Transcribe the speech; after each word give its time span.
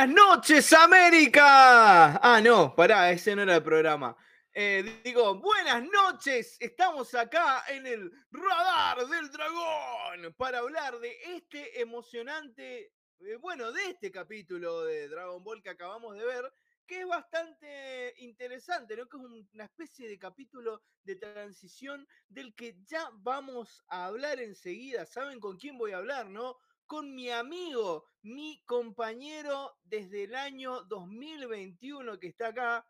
Buenas 0.00 0.16
noches, 0.16 0.72
América. 0.72 2.16
Ah, 2.22 2.40
no, 2.42 2.74
pará, 2.74 3.10
ese 3.10 3.36
no 3.36 3.42
era 3.42 3.56
el 3.56 3.62
programa. 3.62 4.16
Eh, 4.50 5.02
digo, 5.04 5.34
buenas 5.34 5.84
noches. 5.84 6.56
Estamos 6.58 7.14
acá 7.14 7.64
en 7.68 7.86
el 7.86 8.10
radar 8.30 9.06
del 9.06 9.30
dragón 9.30 10.32
para 10.38 10.60
hablar 10.60 10.98
de 11.00 11.14
este 11.36 11.82
emocionante, 11.82 12.94
eh, 13.18 13.36
bueno, 13.42 13.72
de 13.72 13.90
este 13.90 14.10
capítulo 14.10 14.84
de 14.84 15.06
Dragon 15.08 15.44
Ball 15.44 15.62
que 15.62 15.68
acabamos 15.68 16.16
de 16.16 16.24
ver, 16.24 16.50
que 16.86 17.00
es 17.02 17.06
bastante 17.06 18.14
interesante, 18.20 18.96
¿no? 18.96 19.06
Que 19.06 19.18
es 19.18 19.22
un- 19.22 19.50
una 19.52 19.64
especie 19.64 20.08
de 20.08 20.18
capítulo 20.18 20.82
de 21.04 21.16
transición 21.16 22.08
del 22.26 22.54
que 22.54 22.74
ya 22.86 23.10
vamos 23.16 23.84
a 23.88 24.06
hablar 24.06 24.40
enseguida. 24.40 25.04
¿Saben 25.04 25.40
con 25.40 25.58
quién 25.58 25.76
voy 25.76 25.92
a 25.92 25.98
hablar, 25.98 26.24
no? 26.30 26.56
Con 26.90 27.14
mi 27.14 27.30
amigo, 27.30 28.06
mi 28.22 28.64
compañero 28.66 29.76
desde 29.84 30.24
el 30.24 30.34
año 30.34 30.82
2021 30.86 32.18
que 32.18 32.26
está 32.26 32.48
acá, 32.48 32.84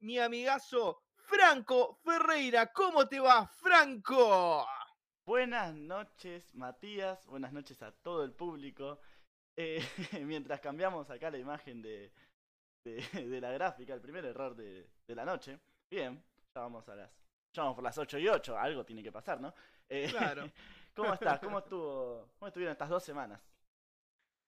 mi 0.00 0.18
amigazo 0.18 1.02
Franco 1.14 1.98
Ferreira. 2.02 2.72
¿Cómo 2.72 3.06
te 3.06 3.20
va, 3.20 3.46
Franco? 3.46 4.66
Buenas 5.26 5.74
noches, 5.74 6.54
Matías. 6.54 7.26
Buenas 7.26 7.52
noches 7.52 7.82
a 7.82 7.92
todo 7.92 8.24
el 8.24 8.32
público. 8.32 8.98
Eh, 9.56 9.86
mientras 10.24 10.60
cambiamos 10.60 11.10
acá 11.10 11.30
la 11.30 11.36
imagen 11.36 11.82
de, 11.82 12.10
de, 12.82 12.94
de 13.28 13.40
la 13.42 13.52
gráfica, 13.52 13.92
el 13.92 14.00
primer 14.00 14.24
error 14.24 14.56
de, 14.56 14.88
de 15.06 15.14
la 15.14 15.26
noche. 15.26 15.60
Bien, 15.90 16.24
ya 16.54 16.62
vamos 16.62 16.88
a 16.88 16.96
las. 16.96 17.12
Ya 17.52 17.60
vamos 17.60 17.74
por 17.74 17.84
las 17.84 17.98
8 17.98 18.16
y 18.20 18.26
8, 18.26 18.58
algo 18.58 18.86
tiene 18.86 19.02
que 19.02 19.12
pasar, 19.12 19.38
¿no? 19.38 19.52
Eh, 19.86 20.06
Claro. 20.10 20.50
¿Cómo 20.98 21.14
estás? 21.14 21.38
¿Cómo 21.38 21.58
estuvo? 21.60 22.28
¿Cómo 22.40 22.48
estuvieron 22.48 22.72
estas 22.72 22.88
dos 22.88 23.04
semanas? 23.04 23.40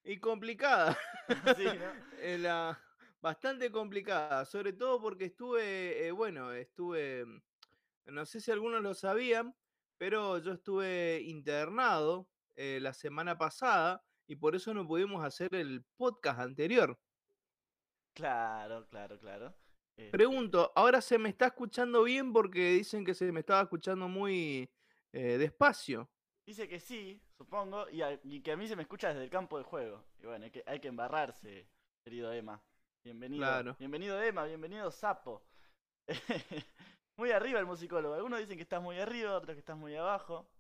Y 0.02 0.18
complicada. 0.18 0.98
Sí, 1.56 1.64
¿no? 1.64 2.18
Eh, 2.18 2.38
la- 2.38 2.76
bastante 3.20 3.70
complicada, 3.70 4.44
sobre 4.44 4.72
todo 4.72 5.00
porque 5.00 5.26
estuve, 5.26 6.06
eh, 6.08 6.10
bueno, 6.10 6.50
estuve, 6.52 7.24
mm, 7.24 7.40
no 8.06 8.26
sé 8.26 8.40
si 8.40 8.50
algunos 8.50 8.82
lo 8.82 8.94
sabían, 8.94 9.54
pero 9.96 10.38
yo 10.38 10.52
estuve 10.54 11.20
internado 11.20 12.26
eh, 12.56 12.80
la 12.82 12.92
semana 12.94 13.38
pasada 13.38 14.02
y 14.26 14.34
por 14.34 14.56
eso 14.56 14.74
no 14.74 14.84
pudimos 14.88 15.24
hacer 15.24 15.54
el 15.54 15.84
podcast 15.96 16.40
anterior. 16.40 16.98
Claro, 18.12 18.88
claro, 18.88 19.20
claro. 19.20 19.54
Este, 19.96 20.10
Pregunto, 20.10 20.72
¿ahora 20.74 21.00
se 21.00 21.16
me 21.16 21.28
está 21.28 21.46
escuchando 21.46 22.02
bien 22.02 22.32
porque 22.32 22.72
dicen 22.72 23.04
que 23.04 23.14
se 23.14 23.30
me 23.30 23.40
estaba 23.40 23.62
escuchando 23.62 24.08
muy 24.08 24.68
eh, 25.12 25.38
despacio? 25.38 26.10
Dice 26.50 26.68
que 26.68 26.80
sí, 26.80 27.22
supongo, 27.38 27.88
y, 27.90 28.02
a- 28.02 28.18
y 28.24 28.40
que 28.40 28.50
a 28.50 28.56
mí 28.56 28.66
se 28.66 28.74
me 28.74 28.82
escucha 28.82 29.10
desde 29.10 29.22
el 29.22 29.30
campo 29.30 29.56
de 29.56 29.62
juego. 29.62 30.02
Y 30.20 30.26
bueno, 30.26 30.46
hay 30.46 30.50
que, 30.50 30.64
hay 30.66 30.80
que 30.80 30.88
embarrarse, 30.88 31.68
querido 32.02 32.32
Emma. 32.32 32.60
Bienvenido. 33.04 33.38
Claro. 33.44 33.76
Bienvenido 33.78 34.20
Emma, 34.20 34.42
bienvenido 34.46 34.90
Sapo. 34.90 35.44
muy 37.16 37.30
arriba 37.30 37.60
el 37.60 37.66
musicólogo. 37.66 38.16
Algunos 38.16 38.40
dicen 38.40 38.56
que 38.56 38.64
estás 38.64 38.82
muy 38.82 38.98
arriba, 38.98 39.36
otros 39.36 39.54
que 39.54 39.60
estás 39.60 39.76
muy 39.76 39.94
abajo. 39.94 40.50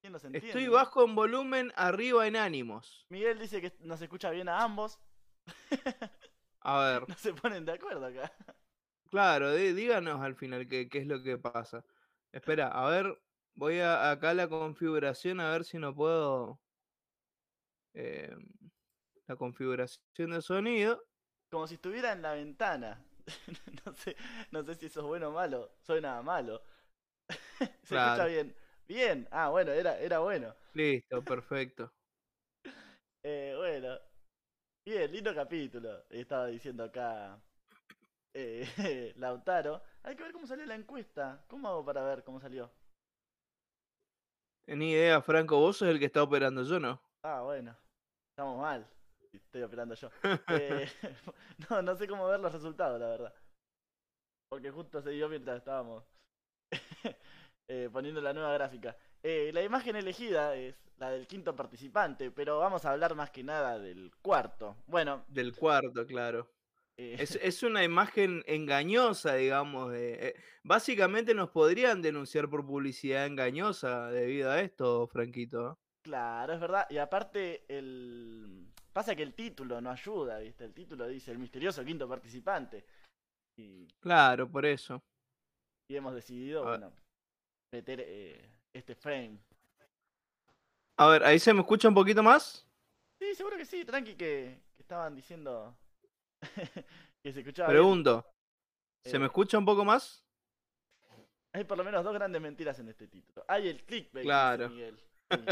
¿Quién 0.00 0.12
nos 0.12 0.22
entiende? 0.22 0.46
Estoy 0.46 0.68
bajo 0.68 1.04
en 1.04 1.16
volumen, 1.16 1.72
arriba 1.74 2.24
en 2.28 2.36
ánimos. 2.36 3.04
Miguel 3.08 3.40
dice 3.40 3.60
que 3.60 3.72
nos 3.80 4.00
escucha 4.00 4.30
bien 4.30 4.48
a 4.48 4.62
ambos. 4.62 5.00
A 6.60 6.78
ver. 6.84 7.02
No 7.08 7.16
se 7.16 7.34
ponen 7.34 7.64
de 7.64 7.72
acuerdo 7.72 8.06
acá. 8.06 8.32
Claro, 9.10 9.52
díganos 9.52 10.20
al 10.20 10.36
final 10.36 10.68
qué, 10.68 10.88
qué 10.88 10.98
es 10.98 11.06
lo 11.08 11.20
que 11.20 11.36
pasa. 11.36 11.84
Espera, 12.30 12.68
a 12.68 12.88
ver, 12.88 13.20
voy 13.54 13.80
a 13.80 14.10
acá 14.10 14.30
a 14.30 14.34
la 14.34 14.48
configuración 14.48 15.40
a 15.40 15.50
ver 15.50 15.64
si 15.64 15.78
no 15.78 15.94
puedo. 15.94 16.60
eh, 17.94 18.34
la 19.26 19.36
configuración 19.36 20.30
de 20.30 20.42
sonido. 20.42 21.02
Como 21.50 21.66
si 21.66 21.74
estuviera 21.74 22.12
en 22.12 22.22
la 22.22 22.32
ventana. 22.34 23.04
no, 23.86 23.94
sé, 23.94 24.16
no 24.50 24.62
sé 24.64 24.74
si 24.74 24.86
eso 24.86 25.00
es 25.00 25.06
bueno 25.06 25.28
o 25.28 25.32
malo. 25.32 25.70
Suena 25.82 26.20
malo. 26.22 26.62
se 27.84 27.94
escucha 27.96 28.26
bien. 28.26 28.54
Bien. 28.88 29.28
Ah, 29.30 29.48
bueno, 29.50 29.72
era, 29.72 29.98
era 29.98 30.18
bueno. 30.18 30.54
Listo, 30.74 31.22
perfecto. 31.22 31.92
Eh, 33.24 33.54
bueno. 33.56 33.96
Bien, 34.84 35.12
lindo 35.12 35.32
capítulo. 35.32 36.04
Estaba 36.10 36.48
diciendo 36.48 36.82
acá 36.82 37.40
eh, 38.34 39.12
Lautaro. 39.16 39.82
Hay 40.02 40.16
que 40.16 40.24
ver 40.24 40.32
cómo 40.32 40.46
salió 40.46 40.66
la 40.66 40.74
encuesta. 40.74 41.44
¿Cómo 41.48 41.68
hago 41.68 41.84
para 41.84 42.02
ver 42.02 42.24
cómo 42.24 42.40
salió? 42.40 42.72
Ni 44.66 44.92
idea, 44.92 45.20
Franco, 45.20 45.58
vos 45.58 45.76
sos 45.76 45.88
el 45.88 45.98
que 45.98 46.06
está 46.06 46.22
operando, 46.22 46.62
yo 46.62 46.78
no. 46.78 47.00
Ah, 47.24 47.42
bueno. 47.42 47.76
Estamos 48.30 48.60
mal. 48.60 48.86
Estoy 49.32 49.62
operando 49.62 49.94
yo. 49.94 50.08
Eh, 50.48 50.88
no, 51.70 51.82
no 51.82 51.96
sé 51.96 52.06
cómo 52.06 52.26
ver 52.26 52.40
los 52.40 52.52
resultados, 52.52 53.00
la 53.00 53.08
verdad. 53.08 53.34
Porque 54.50 54.70
justo 54.70 55.00
se 55.00 55.10
dio 55.10 55.28
mientras 55.28 55.58
estábamos 55.58 56.04
eh, 57.68 57.88
poniendo 57.92 58.20
la 58.20 58.32
nueva 58.32 58.52
gráfica. 58.52 58.96
Eh, 59.22 59.50
la 59.52 59.62
imagen 59.62 59.96
elegida 59.96 60.54
es 60.56 60.76
la 60.98 61.10
del 61.10 61.26
quinto 61.26 61.56
participante, 61.56 62.30
pero 62.30 62.58
vamos 62.58 62.84
a 62.84 62.92
hablar 62.92 63.14
más 63.14 63.30
que 63.30 63.42
nada 63.42 63.78
del 63.78 64.12
cuarto. 64.20 64.76
Bueno, 64.86 65.24
Del 65.28 65.54
cuarto, 65.54 66.06
claro. 66.06 66.48
Eh, 66.98 67.16
Es, 67.18 67.36
es 67.42 67.62
una 67.62 67.84
imagen 67.84 68.42
engañosa, 68.46 69.34
digamos. 69.34 69.92
de- 69.92 70.28
eh, 70.28 70.34
básicamente 70.62 71.34
nos 71.34 71.50
podrían 71.50 72.02
denunciar 72.02 72.48
por 72.48 72.64
publicidad 72.66 73.26
engañosa 73.26 74.08
debido 74.10 74.50
a 74.50 74.60
esto, 74.60 75.06
Franquito. 75.08 75.78
Claro, 76.04 76.52
es 76.54 76.60
verdad. 76.60 76.86
Y 76.90 76.98
aparte, 76.98 77.64
el... 77.68 78.66
pasa 78.92 79.14
que 79.14 79.22
el 79.22 79.34
título 79.34 79.80
no 79.80 79.90
ayuda, 79.90 80.38
¿viste? 80.40 80.64
El 80.64 80.74
título 80.74 81.06
dice 81.06 81.30
el 81.30 81.38
misterioso 81.38 81.84
quinto 81.84 82.08
participante. 82.08 82.84
Y, 83.56 83.86
Claro, 84.00 84.50
por 84.50 84.66
eso. 84.66 85.00
y 85.88 85.96
hemos 85.96 86.14
decidido, 86.14 86.64
bueno, 86.64 86.92
meter 87.72 88.00
eh, 88.04 88.50
este 88.72 88.94
frame. 88.94 89.38
A 90.96 91.06
ver, 91.08 91.22
ahí 91.24 91.38
se 91.38 91.52
me 91.54 91.60
escucha 91.60 91.88
un 91.88 91.94
poquito 91.94 92.22
más. 92.22 92.66
Sí, 93.20 93.34
seguro 93.34 93.56
que 93.56 93.64
sí, 93.64 93.84
tranqui, 93.84 94.14
que, 94.14 94.60
que 94.74 94.82
estaban 94.82 95.14
diciendo 95.14 95.76
que 97.22 97.32
se 97.32 97.40
escuchaba 97.40 97.68
bien. 97.68 97.80
Pregunto, 97.80 98.26
¿se 99.04 99.18
me 99.18 99.24
Eh, 99.24 99.28
escucha 99.28 99.58
un 99.58 99.64
poco 99.64 99.84
más? 99.84 100.24
Hay 101.54 101.64
por 101.64 101.76
lo 101.78 101.84
menos 101.84 102.02
dos 102.02 102.14
grandes 102.14 102.40
mentiras 102.40 102.78
en 102.78 102.88
este 102.88 103.08
título. 103.08 103.44
Hay 103.48 103.68
el 103.68 103.84
clickbait, 103.84 104.24
Claro. 104.24 104.68
Miguel. 104.68 105.00
Sí. 105.30 105.44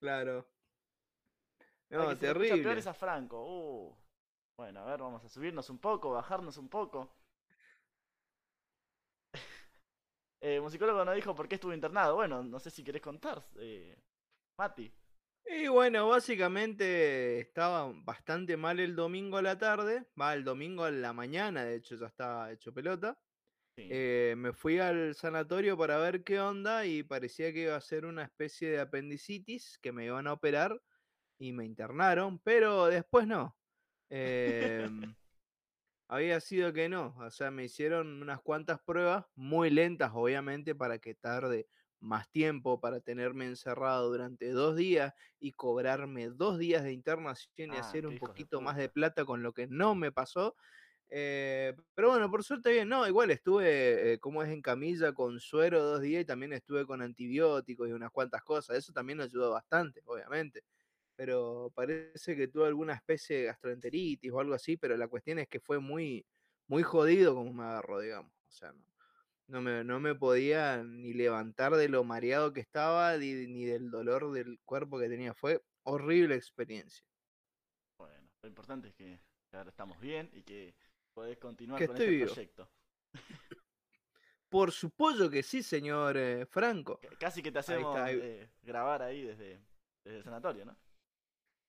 claro. 0.00 0.46
La 1.90 1.98
No, 1.98 2.10
se 2.10 2.16
peor 2.16 2.38
terrible. 2.38 2.78
es 2.78 2.86
a 2.86 2.94
Franco. 2.94 3.44
Uh. 3.44 3.96
Bueno, 4.56 4.80
a 4.80 4.84
ver, 4.84 5.00
vamos 5.00 5.24
a 5.24 5.28
subirnos 5.28 5.68
un 5.70 5.78
poco, 5.78 6.10
bajarnos 6.12 6.56
un 6.56 6.68
poco. 6.68 7.14
Eh, 10.42 10.58
musicólogo 10.58 11.04
no 11.04 11.12
dijo 11.12 11.34
por 11.34 11.46
qué 11.48 11.56
estuvo 11.56 11.74
internado. 11.74 12.14
Bueno, 12.14 12.42
no 12.42 12.58
sé 12.58 12.70
si 12.70 12.82
querés 12.82 13.02
contar, 13.02 13.44
eh, 13.56 13.94
Mati. 14.56 14.90
Y 15.46 15.68
bueno, 15.68 16.08
básicamente 16.08 17.40
estaba 17.40 17.92
bastante 17.92 18.56
mal 18.56 18.78
el 18.80 18.94
domingo 18.94 19.36
a 19.36 19.42
la 19.42 19.58
tarde, 19.58 20.06
va 20.20 20.34
el 20.34 20.44
domingo 20.44 20.84
a 20.84 20.90
la 20.90 21.12
mañana, 21.12 21.64
de 21.64 21.76
hecho 21.76 21.96
ya 21.96 22.06
estaba 22.06 22.52
hecho 22.52 22.72
pelota. 22.72 23.18
Sí. 23.76 23.88
Eh, 23.90 24.34
me 24.36 24.52
fui 24.52 24.78
al 24.78 25.14
sanatorio 25.14 25.76
para 25.76 25.98
ver 25.98 26.22
qué 26.24 26.40
onda 26.40 26.86
y 26.86 27.02
parecía 27.02 27.52
que 27.52 27.62
iba 27.62 27.76
a 27.76 27.80
ser 27.80 28.04
una 28.04 28.24
especie 28.24 28.70
de 28.70 28.80
apendicitis 28.80 29.78
que 29.78 29.92
me 29.92 30.04
iban 30.04 30.26
a 30.26 30.32
operar 30.34 30.80
y 31.38 31.52
me 31.52 31.64
internaron, 31.64 32.38
pero 32.38 32.86
después 32.86 33.26
no. 33.26 33.56
Em, 34.10 35.14
había 36.08 36.40
sido 36.40 36.72
que 36.72 36.88
no, 36.88 37.16
o 37.18 37.30
sea, 37.30 37.50
me 37.50 37.64
hicieron 37.64 38.22
unas 38.22 38.40
cuantas 38.40 38.80
pruebas, 38.80 39.26
muy 39.34 39.70
lentas 39.70 40.10
obviamente, 40.14 40.74
para 40.74 40.98
que 40.98 41.14
tarde 41.14 41.68
más 42.00 42.30
tiempo, 42.30 42.80
para 42.80 43.00
tenerme 43.00 43.46
encerrado 43.46 44.10
durante 44.10 44.50
dos 44.50 44.76
días 44.76 45.12
y 45.38 45.52
cobrarme 45.52 46.28
dos 46.30 46.58
días 46.58 46.82
de 46.84 46.92
internación 46.92 47.72
y 47.74 47.76
Ah, 47.76 47.78
hacer 47.78 48.06
un 48.06 48.18
poquito 48.18 48.60
más 48.60 48.76
de 48.76 48.88
plata 48.88 49.24
con 49.24 49.42
lo 49.42 49.52
que 49.52 49.66
no 49.68 49.94
me 49.94 50.12
pasó. 50.12 50.56
Eh, 51.12 51.74
pero 51.94 52.10
bueno, 52.10 52.30
por 52.30 52.44
suerte 52.44 52.70
bien, 52.72 52.88
no, 52.88 53.06
igual 53.08 53.30
estuve, 53.32 54.12
eh, 54.14 54.18
como 54.20 54.42
es 54.44 54.50
en 54.50 54.62
camilla, 54.62 55.12
con 55.12 55.40
suero 55.40 55.82
dos 55.82 56.00
días 56.02 56.22
y 56.22 56.24
también 56.24 56.52
estuve 56.52 56.86
con 56.86 57.02
antibióticos 57.02 57.88
y 57.88 57.92
unas 57.92 58.12
cuantas 58.12 58.42
cosas, 58.44 58.76
eso 58.78 58.92
también 58.92 59.20
ayudó 59.20 59.50
bastante, 59.52 60.02
obviamente 60.06 60.62
pero 61.16 61.70
parece 61.74 62.36
que 62.36 62.48
tuvo 62.48 62.64
alguna 62.64 62.94
especie 62.94 63.38
de 63.38 63.44
gastroenteritis 63.44 64.32
o 64.32 64.40
algo 64.40 64.54
así, 64.54 64.76
pero 64.76 64.96
la 64.96 65.08
cuestión 65.08 65.38
es 65.38 65.48
que 65.48 65.60
fue 65.60 65.78
muy, 65.80 66.26
muy 66.66 66.82
jodido 66.82 67.34
como 67.34 67.52
me 67.52 67.64
agarró, 67.64 68.00
digamos. 68.00 68.32
O 68.48 68.52
sea, 68.52 68.72
no, 68.72 68.84
no 69.50 69.60
me, 69.60 69.84
no 69.84 70.00
me 70.00 70.14
podía 70.14 70.82
ni 70.82 71.12
levantar 71.12 71.74
de 71.76 71.88
lo 71.88 72.04
mareado 72.04 72.52
que 72.52 72.60
estaba, 72.60 73.16
ni, 73.16 73.32
ni 73.46 73.64
del 73.64 73.90
dolor 73.90 74.32
del 74.32 74.60
cuerpo 74.64 74.98
que 74.98 75.08
tenía. 75.08 75.34
Fue 75.34 75.62
horrible 75.82 76.34
experiencia. 76.36 77.04
Bueno, 77.98 78.28
lo 78.42 78.48
importante 78.48 78.88
es 78.88 78.94
que 78.94 79.20
ahora 79.52 79.70
estamos 79.70 80.00
bien 80.00 80.30
y 80.32 80.42
que 80.42 80.74
podés 81.12 81.38
continuar 81.38 81.78
Que 81.78 81.86
con 81.88 81.96
este 81.96 82.08
vivo. 82.08 82.26
proyecto. 82.26 82.70
Por 84.48 84.72
supuesto 84.72 85.30
que 85.30 85.42
sí, 85.42 85.62
señor 85.62 86.16
eh, 86.16 86.44
Franco. 86.46 87.00
Casi 87.18 87.42
que 87.42 87.52
te 87.52 87.58
Ahí 87.58 87.62
está, 87.62 87.72
hacemos 87.74 87.96
ahí- 87.98 88.18
eh, 88.20 88.50
grabar 88.62 89.02
ahí 89.02 89.22
desde, 89.22 89.60
desde 90.04 90.18
el 90.18 90.24
sanatorio, 90.24 90.64
¿no? 90.64 90.76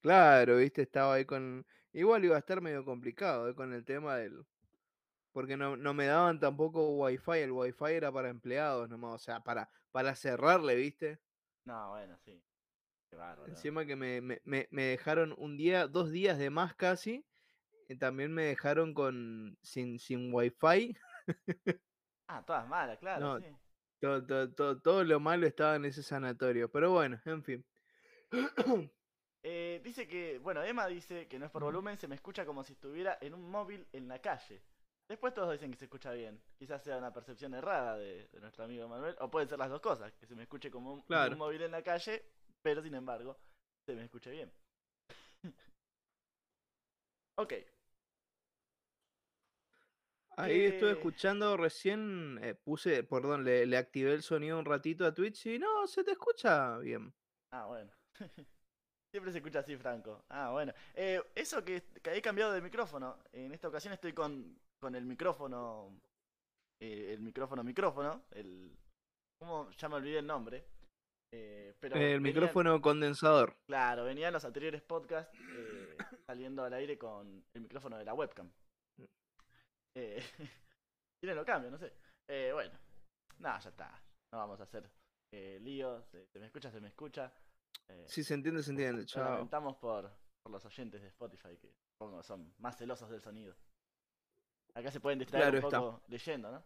Claro, 0.01 0.57
viste, 0.57 0.81
estaba 0.81 1.13
ahí 1.15 1.25
con 1.25 1.65
Igual 1.93 2.25
iba 2.25 2.35
a 2.35 2.39
estar 2.39 2.61
medio 2.61 2.83
complicado 2.85 3.49
eh, 3.49 3.53
con 3.55 3.73
el 3.73 3.83
tema 3.85 4.15
del. 4.15 4.45
Porque 5.31 5.57
no, 5.57 5.77
no 5.77 5.93
me 5.93 6.05
daban 6.05 6.39
tampoco 6.39 6.97
wifi. 6.97 7.39
El 7.39 7.51
wifi 7.51 7.85
era 7.85 8.11
para 8.11 8.29
empleados 8.29 8.89
nomás. 8.89 9.15
O 9.15 9.19
sea, 9.19 9.41
para, 9.41 9.69
para 9.91 10.15
cerrarle, 10.15 10.75
¿viste? 10.75 11.19
No, 11.65 11.91
bueno, 11.91 12.17
sí. 12.19 12.43
Qué 13.09 13.15
bárbaro. 13.15 13.47
Encima 13.49 13.85
que 13.85 13.95
me, 13.95 14.21
me, 14.21 14.41
me, 14.43 14.83
dejaron 14.83 15.33
un 15.37 15.57
día, 15.57 15.87
dos 15.87 16.11
días 16.11 16.37
de 16.37 16.49
más 16.49 16.75
casi. 16.75 17.25
Y 17.87 17.95
también 17.97 18.33
me 18.33 18.43
dejaron 18.43 18.93
con 18.93 19.57
sin, 19.61 19.99
sin 19.99 20.33
wifi. 20.33 20.95
Ah, 22.33 22.41
todas 22.45 22.65
malas, 22.65 22.97
claro, 22.97 23.19
No, 23.19 23.39
sí. 23.41 23.53
Todo, 23.99 24.25
todo, 24.25 24.53
todo, 24.53 24.81
todo 24.81 25.03
lo 25.03 25.19
malo 25.19 25.45
estaba 25.45 25.75
en 25.75 25.83
ese 25.83 26.01
sanatorio. 26.01 26.71
Pero 26.71 26.91
bueno, 26.91 27.19
en 27.25 27.43
fin. 27.43 27.65
Eh, 29.43 29.81
dice 29.83 30.07
que, 30.07 30.37
bueno, 30.37 30.61
Emma 30.63 30.85
dice 30.85 31.27
que 31.27 31.39
no 31.39 31.45
es 31.45 31.51
por 31.51 31.63
volumen, 31.63 31.97
se 31.97 32.07
me 32.07 32.13
escucha 32.13 32.45
como 32.45 32.63
si 32.63 32.73
estuviera 32.73 33.17
en 33.21 33.33
un 33.33 33.49
móvil 33.49 33.87
en 33.91 34.07
la 34.07 34.19
calle. 34.19 34.61
Después 35.11 35.33
todos 35.33 35.51
dicen 35.51 35.69
que 35.71 35.77
se 35.77 35.85
escucha 35.85 36.13
bien. 36.13 36.41
Quizás 36.57 36.81
sea 36.83 36.97
una 36.97 37.11
percepción 37.11 37.53
errada 37.53 37.97
de, 37.97 38.29
de 38.29 38.39
nuestro 38.39 38.63
amigo 38.63 38.87
Manuel, 38.87 39.15
o 39.19 39.29
pueden 39.29 39.49
ser 39.49 39.59
las 39.59 39.69
dos 39.69 39.81
cosas, 39.81 40.13
que 40.13 40.25
se 40.25 40.35
me 40.35 40.43
escuche 40.43 40.71
como 40.71 40.93
un, 40.93 41.03
Claro. 41.07 41.33
un 41.33 41.37
móvil 41.37 41.61
en 41.63 41.71
la 41.71 41.83
calle, 41.83 42.23
pero 42.61 42.81
sin 42.81 42.95
embargo, 42.95 43.37
se 43.85 43.93
me 43.93 44.03
escuche 44.05 44.31
bien. 44.31 44.51
ok, 47.35 47.53
Ahí 50.37 50.65
estuve 50.65 50.91
¿Qué? 50.91 50.93
escuchando 50.93 51.55
recién, 51.57 52.39
eh, 52.41 52.55
puse, 52.55 53.03
perdón, 53.03 53.43
le, 53.43 53.65
le 53.65 53.77
activé 53.77 54.13
el 54.13 54.23
sonido 54.23 54.57
un 54.59 54.65
ratito 54.65 55.05
a 55.05 55.13
Twitch 55.13 55.45
y 55.47 55.59
no, 55.59 55.87
se 55.87 56.03
te 56.03 56.11
escucha 56.11 56.77
bien. 56.79 57.13
ah, 57.51 57.65
bueno. 57.67 57.91
Siempre 59.11 59.31
se 59.31 59.39
escucha 59.39 59.59
así, 59.59 59.75
Franco. 59.77 60.23
Ah, 60.29 60.51
bueno. 60.51 60.73
Eh, 60.95 61.21
eso 61.35 61.63
que, 61.65 61.83
que 62.01 62.15
he 62.15 62.21
cambiado 62.21 62.53
de 62.53 62.61
micrófono. 62.61 63.17
En 63.33 63.53
esta 63.53 63.67
ocasión 63.67 63.93
estoy 63.93 64.13
con, 64.13 64.57
con 64.81 64.95
el 64.95 65.05
micrófono. 65.05 65.97
eh, 66.81 67.13
el 67.13 67.21
micrófono, 67.21 67.63
micrófono. 67.63 68.25
El. 68.31 68.75
¿Cómo? 69.39 69.69
Ya 69.71 69.87
me 69.89 69.95
olvidé 69.95 70.19
el 70.19 70.27
nombre. 70.27 70.65
Eh, 71.33 71.73
pero 71.79 71.95
El 71.95 72.01
venían- 72.19 72.21
micrófono 72.23 72.81
condensador. 72.81 73.55
Claro, 73.67 74.03
venían 74.03 74.33
los 74.33 74.43
anteriores 74.43 74.81
podcasts 74.81 75.33
eh, 75.39 75.97
saliendo 76.27 76.63
al 76.63 76.73
aire 76.73 76.97
con 76.97 77.43
el 77.55 77.61
micrófono 77.61 77.97
de 77.97 78.03
la 78.05 78.13
webcam. 78.13 78.51
Eh, 79.95 80.17
y 81.23 81.27
lo 81.27 81.45
cambio, 81.45 81.71
no 81.71 81.77
sé. 81.77 81.93
Eh, 82.29 82.51
bueno, 82.53 82.77
nada, 83.39 83.59
ya 83.59 83.69
está. 83.69 84.03
No 84.33 84.39
vamos 84.39 84.59
a 84.59 84.63
hacer 84.63 84.89
líos. 85.61 86.05
se 86.33 86.39
me 86.39 86.47
escucha, 86.47 86.69
se 86.71 86.81
me 86.81 86.87
escucha. 86.89 87.31
Si 88.07 88.23
se 88.23 88.33
entiende, 88.33 88.63
se 88.63 88.71
entiende. 88.71 89.05
Chao. 89.05 89.23
lamentamos 89.31 89.75
por, 89.77 90.09
por 90.43 90.51
los 90.51 90.65
oyentes 90.65 91.01
de 91.01 91.07
Spotify 91.09 91.57
que 91.57 91.73
supongo 91.93 92.23
son 92.23 92.53
más 92.59 92.77
celosos 92.77 93.09
del 93.09 93.21
sonido. 93.21 93.55
Acá 94.73 94.91
se 94.91 94.99
pueden 94.99 95.19
distraer 95.19 95.51
Claro 95.51 95.57
un 95.59 95.73
está. 95.73 95.79
poco 95.81 96.01
leyendo, 96.07 96.51
¿no? 96.51 96.63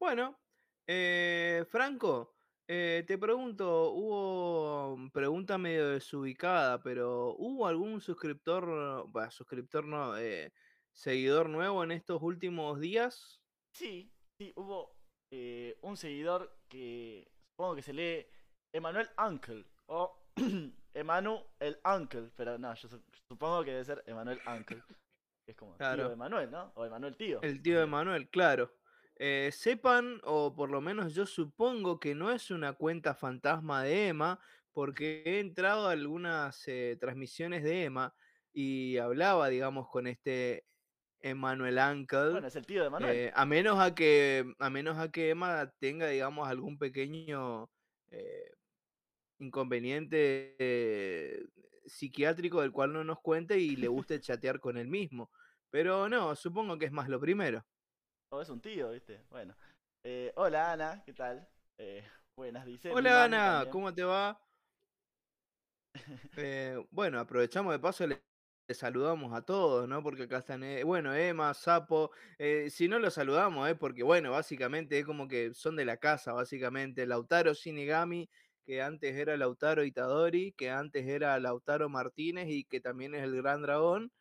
Bueno, 0.00 0.38
eh, 0.86 1.64
Franco, 1.68 2.34
eh, 2.68 3.04
te 3.06 3.18
pregunto, 3.18 3.90
hubo 3.90 5.10
pregunta 5.12 5.58
medio 5.58 5.88
desubicada, 5.88 6.80
pero 6.82 7.34
¿hubo 7.38 7.66
algún 7.66 8.00
suscriptor, 8.00 9.06
suscriptor 9.30 9.84
no, 9.86 10.16
eh, 10.18 10.52
seguidor 10.92 11.48
nuevo 11.48 11.82
en 11.82 11.92
estos 11.92 12.22
últimos 12.22 12.78
días? 12.80 13.42
Sí, 13.74 14.12
sí, 14.38 14.52
hubo 14.56 14.94
eh, 15.32 15.78
un 15.82 15.96
seguidor 15.96 16.60
que 16.68 17.26
supongo 17.50 17.74
que 17.74 17.82
se 17.82 17.92
lee 17.92 18.26
Emanuel 18.72 19.08
Uncle 19.18 19.64
o 19.86 20.16
Emanu 20.94 21.42
el 21.58 21.78
Uncle, 21.84 22.30
pero 22.36 22.58
no, 22.58 22.72
yo 22.74 22.88
su- 22.88 23.02
supongo 23.28 23.64
que 23.64 23.72
debe 23.72 23.84
ser 23.84 24.02
Emanuel 24.06 24.40
Uncle, 24.46 24.82
es 25.48 25.56
como 25.56 25.72
tío 25.72 25.78
Claro. 25.78 26.08
de 26.08 26.14
Emanuel, 26.14 26.50
¿no? 26.50 26.72
O 26.74 26.84
Emanuel 26.84 27.16
tío. 27.16 27.40
El 27.42 27.62
tío 27.62 27.80
de 27.80 27.86
Manuel, 27.86 28.28
claro. 28.28 28.72
Eh, 29.16 29.50
sepan, 29.52 30.20
o 30.24 30.54
por 30.54 30.70
lo 30.70 30.80
menos 30.80 31.14
yo 31.14 31.26
supongo 31.26 31.98
que 31.98 32.14
no 32.14 32.30
es 32.30 32.50
una 32.50 32.74
cuenta 32.74 33.14
fantasma 33.14 33.82
de 33.82 34.08
Emma, 34.08 34.38
porque 34.72 35.22
he 35.24 35.40
entrado 35.40 35.88
a 35.88 35.92
algunas 35.92 36.62
eh, 36.68 36.96
transmisiones 37.00 37.64
de 37.64 37.84
Emma 37.84 38.14
y 38.52 38.98
hablaba, 38.98 39.48
digamos, 39.48 39.88
con 39.88 40.06
este 40.06 40.64
Emmanuel 41.20 41.78
Uncle. 41.78 42.30
Bueno, 42.30 42.46
es 42.46 42.54
el 42.56 42.66
tío 42.66 42.82
de 42.82 42.86
Emanuel. 42.88 43.16
eh, 43.16 43.32
a 43.34 43.44
menos 43.44 43.80
a 43.80 43.94
que 43.94 44.54
a 44.58 44.70
menos 44.70 44.98
a 44.98 45.10
que 45.10 45.30
Emma 45.30 45.72
tenga, 45.80 46.06
digamos, 46.08 46.46
algún 46.46 46.78
pequeño 46.78 47.68
eh, 48.10 48.52
inconveniente 49.38 51.46
psiquiátrico 51.86 52.60
del 52.60 52.70
cual 52.70 52.92
no 52.92 53.02
nos 53.02 53.18
cuente 53.20 53.58
y 53.58 53.74
le 53.74 53.88
guste 53.88 54.20
chatear 54.20 54.60
con 54.60 54.76
él 54.76 54.86
mismo. 54.88 55.30
Pero 55.70 56.08
no, 56.08 56.34
supongo 56.34 56.78
que 56.78 56.86
es 56.86 56.92
más 56.92 57.08
lo 57.08 57.20
primero. 57.20 57.64
O 58.30 58.40
es 58.40 58.48
un 58.48 58.60
tío, 58.60 58.90
¿viste? 58.90 59.24
Bueno. 59.30 59.54
Eh, 60.04 60.32
hola 60.36 60.72
Ana, 60.72 61.02
¿qué 61.04 61.12
tal? 61.12 61.46
Eh, 61.78 62.04
buenas, 62.36 62.64
dice. 62.64 62.90
Hola 62.92 63.24
Ana, 63.24 63.48
también. 63.52 63.72
¿cómo 63.72 63.94
te 63.94 64.04
va? 64.04 64.40
Eh, 66.36 66.82
bueno, 66.90 67.18
aprovechamos 67.18 67.72
de 67.72 67.78
paso, 67.80 68.06
le, 68.06 68.22
le 68.68 68.74
saludamos 68.74 69.34
a 69.34 69.42
todos, 69.42 69.88
¿no? 69.88 70.02
Porque 70.02 70.24
acá 70.24 70.38
están, 70.38 70.62
eh, 70.62 70.84
bueno, 70.84 71.14
Emma, 71.14 71.52
Sapo, 71.54 72.12
eh, 72.38 72.70
si 72.70 72.86
no 72.88 72.98
los 72.98 73.14
saludamos, 73.14 73.68
¿eh? 73.68 73.74
Porque, 73.74 74.02
bueno, 74.02 74.30
básicamente 74.30 74.98
es 74.98 75.04
como 75.04 75.26
que 75.26 75.52
son 75.54 75.76
de 75.76 75.84
la 75.84 75.96
casa, 75.96 76.32
básicamente. 76.32 77.06
Lautaro 77.06 77.52
Shinigami, 77.54 78.30
que 78.64 78.80
antes 78.82 79.16
era 79.16 79.36
Lautaro 79.36 79.84
Itadori, 79.84 80.52
que 80.52 80.70
antes 80.70 81.06
era 81.06 81.38
Lautaro 81.40 81.88
Martínez 81.88 82.46
y 82.48 82.64
que 82.64 82.80
también 82.80 83.14
es 83.14 83.22
el 83.22 83.36
Gran 83.36 83.62
Dragón. 83.62 84.12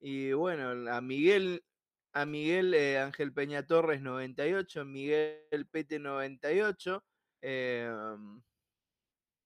Y 0.00 0.32
bueno, 0.32 0.90
a 0.92 1.00
Miguel, 1.00 1.64
a 2.12 2.26
Miguel 2.26 2.74
eh, 2.74 2.98
Ángel 2.98 3.32
Peña 3.32 3.66
Torres 3.66 4.00
98, 4.02 4.84
Miguel 4.84 5.66
Pete 5.70 5.98
98. 5.98 7.04
Eh, 7.42 7.90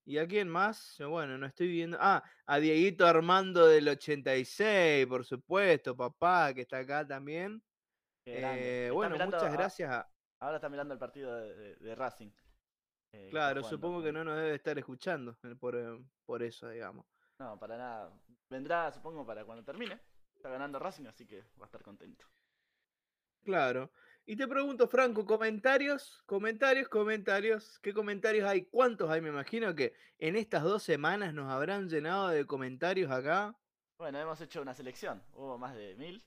¿Y 0.04 0.16
a 0.16 0.26
quién 0.26 0.48
más? 0.48 0.96
Bueno, 1.06 1.36
no 1.36 1.46
estoy 1.46 1.68
viendo. 1.68 1.98
Ah, 2.00 2.22
a 2.46 2.58
Dieguito 2.58 3.06
Armando 3.06 3.66
del 3.66 3.88
86, 3.88 5.06
por 5.06 5.24
supuesto, 5.26 5.94
papá, 5.94 6.54
que 6.54 6.62
está 6.62 6.78
acá 6.78 7.06
también. 7.06 7.62
Eh, 8.24 8.90
bueno, 8.92 9.14
mirando 9.16 9.36
muchas 9.36 9.52
gracias. 9.52 9.90
a- 9.90 10.10
Ahora 10.40 10.56
está 10.56 10.68
mirando 10.68 10.94
el 10.94 11.00
partido 11.00 11.34
de, 11.36 11.54
de- 11.54 11.76
de 11.76 11.94
Racing. 11.94 12.30
eh, 13.12 13.28
Claro, 13.30 13.62
supongo 13.64 14.02
que 14.02 14.12
no 14.12 14.24
nos 14.24 14.36
debe 14.36 14.54
estar 14.54 14.78
escuchando 14.78 15.36
por, 15.60 15.76
por 16.24 16.42
eso, 16.42 16.68
digamos. 16.70 17.04
No, 17.38 17.58
para 17.58 17.76
nada. 17.76 18.12
Vendrá, 18.48 18.90
supongo, 18.90 19.26
para 19.26 19.44
cuando 19.44 19.62
termine. 19.64 20.00
Está 20.38 20.50
ganando 20.50 20.78
Racing, 20.78 21.06
así 21.06 21.26
que 21.26 21.42
va 21.60 21.62
a 21.62 21.66
estar 21.66 21.82
contento. 21.82 22.24
Claro. 23.44 23.90
Y 24.24 24.36
te 24.36 24.46
pregunto, 24.46 24.86
Franco, 24.88 25.24
comentarios, 25.24 26.22
comentarios, 26.26 26.88
comentarios. 26.88 27.80
¿Qué 27.80 27.92
comentarios 27.92 28.48
hay? 28.48 28.66
¿Cuántos 28.66 29.10
hay? 29.10 29.20
Me 29.20 29.30
imagino 29.30 29.74
que 29.74 29.94
en 30.18 30.36
estas 30.36 30.62
dos 30.62 30.82
semanas 30.82 31.34
nos 31.34 31.50
habrán 31.50 31.88
llenado 31.88 32.28
de 32.28 32.46
comentarios 32.46 33.10
acá. 33.10 33.56
Bueno, 33.98 34.18
hemos 34.20 34.40
hecho 34.40 34.62
una 34.62 34.74
selección. 34.74 35.22
Hubo 35.32 35.58
más 35.58 35.74
de 35.74 35.96
mil, 35.96 36.22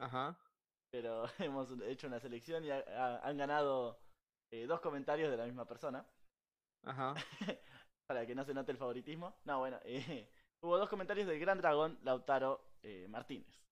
Ajá. 0.00 0.38
pero 0.90 1.24
hemos 1.38 1.68
hecho 1.82 2.06
una 2.06 2.18
selección 2.20 2.64
y 2.64 2.70
ha- 2.70 2.84
ha- 2.88 3.28
han 3.28 3.36
ganado 3.36 3.98
eh, 4.50 4.66
dos 4.66 4.80
comentarios 4.80 5.30
de 5.30 5.36
la 5.36 5.44
misma 5.44 5.66
persona. 5.66 6.06
Ajá. 6.84 7.14
para 8.06 8.26
que 8.26 8.34
no 8.34 8.44
se 8.44 8.54
note 8.54 8.72
el 8.72 8.78
favoritismo. 8.78 9.36
No, 9.44 9.58
bueno, 9.58 9.78
eh, 9.84 10.30
hubo 10.62 10.78
dos 10.78 10.88
comentarios 10.88 11.26
del 11.26 11.40
gran 11.40 11.58
dragón 11.58 11.98
Lautaro 12.04 12.71
eh, 12.82 13.06
Martínez. 13.08 13.62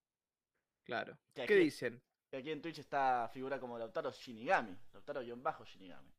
Claro. 0.85 1.19
Que 1.35 1.47
¿Qué 1.47 1.55
dicen? 1.57 2.03
Que 2.31 2.39
aquí 2.39 2.51
en 2.51 2.63
Twitch 2.63 2.79
está 2.79 3.29
figura 3.33 3.59
como 3.59 3.79
Lautaro 3.79 4.11
Shinigami. 4.11 4.77
Lautaro-Shinigami. 4.93 6.15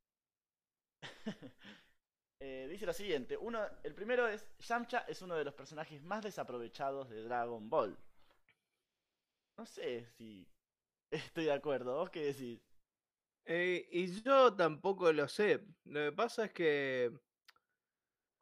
Eh, 2.43 2.67
dice 2.67 2.87
lo 2.87 2.93
siguiente. 2.93 3.37
Uno, 3.37 3.63
el 3.83 3.93
primero 3.93 4.27
es, 4.27 4.43
Yamcha 4.57 5.05
es 5.07 5.21
uno 5.21 5.35
de 5.35 5.43
los 5.43 5.53
personajes 5.53 6.01
más 6.01 6.23
desaprovechados 6.23 7.07
de 7.07 7.21
Dragon 7.21 7.69
Ball. 7.69 7.95
No 9.59 9.65
sé 9.67 10.07
si 10.17 10.47
estoy 11.11 11.45
de 11.45 11.51
acuerdo. 11.51 11.97
¿Vos 11.97 12.09
qué 12.09 12.25
decís? 12.25 12.59
Eh, 13.45 13.87
y 13.91 14.07
yo 14.23 14.55
tampoco 14.55 15.13
lo 15.13 15.27
sé. 15.27 15.63
Lo 15.85 15.99
que 15.99 16.11
pasa 16.13 16.45
es 16.45 16.51
que, 16.51 17.11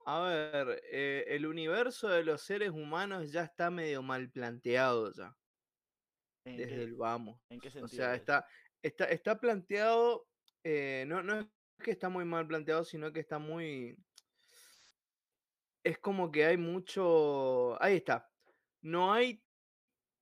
a 0.05 0.21
ver, 0.21 0.81
eh, 0.91 1.25
el 1.27 1.45
universo 1.45 2.09
de 2.09 2.23
los 2.23 2.41
seres 2.41 2.71
humanos 2.71 3.31
ya 3.31 3.43
está 3.43 3.69
medio 3.69 4.01
mal 4.01 4.31
planteado 4.31 5.11
ya, 5.13 5.37
¿En 6.45 6.55
desde 6.57 6.65
qué, 6.65 6.83
el 6.83 6.95
vamos. 6.95 7.41
en 7.49 7.59
qué 7.59 7.69
O 7.69 7.71
sentido? 7.71 7.87
sea, 7.87 8.15
es? 8.15 8.21
está, 8.21 8.45
está, 8.81 9.05
está 9.05 9.39
planteado, 9.39 10.27
eh, 10.63 11.05
no, 11.07 11.21
no 11.23 11.39
es 11.39 11.47
que 11.83 11.91
está 11.91 12.09
muy 12.09 12.25
mal 12.25 12.47
planteado, 12.47 12.83
sino 12.83 13.11
que 13.13 13.19
está 13.21 13.39
muy... 13.39 13.97
Es 15.83 15.97
como 15.99 16.31
que 16.31 16.45
hay 16.45 16.57
mucho... 16.57 17.81
Ahí 17.81 17.95
está. 17.97 18.29
No 18.81 19.13
hay 19.13 19.43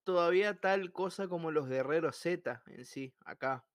todavía 0.03 0.59
tal 0.59 0.91
cosa 0.91 1.27
como 1.27 1.51
los 1.51 1.67
guerreros 1.67 2.17
Z 2.17 2.63
en 2.67 2.85
sí, 2.85 3.15
acá. 3.25 3.67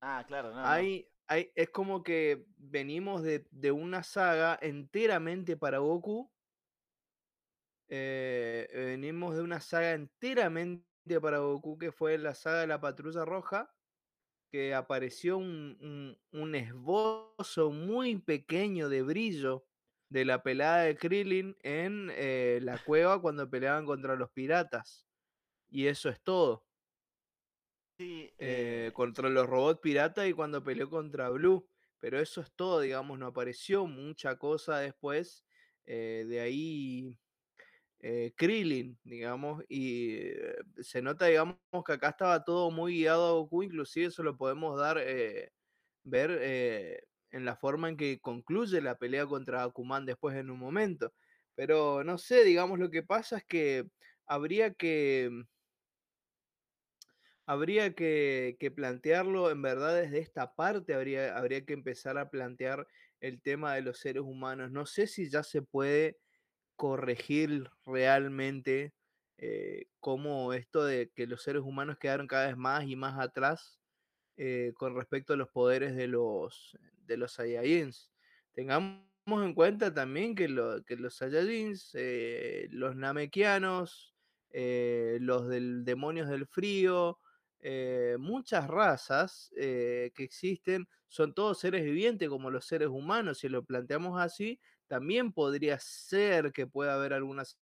Ah, 0.00 0.24
claro, 0.26 0.52
no. 0.52 0.60
Hay, 0.64 1.13
es 1.28 1.70
como 1.70 2.02
que 2.02 2.46
venimos 2.56 3.22
de, 3.22 3.46
de 3.50 3.72
una 3.72 4.02
saga 4.02 4.58
enteramente 4.60 5.56
para 5.56 5.78
Goku. 5.78 6.30
eh, 7.88 8.68
venimos 8.74 9.36
de 9.36 9.42
una 9.42 9.60
saga 9.60 9.92
enteramente 9.92 11.20
para 11.20 11.38
Goku 11.38 11.78
que 11.78 11.92
fue 11.92 12.18
la 12.18 12.34
saga 12.34 12.60
de 12.60 12.66
la 12.66 12.80
Patrulla 12.80 13.24
Roja, 13.24 13.74
que 14.50 14.74
apareció 14.74 15.38
un, 15.38 15.76
un- 15.80 16.40
un 16.40 16.54
esbozo 16.54 17.70
muy 17.70 18.16
pequeño 18.20 18.88
de 18.88 19.02
brillo 19.02 19.66
de 20.10 20.24
la 20.24 20.42
pelada 20.42 20.82
de 20.82 20.96
Krillin 20.96 21.56
en 21.62 22.10
eh, 22.14 22.60
la 22.62 22.78
cueva 22.78 23.20
cuando 23.20 23.50
peleaban 23.50 23.84
contra 23.86 24.16
los 24.16 24.30
piratas. 24.30 25.06
Y 25.70 25.88
eso 25.88 26.08
es 26.08 26.22
todo. 26.22 26.66
Sí, 27.96 28.32
eh, 28.38 28.88
eh, 28.88 28.90
contra 28.92 29.28
los 29.28 29.46
robots 29.48 29.80
pirata 29.80 30.26
y 30.26 30.32
cuando 30.32 30.64
peleó 30.64 30.90
contra 30.90 31.28
Blue. 31.30 31.68
Pero 32.00 32.18
eso 32.20 32.40
es 32.40 32.52
todo, 32.54 32.80
digamos, 32.80 33.18
no 33.18 33.26
apareció 33.28 33.86
mucha 33.86 34.36
cosa 34.36 34.78
después. 34.78 35.44
eh, 35.86 36.24
de 36.28 36.40
ahí 36.40 37.18
Krillin, 38.36 38.98
digamos, 39.04 39.64
y 39.68 40.20
se 40.80 41.00
nota, 41.02 41.26
digamos, 41.26 41.56
que 41.86 41.92
acá 41.92 42.10
estaba 42.10 42.44
todo 42.44 42.70
muy 42.70 42.96
guiado 42.98 43.26
a 43.28 43.32
Goku, 43.32 43.62
inclusive 43.62 44.06
eso 44.06 44.22
lo 44.22 44.36
podemos 44.36 44.78
dar, 44.78 44.98
ver 46.02 46.30
en 47.30 47.44
la 47.44 47.56
forma 47.56 47.88
en 47.88 47.96
que 47.96 48.20
concluye 48.20 48.80
la 48.82 48.98
pelea 48.98 49.26
contra 49.26 49.62
Akuman 49.64 50.04
después 50.06 50.36
en 50.36 50.50
un 50.50 50.58
momento. 50.58 51.14
Pero 51.54 52.04
no 52.04 52.18
sé, 52.18 52.44
digamos, 52.44 52.78
lo 52.78 52.90
que 52.90 53.02
pasa 53.02 53.38
es 53.38 53.44
que 53.46 53.88
habría 54.26 54.74
que 54.74 55.30
habría 57.46 57.94
que, 57.94 58.72
plantearlo 58.74 59.50
en 59.50 59.62
verdad 59.62 59.94
desde 60.00 60.18
esta 60.18 60.54
parte, 60.54 60.94
habría, 60.94 61.36
habría 61.36 61.64
que 61.64 61.74
empezar 61.74 62.18
a 62.18 62.30
plantear 62.30 62.86
el 63.20 63.40
tema 63.40 63.74
de 63.74 63.82
los 63.82 63.98
seres 63.98 64.22
humanos. 64.22 64.70
No 64.70 64.86
sé 64.86 65.06
si 65.06 65.28
ya 65.28 65.42
se 65.42 65.62
puede 65.62 66.18
corregir 66.76 67.70
realmente 67.84 68.94
eh, 69.38 69.86
cómo 70.00 70.52
esto 70.52 70.84
de 70.84 71.10
que 71.14 71.26
los 71.26 71.42
seres 71.42 71.62
humanos 71.62 71.98
quedaron 71.98 72.26
cada 72.26 72.46
vez 72.46 72.56
más 72.56 72.84
y 72.84 72.96
más 72.96 73.18
atrás 73.18 73.80
eh, 74.36 74.72
con 74.76 74.94
respecto 74.94 75.32
a 75.34 75.36
los 75.36 75.48
poderes 75.48 75.94
de 75.96 76.08
los, 76.08 76.76
de 77.06 77.16
los. 77.16 77.36
Tengamos 78.52 79.04
en 79.26 79.54
cuenta 79.54 79.92
también 79.92 80.34
que, 80.34 80.46
que 80.86 80.96
los 80.96 81.16
Saiyajins, 81.16 81.90
eh, 81.94 82.68
los 82.70 82.96
Namekianos, 82.96 84.14
los 84.50 85.48
del 85.48 85.84
demonios 85.84 86.28
del 86.28 86.46
frío, 86.46 87.18
eh, 87.66 88.18
muchas 88.20 88.68
razas 88.68 89.50
eh, 89.56 90.12
que 90.14 90.22
existen 90.22 90.86
son 91.08 91.32
todos 91.32 91.58
seres 91.58 91.82
vivientes 91.82 92.28
como 92.28 92.50
los 92.50 92.66
seres 92.66 92.88
humanos. 92.88 93.38
Si 93.38 93.48
lo 93.48 93.64
planteamos 93.64 94.20
así, 94.20 94.60
también 94.86 95.32
podría 95.32 95.78
ser 95.80 96.52
que 96.52 96.66
pueda 96.66 96.94
haber 96.94 97.14
algunas 97.14 97.58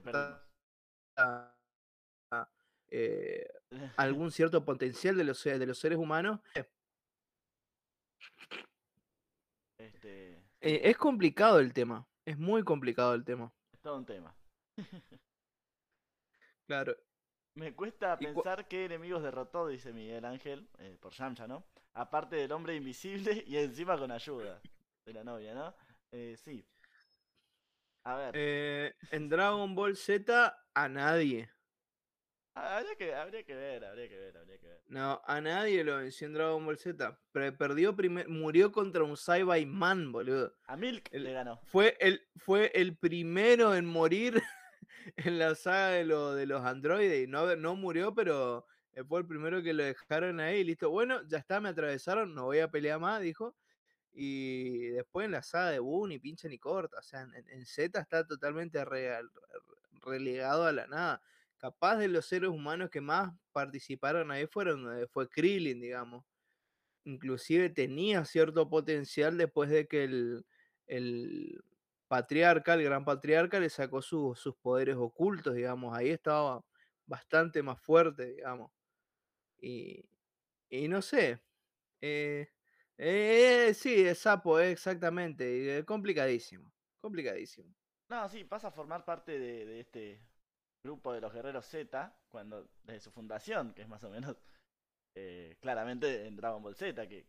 perdimos. 0.00 0.40
eh, 2.90 3.48
algún 3.96 4.30
cierto 4.30 4.64
potencial 4.64 5.16
de 5.16 5.24
los, 5.24 5.42
de 5.42 5.66
los 5.66 5.78
seres 5.80 5.98
humanos. 5.98 6.38
Este, 9.76 10.40
Eh, 10.60 10.82
es 10.84 10.96
complicado 10.96 11.58
el 11.58 11.72
tema, 11.72 12.06
es 12.24 12.38
muy 12.38 12.62
complicado 12.62 13.12
el 13.14 13.24
tema. 13.24 13.52
es 13.72 13.80
todo 13.80 13.96
un 13.96 14.06
tema. 14.06 14.32
Claro, 16.66 16.96
Me 17.54 17.74
cuesta 17.74 18.18
pensar 18.18 18.66
qué 18.68 18.86
enemigos 18.86 19.22
derrotó, 19.22 19.68
dice 19.68 19.92
Miguel 19.92 20.24
Ángel, 20.24 20.66
eh, 20.78 20.96
por 21.00 21.12
Yamcha, 21.12 21.46
¿no? 21.46 21.64
Aparte 21.92 22.36
del 22.36 22.50
hombre 22.52 22.74
invisible 22.74 23.44
y 23.46 23.56
encima 23.58 23.98
con 23.98 24.10
ayuda 24.10 24.60
de 25.04 25.12
la 25.12 25.22
novia, 25.22 25.54
¿no? 25.54 25.74
Eh, 26.10 26.36
sí. 26.42 26.64
A 28.04 28.16
ver, 28.16 28.34
eh, 28.36 28.94
en 29.12 29.28
Dragon 29.28 29.74
Ball 29.74 29.96
Z 29.96 30.58
a 30.74 30.88
nadie. 30.88 31.48
habría 32.54 32.96
que, 32.96 33.14
habría 33.14 33.44
que 33.44 33.54
ver, 33.54 33.84
habría 33.84 34.08
que 34.08 34.18
ver, 34.18 34.36
habría 34.36 34.58
que 34.58 34.66
ver. 34.66 34.82
No, 34.88 35.20
a 35.24 35.40
nadie 35.40 35.84
lo 35.84 35.98
venció 35.98 36.26
en 36.26 36.34
Dragon 36.34 36.64
Ball 36.64 36.78
Z. 36.78 37.18
Pero 37.32 37.56
perdió 37.56 37.94
primer, 37.94 38.28
murió 38.28 38.72
contra 38.72 39.04
un 39.04 39.16
Saibai-Man, 39.16 40.12
boludo. 40.12 40.54
A 40.66 40.76
Milk 40.76 41.08
El- 41.12 41.24
le 41.24 41.32
ganó. 41.32 41.60
Fue 41.66 41.96
el, 42.00 42.26
fue 42.36 42.72
el 42.74 42.96
primero 42.96 43.74
en 43.74 43.86
morir 43.86 44.42
en 45.16 45.38
la 45.38 45.54
saga 45.54 45.88
de, 45.90 46.04
de 46.04 46.46
los 46.46 46.64
androides. 46.64 47.24
Y 47.24 47.30
no, 47.30 47.54
no 47.56 47.76
murió, 47.76 48.14
pero 48.14 48.66
eh, 48.92 49.04
fue 49.04 49.20
el 49.20 49.26
primero 49.26 49.62
que 49.62 49.72
lo 49.74 49.84
dejaron 49.84 50.40
ahí. 50.40 50.64
Listo, 50.64 50.90
bueno, 50.90 51.22
ya 51.28 51.38
está, 51.38 51.60
me 51.60 51.70
atravesaron, 51.70 52.34
no 52.34 52.44
voy 52.44 52.60
a 52.60 52.70
pelear 52.70 53.00
más, 53.00 53.20
dijo. 53.20 53.56
Y 54.12 54.88
después 54.88 55.26
en 55.26 55.32
la 55.32 55.42
saga 55.42 55.70
de 55.70 55.80
Boo 55.80 56.06
ni 56.06 56.18
pincha 56.18 56.48
ni 56.48 56.58
corta. 56.58 56.98
O 56.98 57.02
sea, 57.02 57.22
en, 57.22 57.66
Z 57.66 58.00
está 58.00 58.26
totalmente 58.26 58.84
re- 58.84 59.20
relegado 60.04 60.64
a 60.66 60.72
la 60.72 60.86
nada. 60.86 61.22
Capaz 61.58 61.96
de 61.96 62.08
los 62.08 62.26
seres 62.26 62.50
humanos 62.50 62.90
que 62.90 63.00
más 63.00 63.32
participaron 63.52 64.30
ahí 64.30 64.46
fueron, 64.46 65.00
eh, 65.00 65.06
fue 65.08 65.28
Krillin, 65.28 65.80
digamos 65.80 66.24
inclusive 67.04 67.68
tenía 67.68 68.24
cierto 68.24 68.68
potencial 68.68 69.36
después 69.36 69.70
de 69.70 69.86
que 69.86 70.04
el, 70.04 70.46
el 70.86 71.62
patriarca, 72.14 72.74
el 72.74 72.84
gran 72.84 73.04
patriarca, 73.04 73.58
le 73.58 73.68
sacó 73.68 74.00
su- 74.00 74.36
sus 74.36 74.54
poderes 74.56 74.94
ocultos, 74.96 75.52
digamos, 75.54 75.96
ahí 75.96 76.10
estaba 76.10 76.64
bastante 77.06 77.60
más 77.60 77.80
fuerte, 77.80 78.26
digamos. 78.26 78.70
Y, 79.60 80.04
no 80.88 81.02
sé, 81.02 81.40
eh, 82.00 82.46
eh, 82.98 83.72
sí, 83.74 84.06
es 84.06 84.20
sapo, 84.20 84.60
eh, 84.60 84.70
exactamente, 84.70 85.84
complicadísimo, 85.84 86.72
complicadísimo. 87.00 87.74
No, 88.08 88.28
sí, 88.28 88.44
pasa 88.44 88.68
a 88.68 88.70
formar 88.70 89.04
parte 89.04 89.36
de, 89.40 89.80
este 89.80 90.20
grupo 90.84 91.12
de 91.12 91.20
los 91.20 91.32
guerreros 91.32 91.66
Z, 91.66 92.16
cuando 92.28 92.68
desde 92.84 93.00
su 93.00 93.10
fundación, 93.10 93.74
que 93.74 93.82
es 93.82 93.88
más 93.88 94.04
o 94.04 94.10
menos 94.10 94.36
claramente 95.60 96.26
en 96.26 96.36
Dragon 96.36 96.62
Ball 96.62 96.76
Z, 96.76 97.08
que, 97.08 97.26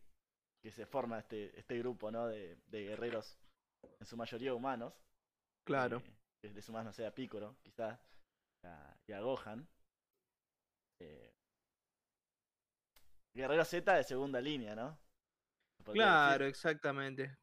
que 0.62 0.70
se 0.70 0.86
forma 0.86 1.18
este, 1.18 1.58
este 1.58 1.76
grupo, 1.78 2.12
¿no? 2.12 2.28
De, 2.28 2.56
de 2.66 2.84
guerreros, 2.84 3.36
en 4.00 4.06
su 4.06 4.16
mayoría 4.16 4.54
humanos. 4.54 4.94
Claro, 5.64 5.98
eh, 5.98 6.16
que 6.40 6.50
de 6.50 6.62
su 6.62 6.72
más 6.72 6.84
no 6.84 6.92
sea 6.92 7.14
Piccolo, 7.14 7.56
quizás, 7.62 7.98
y 8.62 8.66
a, 8.66 8.96
y 9.06 9.12
a 9.12 9.20
Gohan. 9.20 9.68
Eh, 11.00 11.32
Guerrero 13.34 13.64
Z 13.64 13.94
de 13.94 14.04
segunda 14.04 14.40
línea, 14.40 14.74
¿no? 14.74 14.98
Claro, 15.84 16.44
decir. 16.44 16.50
exactamente. 16.50 17.36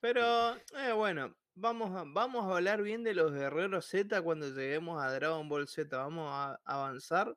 Pero, 0.00 0.56
eh, 0.56 0.92
bueno, 0.94 1.34
vamos 1.54 1.96
a, 1.96 2.04
vamos 2.06 2.44
a 2.44 2.56
hablar 2.56 2.82
bien 2.82 3.02
de 3.02 3.14
los 3.14 3.32
guerreros 3.32 3.86
Z 3.86 4.22
cuando 4.22 4.48
lleguemos 4.50 5.02
a 5.02 5.10
Dragon 5.12 5.48
Ball 5.48 5.66
Z. 5.66 5.96
Vamos 5.96 6.28
a 6.30 6.60
avanzar 6.64 7.34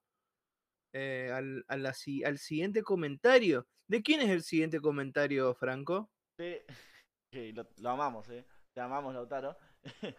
eh, 0.93 1.31
al, 1.33 1.63
a 1.67 1.77
la 1.77 1.95
al 2.25 2.37
siguiente 2.37 2.83
comentario. 2.83 3.65
¿De 3.87 4.03
quién 4.03 4.21
es 4.21 4.29
el 4.29 4.43
siguiente 4.43 4.79
comentario, 4.81 5.55
Franco? 5.55 6.11
de- 6.37 6.65
que 7.31 7.53
lo, 7.53 7.67
lo 7.77 7.89
amamos, 7.89 8.29
¿eh? 8.29 8.45
Te 8.73 8.81
amamos, 8.81 9.13
Lautaro. 9.13 9.57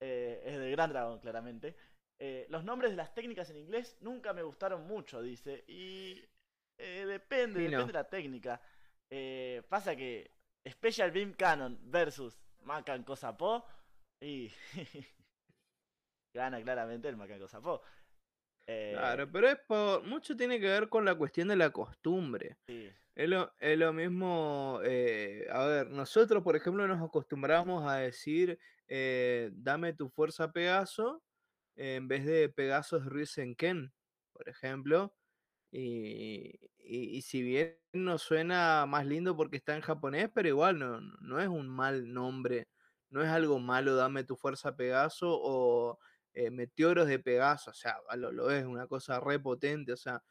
Eh, 0.00 0.42
es 0.44 0.58
de 0.58 0.70
Gran 0.72 0.90
Dragon, 0.90 1.18
claramente. 1.18 1.74
Eh, 2.18 2.46
los 2.50 2.62
nombres 2.62 2.90
de 2.90 2.96
las 2.96 3.14
técnicas 3.14 3.48
en 3.48 3.56
inglés 3.56 3.96
nunca 4.00 4.34
me 4.34 4.42
gustaron 4.42 4.86
mucho, 4.86 5.22
dice. 5.22 5.64
Y 5.66 6.22
eh, 6.76 7.06
depende, 7.06 7.60
Sí, 7.60 7.66
no. 7.66 7.78
depende 7.78 7.86
de 7.86 7.92
la 7.92 8.08
técnica. 8.08 8.60
Pasa 9.68 9.96
que 9.96 10.30
Special 10.68 11.10
Beam 11.10 11.32
Cannon 11.32 11.78
versus 11.90 12.38
Macanco 12.64 13.16
Sapó 13.16 13.64
y 14.20 14.52
gana 16.34 16.60
claramente 16.60 17.08
el 17.08 17.16
Macanco 17.16 17.48
Sapó. 17.48 17.80
Eh, 18.66 19.18
Claro, 19.18 19.30
pero 19.30 19.48
es 19.48 19.58
por, 19.66 20.04
mucho 20.04 20.36
tiene 20.36 20.60
que 20.60 20.66
ver 20.68 20.88
con 20.88 21.04
la 21.04 21.14
cuestión 21.16 21.48
de 21.48 21.56
la 21.56 21.70
costumbre. 21.70 22.58
sí, 22.66 22.94
Es 23.14 23.28
lo, 23.28 23.54
es 23.60 23.78
lo 23.78 23.92
mismo, 23.92 24.80
eh, 24.84 25.46
a 25.50 25.66
ver, 25.66 25.90
nosotros, 25.90 26.42
por 26.44 26.56
ejemplo, 26.56 26.86
nos 26.88 27.02
acostumbramos 27.02 27.84
a 27.90 27.96
decir, 27.98 28.58
eh, 28.88 29.50
dame 29.54 29.94
tu 29.94 30.08
fuerza 30.10 30.52
Pegaso, 30.52 31.24
en 31.76 32.08
vez 32.08 32.26
de 32.26 32.48
Pegasos 32.50 33.04
Ken, 33.58 33.94
por 34.32 34.48
ejemplo. 34.48 35.16
Y, 35.70 36.50
y- 36.78 37.16
y 37.18 37.22
si 37.22 37.42
bien 37.42 37.78
no 37.92 38.18
suena 38.18 38.86
más 38.86 39.06
lindo 39.06 39.36
porque 39.36 39.56
está 39.56 39.74
en 39.74 39.82
japonés, 39.82 40.30
pero 40.34 40.48
igual 40.48 40.78
no, 40.78 41.00
no 41.00 41.16
no 41.20 41.40
es 41.40 41.48
un 41.48 41.68
mal 41.68 42.12
nombre, 42.12 42.68
no 43.10 43.22
es 43.22 43.28
algo 43.28 43.58
malo, 43.58 43.96
dame 43.96 44.22
tu 44.24 44.36
fuerza 44.36 44.76
Pegaso 44.76 45.28
o 45.32 45.98
eh, 46.34 46.50
Meteoros 46.50 47.06
de 47.08 47.18
Pegaso, 47.20 47.70
o 47.70 47.74
sea, 47.74 47.96
lo, 48.16 48.32
lo 48.32 48.50
es 48.50 48.64
una 48.64 48.86
cosa 48.88 49.20
re 49.20 49.38
potente, 49.40 49.92
o 49.92 49.96
sea, 49.96 50.22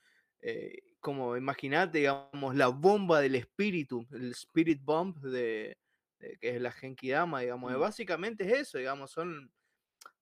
eh, 0.42 0.78
como 1.00 1.38
imagínate, 1.38 2.00
digamos, 2.00 2.56
la 2.56 2.68
bomba 2.70 3.22
del 3.22 3.36
espíritu, 3.36 4.06
el 4.12 4.32
Spirit 4.32 4.82
Bomb 4.84 5.18
de, 5.22 5.78
de- 6.20 6.38
que 6.40 6.56
es 6.56 6.62
la 6.62 6.72
Genkidama, 6.72 7.42
digamos, 7.42 7.72
eh, 7.74 7.76
Mm. 7.76 7.80
básicamente 7.80 8.44
es 8.46 8.54
eso, 8.70 8.78
digamos, 8.80 9.12
son, 9.12 9.52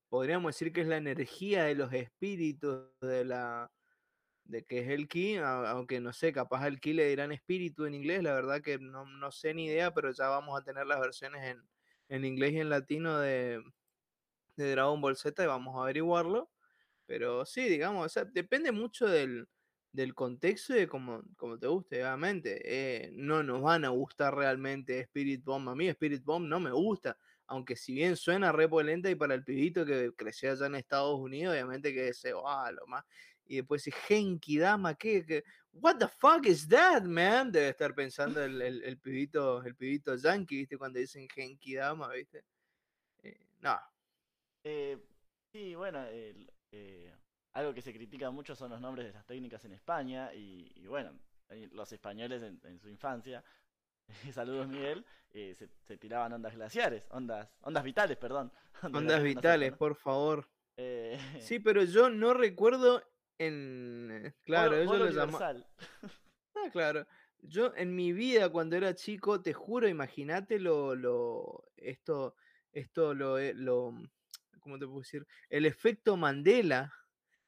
podríamos 0.09 0.55
decir 0.55 0.73
que 0.73 0.81
es 0.81 0.87
la 0.87 0.97
energía 0.97 1.63
de 1.65 1.75
los 1.75 1.93
espíritus, 1.93 2.89
de 3.01 3.25
la 3.25 3.71
de 4.45 4.63
qué 4.65 4.79
es 4.81 4.89
el 4.89 5.07
ki, 5.07 5.37
aunque 5.37 5.99
no 6.01 6.13
sé, 6.13 6.33
capaz 6.33 6.67
el 6.67 6.79
ki 6.81 6.93
le 6.93 7.07
dirán 7.07 7.31
espíritu 7.31 7.85
en 7.85 7.95
inglés, 7.95 8.23
la 8.23 8.33
verdad 8.33 8.61
que 8.61 8.79
no, 8.79 9.05
no 9.05 9.31
sé 9.31 9.53
ni 9.53 9.65
idea, 9.67 9.93
pero 9.93 10.11
ya 10.11 10.27
vamos 10.29 10.59
a 10.59 10.63
tener 10.63 10.87
las 10.87 10.99
versiones 10.99 11.43
en, 11.45 11.69
en 12.09 12.25
inglés 12.25 12.53
y 12.53 12.59
en 12.59 12.69
latino 12.69 13.19
de, 13.19 13.61
de 14.55 14.71
Dragon 14.71 15.01
Ball 15.01 15.15
Z 15.15 15.43
y 15.43 15.47
vamos 15.47 15.75
a 15.77 15.83
averiguarlo. 15.83 16.49
Pero 17.05 17.45
sí, 17.45 17.67
digamos, 17.67 18.05
o 18.05 18.09
sea, 18.09 18.23
depende 18.25 18.71
mucho 18.71 19.05
del, 19.07 19.47
del 19.91 20.13
contexto 20.13 20.73
y 20.73 20.79
de 20.79 20.87
cómo, 20.87 21.23
cómo 21.35 21.59
te 21.59 21.67
guste, 21.67 22.01
obviamente. 22.03 22.61
eh, 22.63 23.11
no 23.13 23.43
nos 23.43 23.61
van 23.61 23.85
a 23.85 23.89
gustar 23.89 24.35
realmente 24.35 24.99
Spirit 25.01 25.43
Bomb. 25.43 25.69
A 25.69 25.75
mí 25.75 25.87
Spirit 25.89 26.23
Bomb 26.23 26.47
no 26.47 26.59
me 26.59 26.71
gusta, 26.71 27.17
aunque 27.47 27.75
si 27.75 27.93
bien 27.93 28.15
suena 28.15 28.51
re 28.53 28.69
polenta 28.69 29.09
y 29.09 29.15
para 29.15 29.33
el 29.35 29.43
pibito 29.43 29.85
que 29.85 30.13
creció 30.15 30.51
allá 30.51 30.67
en 30.67 30.75
Estados 30.75 31.19
Unidos, 31.19 31.53
obviamente 31.53 31.93
que 31.93 32.13
se 32.13 32.31
va 32.33 32.71
lo 32.71 32.87
más. 32.87 33.03
Y 33.45 33.57
después 33.57 33.83
si 33.83 33.91
Genki 33.91 34.57
Dama, 34.59 34.95
¿qué, 34.95 35.25
qué? 35.25 35.43
What 35.73 35.97
the 35.97 36.07
fuck 36.07 36.45
is 36.45 36.67
that, 36.69 37.03
man? 37.03 37.51
Debe 37.51 37.69
estar 37.69 37.93
pensando 37.93 38.41
el, 38.41 38.61
el, 38.61 38.83
el 38.83 38.97
pibito, 38.97 39.61
el 39.63 39.75
pibito 39.75 40.15
yankee, 40.15 40.55
¿viste? 40.57 40.77
Cuando 40.77 40.99
dicen 40.99 41.27
Genki 41.27 41.75
Dama, 41.75 42.09
¿viste? 42.13 42.45
Eh, 43.23 43.37
no, 43.59 43.77
Eh, 44.63 44.97
sí, 45.51 45.75
bueno, 45.75 46.03
el- 46.05 46.51
eh, 46.71 47.13
algo 47.53 47.73
que 47.73 47.81
se 47.81 47.93
critica 47.93 48.31
mucho 48.31 48.55
son 48.55 48.71
los 48.71 48.79
nombres 48.81 49.07
de 49.07 49.13
las 49.13 49.25
técnicas 49.25 49.63
en 49.65 49.73
España 49.73 50.33
y, 50.33 50.71
y 50.75 50.87
bueno, 50.87 51.11
los 51.73 51.91
españoles 51.91 52.41
en, 52.43 52.59
en 52.63 52.79
su 52.79 52.89
infancia, 52.89 53.43
saludos 54.33 54.67
Miguel, 54.67 55.05
eh, 55.31 55.53
se, 55.55 55.67
se 55.85 55.97
tiraban 55.97 56.31
ondas 56.33 56.55
glaciares, 56.55 57.03
ondas, 57.09 57.49
ondas 57.61 57.83
vitales, 57.83 58.17
perdón. 58.17 58.51
ondas 58.93 59.23
vitales, 59.23 59.71
¿no? 59.71 59.77
por 59.77 59.95
favor. 59.95 60.47
Eh, 60.77 61.19
Sí, 61.41 61.59
pero 61.59 61.83
yo 61.83 62.09
no 62.09 62.33
recuerdo 62.33 63.03
en... 63.37 64.33
Claro, 64.45 64.75
ellos 64.75 64.97
lo 64.99 65.09
llaman... 65.09 65.65
Ah, 66.55 66.69
claro. 66.71 67.05
Yo 67.43 67.73
en 67.75 67.95
mi 67.95 68.13
vida 68.13 68.49
cuando 68.49 68.75
era 68.75 68.93
chico, 68.93 69.41
te 69.41 69.51
juro, 69.53 69.87
imagínate 69.87 70.59
lo, 70.59 70.95
lo, 70.95 71.65
esto, 71.75 72.35
esto, 72.71 73.13
lo, 73.15 73.37
lo, 73.53 73.93
¿cómo 74.61 74.79
te 74.79 74.85
puedo 74.85 74.99
decir? 75.01 75.25
El 75.49 75.65
efecto 75.65 76.17
Mandela, 76.17 76.93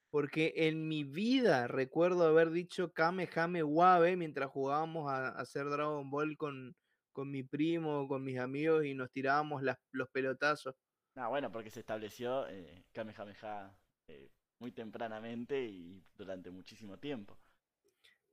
porque 0.10 0.54
en 0.56 0.88
mi 0.88 1.04
vida 1.04 1.68
recuerdo 1.68 2.26
haber 2.28 2.52
dicho 2.52 2.94
Kamehame 2.94 3.64
Wabe 3.64 4.16
mientras 4.18 4.50
jugábamos 4.52 5.12
a, 5.12 5.30
a 5.30 5.42
hacer 5.42 5.70
Dragon 5.70 6.10
Ball 6.12 6.38
con, 6.38 6.76
con 7.14 7.32
mi 7.32 7.44
primo, 7.44 8.08
con 8.08 8.24
mis 8.24 8.40
amigos 8.40 8.86
y 8.86 8.94
nos 8.96 9.12
tirábamos 9.12 9.64
las, 9.64 9.78
los 9.92 10.10
pelotazos. 10.10 10.76
Ah, 11.16 11.28
bueno, 11.28 11.52
porque 11.52 11.70
se 11.70 11.80
estableció 11.82 12.48
eh, 12.50 12.86
Kamehameha 12.92 13.80
eh, 14.08 14.32
muy 14.60 14.72
tempranamente 14.72 15.64
y 15.66 16.04
durante 16.16 16.50
muchísimo 16.52 17.00
tiempo. 17.00 17.40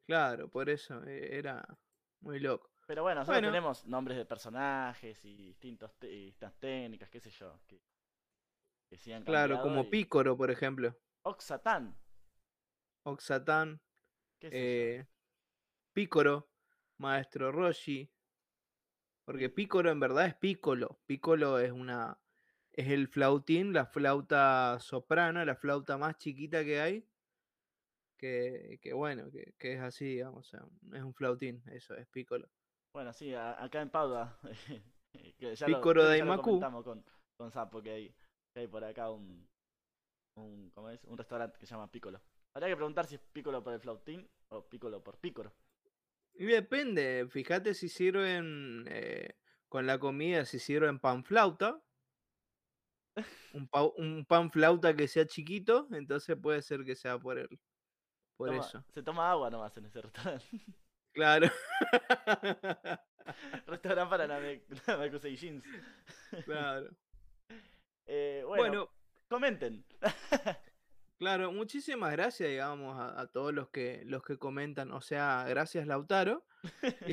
Claro, 0.07 0.51
por 0.51 0.69
eso 0.69 1.03
eh, 1.05 1.39
era 1.39 1.65
muy 2.21 2.41
loco. 2.41 2.71
Pero 2.87 3.03
bueno, 3.03 3.21
nosotros 3.21 3.43
Bueno. 3.43 3.49
tenemos 3.53 3.87
nombres 3.87 4.19
de 4.19 4.27
personajes 4.27 5.25
y 5.25 5.35
distintas 5.37 5.95
técnicas, 6.59 7.09
qué 7.11 7.21
sé 7.21 7.31
yo, 7.31 7.61
que, 7.67 7.81
que 8.91 8.99
sí 8.99 9.13
han 9.13 9.23
Claro, 9.25 9.61
como 9.63 9.83
y- 9.85 9.91
Pícoro, 9.91 10.37
por 10.37 10.51
ejemplo. 10.51 10.95
Oxatán, 11.23 11.97
Oxatán, 13.05 13.81
qué 14.41 14.49
yo. 14.51 14.57
eh, 14.57 15.07
Pícoro, 15.93 16.51
Maestro 16.99 17.53
Roshi. 17.53 18.11
Porque 19.25 19.49
Pícoro 19.49 19.91
en 19.91 20.01
verdad 20.01 20.27
es 20.27 20.35
Piccolo. 20.35 21.01
Piccolo 21.07 21.59
es 21.61 21.71
una. 21.71 22.19
Es 22.73 22.89
el 22.89 23.09
flautín, 23.09 23.73
la 23.73 23.87
flauta 23.87 24.79
soprano, 24.81 25.45
la 25.45 25.55
flauta 25.57 25.97
más 25.99 26.17
chiquita 26.19 26.65
que 26.65 26.81
hay. 26.81 27.07
Que, 28.17 28.79
que 28.83 28.93
bueno, 28.93 29.31
que, 29.31 29.55
que 29.59 29.75
es 29.75 29.81
así, 29.81 30.05
digamos. 30.05 30.47
o 30.47 30.51
sea, 30.51 30.67
es 30.95 31.03
un 31.03 31.15
flautín, 31.15 31.63
eso 31.67 31.95
es 31.95 32.07
Piccolo. 32.09 32.49
Bueno, 32.93 33.13
sí, 33.13 33.33
a- 33.35 33.63
acá 33.63 33.81
en 33.81 33.91
Pauda, 33.91 34.39
que 35.39 35.55
ya 35.55 35.67
Pícoro 35.67 36.05
de 36.09 36.19
ya 36.19 36.25
lo 36.25 36.43
con, 36.43 37.05
con 37.37 37.51
Sapo 37.53 37.83
que 37.83 37.91
hay, 37.91 38.15
hay 38.55 38.67
por 38.67 38.83
acá 38.85 39.11
un, 39.11 39.49
un, 40.37 40.71
¿cómo 40.71 40.91
es? 40.91 41.05
un 41.05 41.17
restaurante 41.19 41.59
que 41.59 41.67
se 41.67 41.75
llama 41.75 41.91
Piccolo. 41.91 42.21
Habría 42.55 42.71
que 42.71 42.77
preguntar 42.77 43.07
si 43.07 43.15
es 43.15 43.21
Piccolo 43.33 43.63
por 43.63 43.73
el 43.73 43.81
flautín 43.81 44.29
o 44.49 44.69
Piccolo 44.69 45.03
por 45.03 45.19
Pícoro. 45.19 45.55
Y 46.35 46.47
depende, 46.47 47.27
fíjate 47.31 47.75
si 47.75 47.89
sirven 47.89 48.85
eh, 48.89 49.37
con 49.69 49.87
la 49.87 49.99
comida, 49.99 50.45
si 50.45 50.59
sirven 50.59 50.99
pan 50.99 51.25
flauta. 51.25 51.81
Un, 53.55 53.69
pa- 53.69 53.83
un 53.97 54.25
pan 54.25 54.51
flauta 54.51 54.95
que 54.95 55.09
sea 55.09 55.27
chiquito, 55.27 55.89
entonces 55.93 56.37
puede 56.41 56.63
ser 56.63 56.85
que 56.85 56.95
sea 56.95 57.19
por 57.19 57.39
el, 57.39 57.49
por 58.37 58.49
Toma- 58.49 58.61
eso. 58.61 58.85
Se 58.95 59.03
toma 59.03 59.31
agua 59.31 59.51
nomás 59.51 59.77
en 59.77 59.87
ese 59.87 60.01
restaurante. 60.03 60.47
Claro. 61.13 61.49
restaurante 63.67 64.11
para 64.11 64.27
Name- 64.29 64.63
Namekusei 64.87 65.37
Jeans. 65.37 65.65
claro. 66.45 66.89
Eh, 68.07 68.43
bueno, 68.47 68.63
Bueno, 68.63 68.91
comenten. 69.29 69.87
claro, 71.19 71.53
muchísimas 71.53 72.13
gracias, 72.13 72.49
digamos, 72.49 72.99
a, 72.99 73.21
a 73.21 73.27
todos 73.29 73.53
los 73.55 73.71
que 73.71 74.03
los 74.07 74.23
que 74.23 74.39
comentan. 74.39 74.93
O 74.93 75.01
sea, 75.01 75.45
gracias 75.49 75.87
Lautaro. 75.87 76.47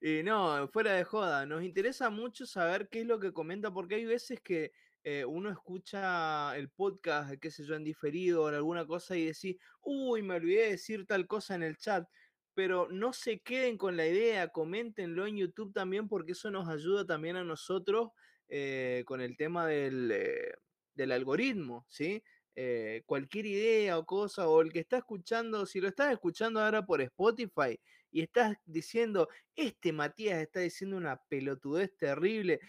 y, 0.00 0.18
y 0.18 0.22
no, 0.22 0.68
fuera 0.68 0.92
de 0.92 1.04
joda, 1.04 1.46
nos 1.46 1.62
interesa 1.62 2.10
mucho 2.10 2.46
saber 2.46 2.88
qué 2.90 3.00
es 3.00 3.06
lo 3.06 3.18
que 3.20 3.32
comenta, 3.32 3.72
porque 3.72 3.96
hay 3.96 4.04
veces 4.04 4.40
que 4.40 4.72
eh, 5.04 5.24
uno 5.24 5.50
escucha 5.50 6.56
el 6.56 6.70
podcast, 6.70 7.34
qué 7.40 7.50
sé 7.50 7.64
yo, 7.64 7.74
en 7.74 7.84
diferido 7.84 8.44
o 8.44 8.48
en 8.48 8.54
alguna 8.56 8.86
cosa 8.86 9.16
y 9.16 9.26
decís, 9.26 9.56
uy, 9.80 10.22
me 10.22 10.36
olvidé 10.36 10.62
de 10.62 10.70
decir 10.72 11.06
tal 11.06 11.26
cosa 11.26 11.54
en 11.54 11.62
el 11.64 11.76
chat. 11.76 12.08
Pero 12.54 12.88
no 12.90 13.12
se 13.14 13.40
queden 13.40 13.78
con 13.78 13.96
la 13.96 14.06
idea, 14.06 14.48
coméntenlo 14.48 15.26
en 15.26 15.38
YouTube 15.38 15.72
también, 15.72 16.06
porque 16.08 16.32
eso 16.32 16.50
nos 16.50 16.68
ayuda 16.68 17.06
también 17.06 17.36
a 17.36 17.44
nosotros 17.44 18.10
eh, 18.54 19.02
con 19.06 19.22
el 19.22 19.34
tema 19.38 19.66
del, 19.66 20.10
eh, 20.12 20.52
del 20.94 21.12
algoritmo, 21.12 21.86
¿sí? 21.88 22.22
Eh, 22.54 23.02
cualquier 23.06 23.46
idea 23.46 23.96
o 23.96 24.04
cosa, 24.04 24.46
o 24.46 24.60
el 24.60 24.70
que 24.70 24.80
está 24.80 24.98
escuchando, 24.98 25.64
si 25.64 25.80
lo 25.80 25.88
estás 25.88 26.12
escuchando 26.12 26.60
ahora 26.60 26.84
por 26.84 27.00
Spotify 27.00 27.80
y 28.10 28.20
estás 28.20 28.58
diciendo, 28.66 29.30
este 29.56 29.94
Matías 29.94 30.42
está 30.42 30.60
diciendo 30.60 30.98
una 30.98 31.16
pelotudez 31.30 31.96
terrible, 31.96 32.60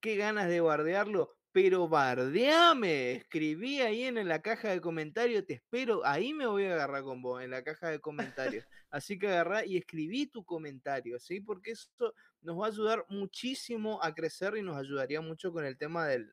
qué 0.00 0.16
ganas 0.16 0.46
de 0.50 0.60
bardearlo, 0.60 1.38
pero 1.52 1.88
bardeame, 1.88 3.12
escribí 3.12 3.80
ahí 3.80 4.04
en 4.04 4.28
la 4.28 4.40
caja 4.40 4.70
de 4.70 4.80
comentarios, 4.80 5.46
te 5.46 5.54
espero, 5.54 6.04
ahí 6.04 6.32
me 6.32 6.46
voy 6.46 6.64
a 6.64 6.74
agarrar 6.74 7.02
con 7.02 7.20
vos, 7.22 7.42
en 7.42 7.50
la 7.50 7.64
caja 7.64 7.88
de 7.88 8.00
comentarios. 8.00 8.64
Así 8.90 9.18
que 9.18 9.28
agarrá 9.28 9.64
y 9.64 9.76
escribí 9.76 10.26
tu 10.26 10.44
comentario, 10.44 11.18
¿sí? 11.18 11.40
Porque 11.40 11.72
eso 11.72 12.14
nos 12.42 12.58
va 12.58 12.66
a 12.66 12.68
ayudar 12.68 13.04
muchísimo 13.08 14.02
a 14.02 14.14
crecer 14.14 14.56
y 14.56 14.62
nos 14.62 14.76
ayudaría 14.76 15.20
mucho 15.20 15.52
con 15.52 15.64
el 15.64 15.76
tema 15.76 16.06
del, 16.06 16.32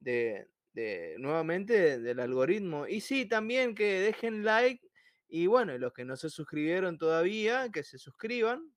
de, 0.00 0.48
de 0.72 1.16
nuevamente, 1.18 1.98
del 1.98 2.20
algoritmo. 2.20 2.86
Y 2.86 3.00
sí, 3.00 3.26
también 3.26 3.74
que 3.74 4.00
dejen 4.00 4.44
like 4.44 4.88
y 5.28 5.46
bueno, 5.46 5.76
los 5.76 5.92
que 5.92 6.04
no 6.04 6.16
se 6.16 6.30
suscribieron 6.30 6.96
todavía, 6.96 7.70
que 7.70 7.82
se 7.82 7.98
suscriban. 7.98 8.72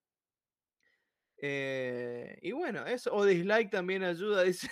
Eh, 1.43 2.37
y 2.43 2.51
bueno, 2.51 2.85
eso, 2.85 3.11
o 3.15 3.25
dislike 3.25 3.71
también 3.71 4.03
ayuda, 4.03 4.43
dice 4.43 4.69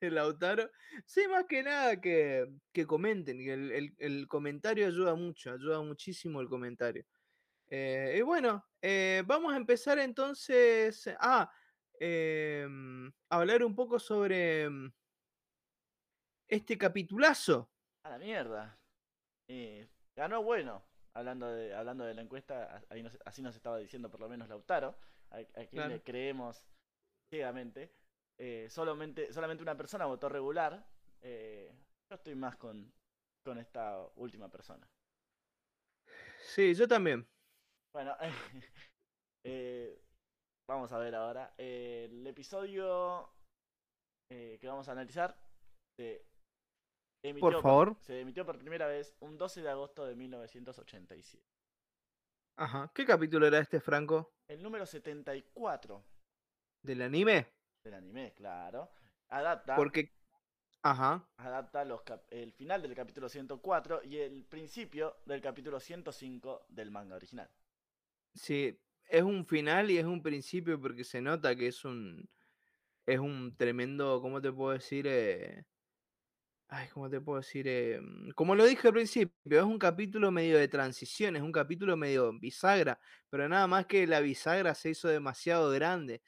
Lautaro. 0.00 0.70
Sí, 1.04 1.26
más 1.28 1.44
que 1.48 1.62
nada 1.64 2.00
que, 2.00 2.46
que 2.72 2.86
comenten, 2.86 3.40
el, 3.40 3.94
el- 3.98 4.28
comentario 4.28 4.86
ayuda 4.86 5.16
mucho, 5.16 5.52
ayuda 5.52 5.82
muchísimo 5.82 6.40
el 6.40 6.48
comentario. 6.48 7.04
Eh, 7.68 8.14
y 8.18 8.22
bueno, 8.22 8.64
eh, 8.80 9.24
vamos 9.26 9.52
a 9.52 9.56
empezar 9.56 9.98
entonces 9.98 11.08
a 11.18 11.50
em, 11.98 13.10
hablar 13.28 13.64
un 13.64 13.74
poco 13.74 13.98
sobre 13.98 14.62
em, 14.62 14.92
este 16.46 16.78
capitulazo. 16.78 17.72
A 18.04 18.10
la 18.10 18.18
mierda. 18.18 18.78
Ganó 20.14 20.44
bueno. 20.44 20.84
Hablando 21.16 21.46
de, 21.48 21.72
hablando 21.72 22.04
de 22.04 22.14
la 22.14 22.22
encuesta, 22.22 22.82
así 23.24 23.40
nos 23.40 23.54
estaba 23.54 23.78
diciendo 23.78 24.10
por 24.10 24.18
lo 24.20 24.28
menos 24.28 24.48
Lautaro, 24.48 24.98
a, 25.34 25.38
a 25.38 25.66
quien 25.66 25.68
Claro. 25.68 25.90
le 25.90 26.02
creemos 26.02 26.66
ciegamente. 27.30 27.92
Eh, 28.38 28.68
solamente, 28.70 29.32
solamente 29.32 29.62
una 29.62 29.76
persona 29.76 30.06
votó 30.06 30.28
regular. 30.28 30.84
Eh, 31.22 31.72
yo 32.10 32.14
estoy 32.16 32.34
más 32.34 32.56
con, 32.56 32.92
con 33.44 33.58
esta 33.58 33.98
última 34.16 34.48
persona. 34.50 34.88
Sí, 36.54 36.74
yo 36.74 36.86
también. 36.88 37.26
Bueno, 37.94 38.16
eh, 39.46 40.02
vamos 40.68 40.92
a 40.92 40.98
ver 40.98 41.14
ahora. 41.14 41.54
El 41.56 42.26
episodio 42.26 43.30
que 44.30 44.66
vamos 44.66 44.88
a 44.88 44.92
analizar 44.92 45.36
se 45.96 46.26
emitió 47.24 47.50
Por 47.52 47.62
favor. 47.62 47.96
se 48.00 48.20
emitió 48.20 48.44
por 48.44 48.58
primera 48.58 48.88
vez 48.88 49.14
un 49.20 49.38
12 49.38 49.62
de 49.62 49.68
agosto 49.68 50.04
de 50.06 50.16
1987. 50.16 51.44
Ajá. 52.56 52.90
¿Qué 52.94 53.04
capítulo 53.04 53.46
era 53.46 53.58
este, 53.58 53.80
Franco? 53.80 54.32
El 54.48 54.62
número 54.62 54.86
74 54.86 56.04
¿Del 56.82 57.02
anime? 57.02 57.48
del 57.82 57.94
anime, 57.94 58.32
claro, 58.34 58.90
adapta. 59.28 59.76
Porque. 59.76 60.10
Ajá. 60.82 61.26
adapta 61.38 61.84
los 61.84 62.02
cap- 62.02 62.26
el 62.30 62.52
final 62.52 62.82
del 62.82 62.94
capítulo 62.94 63.28
104 63.28 64.02
y 64.04 64.18
el 64.18 64.44
principio 64.44 65.16
del 65.24 65.40
capítulo 65.40 65.80
105 65.80 66.66
del 66.68 66.90
manga 66.90 67.16
original. 67.16 67.48
Sí, 68.34 68.78
es 69.08 69.22
un 69.22 69.46
final 69.46 69.90
y 69.90 69.96
es 69.98 70.04
un 70.04 70.22
principio 70.22 70.78
porque 70.80 71.04
se 71.04 71.20
nota 71.22 71.56
que 71.56 71.68
es 71.68 71.84
un 71.84 72.28
es 73.06 73.18
un 73.18 73.54
tremendo, 73.56 74.20
¿cómo 74.20 74.40
te 74.40 74.52
puedo 74.52 74.72
decir? 74.72 75.06
Eh, 75.06 75.64
ay, 76.74 76.88
¿cómo 76.88 77.08
te 77.08 77.20
puedo 77.20 77.38
decir? 77.38 77.66
Eh, 77.68 78.00
mm, 78.00 78.30
como 78.30 78.54
lo 78.54 78.64
dije 78.64 78.88
al 78.88 78.94
principio, 78.94 79.32
es 79.58 79.62
un 79.64 79.78
capítulo 79.78 80.30
medio 80.30 80.58
de 80.58 80.68
transición, 80.68 81.36
es 81.36 81.42
un 81.42 81.52
capítulo 81.52 81.96
medio 81.96 82.32
bisagra, 82.38 82.98
pero 83.30 83.48
nada 83.48 83.66
más 83.66 83.86
que 83.86 84.06
la 84.06 84.20
bisagra 84.20 84.74
se 84.74 84.90
hizo 84.90 85.08
demasiado 85.08 85.70
grande, 85.70 86.22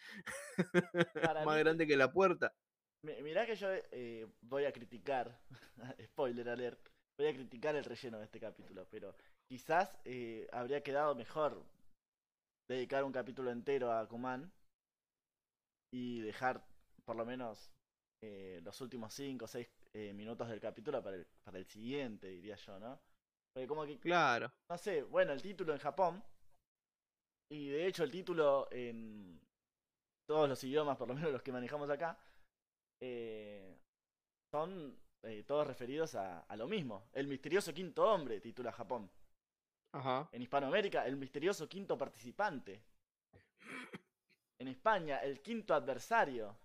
más 1.46 1.56
mí- 1.56 1.61
grande 1.61 1.87
que 1.87 1.96
la 1.96 2.12
puerta. 2.12 2.54
Mi- 3.02 3.22
Mirá 3.22 3.44
que 3.46 3.56
yo 3.56 3.68
eh, 3.90 4.26
voy 4.42 4.64
a 4.64 4.72
criticar, 4.72 5.40
spoiler 6.04 6.48
alert, 6.48 6.80
voy 7.18 7.28
a 7.28 7.35
criticar 7.35 7.74
el 7.74 7.85
relleno 7.85 8.18
de 8.18 8.24
este 8.24 8.40
capítulo, 8.40 8.87
pero 8.90 9.14
quizás 9.48 9.96
eh, 10.04 10.46
habría 10.52 10.82
quedado 10.82 11.14
mejor 11.14 11.64
dedicar 12.68 13.04
un 13.04 13.12
capítulo 13.12 13.50
entero 13.50 13.92
a 13.92 14.09
Kuman 14.09 14.52
y 15.92 16.20
dejar 16.20 16.64
por 17.04 17.16
lo 17.16 17.24
menos 17.24 17.72
eh, 18.22 18.61
los 18.62 18.80
últimos 18.80 19.14
5 19.14 19.44
o 19.44 19.48
6 19.48 19.68
minutos 20.14 20.48
del 20.48 20.61
capítulo 20.61 21.02
para 21.02 21.16
el, 21.16 21.26
para 21.44 21.59
el 21.59 21.66
siguiente, 21.66 22.28
diría 22.28 22.56
yo, 22.56 22.78
¿no? 22.78 23.00
Porque 23.52 23.66
como 23.66 23.85
que, 23.87 23.98
Claro, 23.98 24.52
no 24.70 24.78
sé, 24.78 25.02
bueno, 25.02 25.32
el 25.32 25.42
título 25.42 25.72
en 25.72 25.78
Japón, 25.78 26.22
y 27.50 27.68
de 27.68 27.87
hecho 27.87 28.04
el 28.04 28.11
título 28.11 28.68
en 28.70 29.40
todos 30.28 30.48
los 30.48 30.62
idiomas, 30.64 30.96
por 30.96 31.09
lo 31.09 31.14
menos 31.14 31.32
los 31.32 31.42
que 31.42 31.52
manejamos 31.52 31.88
acá, 31.88 32.18
eh, 33.00 33.78
son 34.52 34.98
eh, 35.24 35.44
todos 35.44 35.66
referidos 35.66 36.14
a, 36.14 36.40
a 36.40 36.56
lo 36.56 36.66
mismo. 36.68 37.09
El 37.12 37.28
misterioso 37.28 37.72
quinto 37.72 38.04
hombre 38.04 38.40
titula 38.40 38.72
Japón. 38.72 39.11
ajá. 39.94 40.28
En 40.32 40.42
Hispanoamérica, 40.42 41.06
el 41.06 41.16
misterioso 41.16 41.68
quinto 41.68 41.96
participante. 41.96 42.82
En 44.59 44.68
España, 44.68 45.18
el 45.18 45.40
quinto 45.42 45.74
adversario. 45.74 46.56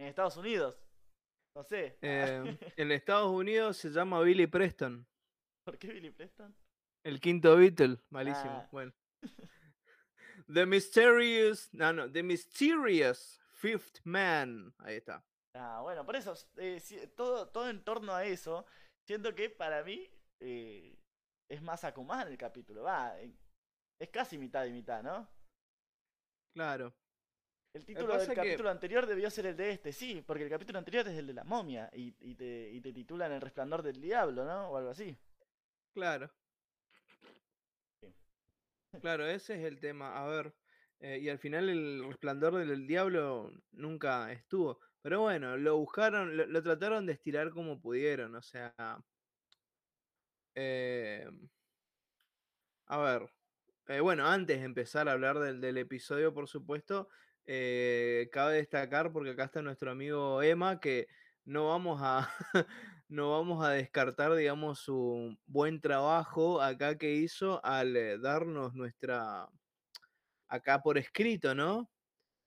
En 0.00 0.06
Estados 0.06 0.36
Unidos, 0.36 0.78
no 1.54 1.64
sé. 1.64 1.98
Eh, 2.02 2.58
en 2.76 2.92
Estados 2.92 3.30
Unidos 3.30 3.76
se 3.76 3.90
llama 3.90 4.20
Billy 4.20 4.46
Preston, 4.46 5.06
¿Por 5.64 5.78
qué 5.78 5.92
Billy 5.92 6.10
Preston? 6.10 6.54
el 7.04 7.20
quinto 7.20 7.56
Beatle, 7.56 7.98
malísimo. 8.10 8.50
Ah. 8.50 8.68
Bueno. 8.70 8.92
The 10.52 10.66
Mysterious, 10.66 11.72
no, 11.72 11.92
no, 11.92 12.10
The 12.10 12.22
Mysterious 12.22 13.40
Fifth 13.52 14.00
Man, 14.04 14.74
ahí 14.78 14.96
está. 14.96 15.24
Ah, 15.54 15.80
bueno, 15.82 16.04
por 16.04 16.16
eso, 16.16 16.34
eh, 16.56 16.80
todo, 17.16 17.48
todo 17.48 17.68
en 17.68 17.84
torno 17.84 18.14
a 18.14 18.24
eso, 18.24 18.66
siento 19.06 19.34
que 19.34 19.50
para 19.50 19.84
mí 19.84 20.10
eh, 20.40 20.98
es 21.50 21.62
más 21.62 21.84
Akuman 21.84 22.28
el 22.28 22.38
capítulo. 22.38 22.82
Va, 22.82 23.14
es 23.20 24.08
casi 24.10 24.38
mitad 24.38 24.64
y 24.64 24.72
mitad, 24.72 25.02
¿no? 25.02 25.28
Claro. 26.54 26.94
El 27.74 27.86
título 27.86 28.18
del 28.18 28.28
que- 28.28 28.34
capítulo 28.34 28.70
anterior 28.70 29.06
debió 29.06 29.30
ser 29.30 29.46
el 29.46 29.56
de 29.56 29.70
este, 29.70 29.92
sí, 29.92 30.22
porque 30.26 30.44
el 30.44 30.50
capítulo 30.50 30.78
anterior 30.78 31.08
es 31.08 31.16
el 31.16 31.26
de 31.26 31.32
la 31.32 31.44
momia 31.44 31.88
y, 31.94 32.14
y 32.20 32.34
te, 32.34 32.70
y 32.70 32.80
te 32.82 32.92
titulan 32.92 33.32
El 33.32 33.40
resplandor 33.40 33.82
del 33.82 34.00
diablo, 34.00 34.44
¿no? 34.44 34.68
O 34.68 34.76
algo 34.76 34.90
así. 34.90 35.16
Claro. 35.94 36.30
Sí. 38.00 38.12
Claro, 39.00 39.26
ese 39.26 39.54
es 39.54 39.64
el 39.64 39.80
tema. 39.80 40.22
A 40.22 40.26
ver, 40.26 40.54
eh, 41.00 41.18
y 41.18 41.30
al 41.30 41.38
final 41.38 41.70
el 41.70 42.04
resplandor 42.06 42.56
del 42.56 42.86
diablo 42.86 43.50
nunca 43.72 44.30
estuvo. 44.32 44.78
Pero 45.00 45.22
bueno, 45.22 45.56
lo 45.56 45.78
buscaron, 45.78 46.36
lo, 46.36 46.46
lo 46.46 46.62
trataron 46.62 47.06
de 47.06 47.14
estirar 47.14 47.50
como 47.50 47.80
pudieron. 47.80 48.34
O 48.36 48.42
sea, 48.42 48.74
eh, 50.54 51.26
a 52.86 52.98
ver, 52.98 53.30
eh, 53.88 54.00
bueno, 54.00 54.26
antes 54.26 54.58
de 54.58 54.64
empezar 54.66 55.08
a 55.08 55.12
hablar 55.12 55.38
del, 55.38 55.60
del 55.60 55.78
episodio, 55.78 56.34
por 56.34 56.46
supuesto, 56.48 57.08
eh, 57.46 58.28
cabe 58.32 58.56
destacar, 58.56 59.12
porque 59.12 59.30
acá 59.30 59.44
está 59.44 59.62
nuestro 59.62 59.90
amigo 59.90 60.42
Emma, 60.42 60.80
que 60.80 61.08
no 61.44 61.68
vamos 61.68 62.00
a, 62.02 62.28
no 63.08 63.30
vamos 63.32 63.64
a 63.64 63.70
descartar, 63.70 64.34
digamos, 64.34 64.80
su 64.80 65.36
buen 65.46 65.80
trabajo 65.80 66.60
acá 66.62 66.98
que 66.98 67.14
hizo 67.14 67.64
al 67.64 67.96
eh, 67.96 68.18
darnos 68.18 68.74
nuestra, 68.74 69.48
acá 70.48 70.80
por 70.82 70.98
escrito, 70.98 71.54
¿no? 71.54 71.90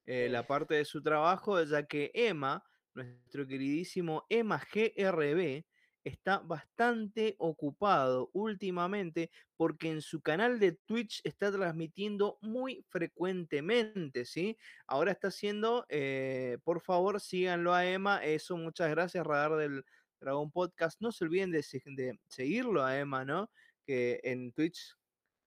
Eh, 0.06 0.28
Eh. 0.28 0.30
la 0.30 0.48
parte 0.48 0.76
de 0.76 0.86
su 0.86 1.02
trabajo, 1.04 1.62
ya 1.64 1.86
que 1.88 2.12
Emma, 2.16 2.64
nuestro 2.96 3.48
queridísimo 3.48 4.26
Emma 4.30 4.60
GRB, 4.60 5.66
está 6.06 6.38
bastante 6.40 7.36
ocupado 7.40 8.30
últimamente 8.32 9.30
porque 9.58 9.90
en 9.90 10.02
su 10.02 10.22
canal 10.22 10.60
de 10.60 10.72
Twitch 10.74 11.20
está 11.24 11.52
transmitiendo 11.52 12.38
muy 12.42 12.86
frecuentemente, 12.90 14.24
¿sí? 14.26 14.58
Ahora 14.88 15.12
está 15.12 15.28
haciendo, 15.30 15.86
eh, 15.90 16.58
por 16.64 16.80
favor, 16.82 17.20
síganlo 17.20 17.74
a 17.74 17.86
Emma, 17.86 18.24
eso, 18.24 18.56
muchas 18.56 18.90
gracias, 18.92 19.26
Radar 19.26 19.58
del 19.58 19.84
Dragón 20.22 20.52
Podcast. 20.52 21.02
No 21.02 21.12
se 21.12 21.26
olviden 21.26 21.52
de, 21.52 21.64
se- 21.64 21.82
de 21.86 22.20
seguirlo 22.28 22.84
a 22.84 22.98
Emma, 22.98 23.26
¿no? 23.26 23.50
Que 23.86 24.20
en 24.24 24.52
Twitch, 24.52 24.96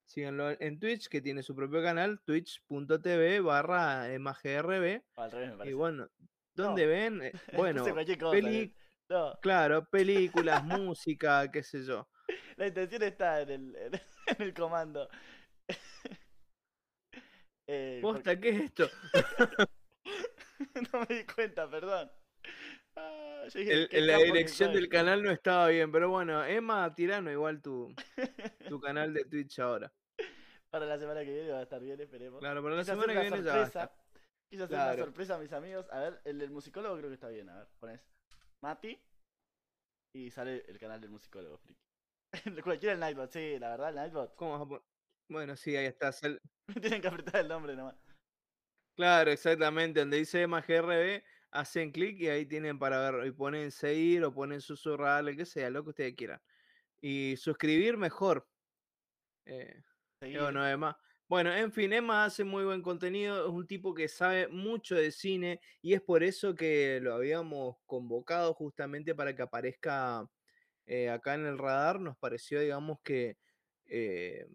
síganlo 0.06 0.50
en 0.60 0.78
Twitch, 0.78 1.08
que 1.08 1.20
tiene 1.20 1.42
su 1.42 1.54
propio 1.54 1.82
canal, 1.82 2.20
twitch.tv 2.24 3.40
barra 3.40 4.08
me 4.80 5.70
Y 5.70 5.72
bueno, 5.72 6.08
¿dónde 6.54 6.86
ven? 6.86 7.22
Eh, 7.22 7.32
Bueno, 7.72 7.84
peli-. 8.32 8.74
No, 9.10 9.38
claro, 9.40 9.84
películas, 9.90 10.62
música, 10.64 11.50
qué 11.50 11.62
sé 11.62 11.84
yo. 11.84 12.08
la 12.56 12.66
intención 12.66 13.02
está 13.02 13.40
en 13.40 13.50
el, 13.50 13.76
en 13.76 13.92
el 14.42 14.54
comando. 14.54 15.08
Eh, 17.70 17.98
porque- 18.00 18.40
¿qué 18.40 18.48
es 18.48 18.60
esto? 18.62 18.88
no 20.90 21.00
me 21.06 21.16
di 21.16 21.24
cuenta, 21.26 21.68
perdón. 21.68 22.10
Ah, 22.96 23.44
yo 23.52 23.60
dije, 23.60 23.72
El- 23.74 23.88
qué 23.90 24.00
la 24.00 24.16
dirección 24.18 24.72
del 24.72 24.88
canal 24.88 25.22
no 25.22 25.30
estaba 25.30 25.68
bien, 25.68 25.92
pero 25.92 26.08
bueno, 26.08 26.42
Emma, 26.46 26.94
tirano 26.94 27.30
igual 27.30 27.60
tu, 27.60 27.94
tu 28.70 28.80
canal 28.80 29.12
de 29.12 29.24
Twitch 29.26 29.58
ahora. 29.58 29.92
Para 30.70 30.86
la 30.86 30.98
semana 30.98 31.20
que 31.24 31.30
viene 31.34 31.50
va 31.50 31.58
a 31.58 31.62
estar 31.64 31.80
bien, 31.82 32.00
esperemos. 32.00 32.40
Claro, 32.40 32.62
para 32.62 32.76
la 32.76 32.80
Quise 32.82 32.92
semana 32.92 33.12
que 33.12 33.20
viene 33.20 33.36
ya 33.42 33.42
va 33.44 33.62
a 33.62 33.64
sorpresa. 33.66 33.82
estar. 33.84 33.96
Quise 34.50 34.62
hacer 34.62 34.74
Claro. 34.74 34.94
una 34.94 35.04
sorpresa 35.04 35.34
a 35.34 35.38
mis 35.38 35.52
amigos. 35.52 35.86
A 35.92 36.00
ver, 36.00 36.20
el 36.24 36.38
del 36.38 36.50
musicólogo 36.50 36.96
creo 36.96 37.08
que 37.10 37.14
está 37.14 37.28
bien. 37.28 37.50
A 37.50 37.58
ver, 37.58 37.68
pones 37.78 38.00
Mati 38.62 38.98
y 40.14 40.30
sale 40.30 40.64
el 40.66 40.78
canal 40.78 41.00
del 41.00 41.10
musicólogo, 41.10 41.58
friki. 41.58 41.80
Cualquiera 42.64 42.94
el 42.94 43.00
Nightbot, 43.00 43.30
sí, 43.30 43.58
la 43.58 43.70
verdad, 43.70 43.90
el 43.90 43.94
Nightbot. 43.96 44.34
¿Cómo 44.36 44.58
vas 44.66 44.80
a 44.80 44.84
Bueno, 45.28 45.56
sí, 45.56 45.76
ahí 45.76 45.86
está. 45.86 46.12
sal- 46.12 46.40
Tienen 46.80 47.00
que 47.00 47.08
apretar 47.08 47.40
el 47.42 47.48
nombre 47.48 47.74
nomás. 47.76 47.94
Claro, 48.96 49.30
exactamente. 49.30 50.00
Donde 50.00 50.16
dice 50.18 50.42
Emma 50.42 50.60
GRB, 50.60 51.22
hacen 51.52 51.92
clic 51.92 52.18
y 52.20 52.28
ahí 52.28 52.46
tienen 52.46 52.78
para 52.78 53.10
ver. 53.10 53.26
Y 53.26 53.30
ponen 53.30 53.70
seguir 53.70 54.24
o 54.24 54.34
ponen 54.34 54.60
susurrar, 54.60 55.22
lo 55.24 55.34
que 55.36 55.46
sea, 55.46 55.70
lo 55.70 55.84
que 55.84 55.90
ustedes 55.90 56.14
quieran. 56.16 56.40
Y 57.00 57.36
suscribir 57.36 57.96
mejor. 57.96 58.48
Eh, 59.46 59.82
Seguir. 60.20 60.40
bueno, 60.40 60.66
Emma. 60.66 60.98
Bueno, 61.28 61.54
en 61.54 61.72
fin, 61.72 61.92
Emma 61.92 62.24
hace 62.24 62.42
muy 62.42 62.64
buen 62.64 62.80
contenido, 62.80 63.44
es 63.46 63.52
un 63.52 63.66
tipo 63.66 63.92
que 63.94 64.08
sabe 64.08 64.48
mucho 64.48 64.94
de 64.94 65.10
cine 65.12 65.60
y 65.82 65.92
es 65.92 66.00
por 66.00 66.22
eso 66.22 66.54
que 66.54 67.00
lo 67.02 67.14
habíamos 67.14 67.76
convocado 67.84 68.54
justamente 68.54 69.14
para 69.14 69.36
que 69.36 69.42
aparezca 69.42 70.26
eh, 70.86 71.10
acá 71.10 71.34
en 71.34 71.44
el 71.46 71.58
radar. 71.58 72.00
Nos 72.00 72.16
pareció, 72.18 72.60
digamos, 72.60 73.00
que, 73.04 73.36
eh, 73.86 74.46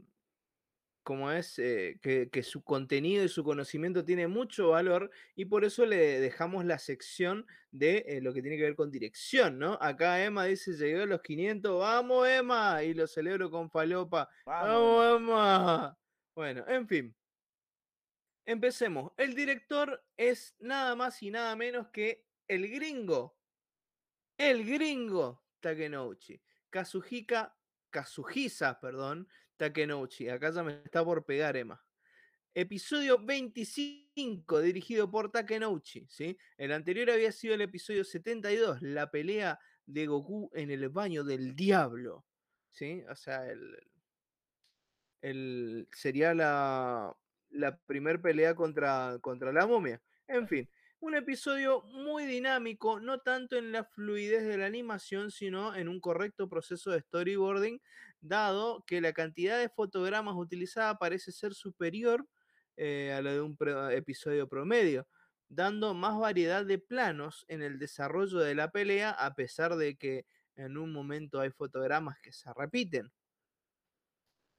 como 1.04 1.32
es, 1.32 1.60
Eh, 1.60 2.00
que, 2.02 2.30
que 2.32 2.44
su 2.44 2.64
contenido 2.64 3.24
y 3.26 3.30
su 3.30 3.44
conocimiento 3.44 4.04
tiene 4.06 4.28
mucho 4.28 4.70
valor 4.70 5.12
y 5.36 5.46
por 5.46 5.66
eso 5.66 5.86
le 5.86 6.20
dejamos 6.22 6.66
la 6.66 6.80
sección 6.80 7.46
de 7.72 8.20
lo 8.22 8.34
que 8.34 8.42
tiene 8.42 8.58
que 8.58 8.64
ver 8.64 8.76
con 8.76 8.90
dirección, 8.92 9.60
¿no? 9.60 9.78
Acá 9.82 10.24
Emma 10.24 10.46
dice, 10.46 10.74
llegué 10.74 11.04
a 11.04 11.06
los 11.06 11.22
500, 11.22 11.80
vamos 11.80 12.28
Emma, 12.28 12.84
y 12.84 12.94
lo 12.94 13.06
celebro 13.08 13.52
con 13.52 13.70
falopa. 13.70 14.30
Vamos, 14.46 14.98
¡Vamos, 14.98 15.22
Emma! 15.22 15.98
Bueno, 16.36 16.66
en 16.68 16.88
fin. 16.88 17.16
Empecemos. 18.46 19.12
El 19.18 19.36
director 19.36 20.04
es 20.18 20.56
nada 20.60 20.96
más 20.96 21.22
y 21.24 21.32
nada 21.32 21.56
menos 21.56 21.90
que 21.90 22.26
el 22.48 22.68
gringo. 22.70 23.38
El 24.38 24.66
gringo 24.66 25.44
Takenouchi. 25.60 26.42
Kazuhika, 26.70 27.56
Kazuhisa, 27.90 28.80
perdón, 28.80 29.28
Takenouchi. 29.58 30.28
Acá 30.28 30.52
ya 30.52 30.64
me 30.64 30.82
está 30.84 31.06
por 31.06 31.24
pegar, 31.26 31.56
Emma. 31.56 31.82
Episodio 32.56 33.18
25, 33.24 34.62
dirigido 34.62 35.10
por 35.10 35.32
Takenouchi. 35.32 36.08
¿sí? 36.10 36.38
El 36.58 36.72
anterior 36.72 37.12
había 37.12 37.32
sido 37.32 37.54
el 37.54 37.62
episodio 37.62 38.04
72, 38.04 38.82
la 38.82 39.10
pelea 39.10 39.60
de 39.86 40.08
Goku 40.08 40.52
en 40.54 40.72
el 40.72 40.90
baño 40.90 41.24
del 41.24 41.56
diablo. 41.56 42.26
¿sí? 42.72 43.04
O 43.10 43.16
sea, 43.16 43.50
el, 43.50 43.78
sería 45.92 46.34
la, 46.34 47.16
la 47.50 47.78
primer 47.86 48.22
pelea 48.22 48.56
contra, 48.56 49.18
contra 49.22 49.54
la 49.54 49.66
momia. 49.68 50.02
En 50.28 50.48
fin, 50.48 50.70
Un 51.00 51.16
episodio 51.16 51.82
muy 51.84 52.26
dinámico, 52.26 53.00
no 53.02 53.20
tanto 53.20 53.58
en 53.58 53.72
la 53.74 53.84
fluidez 53.84 54.44
de 54.46 54.58
la 54.58 54.66
animación, 54.68 55.32
sino 55.32 55.76
en 55.76 55.90
un 55.90 56.00
correcto 56.00 56.48
proceso 56.50 56.92
de 56.92 57.02
storyboarding, 57.02 57.80
dado 58.22 58.84
que 58.88 59.02
la 59.02 59.12
cantidad 59.14 59.60
de 59.60 59.70
fotogramas 59.70 60.36
utilizada 60.38 60.98
parece 60.98 61.32
ser 61.34 61.54
superior 61.56 62.26
eh, 62.78 63.14
a 63.14 63.22
la 63.22 63.34
de 63.34 63.42
un 63.42 63.58
episodio 63.92 64.48
promedio, 64.48 65.08
dando 65.50 65.94
más 65.94 66.18
variedad 66.18 66.66
de 66.66 66.80
planos 66.80 67.46
en 67.50 67.62
el 67.62 67.80
desarrollo 67.80 68.40
de 68.40 68.56
la 68.56 68.72
pelea, 68.72 69.12
a 69.12 69.36
pesar 69.36 69.76
de 69.76 69.98
que 69.98 70.26
en 70.56 70.78
un 70.78 70.94
momento 70.94 71.40
hay 71.42 71.52
fotogramas 71.52 72.18
que 72.22 72.32
se 72.32 72.52
repiten. 72.54 73.12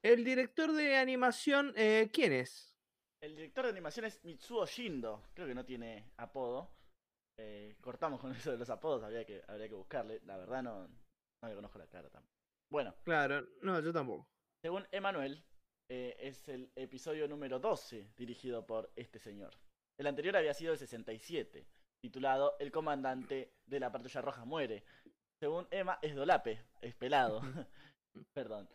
El 0.04 0.22
director 0.22 0.70
de 0.72 0.98
animación, 0.98 1.72
eh, 1.76 2.10
¿quién 2.12 2.34
es? 2.34 2.76
El 3.22 3.34
director 3.36 3.64
de 3.64 3.70
animación 3.70 4.04
es 4.04 4.22
Mitsuo 4.22 4.66
Shindo. 4.66 5.22
Creo 5.32 5.46
que 5.48 5.54
no 5.54 5.64
tiene 5.64 6.12
apodo. 6.18 6.74
Eh, 7.38 7.74
cortamos 7.80 8.20
con 8.20 8.30
eso 8.36 8.52
de 8.52 8.58
los 8.58 8.68
apodos, 8.68 9.02
habría 9.02 9.24
que, 9.24 9.42
habría 9.48 9.66
que 9.66 9.74
buscarle. 9.74 10.20
La 10.26 10.36
verdad 10.36 10.62
no, 10.62 10.86
no 11.42 11.48
le 11.48 11.54
conozco 11.54 11.78
la 11.78 11.86
cara 11.86 12.10
tampoco. 12.10 12.34
Bueno, 12.70 12.94
Claro, 13.02 13.46
no, 13.62 13.80
yo 13.80 13.94
tampoco. 13.94 14.28
según 14.62 14.86
Emanuel, 14.92 15.42
eh, 15.90 16.14
es 16.18 16.46
el 16.50 16.70
episodio 16.76 17.26
número 17.26 17.58
12 17.58 18.12
dirigido 18.14 18.66
por 18.66 18.92
este 18.96 19.18
señor. 19.18 19.56
El 19.98 20.06
anterior 20.06 20.36
había 20.36 20.52
sido 20.52 20.72
el 20.74 20.78
67, 20.78 21.66
titulado 22.02 22.56
El 22.58 22.70
comandante 22.70 23.54
de 23.64 23.80
la 23.80 23.90
patrulla 23.90 24.20
roja 24.20 24.44
muere. 24.44 24.84
Según 25.40 25.66
Emma, 25.70 25.98
es 26.02 26.14
Dolape, 26.14 26.60
es 26.82 26.94
pelado. 26.94 27.40
Perdón. 28.34 28.68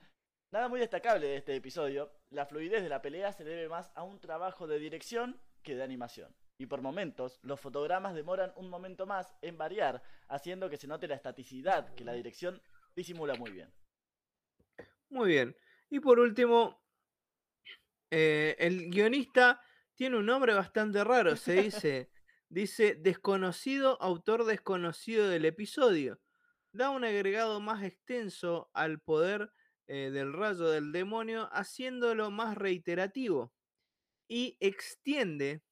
Nada 0.51 0.67
muy 0.67 0.79
destacable 0.79 1.27
de 1.27 1.35
este 1.37 1.55
episodio, 1.55 2.11
la 2.31 2.47
fluidez 2.47 2.81
de 2.81 2.89
la 2.89 3.03
pelea 3.03 3.31
se 3.31 3.43
debe 3.43 3.69
más 3.69 3.91
a 3.93 4.01
un 4.01 4.19
trabajo 4.19 4.65
de 4.65 4.79
dirección 4.79 5.39
que 5.61 5.75
de 5.75 5.83
animación. 5.83 6.35
Y 6.57 6.65
por 6.65 6.81
momentos, 6.81 7.39
los 7.43 7.59
fotogramas 7.59 8.15
demoran 8.15 8.51
un 8.55 8.67
momento 8.67 9.05
más 9.05 9.35
en 9.43 9.59
variar, 9.59 10.01
haciendo 10.27 10.67
que 10.67 10.77
se 10.77 10.87
note 10.87 11.07
la 11.07 11.13
estaticidad 11.13 11.93
que 11.93 12.03
la 12.03 12.13
dirección 12.13 12.59
disimula 12.95 13.35
muy 13.35 13.51
bien. 13.51 13.71
Muy 15.09 15.29
bien. 15.29 15.55
Y 15.91 15.99
por 15.99 16.19
último, 16.19 16.83
eh, 18.09 18.55
el 18.57 18.89
guionista 18.89 19.61
tiene 19.93 20.17
un 20.17 20.25
nombre 20.25 20.55
bastante 20.55 21.03
raro. 21.03 21.35
Se 21.35 21.61
dice, 21.61 22.09
dice 22.49 22.95
desconocido, 22.95 24.01
autor 24.01 24.45
desconocido 24.45 25.29
del 25.29 25.45
episodio. 25.45 26.19
Da 26.71 26.89
un 26.89 27.03
agregado 27.03 27.59
más 27.59 27.83
extenso 27.83 28.71
al 28.73 28.99
poder 28.99 29.53
eh, 29.89 30.11
del 30.11 30.33
rayo 30.33 30.69
del 30.69 30.91
demonio, 30.91 31.49
haciéndolo 31.51 32.31
más 32.31 32.55
reiterativo. 32.57 33.53
Y 34.29 34.57
extiende 34.59 35.63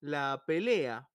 la 0.00 0.44
pelea, 0.46 1.10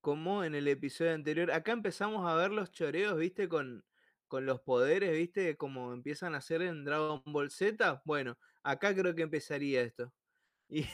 como 0.00 0.44
en 0.44 0.54
el 0.54 0.68
episodio 0.68 1.14
anterior. 1.14 1.50
Acá 1.52 1.72
empezamos 1.72 2.28
a 2.28 2.34
ver 2.34 2.50
los 2.52 2.72
choreos, 2.72 3.18
¿viste? 3.18 3.48
Con, 3.48 3.84
con 4.28 4.46
los 4.46 4.60
poderes, 4.62 5.12
¿viste? 5.12 5.56
Como 5.56 5.92
empiezan 5.92 6.34
a 6.34 6.38
hacer 6.38 6.62
en 6.62 6.84
Dragon 6.84 7.22
Ball 7.26 7.50
Z. 7.50 8.02
Bueno, 8.04 8.38
acá 8.62 8.94
creo 8.94 9.14
que 9.14 9.22
empezaría 9.22 9.82
esto. 9.82 10.12
Y, 10.72 10.86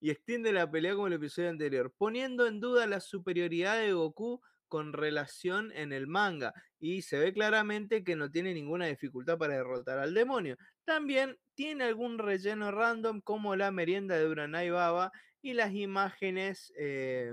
y 0.00 0.10
extiende 0.10 0.52
la 0.52 0.70
pelea 0.70 0.94
como 0.94 1.06
el 1.08 1.14
episodio 1.14 1.50
anterior, 1.50 1.94
poniendo 1.96 2.46
en 2.46 2.60
duda 2.60 2.86
la 2.86 3.00
superioridad 3.00 3.78
de 3.78 3.92
Goku 3.94 4.42
con 4.68 4.92
relación 4.92 5.72
en 5.72 5.92
el 5.92 6.06
manga. 6.06 6.52
Y 6.78 7.02
se 7.02 7.18
ve 7.18 7.32
claramente 7.32 8.04
que 8.04 8.16
no 8.16 8.30
tiene 8.30 8.54
ninguna 8.54 8.86
dificultad 8.86 9.38
para 9.38 9.54
derrotar 9.54 9.98
al 9.98 10.14
demonio. 10.14 10.56
También 10.84 11.38
tiene 11.54 11.84
algún 11.84 12.18
relleno 12.18 12.70
random 12.70 13.20
como 13.20 13.56
la 13.56 13.70
merienda 13.70 14.16
de 14.16 14.28
Uranai 14.28 14.70
Baba 14.70 15.10
y 15.42 15.54
las 15.54 15.72
imágenes 15.72 16.72
eh, 16.78 17.32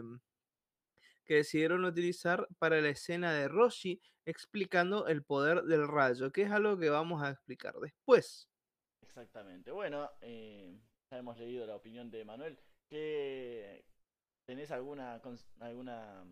que 1.26 1.36
decidieron 1.36 1.86
utilizar 1.86 2.48
para 2.60 2.82
la 2.82 2.90
escena 2.90 3.34
de 3.34 3.48
Roshi 3.48 4.02
explicando 4.26 5.08
el 5.08 5.24
poder 5.24 5.64
del 5.64 5.88
rayo, 5.88 6.32
que 6.32 6.44
es 6.44 6.52
algo 6.52 6.78
que 6.78 6.90
vamos 6.90 7.24
a 7.24 7.30
explicar 7.30 7.76
después. 7.76 8.50
Exactamente. 9.02 9.72
Bueno, 9.72 10.10
eh, 10.22 10.80
ya 11.10 11.18
hemos 11.18 11.38
leído 11.38 11.66
la 11.66 11.76
opinión 11.76 12.10
de 12.10 12.26
Manuel. 12.26 12.60
¿Qué, 12.88 13.86
¿Tenés 14.46 14.72
alguna... 14.72 15.22
alguna 15.60 16.26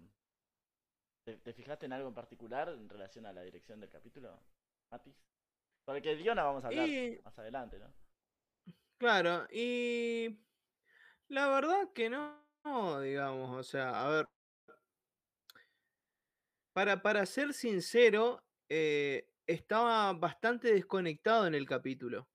te, 1.24 1.38
te 1.38 1.54
fijaste 1.54 1.86
en 1.86 1.94
algo 1.94 2.08
en 2.10 2.14
particular 2.14 2.70
en 2.70 2.90
relación 2.90 3.26
a 3.26 3.34
la 3.34 3.42
dirección 3.44 3.80
del 3.80 3.90
capítulo, 3.90 4.40
Matis? 4.92 5.16
Porque 5.86 6.12
el 6.12 6.24
guion 6.24 6.36
la 6.36 6.44
vamos 6.44 6.64
a 6.64 6.68
hablar 6.68 6.88
Y- 6.90 7.20
más 7.24 7.38
adelante, 7.40 7.80
¿no? 7.80 7.88
Claro, 8.98 9.48
y 9.52 10.40
la 11.28 11.50
verdad 11.50 11.92
que 11.94 12.10
no, 12.10 12.42
no, 12.64 13.02
digamos, 13.02 13.52
o 13.58 13.64
sea, 13.64 14.06
a 14.06 14.10
ver, 14.10 14.26
para, 16.74 17.02
para 17.02 17.26
ser 17.26 17.54
sincero, 17.54 18.42
eh, 18.70 19.28
estaba 19.46 20.14
bastante 20.14 20.74
desconectado 20.74 21.48
en 21.48 21.56
el 21.56 21.66
capítulo. 21.68 22.30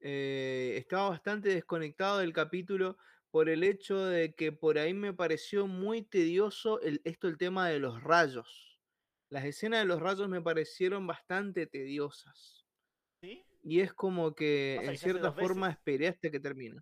Eh, 0.00 0.74
estaba 0.76 1.10
bastante 1.10 1.48
desconectado 1.48 2.18
del 2.18 2.32
capítulo 2.32 2.98
por 3.30 3.48
el 3.48 3.64
hecho 3.64 4.04
de 4.06 4.34
que 4.34 4.52
por 4.52 4.78
ahí 4.78 4.94
me 4.94 5.12
pareció 5.14 5.66
muy 5.66 6.02
tedioso 6.02 6.80
el, 6.80 7.00
esto, 7.04 7.28
el 7.28 7.38
tema 7.38 7.68
de 7.68 7.78
los 7.78 8.02
rayos. 8.02 8.78
Las 9.30 9.44
escenas 9.44 9.80
de 9.80 9.86
los 9.86 10.00
rayos 10.00 10.28
me 10.28 10.42
parecieron 10.42 11.06
bastante 11.06 11.66
tediosas. 11.66 12.66
¿Sí? 13.20 13.44
Y 13.62 13.80
es 13.80 13.92
como 13.94 14.34
que 14.34 14.76
en 14.76 14.96
cierta 14.96 15.32
veces. 15.32 15.40
forma 15.40 15.70
esperé 15.70 16.08
hasta 16.08 16.30
que 16.30 16.40
termine. 16.40 16.80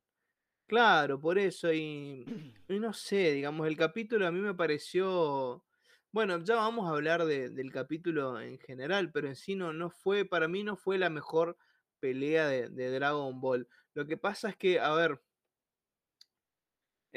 Claro, 0.67 1.21
por 1.21 1.39
eso, 1.39 1.73
y, 1.73 2.25
y 2.69 2.79
no 2.81 2.93
sé, 2.93 3.33
digamos, 3.33 3.67
el 3.69 3.77
capítulo 3.77 4.27
a 4.27 4.33
mí 4.33 4.41
me 4.41 4.55
pareció. 4.55 5.65
Bueno, 6.13 6.43
ya 6.43 6.57
vamos 6.57 6.87
a 6.89 6.95
hablar 6.95 7.25
de- 7.25 7.51
del 7.51 7.71
capítulo 7.73 8.41
en 8.41 8.59
general, 8.59 9.13
pero 9.13 9.29
en 9.29 9.37
sí 9.37 9.55
no, 9.55 9.73
no 9.73 9.91
fue, 9.91 10.25
para 10.25 10.49
mí 10.49 10.65
no 10.65 10.77
fue 10.77 10.99
la 10.99 11.11
mejor 11.11 11.57
pelea 12.01 12.49
de, 12.49 12.69
de 12.71 12.91
Dragon 12.91 13.41
Ball. 13.41 13.69
Lo 13.95 14.07
que 14.07 14.17
pasa 14.17 14.49
es 14.51 14.57
que, 14.57 14.81
a 14.81 14.93
ver, 14.95 15.21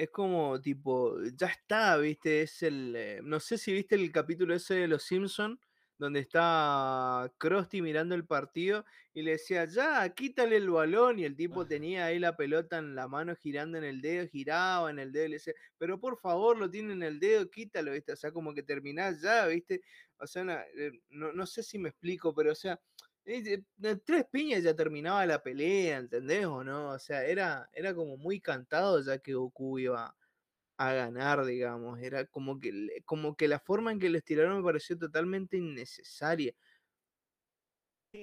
es 0.04 0.10
como 0.12 0.60
tipo, 0.62 1.18
ya 1.36 1.48
está, 1.48 1.98
viste, 1.98 2.42
es 2.44 2.64
el. 2.64 2.96
eh, 2.96 3.20
no 3.24 3.40
sé 3.40 3.58
si 3.58 3.74
viste 3.74 3.96
el 3.96 4.12
capítulo 4.12 4.56
ese 4.56 4.76
de 4.76 4.88
Los 4.88 5.04
Simpson 5.04 5.60
donde 5.98 6.22
está 6.22 7.30
Krusty 7.38 7.82
mirando 7.82 8.16
el 8.16 8.26
partido 8.26 8.86
y 9.14 9.22
le 9.22 9.32
decía, 9.32 9.66
ya, 9.66 10.08
quítale 10.16 10.56
el 10.56 10.70
balón, 10.70 11.20
y 11.20 11.26
el 11.26 11.36
tipo 11.36 11.68
tenía 11.68 12.06
ahí 12.06 12.20
la 12.20 12.38
pelota 12.38 12.78
en 12.78 12.96
la 12.96 13.10
mano 13.10 13.36
girando 13.36 13.78
en 13.78 13.84
el 13.84 14.00
dedo, 14.02 14.26
giraba 14.28 14.90
en 14.92 15.00
el 15.00 15.12
dedo, 15.12 15.26
y 15.26 15.30
le 15.30 15.36
decía, 15.36 15.54
pero 15.78 16.00
por 16.00 16.18
favor, 16.18 16.58
lo 16.58 16.70
tiene 16.70 16.94
en 16.94 17.04
el 17.04 17.20
dedo, 17.20 17.50
quítalo, 17.52 17.92
¿viste? 17.92 18.14
O 18.14 18.16
sea, 18.16 18.32
como 18.32 18.54
que 18.54 18.64
terminás 18.64 19.22
ya, 19.22 19.46
¿viste? 19.48 19.82
O 20.18 20.26
sea, 20.28 20.46
na- 20.46 20.64
eh, 20.78 20.92
no, 21.10 21.34
no 21.34 21.46
sé 21.46 21.64
si 21.64 21.78
me 21.80 21.90
explico, 21.90 22.34
pero 22.34 22.54
o 22.54 22.56
sea, 22.56 22.80
tres 24.06 24.26
piñas 24.32 24.64
ya 24.64 24.76
terminaba 24.76 25.26
la 25.26 25.42
pelea, 25.44 25.98
¿entendés 25.98 26.46
o 26.46 26.64
no? 26.64 26.90
O 26.92 27.00
sea, 27.00 27.26
era, 27.26 27.70
era 27.74 27.94
como 27.96 28.18
muy 28.18 28.42
cantado 28.42 29.02
ya 29.04 29.20
que 29.20 29.34
Goku 29.34 29.80
iba 29.80 30.16
a 30.78 30.94
ganar, 30.94 31.46
digamos. 31.46 32.00
Era 32.02 32.26
como 32.26 32.60
que, 32.60 33.02
como 33.06 33.36
que 33.36 33.48
la 33.48 33.60
forma 33.60 33.92
en 33.92 34.00
que 34.00 34.10
les 34.10 34.24
tiraron 34.24 34.58
me 34.58 34.64
pareció 34.64 34.98
totalmente 34.98 35.58
innecesaria. 35.58 36.54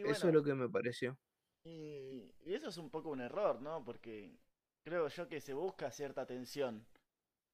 Eso 0.03 0.29
es 0.29 0.35
lo 0.35 0.43
que 0.43 0.55
me 0.55 0.69
pareció. 0.69 1.19
y, 1.65 2.35
y 2.45 2.55
eso 2.55 2.69
es 2.69 2.77
un 2.79 2.91
poco 2.91 3.11
un 3.11 3.21
error, 3.21 3.61
¿no? 3.61 3.85
Porque 3.85 4.31
creo 4.85 5.09
yo 5.09 5.29
que 5.29 5.41
se 5.41 5.55
busca 5.55 5.91
cierta 5.91 6.27
tensión 6.27 6.87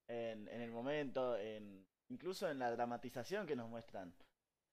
en, 0.09 0.49
en 0.49 0.61
el 0.61 0.71
momento, 0.71 1.37
en, 1.39 1.87
incluso 2.09 2.51
en 2.51 2.59
la 2.59 2.71
dramatización 2.71 3.47
que 3.47 3.57
nos 3.57 3.69
muestran. 3.71 4.15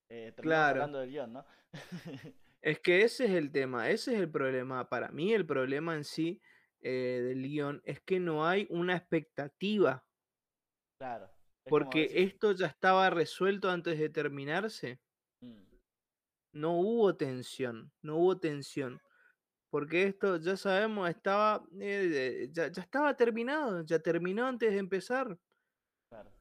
Eh, 0.10 0.34
Claro. 0.36 0.70
hablando 0.72 1.00
del 1.00 1.12
guion, 1.12 1.34
¿no? 1.34 1.46
Es 2.62 2.80
que 2.80 3.04
ese 3.04 3.26
es 3.26 3.32
el 3.32 3.52
tema, 3.52 3.90
ese 3.90 4.14
es 4.14 4.20
el 4.20 4.30
problema. 4.30 4.90
Para 4.90 5.10
mí 5.10 5.34
el 5.34 5.46
problema 5.46 5.96
en 5.96 6.04
sí 6.04 6.42
eh, 6.82 7.22
del 7.24 7.44
guion 7.44 7.82
es 7.86 8.02
que 8.02 8.20
no 8.20 8.46
hay 8.46 8.68
una 8.70 8.96
expectativa, 8.96 10.06
claro. 10.98 11.26
es 11.66 11.70
porque 11.70 12.10
esto 12.24 12.52
ya 12.52 12.68
estaba 12.68 13.10
resuelto 13.10 13.70
antes 13.70 13.98
de 13.98 14.10
terminarse. 14.10 15.00
mm, 15.42 15.78
No 16.54 16.80
hubo 16.80 17.16
tensión, 17.16 17.92
no 18.02 18.18
hubo 18.18 18.38
tensión. 18.40 19.02
Porque 19.72 20.04
esto, 20.04 20.38
ya 20.38 20.58
sabemos, 20.58 21.10
estaba, 21.10 21.64
eh, 21.80 22.50
ya, 22.52 22.72
ya 22.72 22.82
estaba 22.82 23.16
terminado, 23.16 23.84
ya 23.86 24.00
terminó 24.00 24.48
antes 24.48 24.72
de 24.72 24.80
empezar. 24.80 25.38
claro. 26.10 26.32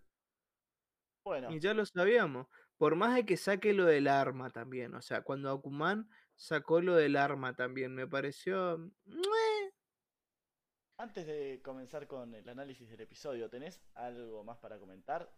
Bueno, 1.25 1.51
Y 1.53 1.61
ya 1.61 1.75
lo 1.75 1.85
sabíamos. 1.85 2.47
Por 2.79 2.97
más 2.97 3.15
de 3.15 3.27
que 3.27 3.37
saque 3.37 3.75
lo 3.75 3.85
del 3.85 4.09
arma 4.09 4.51
también. 4.51 4.95
O 4.95 5.03
sea, 5.03 5.23
cuando 5.23 5.51
Akuman 5.51 6.09
sacó 6.37 6.81
lo 6.81 6.95
del 6.95 7.17
arma 7.17 7.55
también, 7.55 7.95
me 7.95 8.07
pareció. 8.07 8.79
"Mue". 9.05 9.73
antes 11.01 11.27
de 11.27 11.61
comenzar 11.63 12.07
con 12.09 12.35
el 12.35 12.49
análisis 12.49 12.89
del 12.91 13.01
episodio, 13.01 13.49
¿tenés 13.49 13.81
algo 13.95 14.43
más 14.43 14.59
para 14.59 14.79
comentar? 14.79 15.33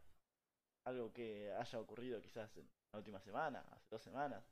Algo 0.86 1.12
que 1.12 1.52
haya 1.52 1.78
ocurrido 1.78 2.20
quizás 2.22 2.56
en 2.56 2.66
la 2.92 2.98
última 2.98 3.20
semana, 3.20 3.60
hace 3.72 3.86
dos 3.90 4.02
semanas. 4.02 4.42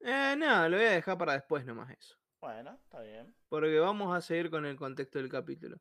Eh, 0.00 0.36
no, 0.36 0.68
lo 0.68 0.76
voy 0.76 0.86
a 0.86 0.90
dejar 0.92 1.16
para 1.16 1.32
después 1.32 1.64
nomás 1.64 1.90
eso. 1.90 2.16
Bueno, 2.40 2.78
está 2.84 3.00
bien. 3.00 3.34
Porque 3.48 3.78
vamos 3.78 4.14
a 4.16 4.20
seguir 4.20 4.50
con 4.50 4.66
el 4.66 4.76
contexto 4.76 5.18
del 5.18 5.30
capítulo. 5.30 5.78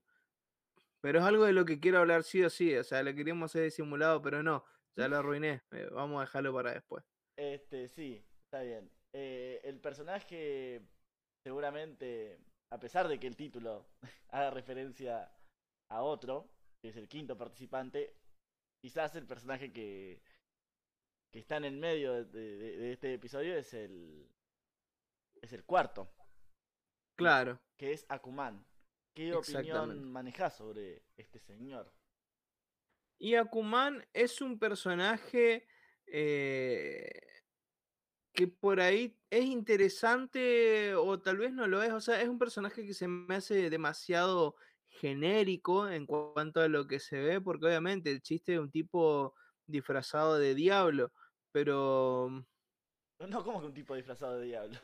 Pero 1.01 1.19
es 1.19 1.25
algo 1.25 1.43
de 1.45 1.53
lo 1.53 1.65
que 1.65 1.79
quiero 1.79 1.99
hablar 1.99 2.23
sí 2.23 2.43
o 2.43 2.49
sí. 2.49 2.75
O 2.75 2.83
sea, 2.83 3.03
le 3.03 3.13
queríamos 3.13 3.51
hacer 3.51 3.63
disimulado, 3.63 4.21
pero 4.21 4.41
no. 4.41 4.63
Ya 4.97 5.07
lo 5.07 5.17
arruiné. 5.17 5.61
eh, 5.71 5.87
vamos 5.91 6.17
a 6.17 6.21
dejarlo 6.21 6.53
para 6.53 6.73
después. 6.73 7.03
Este, 7.37 7.87
sí, 7.87 8.23
está 8.45 8.61
bien. 8.63 8.89
Eh, 9.13 9.61
el 9.63 9.79
personaje, 9.79 10.81
seguramente, 11.43 12.39
a 12.71 12.79
pesar 12.79 13.07
de 13.07 13.19
que 13.19 13.27
el 13.27 13.35
título 13.35 13.87
haga 14.29 14.49
referencia 14.51 15.31
a 15.89 16.01
otro, 16.01 16.49
que 16.81 16.89
es 16.89 16.97
el 16.97 17.07
quinto 17.07 17.37
participante, 17.37 18.17
quizás 18.81 19.15
el 19.15 19.27
personaje 19.27 19.71
que, 19.71 20.21
que 21.31 21.39
está 21.39 21.57
en 21.57 21.65
el 21.65 21.77
medio 21.77 22.25
de, 22.25 22.57
de- 22.57 22.77
de 22.77 22.91
este 22.93 23.13
episodio 23.13 23.55
es 23.55 23.73
el, 23.73 24.27
es 25.41 25.53
el 25.53 25.63
cuarto, 25.63 26.11
Claro. 27.15 27.59
que 27.77 27.93
es 27.93 28.05
Akuman. 28.09 28.65
¿Qué 29.15 29.33
opinión 29.33 30.03
manejás 30.11 30.57
sobre 30.57 31.03
este 31.17 31.39
señor? 31.39 31.91
Y 33.19 33.35
Akuman 33.35 34.05
es 34.13 34.41
un 34.41 34.59
personaje 34.59 35.67
eh, 36.05 37.09
que 38.33 38.47
por 38.47 38.79
ahí 38.79 39.19
es 39.29 39.45
interesante 39.45 40.93
o 40.95 41.19
tal 41.19 41.37
vez 41.37 41.51
no 41.53 41.67
lo 41.67 41.81
es. 41.83 41.91
O 41.93 42.01
sea, 42.01 42.21
es 42.21 42.29
un 42.29 42.37
personaje 42.39 42.85
que 42.85 42.93
se 42.93 43.07
me 43.07 43.35
hace 43.35 43.69
demasiado 43.69 44.55
genérico 44.87 45.89
en 45.89 46.05
cu- 46.05 46.33
cuanto 46.33 46.61
a 46.61 46.67
lo 46.67 46.87
que 46.87 46.99
se 46.99 47.19
ve, 47.19 47.41
porque 47.41 47.65
obviamente 47.67 48.11
el 48.11 48.21
chiste 48.21 48.53
de 48.53 48.59
un 48.59 48.71
tipo 48.71 49.33
disfrazado 49.65 50.37
de 50.37 50.53
diablo, 50.55 51.11
pero 51.51 52.29
No 53.19 53.43
como 53.43 53.59
que 53.61 53.67
un 53.67 53.73
tipo 53.75 53.93
disfrazado 53.95 54.39
de 54.39 54.45
diablo. 54.47 54.79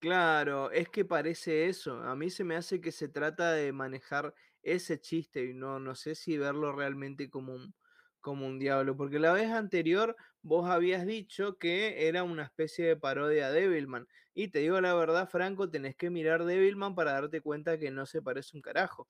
Claro, 0.00 0.72
es 0.72 0.88
que 0.88 1.04
parece 1.04 1.68
eso. 1.68 2.02
A 2.02 2.16
mí 2.16 2.28
se 2.28 2.42
me 2.42 2.56
hace 2.56 2.80
que 2.80 2.90
se 2.90 3.08
trata 3.08 3.52
de 3.52 3.72
manejar 3.72 4.34
ese 4.62 5.00
chiste 5.00 5.44
y 5.44 5.54
no, 5.54 5.78
no 5.78 5.94
sé 5.94 6.14
si 6.14 6.38
verlo 6.38 6.72
realmente 6.72 7.28
como 7.30 7.54
un, 7.54 7.74
como 8.20 8.46
un 8.46 8.58
diablo. 8.58 8.96
Porque 8.96 9.18
la 9.18 9.32
vez 9.32 9.50
anterior 9.50 10.16
vos 10.42 10.68
habías 10.68 11.06
dicho 11.06 11.58
que 11.58 12.08
era 12.08 12.22
una 12.24 12.44
especie 12.44 12.86
de 12.86 12.96
parodia 12.96 13.48
a 13.48 13.52
Devilman. 13.52 14.06
Y 14.34 14.48
te 14.48 14.60
digo 14.60 14.80
la 14.80 14.94
verdad, 14.94 15.28
Franco, 15.28 15.68
tenés 15.70 15.96
que 15.96 16.10
mirar 16.10 16.44
Devilman 16.44 16.94
para 16.94 17.12
darte 17.12 17.40
cuenta 17.40 17.78
que 17.78 17.90
no 17.90 18.06
se 18.06 18.22
parece 18.22 18.56
un 18.56 18.62
carajo. 18.62 19.08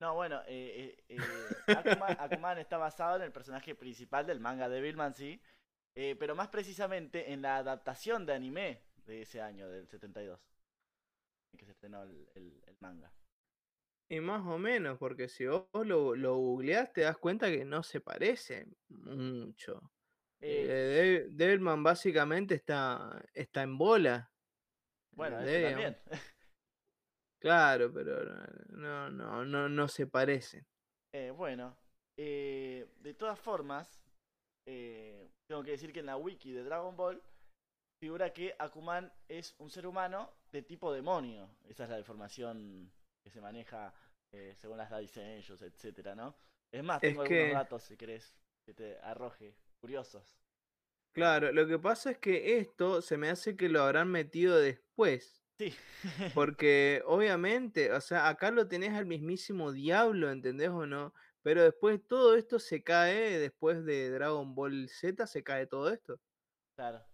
No, 0.00 0.14
bueno, 0.14 0.40
eh, 0.46 0.96
eh, 1.08 1.16
eh, 1.18 1.74
Akuman, 2.18 2.58
está 2.58 2.76
basado 2.76 3.16
en 3.16 3.22
el 3.22 3.32
personaje 3.32 3.74
principal 3.74 4.26
del 4.26 4.38
manga 4.38 4.68
de 4.68 4.80
Billman, 4.80 5.12
sí, 5.14 5.42
pero 5.92 6.36
más 6.36 6.48
precisamente 6.48 7.32
en 7.32 7.42
la 7.42 7.56
adaptación 7.56 8.24
de 8.24 8.32
anime 8.34 8.84
de 9.06 9.22
ese 9.22 9.40
año, 9.42 9.68
del 9.68 9.88
72, 9.88 10.40
en 11.52 11.58
que 11.58 11.64
se 11.64 11.72
estrenó 11.72 12.04
el- 12.04 12.28
el 12.36 12.76
manga. 12.78 13.12
Y 14.10 14.20
más 14.20 14.46
o 14.46 14.58
menos, 14.58 14.98
porque 14.98 15.28
si 15.28 15.46
vos 15.46 15.66
lo, 15.84 16.14
lo 16.16 16.36
googleás 16.36 16.92
te 16.92 17.02
das 17.02 17.18
cuenta 17.18 17.50
que 17.50 17.64
no 17.64 17.82
se 17.82 18.00
parece 18.00 18.66
mucho. 18.88 19.92
Eh, 20.40 20.66
Eh, 20.68 21.26
Dev- 21.28 21.36
Devilman 21.36 21.82
básicamente 21.82 22.54
está, 22.54 23.22
está 23.34 23.62
en 23.62 23.76
bola. 23.76 24.30
bueno, 25.12 25.42
Digamos. 25.44 25.72
también. 25.72 25.96
Claro, 27.40 27.92
pero 27.92 28.24
no, 28.70 29.10
no, 29.10 29.44
no, 29.44 29.68
no 29.68 29.88
se 29.88 30.06
parecen. 30.06 30.66
Eh, 31.12 31.30
bueno, 31.30 31.76
eh, 32.16 32.86
de 33.00 33.14
todas 33.14 33.38
formas, 33.38 34.00
eh, 34.66 35.28
tengo 35.46 35.62
que 35.62 35.72
decir 35.72 35.92
que 35.92 36.00
en 36.00 36.06
la 36.06 36.16
wiki 36.16 36.52
de 36.52 36.64
Dragon 36.64 36.96
Ball 36.96 37.22
figura 38.02 38.32
que 38.32 38.54
Akuman 38.58 39.12
es 39.28 39.54
un 39.58 39.70
ser 39.70 39.86
humano 39.86 40.30
de 40.52 40.62
tipo 40.62 40.92
demonio. 40.92 41.48
Esa 41.68 41.84
es 41.84 41.90
la 41.90 41.98
información 41.98 42.90
que 43.22 43.30
se 43.30 43.40
maneja 43.40 43.94
eh, 44.32 44.54
según 44.56 44.78
las 44.78 44.90
diseños, 44.98 45.62
etcétera, 45.62 46.14
¿no? 46.14 46.36
Es 46.72 46.82
más, 46.84 47.02
Es 47.02 47.10
tengo 47.10 47.22
algunos 47.22 47.50
datos 47.50 47.82
si 47.84 47.96
querés 47.96 48.36
que 48.66 48.74
te 48.74 48.98
arroje, 48.98 49.56
curiosos. 49.80 50.38
Claro, 51.14 51.52
lo 51.52 51.66
que 51.66 51.78
pasa 51.78 52.12
es 52.12 52.18
que 52.18 52.58
esto 52.58 53.02
se 53.02 53.16
me 53.16 53.28
hace 53.28 53.56
que 53.56 53.68
lo 53.68 53.82
habrán 53.82 54.08
metido 54.10 54.56
después. 54.58 55.44
Sí. 55.58 55.74
Porque 56.34 57.02
obviamente, 57.06 57.92
o 57.92 58.00
sea, 58.00 58.28
acá 58.28 58.50
lo 58.50 58.68
tenés 58.68 58.94
al 58.94 59.06
mismísimo 59.06 59.72
diablo, 59.72 60.30
¿entendés 60.30 60.70
o 60.70 60.86
no? 60.86 61.14
Pero 61.42 61.64
después 61.64 62.00
todo 62.06 62.36
esto 62.36 62.58
se 62.58 62.82
cae, 62.84 63.38
después 63.38 63.84
de 63.84 64.10
Dragon 64.10 64.54
Ball 64.54 64.88
Z 64.88 65.26
se 65.26 65.42
cae 65.42 65.66
todo 65.66 65.90
esto. 65.92 66.20
claro. 66.76 67.04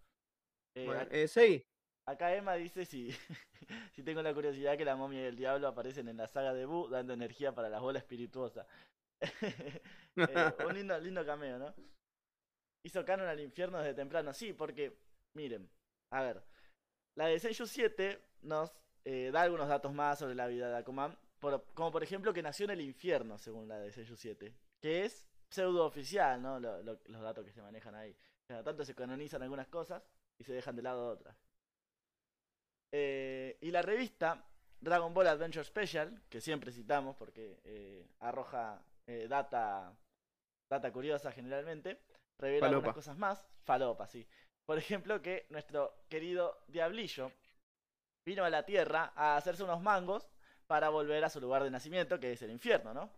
Eh, 0.77 0.87
Bueno, 0.87 1.03
es 1.11 1.37
ahí. 1.37 1.67
Acá 2.07 2.35
Emma 2.35 2.55
dice 2.55 2.85
si, 2.85 3.11
si 3.93 4.03
tengo 4.03 4.21
la 4.23 4.35
curiosidad 4.35 4.77
que 4.77 4.85
la 4.85 4.97
momia 4.97 5.23
y 5.23 5.25
el 5.27 5.37
diablo 5.37 5.69
aparecen 5.69 6.09
en 6.09 6.17
la 6.19 6.29
saga 6.29 6.53
de 6.53 6.67
Buu 6.67 6.89
dando 6.89 7.13
energía 7.15 7.55
para 7.55 7.69
las 7.69 7.81
bolas 7.81 8.03
espirituosas. 8.03 8.67
Eh, 10.17 10.53
un 10.65 10.75
lindo, 10.75 10.97
lindo 11.01 11.27
cameo, 11.27 11.59
¿no? 11.59 11.75
Hizo 12.85 13.05
canon 13.05 13.27
al 13.27 13.41
infierno 13.41 13.79
desde 13.79 13.95
temprano. 13.95 14.33
Sí, 14.33 14.53
porque, 14.53 14.97
miren, 15.35 15.69
a 16.13 16.23
ver, 16.23 16.41
la 17.17 17.27
de 17.27 17.41
Seiyuu 17.41 17.67
7 17.67 18.23
nos 18.43 18.73
eh, 19.05 19.31
da 19.33 19.43
algunos 19.43 19.69
datos 19.69 19.93
más 19.93 20.21
sobre 20.21 20.37
la 20.37 20.47
vida 20.47 20.69
de 20.69 20.77
Akuman, 20.77 21.19
como 21.75 21.91
por 21.91 22.05
ejemplo 22.05 22.33
que 22.33 22.43
nació 22.43 22.65
en 22.67 22.71
el 22.71 22.81
infierno, 22.83 23.39
según 23.39 23.67
la 23.67 23.81
de 23.81 23.91
Seiyuu 23.91 24.17
7, 24.17 24.55
que 24.81 25.05
es 25.05 25.29
pseudo 25.51 25.85
oficial, 25.85 26.41
¿no? 26.41 26.61
Lo- 26.61 26.81
lo- 26.85 27.01
los 27.07 27.21
datos 27.23 27.45
que 27.45 27.51
se 27.53 27.61
manejan 27.63 27.97
ahí. 27.97 28.17
Cada 28.49 28.63
tanto 28.63 28.85
se 28.85 28.95
canonizan 28.95 29.43
algunas 29.43 29.67
cosas 29.67 30.01
y 30.39 30.45
se 30.45 30.53
dejan 30.53 30.77
de 30.77 30.83
lado 30.83 31.09
otras. 31.09 31.37
Eh, 32.97 33.59
y 33.61 33.73
la 33.73 33.83
revista 33.83 34.41
Dragon 34.79 35.13
Ball 35.13 35.27
Adventure 35.27 35.65
Special, 35.65 36.23
que 36.29 36.41
siempre 36.41 36.71
citamos 36.71 37.17
porque 37.17 37.61
eh, 37.65 38.07
arroja 38.21 38.81
eh, 39.09 39.27
data, 39.29 39.93
data 40.71 40.93
curiosa 40.93 41.33
generalmente, 41.33 42.03
revela 42.39 42.69
algunas 42.69 42.95
cosas 42.95 43.19
más. 43.19 43.45
Falopa, 43.65 44.07
sí. 44.07 44.25
Por 44.65 44.79
ejemplo, 44.79 45.21
que 45.21 45.47
nuestro 45.51 46.05
querido 46.09 46.63
Diablillo 46.69 47.33
vino 48.25 48.45
a 48.45 48.51
la 48.51 48.65
Tierra 48.65 49.13
a 49.17 49.37
hacerse 49.37 49.65
unos 49.65 49.83
mangos 49.83 50.31
para 50.69 50.89
volver 50.89 51.25
a 51.25 51.31
su 51.31 51.41
lugar 51.41 51.65
de 51.65 51.73
nacimiento, 51.73 52.21
que 52.21 52.31
es 52.31 52.43
el 52.43 52.53
infierno, 52.53 52.95
¿no? 52.95 53.11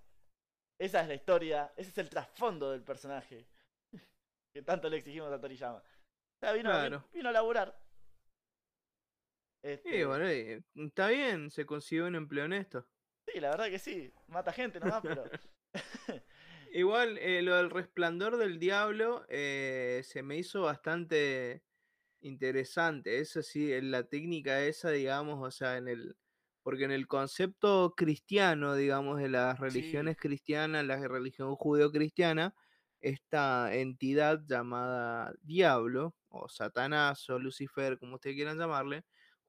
Esa 0.80 1.02
es 1.02 1.08
la 1.08 1.14
historia, 1.14 1.70
ese 1.76 1.90
es 1.90 1.98
el 1.98 2.08
trasfondo 2.08 2.70
del 2.70 2.82
personaje 2.82 3.46
que 4.54 4.62
tanto 4.62 4.88
le 4.88 4.96
exigimos 4.96 5.30
a 5.30 5.38
Toriyama. 5.38 5.78
O 5.78 6.38
sea, 6.40 6.52
vino, 6.52 6.70
Claro. 6.70 7.04
vino 7.12 7.28
a 7.28 7.32
laburar. 7.32 7.85
Y 9.66 9.70
Este, 9.70 10.04
bueno, 10.04 10.32
y, 10.32 10.64
está 10.86 11.08
bien, 11.08 11.50
se 11.50 11.66
consiguió 11.66 12.06
un 12.06 12.14
empleo 12.14 12.44
honesto. 12.44 12.86
Sí, 13.26 13.40
la 13.40 13.50
verdad 13.50 13.68
que 13.68 13.80
sí. 13.80 14.12
Mata 14.28 14.52
gente 14.52 14.78
nomás, 14.78 15.02
pero. 15.02 15.24
Igual, 16.72 17.18
eh, 17.18 17.42
lo 17.42 17.56
del 17.56 17.70
resplandor 17.70 18.36
del 18.36 18.60
diablo 18.60 19.24
eh, 19.28 20.02
se 20.04 20.22
me 20.22 20.36
hizo 20.36 20.62
bastante 20.62 21.64
interesante. 22.20 23.18
Eso 23.18 23.42
sí, 23.42 23.72
en 23.72 23.90
la 23.90 24.04
técnica 24.04 24.62
esa, 24.62 24.90
digamos, 24.90 25.44
o 25.44 25.50
sea, 25.50 25.78
en 25.78 25.88
el. 25.88 26.16
Porque 26.62 26.84
en 26.84 26.92
el 26.92 27.08
concepto 27.08 27.94
cristiano, 27.96 28.76
digamos, 28.76 29.18
de 29.18 29.28
las 29.28 29.58
religiones 29.58 30.16
cristianas, 30.16 30.84
la 30.84 30.96
religión 31.08 31.54
judeo-cristiana, 31.56 32.54
esta 33.00 33.74
entidad 33.74 34.42
llamada 34.46 35.32
diablo, 35.42 36.14
o 36.28 36.48
Satanás, 36.48 37.28
o 37.30 37.38
Lucifer, 37.38 37.98
como 37.98 38.16
ustedes 38.16 38.34
quieran 38.34 38.58
llamarle, 38.58 39.04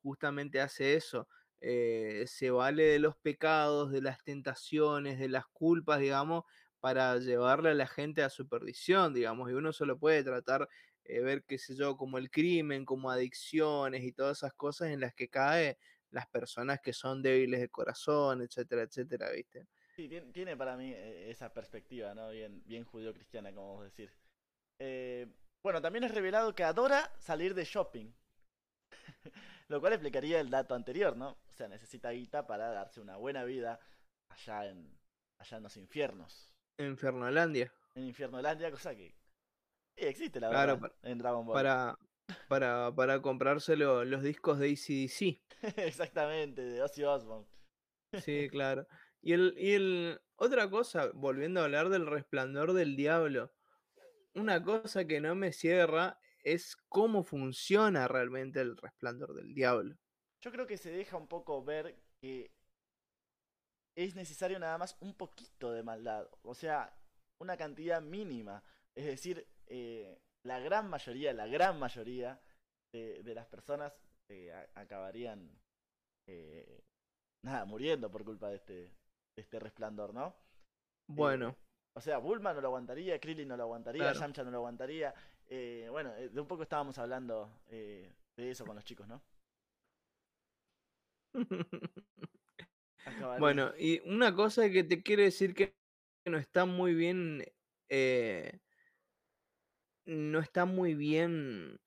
justamente 0.08 0.62
hace 0.62 0.96
eso. 0.96 1.28
eh, 1.60 2.26
se 2.28 2.52
vale 2.52 2.84
de 2.86 3.00
los 3.00 3.16
pecados, 3.18 3.92
de 3.92 4.02
las 4.02 4.24
tentaciones, 4.24 5.20
de 5.20 5.28
las 5.30 5.46
culpas, 5.48 6.00
digamos, 6.00 6.44
para 6.80 7.18
llevarle 7.18 7.72
a 7.72 7.74
la 7.74 7.88
gente 7.88 8.22
a 8.24 8.30
su 8.30 8.48
perdición, 8.48 9.14
digamos, 9.14 9.50
y 9.50 9.54
uno 9.54 9.74
solo 9.74 9.98
puede 10.00 10.24
tratar, 10.24 10.68
eh, 11.06 11.22
ver, 11.22 11.44
qué 11.48 11.58
sé 11.58 11.76
yo, 11.76 11.98
como 11.98 12.18
el 12.20 12.30
crimen, 12.30 12.86
como 12.86 13.10
adicciones 13.12 14.04
y 14.04 14.12
todas 14.14 14.38
esas 14.40 14.54
cosas 14.54 14.90
en 14.90 15.00
las 15.02 15.14
que 15.16 15.30
cae 15.30 15.78
las 16.12 16.28
personas 16.28 16.80
que 16.82 16.94
son 16.94 17.22
débiles 17.22 17.60
de 17.60 17.70
corazón, 17.70 18.42
etcétera, 18.42 18.84
etcétera, 18.84 19.32
¿viste? 19.32 19.68
Sí, 19.96 20.08
tiene, 20.32 20.56
para 20.56 20.78
mí 20.78 20.94
eh, 20.94 21.32
esa 21.32 21.52
perspectiva, 21.54 22.14
¿no? 22.14 22.30
Bien, 22.30 22.62
bien 22.66 22.84
judío-cristiana, 22.86 23.52
como 23.54 23.76
vos 23.76 23.84
decir. 23.84 24.12
Eh, 24.80 25.28
bueno, 25.64 25.82
también 25.82 26.04
es 26.04 26.14
revelado 26.14 26.54
que 26.54 26.64
adora 26.64 27.12
salir 27.18 27.56
de 27.56 27.66
shopping. 27.66 28.14
Lo 29.68 29.80
cual 29.82 29.94
explicaría 29.94 30.40
el 30.40 30.50
dato 30.50 30.76
anterior, 30.76 31.16
¿no? 31.18 31.30
O 31.50 31.54
sea, 31.54 31.68
necesita 31.68 32.12
guita 32.12 32.48
para 32.48 32.70
darse 32.72 33.02
una 33.02 33.18
buena 33.18 33.44
vida 33.44 33.80
allá 34.30 34.68
en, 34.68 34.88
allá 35.40 35.58
en 35.58 35.64
los 35.64 35.78
infiernos. 35.78 36.54
En 36.78 36.98
Fernolandia, 36.98 37.72
En 37.96 38.04
Infiernolandia, 38.04 38.70
cosa 38.72 38.96
que 38.96 39.16
sí, 39.96 40.06
existe, 40.06 40.40
la 40.40 40.50
Claro, 40.50 40.76
verdad, 40.76 40.92
en 41.04 41.18
Dragon 41.18 41.46
Ball. 41.46 41.56
para, 41.56 41.98
para, 42.48 42.94
para 42.96 43.22
comprarse 43.22 43.76
lo- 43.76 44.06
los 44.06 44.22
discos 44.24 44.60
de 44.60 44.68
ACDC. 44.72 45.42
Exactamente, 45.78 46.62
de 46.62 46.82
Ozzy 46.82 47.04
Osbourne. 47.04 47.48
Sí, 48.24 48.48
claro. 48.50 48.88
Y 49.22 49.34
el, 49.34 49.54
y 49.58 49.72
el 49.74 50.22
otra 50.36 50.70
cosa, 50.70 51.10
volviendo 51.14 51.60
a 51.62 51.66
hablar 51.66 51.90
del 51.90 52.06
resplandor 52.06 52.74
del 52.74 52.96
diablo, 52.96 53.52
una 54.36 54.64
cosa 54.64 55.06
que 55.06 55.20
no 55.20 55.36
me 55.36 55.52
cierra 55.52 56.20
es 56.54 56.76
cómo 56.90 57.24
funciona 57.24 58.08
realmente 58.08 58.62
el 58.62 58.78
resplandor 58.78 59.34
del 59.34 59.54
diablo. 59.54 59.96
Yo 60.44 60.52
creo 60.52 60.66
que 60.68 60.78
se 60.78 60.92
deja 60.92 61.18
un 61.18 61.28
poco 61.28 61.64
ver 61.64 62.00
que 62.22 62.52
es 63.98 64.16
necesario 64.16 64.60
nada 64.60 64.78
más 64.78 64.96
un 65.02 65.14
poquito 65.16 65.72
de 65.72 65.84
maldad, 65.84 66.30
o 66.44 66.54
sea, 66.54 66.96
una 67.42 67.58
cantidad 67.58 68.02
mínima. 68.02 68.64
Es 68.96 69.06
decir, 69.06 69.48
eh, 69.68 70.22
la 70.46 70.60
gran 70.60 70.90
mayoría, 70.90 71.34
la 71.34 71.48
gran 71.48 71.80
mayoría 71.80 72.40
de, 72.94 73.24
de 73.24 73.36
las 73.36 73.48
personas 73.48 73.94
eh, 74.30 74.52
a- 74.54 74.80
acabarían 74.82 75.60
eh, 76.30 76.84
nada, 77.44 77.66
muriendo 77.66 78.10
por 78.12 78.24
culpa 78.24 78.50
de 78.50 78.56
este, 78.58 78.74
de 78.74 79.42
este 79.42 79.60
resplandor, 79.60 80.14
¿no? 80.14 80.36
Bueno, 81.10 81.56
O 81.96 82.02
sea, 82.02 82.20
Bulma 82.20 82.54
no 82.54 82.62
lo 82.62 82.68
aguantaría, 82.68 83.20
Krillin 83.20 83.48
no 83.48 83.58
lo 83.58 83.64
aguantaría, 83.64 84.04
Claro. 84.04 84.20
Yamcha 84.20 84.44
no 84.44 84.52
lo 84.52 84.58
aguantaría. 84.58 85.14
Eh, 85.50 85.88
bueno, 85.92 86.14
eh, 86.16 86.30
de 86.30 86.42
un 86.42 86.48
poco 86.48 86.64
estábamos 86.64 86.98
hablando 86.98 87.50
eh, 87.70 88.12
de 88.36 88.52
eso 88.52 88.66
con 88.66 88.76
los 88.76 88.86
chicos, 88.86 89.08
¿no? 89.08 89.22
Bueno, 93.40 93.72
y 93.78 94.00
una 94.10 94.36
cosa 94.36 94.70
que 94.70 94.84
te 94.84 95.02
quiero 95.02 95.24
decir 95.24 95.54
que 95.54 95.78
no 96.26 96.38
está 96.38 96.66
muy 96.66 96.94
bien, 96.94 97.44
eh, 97.90 98.60
no 100.06 100.40
está 100.40 100.66
muy 100.66 100.94
bien 100.94 101.80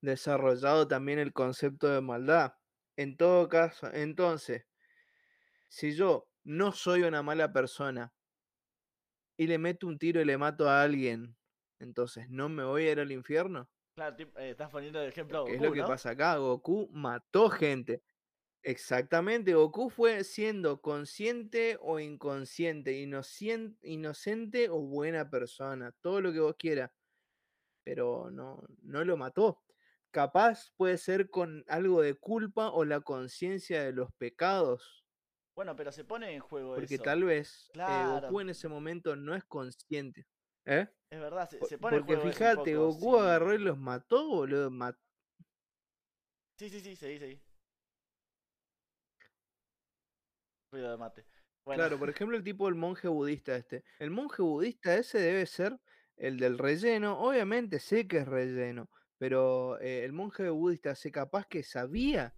desarrollado 0.00 0.88
también 0.88 1.18
el 1.18 1.32
concepto 1.32 1.88
de 1.88 2.00
maldad. 2.00 2.54
En 2.96 3.16
todo 3.16 3.48
caso, 3.48 3.92
entonces, 3.92 4.64
si 5.68 5.94
yo 5.94 6.28
no 6.44 6.72
soy 6.72 7.02
una 7.02 7.22
mala 7.22 7.52
persona 7.52 8.12
y 9.36 9.46
le 9.46 9.58
meto 9.58 9.86
un 9.86 9.98
tiro 9.98 10.20
y 10.20 10.24
le 10.24 10.38
mato 10.38 10.68
a 10.68 10.82
alguien, 10.82 11.37
entonces 11.80 12.28
no 12.30 12.48
me 12.48 12.64
voy 12.64 12.86
a 12.88 12.92
ir 12.92 13.00
al 13.00 13.12
infierno. 13.12 13.68
Claro, 13.94 14.16
eh, 14.36 14.50
estás 14.50 14.70
poniendo 14.70 15.00
de 15.00 15.08
ejemplo 15.08 15.38
a 15.38 15.42
¿Qué 15.44 15.54
es 15.56 15.60
Goku, 15.60 15.64
lo 15.68 15.72
que 15.72 15.80
¿no? 15.80 15.88
pasa 15.88 16.10
acá? 16.10 16.36
Goku 16.36 16.88
mató 16.92 17.50
gente. 17.50 18.02
Exactamente, 18.62 19.54
Goku 19.54 19.90
fue 19.90 20.24
siendo 20.24 20.80
consciente 20.82 21.78
o 21.80 22.00
inconsciente, 22.00 22.92
inocien- 23.00 23.78
inocente 23.82 24.68
o 24.70 24.80
buena 24.80 25.30
persona, 25.30 25.92
todo 26.02 26.20
lo 26.20 26.32
que 26.32 26.40
vos 26.40 26.56
quieras, 26.58 26.90
pero 27.84 28.30
no, 28.30 28.62
no 28.82 29.04
lo 29.04 29.16
mató. 29.16 29.62
Capaz 30.10 30.72
puede 30.76 30.98
ser 30.98 31.30
con 31.30 31.64
algo 31.68 32.02
de 32.02 32.14
culpa 32.14 32.70
o 32.70 32.84
la 32.84 33.00
conciencia 33.00 33.84
de 33.84 33.92
los 33.92 34.12
pecados, 34.18 35.04
Bueno, 35.54 35.74
pero 35.74 35.90
se 35.92 36.04
pone 36.04 36.32
en 36.34 36.40
juego 36.40 36.76
porque 36.76 36.94
eso. 36.94 37.02
tal 37.04 37.24
vez 37.24 37.70
eh. 37.74 38.04
Goku 38.22 38.40
en 38.40 38.50
ese 38.50 38.68
momento 38.68 39.16
no 39.16 39.34
es 39.34 39.44
consciente. 39.44 40.26
¿Eh? 40.68 40.88
Es 41.10 41.20
verdad, 41.20 41.48
se, 41.48 41.64
se 41.64 41.78
pone 41.78 41.96
Porque 41.96 42.14
juego 42.14 42.28
eso 42.28 42.28
un 42.30 42.34
fíjate, 42.38 42.74
poco, 42.74 42.86
Goku 42.94 43.16
agarró 43.18 43.54
y 43.54 43.58
los 43.58 43.78
mató, 43.78 44.28
boludo. 44.28 44.70
ma- 44.70 44.96
Sí, 46.58 46.68
sí, 46.68 46.80
sí, 46.80 46.96
seguí, 46.96 47.18
seguí. 47.18 47.40
Ruido 50.72 50.90
de 50.90 50.96
mate. 50.98 51.24
Bueno, 51.64 51.82
Claro, 51.82 51.98
por 51.98 52.10
ejemplo, 52.10 52.36
el 52.36 52.44
tipo 52.44 52.66
del 52.66 52.74
monje 52.74 53.08
budista 53.08 53.56
este. 53.56 53.84
El 53.98 54.10
monje 54.10 54.42
budista 54.42 54.94
ese 54.96 55.18
debe 55.18 55.46
ser 55.46 55.78
el 56.16 56.38
del 56.38 56.58
relleno. 56.58 57.18
Obviamente 57.20 57.78
sé 57.78 58.06
que 58.08 58.18
es 58.18 58.26
relleno, 58.28 58.90
pero 59.18 59.80
eh, 59.80 60.04
el 60.04 60.12
monje 60.12 60.48
budista 60.50 60.94
se 60.94 61.10
capaz 61.10 61.46
que 61.46 61.62
sabía 61.62 62.34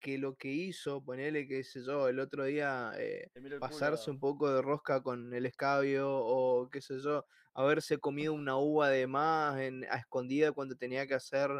que 0.00 0.18
lo 0.18 0.36
que 0.36 0.48
hizo, 0.48 1.04
ponerle, 1.04 1.46
qué 1.46 1.62
sé 1.64 1.80
yo, 1.84 2.08
el 2.08 2.18
otro 2.20 2.44
día 2.44 2.92
eh, 2.98 3.28
el 3.34 3.58
pasarse 3.58 4.10
culo. 4.10 4.12
un 4.12 4.18
poco 4.20 4.52
de 4.52 4.60
rosca 4.62 5.02
con 5.02 5.32
el 5.32 5.46
escabio 5.46 6.08
o 6.12 6.68
qué 6.70 6.80
sé 6.82 6.98
yo, 7.00 7.24
haberse 7.54 7.98
comido 7.98 8.32
una 8.34 8.56
uva 8.56 8.88
de 8.90 9.06
más 9.06 9.58
en, 9.60 9.84
a 9.84 9.96
escondida 9.98 10.52
cuando 10.52 10.76
tenía 10.76 11.06
que 11.06 11.14
hacer, 11.14 11.50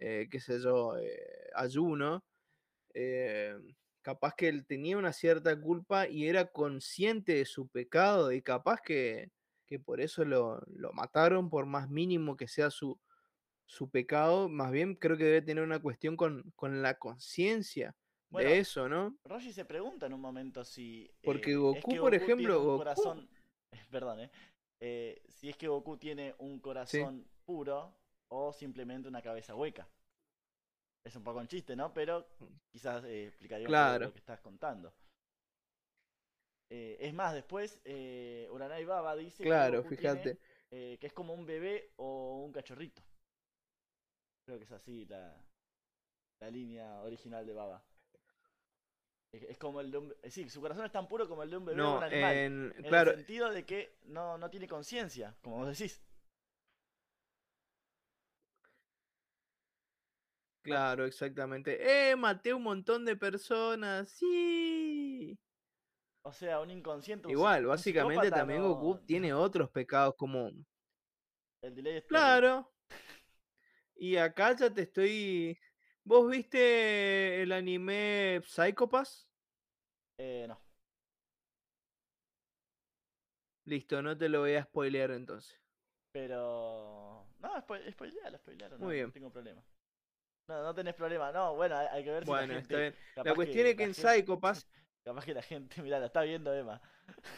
eh, 0.00 0.28
qué 0.30 0.40
sé 0.40 0.60
yo, 0.60 0.96
eh, 0.98 1.50
ayuno. 1.54 2.24
eh, 2.94 3.54
capaz 4.02 4.34
que 4.36 4.48
él 4.48 4.64
tenía 4.66 4.96
una 4.96 5.12
cierta 5.12 5.60
culpa 5.60 6.08
y 6.08 6.26
era 6.28 6.46
consciente 6.46 7.34
de 7.34 7.44
su 7.44 7.68
pecado 7.68 8.32
y 8.32 8.40
capaz 8.42 8.80
que, 8.80 9.30
que 9.66 9.78
por 9.78 10.00
eso 10.00 10.24
lo, 10.24 10.60
lo 10.68 10.92
mataron, 10.92 11.50
por 11.50 11.66
más 11.66 11.90
mínimo 11.90 12.36
que 12.36 12.48
sea 12.48 12.70
su, 12.70 12.98
su 13.66 13.90
pecado, 13.90 14.48
más 14.48 14.70
bien 14.72 14.94
creo 14.94 15.16
que 15.18 15.24
debe 15.24 15.42
tener 15.42 15.62
una 15.62 15.78
cuestión 15.80 16.16
con, 16.16 16.42
con 16.56 16.80
la 16.80 16.94
conciencia 16.94 17.94
Bueno, 18.30 18.48
de 18.48 18.58
eso, 18.60 18.88
¿no? 18.88 19.14
Roshi 19.24 19.52
se 19.52 19.64
pregunta 19.66 20.06
en 20.06 20.14
un 20.14 20.20
momento 20.22 20.64
si 20.64 21.10
Porque 21.22 21.52
es 21.52 21.58
Goku, 21.58 21.96
por 21.96 22.14
ejemplo, 22.14 22.62
Goku- 22.64 22.78
corazón, 22.78 23.28
perdón, 23.90 24.20
eh, 24.20 24.30
eh, 24.80 25.22
si 25.28 25.48
es 25.48 25.56
que 25.56 25.68
Goku 25.68 25.96
tiene 25.96 26.34
un 26.38 26.60
corazón 26.60 27.26
puro 27.44 27.94
o 28.28 28.52
simplemente 28.52 29.08
una 29.08 29.22
cabeza 29.22 29.54
hueca. 29.54 29.88
Es 31.04 31.16
un 31.16 31.24
poco 31.24 31.38
un 31.40 31.48
chiste, 31.48 31.74
¿no? 31.74 31.92
Pero 31.94 32.26
quizás 32.70 33.04
eh, 33.04 33.26
explicaría 33.26 33.66
Claro. 33.66 34.06
lo 34.06 34.12
que 34.12 34.18
estás 34.18 34.40
contando. 34.40 34.92
Eh, 36.70 36.98
es 37.00 37.14
más, 37.14 37.32
después 37.32 37.80
eh, 37.84 38.46
Uranai 38.50 38.84
Baba 38.84 39.16
dice 39.16 39.42
Claro, 39.42 39.82
que 39.82 39.96
tiene, 39.96 40.20
fíjate. 40.20 40.38
eh, 40.70 40.98
que 41.00 41.06
es 41.06 41.12
como 41.14 41.32
un 41.32 41.46
bebé 41.46 41.92
o 41.96 42.42
un 42.44 42.52
cachorrito. 42.52 43.02
Creo 44.44 44.58
que 44.58 44.64
es 44.64 44.72
así 44.72 45.06
la, 45.06 45.34
la 46.40 46.50
línea 46.50 47.00
original 47.02 47.46
de 47.46 47.52
Baba. 47.54 47.82
Es, 49.32 49.58
como 49.58 49.80
el 49.80 49.90
de 49.90 49.98
un... 49.98 50.14
eh, 50.22 50.30
Sí, 50.30 50.48
su 50.48 50.60
corazón 50.60 50.84
es 50.86 50.92
tan 50.92 51.06
puro 51.06 51.28
como 51.28 51.42
el 51.42 51.50
de 51.50 51.56
un 51.58 51.64
bebé 51.64 51.80
o 51.82 51.84
No, 51.84 51.96
un 51.98 52.02
animal. 52.04 52.34
en, 52.34 52.74
En 52.78 52.84
claro, 52.84 53.10
el 53.10 53.16
sentido 53.18 53.50
de 53.50 53.64
que 53.66 53.98
no, 54.06 54.38
no 54.38 54.50
tiene 54.50 54.66
conciencia, 54.68 55.36
como 55.42 55.58
vos 55.58 55.78
decís. 55.78 56.02
claro, 60.62 61.04
exactamente. 61.06 61.78
¡Eh, 62.10 62.16
maté 62.16 62.52
un 62.54 62.62
montón 62.62 63.04
de 63.04 63.16
personas! 63.16 64.10
¡Sí! 64.10 65.38
O 66.22 66.32
sea, 66.32 66.60
un 66.60 66.70
inconsciente. 66.70 67.30
Igual, 67.30 67.62
un 67.64 67.68
básicamente 67.68 68.30
también 68.30 68.60
no- 68.62 68.74
Goku 68.74 68.98
tiene 69.06 69.32
otros 69.32 69.70
pecados 69.70 70.14
como... 70.16 70.50
El 71.62 71.74
delay 71.74 71.96
es. 71.96 72.04
Claro. 72.04 72.70
Y 73.96 74.16
acá 74.16 74.54
ya 74.56 74.72
te 74.72 74.82
estoy... 74.82 75.58
¿Vos 76.08 76.30
viste 76.30 77.42
el 77.42 77.52
anime 77.52 78.40
Psychopass? 78.42 79.28
Eh, 80.16 80.46
no. 80.48 80.58
Listo, 83.66 84.00
no 84.00 84.16
te 84.16 84.30
lo 84.30 84.40
voy 84.40 84.54
a 84.54 84.62
spoilear 84.64 85.10
entonces. 85.10 85.60
Pero. 86.10 87.26
No, 87.40 87.54
spo- 87.56 87.92
spoilealo, 87.92 88.38
spoilealo. 88.38 88.78
No, 88.78 88.86
Muy 88.86 88.94
no 88.94 89.00
bien. 89.00 89.12
tengo 89.12 89.30
problema. 89.30 89.62
No, 90.48 90.62
no 90.62 90.74
tenés 90.74 90.94
problema. 90.94 91.30
No, 91.30 91.54
bueno, 91.56 91.76
hay, 91.76 91.88
hay 91.88 92.04
que 92.04 92.10
ver 92.10 92.24
si 92.24 92.30
Bueno, 92.30 92.54
la 92.54 92.60
está 92.60 92.78
bien. 92.78 92.94
La 93.16 93.34
cuestión 93.34 93.66
es 93.66 93.76
que 93.76 93.82
en 93.84 93.94
gente- 93.94 94.08
Psychopass... 94.14 94.66
Capaz 95.04 95.24
que 95.26 95.34
la 95.34 95.42
gente, 95.42 95.82
mira, 95.82 95.98
la 95.98 96.06
está 96.06 96.22
viendo 96.22 96.54
Emma. 96.54 96.80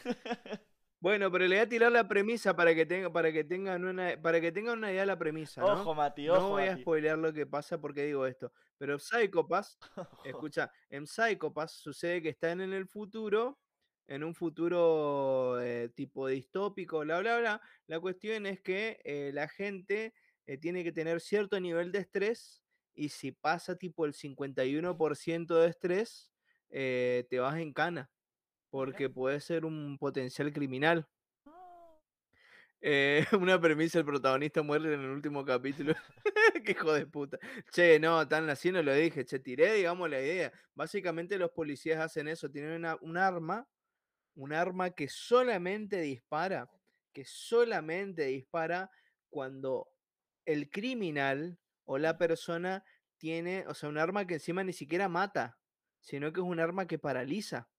Bueno, 1.01 1.31
pero 1.31 1.47
le 1.47 1.55
voy 1.55 1.63
a 1.65 1.67
tirar 1.69 1.91
la 1.91 2.07
premisa 2.07 2.55
para 2.55 2.75
que 2.75 2.85
tenga, 2.85 3.11
para 3.11 3.31
que 3.33 3.43
tengan 3.43 3.83
una, 3.85 4.21
para 4.21 4.39
que 4.39 4.51
tengan 4.51 4.77
una 4.77 4.91
idea 4.91 5.01
de 5.01 5.07
la 5.07 5.17
premisa, 5.17 5.59
¿no? 5.61 5.73
Ojo, 5.73 5.95
Mati, 5.95 6.27
No 6.27 6.35
ojo. 6.35 6.49
voy 6.49 6.63
a 6.67 6.71
Mati. 6.71 6.81
spoilear 6.83 7.17
lo 7.17 7.33
que 7.33 7.47
pasa 7.47 7.81
porque 7.81 8.03
digo 8.05 8.27
esto. 8.27 8.53
Pero 8.77 8.99
Psychopass, 8.99 9.79
escucha, 10.25 10.71
en 10.91 11.07
Psychopass 11.07 11.71
sucede 11.71 12.21
que 12.21 12.29
están 12.29 12.61
en 12.61 12.71
el 12.71 12.87
futuro, 12.87 13.59
en 14.07 14.23
un 14.23 14.35
futuro 14.35 15.59
eh, 15.59 15.89
tipo 15.89 16.27
distópico, 16.27 16.99
bla, 16.99 17.19
bla, 17.19 17.39
bla. 17.39 17.61
La 17.87 17.99
cuestión 17.99 18.45
es 18.45 18.61
que 18.61 19.01
eh, 19.03 19.31
la 19.33 19.47
gente 19.47 20.13
eh, 20.45 20.57
tiene 20.59 20.83
que 20.83 20.91
tener 20.91 21.19
cierto 21.19 21.59
nivel 21.59 21.91
de 21.91 21.99
estrés 21.99 22.63
y 22.93 23.09
si 23.09 23.31
pasa 23.31 23.75
tipo 23.75 24.05
el 24.05 24.13
51% 24.13 25.55
de 25.55 25.67
estrés, 25.67 26.31
eh, 26.69 27.25
te 27.27 27.39
vas 27.39 27.57
en 27.57 27.73
cana 27.73 28.11
porque 28.71 29.09
puede 29.09 29.39
ser 29.41 29.65
un 29.65 29.97
potencial 29.99 30.51
criminal. 30.51 31.07
Eh, 32.83 33.25
una 33.39 33.61
premisa, 33.61 33.99
el 33.99 34.05
protagonista 34.05 34.63
muere 34.63 34.93
en 34.93 35.01
el 35.01 35.09
último 35.09 35.45
capítulo. 35.45 35.93
Qué 36.65 36.71
hijo 36.71 36.93
de 36.93 37.05
puta. 37.05 37.37
Che, 37.71 37.99
no, 37.99 38.27
tan 38.27 38.49
así 38.49 38.71
no 38.71 38.81
lo 38.81 38.93
dije. 38.93 39.25
Che, 39.25 39.39
tiré, 39.39 39.73
digamos, 39.73 40.09
la 40.09 40.19
idea. 40.19 40.51
Básicamente 40.73 41.37
los 41.37 41.51
policías 41.51 41.99
hacen 41.99 42.27
eso. 42.27 42.49
Tienen 42.49 42.71
una- 42.71 42.97
un 43.01 43.17
arma, 43.17 43.67
un 44.35 44.53
arma 44.53 44.91
que 44.91 45.07
solamente 45.09 46.01
dispara, 46.01 46.69
que 47.13 47.25
solamente 47.25 48.25
dispara 48.25 48.89
cuando 49.29 49.89
el 50.45 50.69
criminal 50.71 51.59
o 51.85 51.97
la 51.97 52.17
persona 52.17 52.83
tiene, 53.17 53.65
o 53.67 53.73
sea, 53.75 53.89
un 53.89 53.97
arma 53.99 54.25
que 54.25 54.35
encima 54.35 54.63
ni 54.63 54.73
siquiera 54.73 55.07
mata, 55.07 55.59
sino 55.99 56.33
que 56.33 56.39
es 56.39 56.45
un 56.45 56.59
arma 56.59 56.87
que 56.87 56.97
paraliza. 56.97 57.69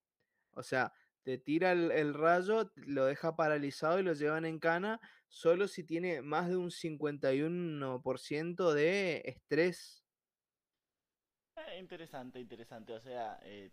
O 0.52 0.62
sea, 0.62 0.92
te 1.22 1.38
tira 1.38 1.72
el, 1.72 1.90
el 1.92 2.14
rayo, 2.14 2.72
lo 2.76 3.04
deja 3.06 3.36
paralizado 3.36 4.00
y 4.00 4.02
lo 4.02 4.12
llevan 4.14 4.44
en 4.44 4.58
cana 4.58 5.00
solo 5.28 5.68
si 5.68 5.84
tiene 5.84 6.22
más 6.22 6.48
de 6.48 6.56
un 6.56 6.70
51% 6.70 8.74
de 8.74 9.22
estrés. 9.26 10.04
Eh, 11.56 11.78
interesante, 11.78 12.40
interesante. 12.40 12.92
O 12.92 13.00
sea, 13.00 13.38
eh, 13.42 13.70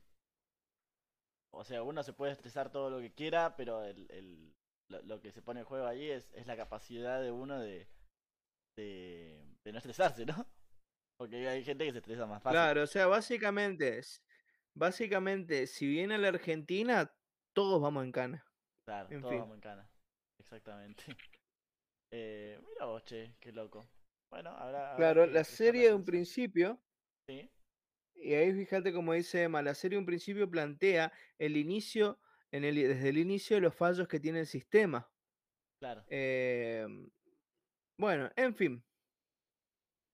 o 1.51 1.63
sea, 1.63 1.83
uno 1.83 2.03
se 2.03 2.13
puede 2.13 2.33
estresar 2.33 2.71
todo 2.71 2.89
lo 2.89 2.99
que 2.99 3.13
quiera, 3.13 3.55
pero 3.55 3.83
el, 3.83 4.07
el- 4.11 4.53
lo, 4.89 5.01
lo 5.03 5.21
que 5.21 5.31
se 5.31 5.41
pone 5.41 5.61
en 5.61 5.65
juego 5.65 5.85
ahí 5.85 6.09
es, 6.09 6.31
es 6.33 6.47
la 6.47 6.57
capacidad 6.57 7.21
de 7.21 7.31
uno 7.31 7.59
de, 7.59 7.87
de, 8.75 9.45
de 9.63 9.71
no 9.71 9.77
estresarse, 9.77 10.25
¿no? 10.25 10.35
Porque 11.17 11.47
hay 11.47 11.63
gente 11.63 11.85
que 11.85 11.91
se 11.91 11.99
estresa 11.99 12.25
más 12.25 12.41
fácil. 12.43 12.53
Claro, 12.53 12.83
o 12.83 12.87
sea, 12.87 13.07
básicamente, 13.07 13.99
es- 13.99 14.23
básicamente, 14.73 15.67
si 15.67 15.87
viene 15.87 16.15
a 16.15 16.17
la 16.17 16.29
Argentina, 16.29 17.15
todos 17.53 17.81
vamos 17.81 18.03
en 18.05 18.11
cana. 18.11 18.45
Claro, 18.85 19.09
En 19.09 19.21
todos 19.21 19.31
fin. 19.31 19.39
vamos 19.41 19.55
en 19.55 19.61
cana. 19.61 19.89
Exactamente. 20.39 21.03
Eh, 22.11 22.59
mira 22.67 22.85
vos, 22.85 23.03
che, 23.03 23.35
qué 23.39 23.51
loco. 23.51 23.87
Bueno, 24.31 24.49
habrá 24.49 24.95
Claro, 24.95 25.25
la 25.25 25.43
serie 25.43 25.87
de 25.89 25.93
un 25.93 26.05
principio, 26.05 26.79
Sí, 27.27 27.49
y 28.15 28.33
ahí 28.33 28.53
fíjate 28.53 28.91
como 28.93 29.13
dice 29.13 29.43
Emma, 29.43 29.61
la 29.61 29.73
serie 29.73 29.95
de 29.95 29.99
un 30.01 30.05
principio 30.05 30.49
plantea 30.49 31.11
el 31.37 31.57
inicio, 31.57 32.19
en 32.51 32.63
el, 32.65 32.75
desde 32.75 33.09
el 33.09 33.17
inicio 33.17 33.55
de 33.55 33.61
los 33.61 33.75
fallos 33.75 34.07
que 34.07 34.19
tiene 34.19 34.41
el 34.41 34.47
sistema. 34.47 35.11
claro. 35.79 36.05
Em, 36.07 37.09
bueno, 37.97 38.31
en 38.35 38.55
fin. 38.55 38.85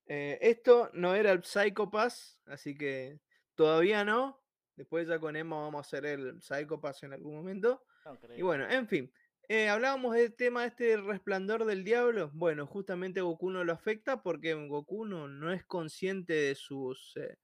Eh, 0.07 0.37
esto 0.41 0.89
no 0.93 1.15
era 1.15 1.31
el 1.31 1.43
Psycho 1.43 1.89
Pass, 1.89 2.41
así 2.45 2.75
que 2.77 3.19
todavía 3.55 4.03
no. 4.05 4.44
Después 4.75 5.07
ya 5.07 5.19
con 5.19 5.35
Emma 5.35 5.57
vamos 5.57 5.79
a 5.79 5.81
hacer 5.87 6.05
el 6.05 6.41
Psycho 6.41 6.79
Pass 6.81 7.03
en 7.03 7.13
algún 7.13 7.35
momento. 7.35 7.83
No 8.05 8.17
Y 8.37 8.41
bueno, 8.41 8.69
en 8.69 8.87
fin. 8.87 9.11
eh, 9.47 9.69
hablábamos 9.69 10.15
del 10.15 10.35
tema 10.35 10.65
este 10.65 10.85
del 10.85 11.05
resplandor 11.05 11.65
del 11.65 11.83
diablo. 11.83 12.31
Bueno, 12.33 12.65
justamente 12.67 13.21
Goku 13.21 13.49
no 13.51 13.63
lo 13.63 13.73
afecta 13.73 14.21
porque 14.21 14.53
Goku 14.53 15.05
no, 15.05 15.27
no 15.27 15.51
es 15.51 15.63
consciente 15.65 16.33
de 16.33 16.55
sus 16.55 17.15
eh, 17.17 17.37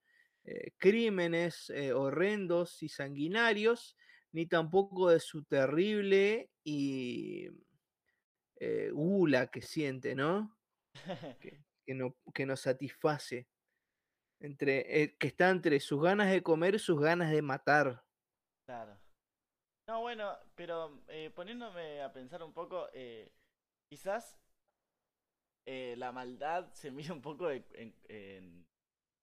eh, 0.44 0.72
crímenes 0.78 1.72
horrendos 1.96 2.82
y 2.84 2.90
sanguinarios, 2.90 3.96
ni 4.32 4.46
tampoco 4.48 5.10
de 5.10 5.20
su 5.20 5.44
terrible 5.44 6.50
y 6.64 7.50
gula 8.94 9.48
que 9.48 9.62
siente, 9.62 10.16
¿no? 10.16 10.58
Que, 11.40 11.64
que 11.86 11.94
no, 11.94 12.16
que 12.34 12.46
nos 12.46 12.62
satisface. 12.62 13.48
Entre, 14.42 15.02
eh, 15.04 15.18
que 15.18 15.28
está 15.28 15.50
entre 15.50 15.80
sus 15.80 16.02
ganas 16.02 16.30
de 16.32 16.42
comer 16.44 16.76
y 16.76 16.80
sus 16.80 17.00
ganas 17.00 17.32
de 17.32 17.42
matar. 17.42 18.04
Claro. 18.66 18.98
No, 19.88 20.02
bueno, 20.02 20.36
pero 20.56 21.04
eh, 21.10 21.30
poniéndome 21.30 22.02
a 22.02 22.12
pensar 22.12 22.42
un 22.44 22.54
poco, 22.54 22.88
eh, 22.94 23.32
quizás 23.90 24.40
eh, 25.66 25.96
la 25.98 26.12
maldad 26.12 26.72
se 26.74 26.92
mide 26.92 27.12
un 27.12 27.22
poco 27.22 27.50
en, 27.52 27.66
en- 27.76 28.66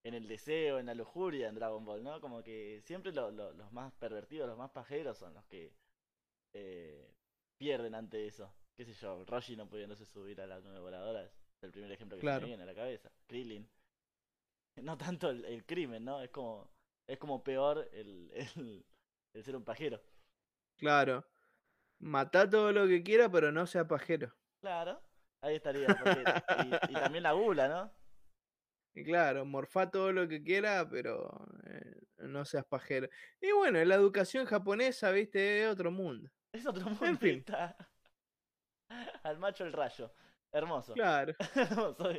el 0.05 0.27
deseo, 0.27 0.79
en 0.79 0.87
la 0.87 0.95
lujuria 0.95 1.49
en 1.49 1.55
Dragon 1.57 1.85
Ball, 1.85 2.03
¿no? 2.03 2.19
Como 2.21 2.43
que 2.43 2.81
siempre 2.83 3.13
lo- 3.13 3.31
lo- 3.31 3.53
los 3.53 3.71
más 3.73 3.93
pervertidos, 3.95 4.49
los 4.49 4.57
más 4.57 4.71
pajeros 4.71 5.19
son 5.19 5.35
los 5.35 5.45
que 5.47 5.75
eh, 6.55 7.13
pierden 7.59 7.95
ante 7.95 8.27
eso. 8.27 8.51
Qué 8.77 8.85
sé 8.87 8.95
yo, 8.95 9.23
Roshi 9.27 9.55
no 9.57 9.69
pudiéndose 9.69 10.07
subir 10.07 10.41
a 10.41 10.47
la 10.47 10.61
nube 10.61 10.79
voladora 10.81 11.25
es 11.25 11.33
el 11.63 11.73
primer 11.73 11.93
ejemplo 11.93 12.17
que 12.17 12.21
se 12.21 12.25
Claro. 12.25 12.41
me 12.43 12.47
viene 12.47 12.63
a 12.63 12.67
la 12.67 12.75
cabeza. 12.75 13.11
Krillin. 13.27 13.69
No 14.83 14.97
tanto 14.97 15.31
el, 15.31 15.45
el 15.45 15.65
crimen, 15.67 16.05
¿no? 16.05 16.23
Es 16.23 16.31
como, 16.31 16.71
es 17.07 17.19
como 17.19 17.43
peor 17.43 17.89
el, 17.93 18.31
el, 18.33 18.87
el 19.35 19.45
ser 19.45 19.57
un 19.57 19.65
pajero. 19.65 20.01
Claro. 20.77 21.25
Mata 22.01 22.49
todo 22.49 22.73
lo 22.73 22.87
que 22.87 23.03
quiera, 23.03 23.29
pero 23.31 23.51
no 23.51 23.67
sea 23.67 23.87
pajero. 23.87 24.33
Claro, 24.61 25.01
ahí 25.43 25.57
estaría. 25.57 25.87
porque- 25.89 26.25
y, 26.89 26.93
y 26.93 26.95
también 26.95 27.23
la 27.25 27.33
gula, 27.33 27.69
¿no? 27.69 27.93
Y 28.95 29.05
claro, 29.05 29.45
morfá 29.45 29.91
todo 29.91 30.13
lo 30.13 30.27
que 30.27 30.43
quiera, 30.43 30.89
pero 30.89 31.29
eh, 31.67 32.01
no 32.19 32.45
seas 32.45 32.65
pajero. 32.65 33.09
Y 33.41 33.53
bueno, 33.53 33.85
la 33.85 33.95
educación 33.95 34.45
japonesa, 34.47 35.11
viste, 35.13 35.63
es 35.65 35.69
otro 35.69 35.91
mundo. 35.91 36.31
Es 36.53 36.67
otro 36.67 36.85
mundo. 36.85 37.05
En 37.07 37.19
fin. 37.19 37.39
está. 37.39 37.77
Al 39.23 39.39
macho 39.39 39.65
el 39.65 39.73
rayo. 39.73 40.13
Hermoso. 40.53 40.95
Claro. 40.95 41.35
Hermoso. 41.55 42.11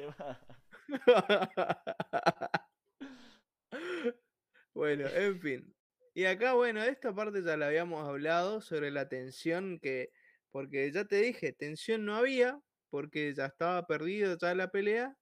Bueno, 4.73 5.07
en 5.07 5.39
fin. 5.39 5.75
Y 6.13 6.25
acá, 6.25 6.53
bueno, 6.53 6.83
esta 6.83 7.13
parte 7.13 7.41
ya 7.43 7.55
la 7.57 7.67
habíamos 7.67 8.07
hablado 8.07 8.61
sobre 8.61 8.91
la 8.91 9.07
tensión 9.07 9.79
que, 9.79 10.11
porque 10.51 10.91
ya 10.91 11.05
te 11.05 11.17
dije, 11.17 11.53
tensión 11.53 12.05
no 12.05 12.15
había, 12.15 12.59
porque 12.89 13.33
ya 13.33 13.45
estaba 13.45 13.85
perdido 13.87 14.37
ya 14.37 14.55
la 14.55 14.69
pelea. 14.69 15.15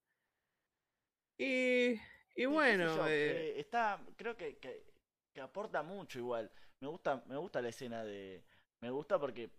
Y, 1.37 1.99
y 2.35 2.45
bueno, 2.45 2.95
yo, 2.95 3.07
eh, 3.07 3.49
eh, 3.49 3.59
está, 3.59 3.99
creo 4.15 4.35
que, 4.35 4.57
que, 4.57 4.85
que 5.33 5.41
aporta 5.41 5.83
mucho 5.83 6.19
igual. 6.19 6.51
Me 6.81 6.87
gusta, 6.87 7.23
me 7.27 7.37
gusta 7.37 7.61
la 7.61 7.69
escena 7.69 8.03
de, 8.03 8.43
me 8.81 8.89
gusta 8.89 9.19
porque 9.19 9.51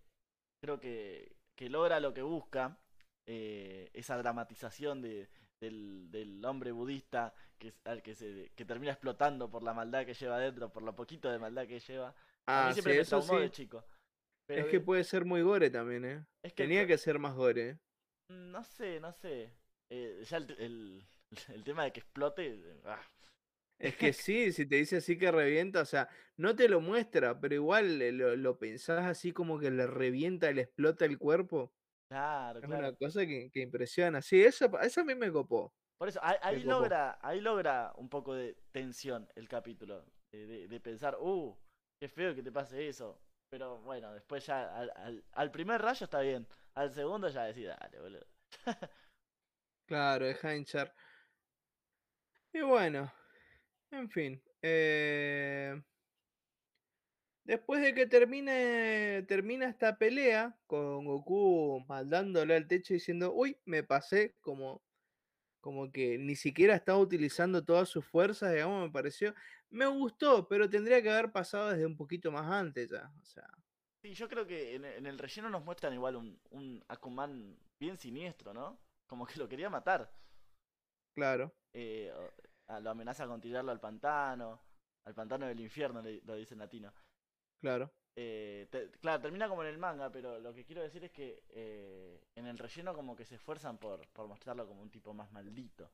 creo 0.61 0.81
que, 0.81 1.37
que 1.57 1.69
logra 1.69 2.01
lo 2.01 2.15
que 2.15 2.23
busca, 2.23 2.81
eh, 3.27 3.91
esa 3.93 4.17
dramatización 4.17 5.03
de, 5.03 5.29
del, 5.61 6.11
del 6.11 6.45
hombre 6.45 6.73
budista 6.73 7.35
que, 7.59 7.69
es- 7.69 7.81
al 7.85 8.03
que 8.03 8.15
se, 8.15 8.53
que 8.55 8.65
termina 8.65 8.93
explotando 8.93 9.51
por 9.51 9.63
la 9.63 9.75
maldad 9.75 10.07
que 10.07 10.15
lleva 10.15 10.37
adentro, 10.37 10.71
por 10.73 10.83
lo 10.83 10.95
poquito 10.95 11.31
de 11.31 11.39
maldad 11.39 11.67
que 11.67 11.81
lleva. 11.81 12.15
A 12.55 12.63
mí 12.63 12.73
ah, 12.73 12.73
siempre 12.73 12.95
sí, 12.95 12.99
me 12.99 13.01
eso 13.01 13.21
sí. 13.23 13.37
de 13.37 13.51
chico. 13.51 13.85
Pero 14.47 14.65
Es 14.65 14.67
que 14.67 14.79
de- 14.79 14.81
puede 14.81 15.05
ser 15.05 15.25
muy 15.25 15.41
gore 15.41 15.71
también, 15.71 16.05
¿eh? 16.05 16.27
es 16.43 16.53
que 16.53 16.69
Tenía 16.69 16.87
que 16.87 16.99
ser 16.99 17.19
más 17.19 17.35
gore. 17.35 17.69
¿eh? 17.71 17.79
No 18.31 18.63
sé, 18.65 19.01
no 19.01 19.13
sé. 19.13 19.53
Eh, 19.91 20.23
ya 20.29 20.37
el, 20.39 20.51
el, 20.59 21.07
el 21.55 21.65
tema 21.65 21.85
de 21.85 21.93
que 21.93 22.01
explote. 22.01 22.81
ah, 22.85 23.01
Es 23.79 23.97
que 23.97 24.13
sí, 24.13 24.53
si 24.53 24.67
te 24.67 24.77
dice 24.77 24.97
así 24.99 25.17
que 25.19 25.31
revienta, 25.31 25.81
o 25.83 25.85
sea, 25.85 26.09
no 26.37 26.57
te 26.57 26.69
lo 26.69 26.81
muestra, 26.81 27.41
pero 27.41 27.55
igual 27.55 28.03
eh, 28.03 28.13
lo, 28.13 28.35
lo 28.37 28.59
pensás 28.59 29.05
así 29.07 29.33
como 29.33 29.59
que 29.61 29.71
le 29.71 29.87
revienta, 29.87 30.51
le 30.53 30.63
explota 30.63 31.05
el 31.05 31.19
cuerpo. 31.19 31.73
Claro, 32.09 32.61
Es 32.61 32.67
claro. 32.67 32.89
una 32.89 32.97
cosa 32.97 33.27
que, 33.27 33.51
que 33.53 33.61
impresiona. 33.61 34.21
Sí, 34.23 34.43
eso, 34.43 34.67
eso 34.81 35.01
a 35.01 35.05
mí 35.05 35.15
me 35.15 35.31
copó. 35.33 35.73
Por 35.99 36.09
eso, 36.09 36.21
ahí, 36.23 36.37
ahí 36.43 36.57
copó. 36.63 36.71
logra, 36.71 37.19
ahí 37.23 37.41
logra 37.41 37.93
un 37.97 38.09
poco 38.09 38.35
de 38.35 38.55
tensión 38.73 39.29
el 39.35 39.49
capítulo. 39.49 40.05
De, 40.33 40.47
de- 40.47 40.69
de 40.69 40.81
pensar, 40.81 41.17
uh, 41.21 41.57
qué 42.01 42.09
feo 42.09 42.35
que 42.35 42.43
te 42.43 42.53
pase 42.53 42.89
eso. 42.89 43.19
Pero 43.51 43.79
bueno, 43.79 44.13
después 44.13 44.45
ya 44.47 44.77
al, 44.79 44.93
al, 44.95 45.25
al 45.33 45.51
primer 45.51 45.81
rayo 45.81 46.05
está 46.05 46.21
bien. 46.21 46.47
Al 46.75 46.91
segundo 46.93 47.29
ya 47.29 47.45
decís, 47.45 47.67
dale, 47.67 47.99
boludo. 48.01 48.27
Claro, 49.87 50.27
de 50.27 50.57
hinchar. 50.57 50.95
Y 52.53 52.61
bueno, 52.63 53.13
en 53.91 54.11
fin. 54.11 54.43
eh, 54.63 55.75
Después 57.49 57.83
de 57.83 57.95
que 57.95 58.07
termine, 58.07 59.25
termina 59.27 59.67
esta 59.69 59.99
pelea, 59.99 60.59
con 60.67 61.07
Goku 61.07 61.83
mandándole 61.89 62.55
al 62.55 62.69
techo 62.69 62.95
diciendo, 62.95 63.33
uy, 63.35 63.59
me 63.65 63.83
pasé, 63.83 64.37
como, 64.43 64.85
como 65.61 65.93
que 65.93 66.19
ni 66.19 66.37
siquiera 66.37 66.75
estaba 66.77 66.99
utilizando 66.99 67.65
todas 67.65 67.89
sus 67.89 68.07
fuerzas, 68.07 68.53
digamos, 68.53 68.85
me 68.87 68.93
pareció. 68.93 69.35
Me 69.71 69.87
gustó, 69.87 70.49
pero 70.49 70.71
tendría 70.71 71.03
que 71.03 71.11
haber 71.11 71.33
pasado 71.33 71.71
desde 71.71 71.87
un 71.87 71.97
poquito 71.97 72.33
más 72.33 72.51
antes 72.53 72.91
ya. 72.91 73.13
O 73.23 73.25
sea, 73.25 73.49
Sí, 74.03 74.15
yo 74.15 74.29
creo 74.29 74.47
que 74.47 74.75
en, 74.77 74.85
en 74.85 75.07
el 75.07 75.19
relleno 75.19 75.51
nos 75.51 75.65
muestran 75.65 75.93
igual 75.93 76.17
un, 76.17 76.41
un 76.51 76.85
Akuman 76.89 77.59
bien 77.81 77.97
siniestro, 77.97 78.55
¿no? 78.55 78.79
Como 79.07 79.27
que 79.27 79.39
lo 79.39 79.49
quería 79.49 79.71
matar. 79.71 80.13
claro, 81.15 81.55
eh, 81.73 82.13
lo 82.81 82.91
amenaza 82.91 83.27
con 83.27 83.41
tirarlo 83.41 83.73
al 83.73 83.81
pantano, 83.81 84.61
al 85.05 85.15
pantano 85.15 85.47
del 85.47 85.61
infierno, 85.61 86.03
lo 86.03 86.35
dice 86.37 86.55
en 86.55 86.61
latino. 86.61 86.93
Claro. 87.61 87.95
Eh, 88.21 88.69
te- 88.71 88.91
claro, 89.01 89.23
termina 89.23 89.49
como 89.49 89.63
en 89.63 89.69
el 89.69 89.79
manga, 89.79 90.11
pero 90.11 90.39
lo 90.41 90.53
que 90.53 90.65
quiero 90.65 90.83
decir 90.83 91.05
es 91.05 91.13
que 91.13 91.45
eh, 91.51 92.27
en 92.35 92.47
el 92.47 92.59
relleno 92.59 92.95
como 92.95 93.15
que 93.17 93.25
se 93.25 93.37
esfuerzan 93.37 93.79
por, 93.79 94.09
por 94.09 94.27
mostrarlo 94.29 94.67
como 94.67 94.83
un 94.83 94.91
tipo 94.91 95.15
más 95.15 95.31
maldito. 95.33 95.93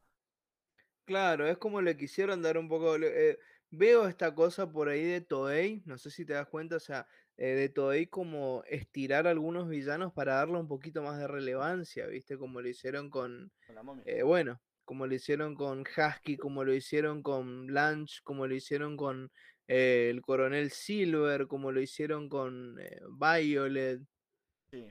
Claro, 1.05 1.47
es 1.47 1.59
como 1.59 1.83
le 1.83 1.97
quisieron 1.97 2.41
dar 2.43 2.57
un 2.57 2.69
poco. 2.69 2.97
eh, 2.97 3.39
veo 3.71 4.09
esta 4.09 4.35
cosa 4.35 4.71
por 4.73 4.89
ahí 4.89 5.05
de 5.05 5.21
Toei, 5.21 5.83
no 5.85 5.99
sé 5.99 6.11
si 6.11 6.25
te 6.25 6.33
das 6.33 6.49
cuenta, 6.49 6.77
o 6.77 6.81
sea, 6.81 7.07
eh, 7.37 7.49
de 7.55 7.69
Toei 7.69 8.07
como 8.07 8.63
estirar 8.67 9.27
a 9.27 9.31
algunos 9.31 9.69
villanos 9.69 10.13
para 10.15 10.35
darle 10.37 10.59
un 10.59 10.69
poquito 10.69 11.03
más 11.03 11.19
de 11.19 11.29
relevancia, 11.29 12.07
¿viste? 12.07 12.39
Como 12.39 12.61
lo 12.63 12.69
hicieron 12.69 13.11
con, 13.11 13.53
Con 13.67 13.75
la 13.75 13.83
momia. 13.83 14.07
eh, 14.07 14.23
bueno, 14.23 14.63
como 14.85 15.07
lo 15.07 15.15
hicieron 15.15 15.55
con 15.55 15.81
Husky, 15.83 16.37
como 16.39 16.65
lo 16.65 16.73
hicieron 16.75 17.23
con 17.23 17.67
Blanche, 17.67 18.21
como 18.25 18.47
lo 18.47 18.55
hicieron 18.55 18.97
con 18.97 19.31
eh, 19.69 20.09
el 20.11 20.21
Coronel 20.23 20.71
Silver, 20.71 21.47
como 21.47 21.73
lo 21.73 21.81
hicieron 21.81 22.29
con 22.29 22.79
eh, 22.79 23.01
Violet, 23.19 24.01
Sí, 24.71 24.91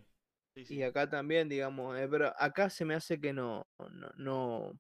sí, 0.56 0.66
sí. 0.66 0.76
y 0.76 0.84
acá 0.84 1.10
también, 1.10 1.50
digamos, 1.50 1.98
eh, 1.98 2.08
pero 2.10 2.34
acá 2.38 2.70
se 2.70 2.86
me 2.86 2.96
hace 2.96 3.20
que 3.20 3.34
no, 3.34 3.68
no, 3.92 4.10
no, 4.16 4.80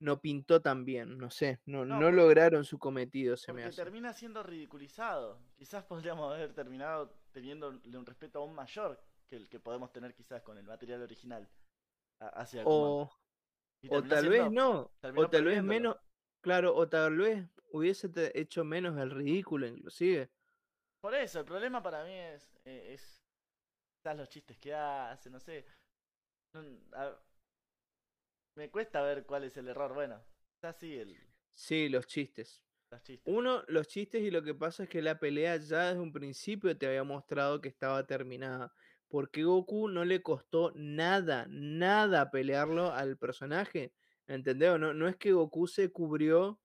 no 0.00 0.20
pintó 0.20 0.60
tan 0.60 0.84
bien, 0.84 1.18
no 1.18 1.30
sé, 1.30 1.60
no, 1.66 1.84
No, 1.84 2.10
lograron 2.10 2.64
su 2.64 2.78
cometido, 2.78 3.36
se 3.36 3.52
me 3.52 3.64
hace. 3.64 3.82
termina 3.82 4.12
siendo 4.12 4.42
ridiculizado. 4.42 5.38
Quizás 5.56 5.84
podríamos 5.84 6.32
haber 6.32 6.54
terminado 6.54 7.10
teniéndole 7.32 7.98
un 7.98 8.06
respeto 8.06 8.38
aún 8.40 8.54
mayor 8.54 9.00
que 9.28 9.36
el 9.36 9.48
que 9.48 9.58
podemos 9.60 9.92
tener 9.92 10.14
quizás 10.14 10.42
con 10.42 10.58
el 10.58 10.64
material 10.64 11.02
original 11.02 11.48
hacia. 12.20 12.62
O, 12.64 13.10
o 13.90 14.02
tal 14.02 14.28
vez 14.28 14.50
no, 14.50 14.90
o 15.16 15.28
tal 15.28 15.44
vez 15.44 15.62
menos, 15.62 15.96
claro, 16.40 16.74
o 16.74 16.88
tal 16.88 17.16
vez 17.16 17.46
hubiese 17.74 18.08
hecho 18.34 18.64
menos 18.64 18.96
el 18.98 19.10
ridículo 19.10 19.66
inclusive. 19.66 20.30
Por 21.00 21.14
eso, 21.14 21.40
el 21.40 21.44
problema 21.44 21.82
para 21.82 22.04
mí 22.04 22.12
es, 22.12 22.48
eh, 22.64 22.94
es 22.94 23.20
quizás 23.98 24.16
los 24.16 24.28
chistes 24.28 24.56
que 24.58 24.72
hace, 24.72 25.28
no 25.28 25.40
sé. 25.40 25.66
A- 26.92 27.18
me 28.56 28.70
cuesta 28.70 29.02
ver 29.02 29.26
cuál 29.26 29.44
es 29.44 29.56
el 29.56 29.68
error. 29.68 29.92
Bueno, 29.92 30.22
quizás 30.54 30.76
sí, 30.78 30.96
el, 30.96 31.16
Sí, 31.52 31.88
los 31.88 32.06
chistes. 32.06 32.62
Los 32.90 33.02
chistes. 33.02 33.34
Uno, 33.34 33.64
los 33.66 33.88
chistes 33.88 34.22
y 34.22 34.30
lo 34.30 34.42
que 34.42 34.54
pasa 34.54 34.84
es 34.84 34.88
que 34.88 35.02
la 35.02 35.18
pelea 35.18 35.56
ya 35.56 35.88
desde 35.88 36.00
un 36.00 36.12
principio 36.12 36.76
te 36.78 36.86
había 36.86 37.02
mostrado 37.04 37.60
que 37.60 37.68
estaba 37.68 38.06
terminada. 38.06 38.72
Porque 39.08 39.42
Goku 39.44 39.88
no 39.88 40.04
le 40.04 40.22
costó 40.22 40.72
nada, 40.76 41.46
nada 41.48 42.30
pelearlo 42.30 42.92
al 42.92 43.16
personaje. 43.18 43.92
¿Entendés? 44.26 44.78
No, 44.78 44.94
no 44.94 45.08
es 45.08 45.16
que 45.16 45.32
Goku 45.32 45.66
se 45.66 45.90
cubrió 45.90 46.60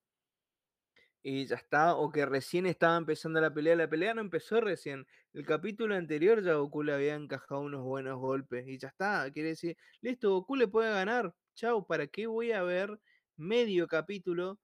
y 1.22 1.45
ya 1.45 1.55
está, 1.57 1.95
o 1.95 2.11
que 2.11 2.26
recién 2.26 2.65
estaba 2.65 2.97
empezando 2.97 3.41
la 3.41 3.53
pelea. 3.53 3.76
La 3.76 3.89
pelea 3.89 4.13
no 4.13 4.22
empezó 4.22 4.61
recién. 4.61 5.05
El 5.34 5.45
capítulo 5.45 5.95
anterior 5.95 6.41
ya 6.41 6.55
Goku 6.55 6.84
le 6.84 6.93
había 6.93 7.15
encajado 7.15 7.61
unos 7.61 7.84
buenos 7.84 8.17
golpes 8.20 8.67
y 8.67 8.78
ya 8.78 8.88
está. 8.89 9.30
Quiere 9.32 9.49
decir, 9.49 9.78
listo, 10.01 10.32
Goku 10.32 10.55
le 10.55 10.67
puede 10.67 10.91
ganar. 10.91 11.34
Chau, 11.55 11.86
¿para 11.86 12.07
qué 12.07 12.28
voy 12.28 12.51
a 12.51 12.63
ver 12.63 12.99
medio 13.38 13.88
capítulo 13.88 14.59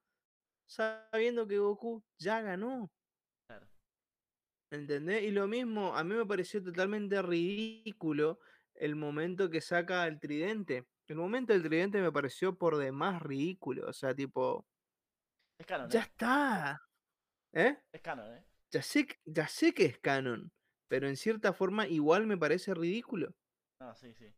sabiendo 0.65 1.47
que 1.47 1.59
Goku 1.59 2.03
ya 2.17 2.41
ganó? 2.41 2.91
Claro. 3.47 3.67
¿Entendés? 4.71 5.23
Y 5.23 5.31
lo 5.31 5.47
mismo, 5.47 5.95
a 5.95 6.03
mí 6.03 6.15
me 6.15 6.25
pareció 6.25 6.63
totalmente 6.63 7.21
ridículo 7.21 8.39
el 8.75 8.95
momento 8.95 9.49
que 9.49 9.61
saca 9.61 10.07
el 10.07 10.19
tridente. 10.19 10.85
El 11.07 11.17
momento 11.17 11.53
del 11.53 11.63
tridente 11.63 12.01
me 12.01 12.11
pareció 12.11 12.57
por 12.57 12.77
demás 12.77 13.21
ridículo. 13.21 13.87
O 13.87 13.93
sea, 13.93 14.15
tipo, 14.15 14.65
Es 15.57 15.65
canon, 15.65 15.89
ya 15.89 15.99
¿eh? 15.99 16.03
está. 16.03 16.81
¿Eh? 17.53 17.77
Es 17.93 18.01
canon, 18.01 18.33
¿eh? 18.33 18.43
Ya 18.71 18.81
sé, 18.81 19.07
que- 19.07 19.15
ya 19.25 19.47
sé 19.47 19.73
que 19.73 19.85
es 19.85 19.99
canon, 19.99 20.51
pero 20.89 21.07
en 21.07 21.15
cierta 21.15 21.53
forma 21.53 21.87
igual 21.87 22.27
me 22.27 22.37
parece 22.37 22.73
ridículo. 22.73 23.33
No, 23.79 23.93
sí, 23.95 24.13
sí. 24.13 24.33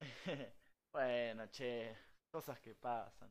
bueno, 0.92 1.46
che, 1.50 1.96
cosas 2.32 2.58
que 2.60 2.74
pasan. 2.74 3.30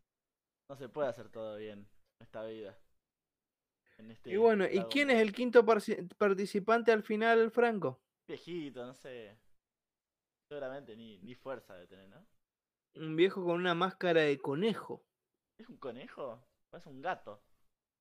No 0.70 0.76
se 0.76 0.88
puede 0.88 1.10
hacer 1.10 1.30
todo 1.30 1.58
bien 1.58 1.80
en 1.80 2.26
esta 2.26 2.44
vida. 2.46 2.78
En 3.98 4.12
este 4.12 4.32
Y 4.32 4.38
bueno, 4.38 4.66
¿y 4.72 4.80
quién 4.86 5.10
es 5.10 5.20
el 5.22 5.34
quinto 5.34 5.66
participante 5.66 6.92
al 6.92 7.04
final, 7.04 7.52
Franco? 7.52 8.00
Viejito, 8.28 8.86
no 8.86 8.94
sé. 8.94 9.36
Seguramente 10.48 10.96
ni, 10.96 11.18
ni 11.20 11.36
fuerza 11.36 11.76
de 11.76 11.88
tener, 11.88 12.08
¿no? 12.10 12.26
Un 12.96 13.16
viejo 13.16 13.44
con 13.44 13.56
una 13.56 13.74
máscara 13.74 14.22
de 14.22 14.38
conejo. 14.38 15.02
¿Es 15.58 15.68
un 15.70 15.78
conejo? 15.78 16.40
¿O 16.72 16.78
es 16.78 16.86
un 16.86 17.02
gato? 17.02 17.42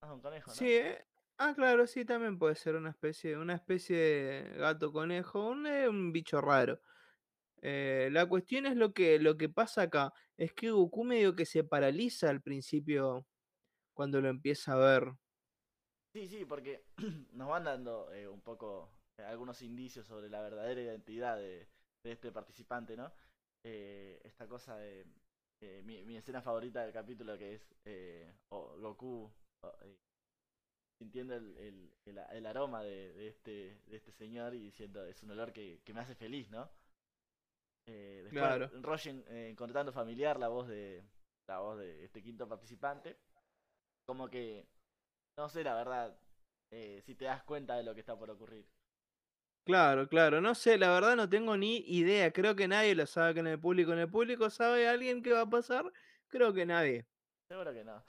Es 0.02 0.10
un 0.10 0.20
conejo, 0.20 0.50
¿no? 0.50 0.54
Sí, 0.54 0.72
eh, 0.72 1.04
ah, 1.38 1.52
claro, 1.54 1.86
sí, 1.86 2.04
también 2.04 2.38
puede 2.38 2.54
ser 2.54 2.76
una 2.76 2.90
especie, 2.90 3.36
una 3.36 3.54
especie 3.54 3.96
de 3.96 4.58
gato 4.58 4.92
conejo, 4.92 5.48
un, 5.48 5.66
eh, 5.66 5.88
un 5.88 6.12
bicho 6.12 6.40
raro. 6.40 6.80
Eh, 7.62 8.08
la 8.12 8.26
cuestión 8.26 8.66
es 8.66 8.76
lo 8.76 8.92
que, 8.92 9.18
lo 9.18 9.36
que 9.36 9.48
pasa 9.48 9.82
acá, 9.82 10.12
es 10.36 10.52
que 10.52 10.70
Goku 10.70 11.04
medio 11.04 11.34
que 11.34 11.46
se 11.46 11.64
paraliza 11.64 12.30
al 12.30 12.42
principio 12.42 13.26
cuando 13.94 14.20
lo 14.20 14.28
empieza 14.28 14.74
a 14.74 14.76
ver. 14.76 15.12
Sí, 16.12 16.28
sí, 16.28 16.44
porque 16.44 16.84
nos 17.32 17.48
van 17.48 17.64
dando 17.64 18.12
eh, 18.12 18.28
un 18.28 18.40
poco 18.42 18.92
eh, 19.18 19.22
algunos 19.22 19.62
indicios 19.62 20.06
sobre 20.06 20.28
la 20.28 20.42
verdadera 20.42 20.80
identidad 20.80 21.36
de, 21.36 21.68
de 22.04 22.12
este 22.12 22.30
participante, 22.30 22.96
¿no? 22.96 23.12
Esta 23.64 24.48
cosa 24.48 24.78
de 24.78 25.04
eh, 25.60 25.82
mi, 25.84 26.04
mi 26.04 26.16
escena 26.16 26.42
favorita 26.42 26.82
del 26.82 26.92
capítulo 26.92 27.36
que 27.38 27.54
es 27.54 27.74
eh, 27.84 28.32
Goku 28.50 29.30
eh, 29.82 29.96
sintiendo 30.98 31.34
el, 31.34 31.56
el- 31.58 31.92
el 32.06 32.18
a- 32.18 32.26
el 32.36 32.46
aroma 32.46 32.82
de, 32.82 33.12
de 33.14 33.28
este, 33.28 33.80
de 33.86 33.96
este 33.96 34.12
señor 34.12 34.54
y 34.54 34.60
diciendo 34.60 35.04
es 35.04 35.22
un 35.22 35.30
olor 35.30 35.52
que, 35.52 35.80
que 35.84 35.94
me 35.94 36.00
hace 36.00 36.14
feliz, 36.14 36.50
¿no? 36.50 36.70
Eh, 37.86 38.20
después 38.24 38.58
Claro. 38.58 38.70
Roger 38.82 39.24
eh, 39.28 39.48
encontrando 39.50 39.92
familiar 39.92 40.38
la 40.38 40.48
voz 40.48 40.68
de 40.68 41.02
la 41.46 41.60
voz 41.60 41.78
de 41.78 42.04
este 42.04 42.22
quinto 42.22 42.46
participante, 42.46 43.16
como 44.06 44.28
que 44.30 44.66
no 45.36 45.48
sé 45.48 45.64
la 45.64 45.74
verdad 45.76 46.18
eh, 46.70 47.02
si 47.06 47.14
te 47.14 47.26
das 47.26 47.42
cuenta 47.44 47.76
de 47.76 47.84
lo 47.84 47.94
que 47.94 48.00
está 48.00 48.16
por 48.18 48.30
ocurrir. 48.30 48.66
Claro, 49.68 50.08
claro, 50.08 50.40
no 50.40 50.54
sé, 50.54 50.78
la 50.78 50.90
verdad 50.94 51.14
no 51.14 51.28
tengo 51.28 51.54
ni 51.58 51.76
idea, 51.86 52.32
creo 52.32 52.56
que 52.56 52.66
nadie 52.66 52.94
lo 52.94 53.04
sabe 53.04 53.34
que 53.34 53.40
en 53.40 53.48
el 53.48 53.60
público, 53.60 53.92
en 53.92 53.98
el 53.98 54.08
público 54.10 54.48
sabe 54.48 54.88
alguien 54.88 55.22
qué 55.22 55.34
va 55.34 55.42
a 55.42 55.50
pasar, 55.50 55.84
creo 56.28 56.54
que 56.54 56.64
nadie, 56.64 57.06
Seguro 57.50 57.74
que 57.74 57.84
no. 57.84 58.02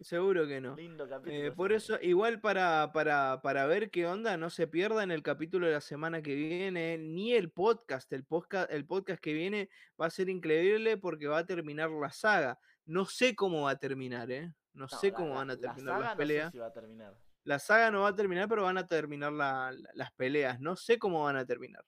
seguro 0.00 0.46
que 0.46 0.60
no. 0.60 0.76
Lindo 0.76 1.08
capítulo. 1.08 1.34
Eh, 1.46 1.50
por 1.50 1.72
eso, 1.72 1.98
igual 2.00 2.40
para, 2.40 2.92
para, 2.92 3.40
para 3.42 3.66
ver 3.66 3.90
qué 3.90 4.06
onda, 4.06 4.36
no 4.36 4.48
se 4.50 4.68
pierdan 4.68 5.10
el 5.10 5.24
capítulo 5.24 5.66
de 5.66 5.72
la 5.72 5.80
semana 5.80 6.22
que 6.22 6.36
viene, 6.36 6.96
ni 6.96 7.32
el 7.32 7.50
podcast. 7.50 8.12
El, 8.12 8.24
podcast. 8.24 8.70
el 8.70 8.86
podcast 8.86 9.20
que 9.20 9.32
viene 9.32 9.68
va 10.00 10.06
a 10.06 10.10
ser 10.10 10.28
increíble 10.28 10.96
porque 10.96 11.26
va 11.26 11.38
a 11.38 11.46
terminar 11.46 11.90
la 11.90 12.10
saga. 12.12 12.58
No 12.84 13.04
sé 13.06 13.34
cómo 13.34 13.62
va 13.62 13.70
a 13.72 13.78
terminar, 13.78 14.30
¿eh? 14.30 14.52
No, 14.74 14.86
No, 14.86 14.88
sé 14.88 15.10
la- 15.10 15.14
cómo 15.16 15.28
la- 15.30 15.34
van 15.36 15.50
a 15.50 15.54
la 15.54 15.60
terminar 15.60 15.94
saga 15.94 15.98
las 16.00 16.08
no 16.08 16.10
sé 16.12 16.16
peleas. 16.18 16.52
si 16.52 16.58
va 16.58 16.66
a 16.66 16.72
terminar. 16.72 17.14
La 17.46 17.60
saga 17.60 17.92
no 17.92 18.00
va 18.02 18.08
a 18.08 18.14
terminar, 18.14 18.48
pero 18.48 18.64
van 18.64 18.76
a 18.76 18.86
terminar 18.86 19.32
la- 19.32 19.70
la- 19.72 19.90
las 19.94 20.12
peleas. 20.12 20.58
No 20.60 20.74
sé 20.74 20.98
cómo 20.98 21.22
van 21.24 21.36
a 21.36 21.46
terminar. 21.46 21.84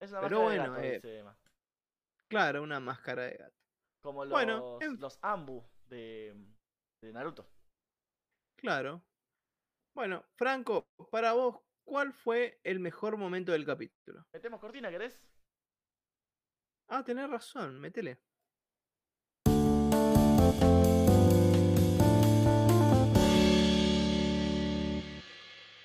Es 0.00 0.10
una 0.10 0.20
Pero 0.22 0.40
máscara 0.40 0.50
de 0.52 0.58
bueno, 0.58 0.72
gato, 0.74 0.86
eh. 0.86 1.34
Claro, 2.28 2.62
una 2.62 2.80
máscara 2.80 3.22
de 3.24 3.36
gato. 3.36 3.56
Como 4.00 4.24
los, 4.24 4.32
bueno, 4.32 4.78
en- 4.80 4.98
los 4.98 5.18
Ambu 5.20 5.62
de, 5.88 6.34
de 7.02 7.12
Naruto. 7.12 7.46
Claro. 8.56 9.04
Bueno, 9.94 10.24
Franco, 10.34 10.88
para 11.10 11.32
vos, 11.34 11.60
¿cuál 11.84 12.12
fue 12.14 12.58
el 12.64 12.80
mejor 12.80 13.18
momento 13.18 13.52
del 13.52 13.66
capítulo? 13.66 14.26
¿Metemos 14.32 14.60
cortina, 14.60 14.90
querés? 14.90 15.20
Ah, 16.88 17.04
tenés 17.04 17.28
razón, 17.28 17.78
métele. 17.80 18.18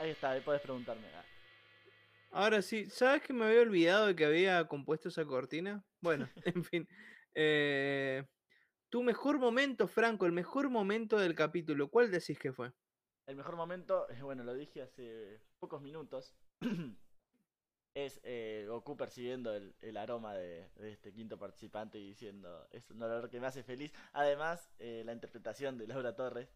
Ahí 0.02 0.10
está, 0.10 0.32
ahí 0.32 0.42
podés 0.42 0.62
preguntarme. 0.62 1.08
Ah, 1.14 1.26
Ahora 2.32 2.62
sí, 2.64 2.90
¿sabes 2.90 3.22
que 3.22 3.34
me 3.34 3.46
había 3.46 3.62
olvidado 3.62 4.08
de 4.08 4.16
que 4.16 4.26
había 4.26 4.68
compuesto 4.68 5.10
esa 5.10 5.26
cortina? 5.26 5.84
Bueno, 6.02 6.28
en 6.46 6.64
fin. 6.64 6.88
eh, 7.36 8.24
tu 8.90 9.04
mejor 9.04 9.38
momento, 9.40 9.88
Franco, 9.88 10.26
el 10.26 10.32
mejor 10.32 10.70
momento 10.70 11.20
del 11.20 11.36
capítulo, 11.36 11.90
¿cuál 11.90 12.10
decís 12.10 12.40
que 12.40 12.52
fue? 12.52 12.72
El 13.28 13.36
mejor 13.36 13.56
momento, 13.56 14.08
bueno, 14.22 14.44
lo 14.44 14.54
dije 14.54 14.82
hace 14.82 15.42
pocos 15.60 15.82
minutos. 15.82 16.36
es 17.94 18.20
eh, 18.24 18.66
Goku 18.68 18.96
percibiendo 18.98 19.54
el, 19.54 19.76
el 19.82 19.98
aroma 19.98 20.34
de, 20.36 20.70
de 20.76 20.92
este 20.92 21.14
quinto 21.14 21.38
participante 21.38 22.00
y 22.00 22.08
diciendo, 22.10 22.68
es 22.72 22.90
un 22.92 23.02
olor 23.04 23.30
que 23.30 23.40
me 23.40 23.48
hace 23.48 23.64
feliz. 23.64 23.94
Además, 24.14 24.72
eh, 24.80 25.04
la 25.06 25.14
interpretación 25.14 25.78
de 25.78 25.88
Laura 25.88 26.16
Torres, 26.16 26.54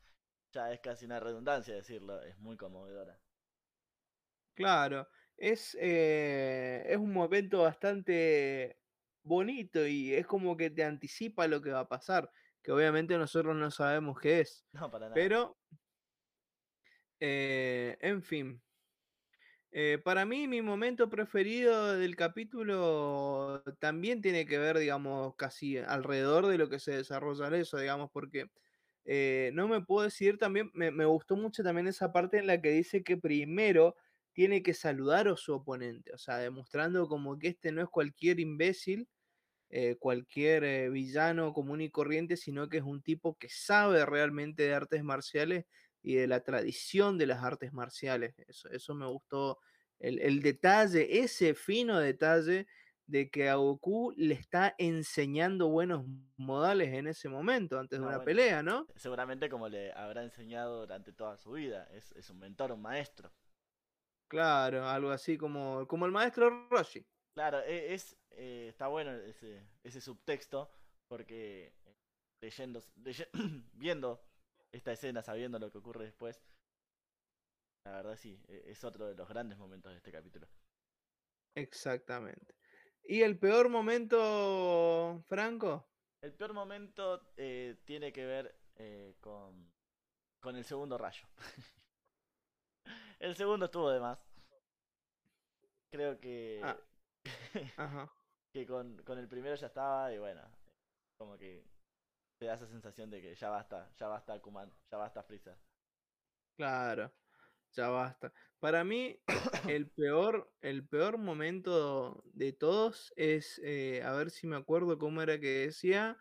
ya 0.52 0.72
es 0.74 0.80
casi 0.82 1.06
una 1.06 1.20
redundancia 1.20 1.76
decirlo, 1.76 2.22
es 2.22 2.38
muy 2.40 2.58
conmovedora. 2.58 3.20
Claro, 4.56 5.10
es, 5.38 5.78
eh, 5.82 6.84
es 6.88 6.98
un 6.98 7.12
momento 7.12 7.64
bastante 7.64 8.80
bonito 9.24 9.86
y 9.86 10.14
es 10.14 10.26
como 10.28 10.56
que 10.56 10.70
te 10.70 10.84
anticipa 10.84 11.48
lo 11.48 11.62
que 11.62 11.72
va 11.72 11.82
a 11.82 11.90
pasar, 11.90 12.32
que 12.64 12.72
obviamente 12.72 13.18
nosotros 13.18 13.56
no 13.56 13.70
sabemos 13.70 14.18
qué 14.20 14.40
es, 14.42 14.66
No, 14.74 14.92
para 14.92 15.10
nada. 15.10 15.28
pero, 15.30 15.58
eh, 17.20 17.98
en 18.02 18.22
fin. 18.22 18.62
Eh, 19.72 20.00
para 20.04 20.26
mí, 20.26 20.48
mi 20.48 20.62
momento 20.62 21.10
preferido 21.10 21.98
del 21.98 22.16
capítulo 22.16 23.62
también 23.80 24.22
tiene 24.22 24.46
que 24.46 24.58
ver, 24.58 24.78
digamos, 24.78 25.36
casi 25.36 25.78
alrededor 25.78 26.48
de 26.48 26.58
lo 26.58 26.70
que 26.70 26.80
se 26.80 26.94
desarrolla 26.96 27.48
en 27.48 27.56
eso, 27.56 27.78
digamos, 27.78 28.10
porque 28.12 28.52
eh, 29.06 29.52
no 29.54 29.68
me 29.68 29.82
puedo 29.82 30.06
decir 30.06 30.38
también, 30.38 30.72
me, 30.74 30.92
me 30.92 31.06
gustó 31.06 31.36
mucho 31.36 31.62
también 31.64 31.88
esa 31.88 32.14
parte 32.14 32.38
en 32.40 32.48
la 32.48 32.62
que 32.62 32.72
dice 32.72 33.04
que 33.04 33.18
primero 33.18 33.96
tiene 34.36 34.62
que 34.64 34.76
saludar 34.76 35.30
a 35.30 35.38
su 35.38 35.54
oponente, 35.56 36.14
o 36.14 36.20
sea, 36.20 36.38
demostrando 36.40 37.08
como 37.08 37.40
que 37.40 37.48
este 37.50 37.72
no 37.72 37.82
es 37.82 37.90
cualquier 37.90 38.40
imbécil, 38.42 39.10
eh, 39.70 39.96
cualquier 39.98 40.64
eh, 40.66 40.90
villano 40.90 41.54
común 41.54 41.82
y 41.82 41.90
corriente, 41.90 42.38
sino 42.38 42.70
que 42.70 42.78
es 42.78 42.84
un 42.84 43.02
tipo 43.02 43.38
que 43.38 43.50
sabe 43.50 44.06
realmente 44.06 44.64
de 44.64 44.76
artes 44.76 45.04
marciales 45.04 45.66
y 46.04 46.16
de 46.16 46.28
la 46.28 46.42
tradición 46.42 47.18
de 47.18 47.28
las 47.28 47.44
artes 47.44 47.74
marciales. 47.74 48.36
Eso, 48.48 48.70
eso 48.70 48.94
me 48.96 49.08
gustó. 49.08 49.60
El, 50.00 50.20
el 50.22 50.42
detalle, 50.42 51.22
ese 51.22 51.56
fino 51.56 52.00
detalle 52.00 52.68
de 53.08 53.30
que 53.30 53.50
a 53.50 53.56
Goku 53.56 54.14
le 54.18 54.34
está 54.36 54.76
enseñando 54.78 55.70
buenos 55.70 56.06
modales 56.38 56.94
en 56.94 57.08
ese 57.08 57.30
momento, 57.30 57.80
antes 57.80 58.00
de 58.00 58.06
una 58.06 58.18
bueno. 58.18 58.26
pelea, 58.26 58.64
¿no? 58.64 58.88
Seguramente 58.96 59.50
como 59.50 59.70
le 59.70 59.92
habrá 59.94 60.24
enseñado 60.24 60.82
durante 60.82 61.14
toda 61.14 61.38
su 61.38 61.52
vida, 61.52 61.88
es, 61.92 62.12
es 62.14 62.30
un 62.30 62.40
mentor, 62.40 62.72
un 62.72 62.82
maestro. 62.82 63.34
Claro, 64.28 64.86
algo 64.88 65.10
así 65.12 65.38
como, 65.38 65.88
como 65.88 66.06
el 66.06 66.12
maestro 66.12 66.68
Roshi. 66.70 67.06
Claro, 67.34 67.60
e- 67.62 67.94
es, 67.94 68.16
eh, 68.32 68.68
está 68.70 68.88
bueno 68.88 69.12
ese, 69.12 69.62
ese 69.84 70.02
subtexto 70.02 70.70
porque 71.08 71.74
eh, 71.86 71.96
leyendo, 72.42 72.82
leye- 72.96 73.30
viendo 73.74 74.22
esta 74.72 74.94
escena, 74.94 75.22
sabiendo 75.22 75.60
lo 75.60 75.70
que 75.72 75.78
ocurre 75.78 76.06
después, 76.06 76.42
la 77.86 77.92
verdad 77.94 78.16
sí, 78.18 78.44
e- 78.48 78.64
es 78.72 78.84
otro 78.84 79.08
de 79.08 79.16
los 79.16 79.28
grandes 79.30 79.58
momentos 79.58 79.92
de 79.92 79.98
este 79.98 80.12
capítulo. 80.12 80.48
Exactamente. 81.56 82.56
¿Y 83.04 83.22
el 83.22 83.38
peor 83.40 83.70
momento, 83.70 85.22
Franco? 85.28 85.90
El 86.22 86.34
peor 86.34 86.54
momento 86.54 87.22
eh, 87.38 87.78
tiene 87.86 88.12
que 88.12 88.26
ver 88.26 88.60
eh, 88.76 89.16
con, 89.22 89.72
con 90.42 90.56
el 90.56 90.66
segundo 90.66 90.98
rayo. 90.98 91.28
el 93.20 93.36
segundo 93.36 93.66
estuvo 93.66 93.90
de 93.90 94.00
más. 94.00 94.20
Creo 95.90 96.20
que. 96.20 96.62
Ah. 96.64 96.78
Ajá. 97.78 98.12
que 98.52 98.66
con, 98.66 98.98
con 99.04 99.18
el 99.18 99.28
primero 99.28 99.56
ya 99.56 99.68
estaba 99.68 100.14
y 100.14 100.20
bueno. 100.20 100.42
Como 101.18 101.38
que 101.38 101.66
te 102.38 102.46
da 102.46 102.56
esa 102.56 102.68
sensación 102.68 103.10
de 103.10 103.22
que 103.22 103.36
ya 103.36 103.50
basta, 103.50 103.90
ya 103.98 104.08
basta 104.08 104.40
Kuman, 104.42 104.72
ya 104.92 104.98
basta 104.98 105.24
Freezer. 105.24 105.58
Claro, 106.58 107.12
ya 107.72 107.90
basta. 107.90 108.34
Para 108.60 108.84
mí, 108.84 109.20
el 109.70 109.90
peor, 109.90 110.52
el 110.62 110.88
peor 110.88 111.18
momento 111.18 112.24
de 112.34 112.54
todos 112.54 113.14
es, 113.16 113.62
eh, 113.64 114.02
a 114.04 114.14
ver 114.14 114.32
si 114.32 114.48
me 114.48 114.56
acuerdo 114.56 114.98
cómo 114.98 115.22
era 115.22 115.40
que 115.40 115.66
decía, 115.68 116.18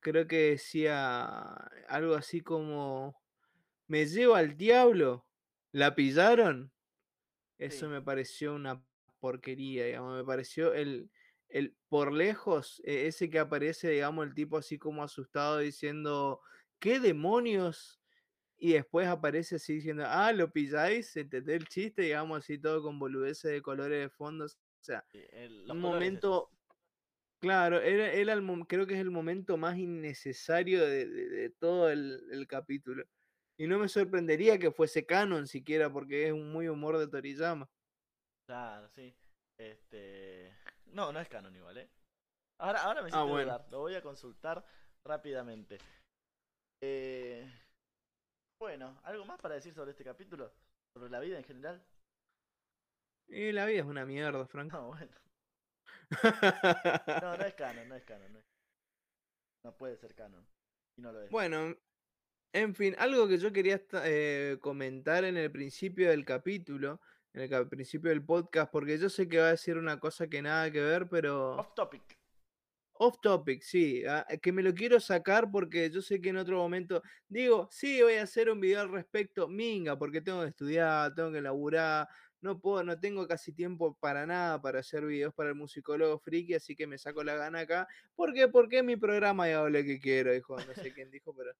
creo 0.00 0.26
que 0.26 0.50
decía 0.50 1.42
algo 1.88 2.14
así 2.14 2.40
como, 2.40 3.20
me 3.86 4.06
llevo 4.06 4.34
al 4.34 4.56
diablo, 4.56 5.26
¿la 5.76 5.94
pillaron? 5.94 6.72
Eso 7.58 7.86
Sí. 7.86 7.90
me 7.90 8.02
pareció 8.02 8.54
una 8.54 8.84
porquería, 9.20 9.86
digamos, 9.86 10.16
me 10.18 10.24
pareció 10.24 10.74
el, 10.74 11.10
el 11.48 11.76
por 11.88 12.12
lejos, 12.12 12.82
e- 12.84 13.06
ese 13.08 13.30
que 13.30 13.38
aparece, 13.38 13.90
digamos, 13.90 14.26
el 14.26 14.34
tipo 14.34 14.58
así 14.58 14.78
como 14.78 15.02
asustado 15.04 15.58
diciendo, 15.58 16.42
¿qué 16.80 17.00
demonios? 17.00 18.00
Y 18.58 18.74
después 18.74 19.08
aparece 19.08 19.56
así 19.56 19.74
diciendo, 19.76 20.04
ah, 20.06 20.32
lo 20.32 20.52
pilláis, 20.52 21.16
¿entendés 21.16 21.56
el 21.56 21.68
chiste? 21.68 22.02
Digamos 22.02 22.38
así 22.40 22.58
todo 22.58 22.82
con 22.82 22.98
boludeces 22.98 23.52
de 23.52 23.62
colores 23.62 24.00
de 24.00 24.10
fondo. 24.10 24.46
O 24.46 24.48
sea, 24.80 25.06
Sí, 25.12 25.24
el- 25.30 25.64
un 25.70 25.80
momento, 25.80 26.52
claro, 27.40 27.80
era, 27.82 28.12
era 28.12 28.32
el, 28.34 28.66
creo 28.68 28.86
que 28.86 28.94
es 28.94 29.00
el 29.00 29.10
momento 29.10 29.56
más 29.58 29.78
innecesario 29.78 30.82
de, 30.86 31.06
de- 31.08 31.28
de 31.30 31.50
todo 31.50 31.90
el, 31.90 32.20
el 32.32 32.46
capítulo. 32.48 33.04
Y 33.58 33.66
no 33.66 33.78
me 33.78 33.88
sorprendería 33.88 34.58
que 34.58 34.70
fuese 34.70 35.06
canon 35.06 35.46
siquiera, 35.46 35.90
porque 35.90 36.26
es 36.26 36.32
un 36.32 36.52
muy 36.52 36.68
humor 36.68 36.98
de 36.98 37.08
Toriyama. 37.08 37.66
Claro, 38.46 38.88
sí. 38.90 39.14
Este. 39.58 40.54
No, 40.86 41.12
no 41.12 41.20
es 41.20 41.28
canon 41.28 41.54
igual, 41.56 41.78
¿eh? 41.78 41.90
Ahora, 42.60 42.82
ahora 42.82 43.00
me 43.02 43.06
Ah, 43.06 43.08
hiciste 43.08 43.28
bueno. 43.30 43.44
dudar. 43.52 43.68
Lo 43.70 43.78
voy 43.80 43.94
a 43.94 44.02
consultar 44.02 44.64
rápidamente. 45.04 45.78
Eh... 46.82 47.50
Bueno, 48.60 48.98
¿algo 49.04 49.24
más 49.26 49.38
para 49.40 49.54
decir 49.56 49.74
sobre 49.74 49.90
este 49.90 50.04
capítulo? 50.04 50.50
¿Sobre 50.94 51.10
la 51.10 51.20
vida 51.20 51.36
en 51.36 51.44
general? 51.44 51.82
Y 53.28 53.52
la 53.52 53.66
vida 53.66 53.80
es 53.80 53.86
una 53.86 54.06
mierda, 54.06 54.46
Franco. 54.46 54.76
No, 54.76 54.86
bueno. 54.88 55.12
No, 57.22 57.36
no 57.36 57.44
es 57.44 57.54
canon, 57.54 57.88
no 57.88 57.94
es 57.96 58.04
canon. 58.04 58.32
No, 58.32 58.38
es- 58.38 58.44
no 59.64 59.76
puede 59.76 59.96
ser 59.96 60.14
canon. 60.14 60.46
Y 60.96 61.02
no 61.02 61.12
lo 61.12 61.22
es. 61.22 61.30
Bueno, 61.30 61.74
en 62.52 62.74
fin, 62.74 62.94
algo 62.98 63.28
que 63.28 63.38
yo 63.38 63.52
quería 63.52 63.82
eh, 64.04 64.56
comentar 64.60 65.24
en 65.24 65.36
el 65.36 65.50
principio 65.52 66.08
del 66.10 66.24
capítulo, 66.24 67.00
en 67.34 67.52
el 67.52 67.68
principio 67.68 68.10
del 68.10 68.24
podcast, 68.24 68.70
porque 68.72 68.98
yo 68.98 69.10
sé 69.10 69.28
que 69.28 69.38
va 69.38 69.48
a 69.48 69.50
decir 69.50 69.76
una 69.76 70.00
cosa 70.00 70.26
que 70.28 70.40
nada 70.42 70.70
que 70.70 70.80
ver, 70.80 71.08
pero 71.08 71.56
Off 71.56 71.74
topic. 71.74 72.18
off 72.94 73.20
topic, 73.20 73.62
sí, 73.62 74.04
ah, 74.06 74.26
que 74.40 74.52
me 74.52 74.62
lo 74.62 74.72
quiero 74.74 74.98
sacar 75.00 75.50
porque 75.50 75.90
yo 75.90 76.00
sé 76.00 76.20
que 76.20 76.30
en 76.30 76.38
otro 76.38 76.56
momento 76.56 77.02
digo, 77.28 77.68
sí, 77.70 78.00
voy 78.02 78.14
a 78.14 78.22
hacer 78.22 78.48
un 78.50 78.60
video 78.60 78.80
al 78.80 78.90
respecto, 78.90 79.48
minga, 79.48 79.98
porque 79.98 80.22
tengo 80.22 80.42
que 80.42 80.48
estudiar, 80.48 81.14
tengo 81.14 81.30
que 81.32 81.42
laburar, 81.42 82.08
no 82.40 82.58
puedo, 82.60 82.82
no 82.84 82.98
tengo 82.98 83.26
casi 83.28 83.52
tiempo 83.52 83.96
para 84.00 84.24
nada 84.26 84.60
para 84.62 84.80
hacer 84.80 85.04
videos 85.04 85.34
para 85.34 85.50
el 85.50 85.56
musicólogo 85.56 86.18
friki, 86.18 86.54
así 86.54 86.74
que 86.74 86.86
me 86.86 86.96
saco 86.98 87.22
la 87.24 87.34
gana 87.36 87.60
acá. 87.60 87.86
¿Por 88.14 88.32
qué? 88.32 88.48
Porque 88.48 88.78
es 88.78 88.84
mi 88.84 88.96
programa 88.96 89.48
y 89.48 89.52
hago 89.52 89.68
lo 89.68 89.82
que 89.82 89.98
quiero, 90.00 90.32
dijo, 90.32 90.56
no 90.64 90.74
sé 90.74 90.92
quién 90.94 91.10
dijo, 91.10 91.34
pero 91.34 91.52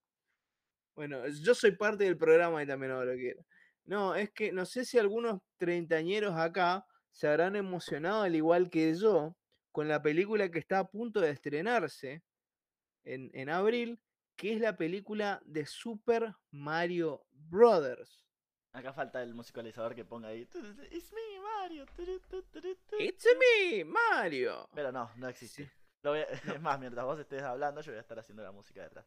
bueno, 0.97 1.27
yo 1.29 1.55
soy 1.55 1.73
parte 1.73 2.05
del 2.05 2.17
programa 2.17 2.63
y 2.63 2.67
también 2.67 2.93
hago 2.93 3.05
lo 3.05 3.13
que 3.13 3.19
quiero. 3.19 3.45
No, 3.85 4.15
es 4.17 4.31
que 4.33 4.51
no 4.51 4.67
sé 4.67 4.85
si 4.85 4.99
algunos 4.99 5.41
treintañeros 5.59 6.35
acá 6.37 6.85
se 7.13 7.29
habrán 7.29 7.55
emocionado 7.55 8.23
al 8.23 8.35
igual 8.35 8.69
que 8.71 8.93
yo 8.95 9.37
con 9.71 9.87
la 9.89 10.03
película 10.03 10.51
que 10.51 10.59
está 10.59 10.81
a 10.81 10.89
punto 10.89 11.21
de 11.21 11.31
estrenarse 11.31 12.23
en, 13.05 13.31
en 13.35 13.49
abril, 13.51 14.01
que 14.35 14.55
es 14.55 14.61
la 14.61 14.77
película 14.77 15.41
de 15.45 15.65
Super 15.67 16.35
Mario 16.51 17.25
Brothers. 17.31 18.25
Acá 18.73 18.93
falta 18.93 19.23
el 19.23 19.35
musicalizador 19.35 19.95
que 19.95 20.05
ponga 20.05 20.29
ahí. 20.29 20.43
It's 20.43 21.13
me, 21.13 21.41
Mario. 21.41 21.87
It's 22.99 23.27
me, 23.39 23.85
Mario. 23.85 24.69
Pero 24.75 24.93
no, 24.93 25.11
no 25.17 25.29
existe. 25.29 25.65
Sí. 25.65 25.71
Lo 26.03 26.11
voy 26.11 26.21
a- 26.21 26.25
Es 26.59 26.61
más, 26.61 26.79
mientras 26.79 27.05
vos 27.07 27.19
estés 27.19 27.43
hablando, 27.43 27.81
yo 27.81 27.93
voy 27.93 27.99
a 27.99 28.03
estar 28.03 28.19
haciendo 28.19 28.43
la 28.43 28.53
música 28.53 28.83
detrás. 28.83 29.07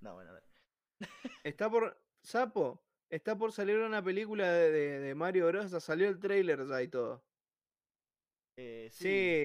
No, 0.00 0.14
bueno, 0.14 0.32
a. 0.32 0.40
Está 1.44 1.70
por. 1.70 1.96
Sapo, 2.22 2.82
está 3.08 3.36
por 3.36 3.52
salir 3.52 3.78
una 3.78 4.02
película 4.04 4.52
de, 4.52 4.70
de- 4.70 4.98
de 5.00 5.14
Mario 5.14 5.46
Bros. 5.48 5.70
Salió 5.82 6.08
el 6.08 6.18
trailer 6.20 6.66
ya 6.66 6.82
y 6.82 6.88
todo. 6.88 7.24
Eh, 8.56 8.88
sí. 8.92 9.42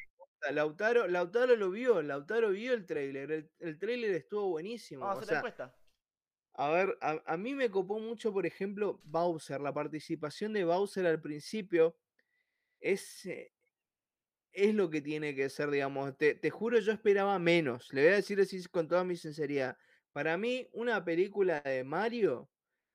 Lautaro, 0.51 1.07
Lautaro 1.07 1.55
lo 1.55 1.71
vio, 1.71 2.01
Lautaro 2.01 2.49
vio 2.51 2.73
el 2.73 2.85
trailer. 2.85 3.31
El, 3.31 3.51
el 3.59 3.79
trailer 3.79 4.11
estuvo 4.13 4.49
buenísimo. 4.49 5.01
Vamos 5.01 5.17
a 5.17 5.19
o 5.19 5.23
hacer 5.23 5.37
encuesta. 5.37 5.75
A 6.53 6.69
ver, 6.69 6.97
a, 7.01 7.21
a 7.25 7.37
mí 7.37 7.53
me 7.55 7.69
copó 7.69 7.99
mucho, 7.99 8.31
por 8.31 8.45
ejemplo, 8.45 9.01
Bowser. 9.03 9.59
La 9.61 9.73
participación 9.73 10.53
de 10.53 10.63
Bowser 10.65 11.05
al 11.07 11.21
principio 11.21 11.97
es, 12.79 13.25
eh, 13.25 13.53
es 14.51 14.73
lo 14.75 14.89
que 14.89 15.01
tiene 15.01 15.35
que 15.35 15.49
ser, 15.49 15.69
digamos. 15.71 16.17
Te, 16.17 16.35
te 16.35 16.49
juro, 16.49 16.79
yo 16.79 16.91
esperaba 16.91 17.39
menos. 17.39 17.91
Le 17.93 18.03
voy 18.03 18.11
a 18.13 18.15
decir 18.17 18.39
así 18.39 18.63
con 18.65 18.87
toda 18.87 19.03
mi 19.03 19.15
sinceridad. 19.15 19.77
Para 20.15 20.37
mí, 20.37 20.65
una 20.71 21.03
película 21.03 21.59
de 21.59 21.83
Mario 21.83 22.49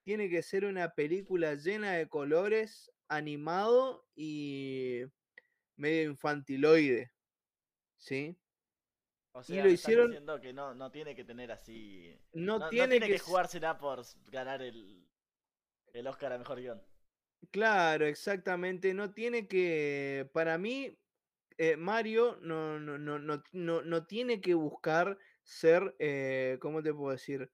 tiene 0.05 0.31
que 0.31 0.43
ser 0.43 0.65
una 0.65 0.95
película 0.95 1.55
llena 1.55 1.93
de 1.93 2.09
colores, 2.09 2.91
animado 3.09 4.07
y 4.17 5.03
medio 5.77 6.05
infantiloide. 6.05 7.13
¿Sí? 7.99 8.39
O 9.33 9.43
y 9.43 9.45
sea, 9.45 9.57
lo 9.57 9.65
me 9.65 9.75
estás 9.75 9.91
hicieron- 9.91 10.07
diciendo 10.07 10.41
que 10.41 10.55
no, 10.55 10.75
no 10.75 10.91
tiene 10.91 11.15
que 11.15 11.25
tener 11.25 11.53
así. 11.53 12.19
No, 12.33 12.59
No, 12.59 12.59
no 12.61 12.69
tiene, 12.71 12.89
tiene 12.93 13.07
que, 13.09 13.13
que 13.13 13.19
jugársela 13.19 13.77
por 13.77 14.03
ganar 14.31 14.63
el, 14.63 15.07
el 15.93 16.07
Oscar 16.07 16.33
a 16.33 16.39
mejor 16.39 16.59
guion. 16.59 16.83
Claro, 17.51 18.07
exactamente. 18.07 18.95
No 18.95 19.13
tiene 19.13 19.47
que, 19.47 20.27
para 20.33 20.57
mí, 20.57 20.99
eh, 21.59 21.77
Mario 21.77 22.39
no, 22.41 22.81
no, 22.81 22.97
no, 22.97 23.19
no, 23.19 23.43
no, 23.53 23.83
no 23.83 24.07
tiene 24.07 24.41
que 24.41 24.55
buscar 24.55 25.19
ser, 25.43 25.95
eh, 25.99 26.59
¿cómo 26.61 26.83
te 26.83 26.93
puedo 26.95 27.13
decir? 27.13 27.51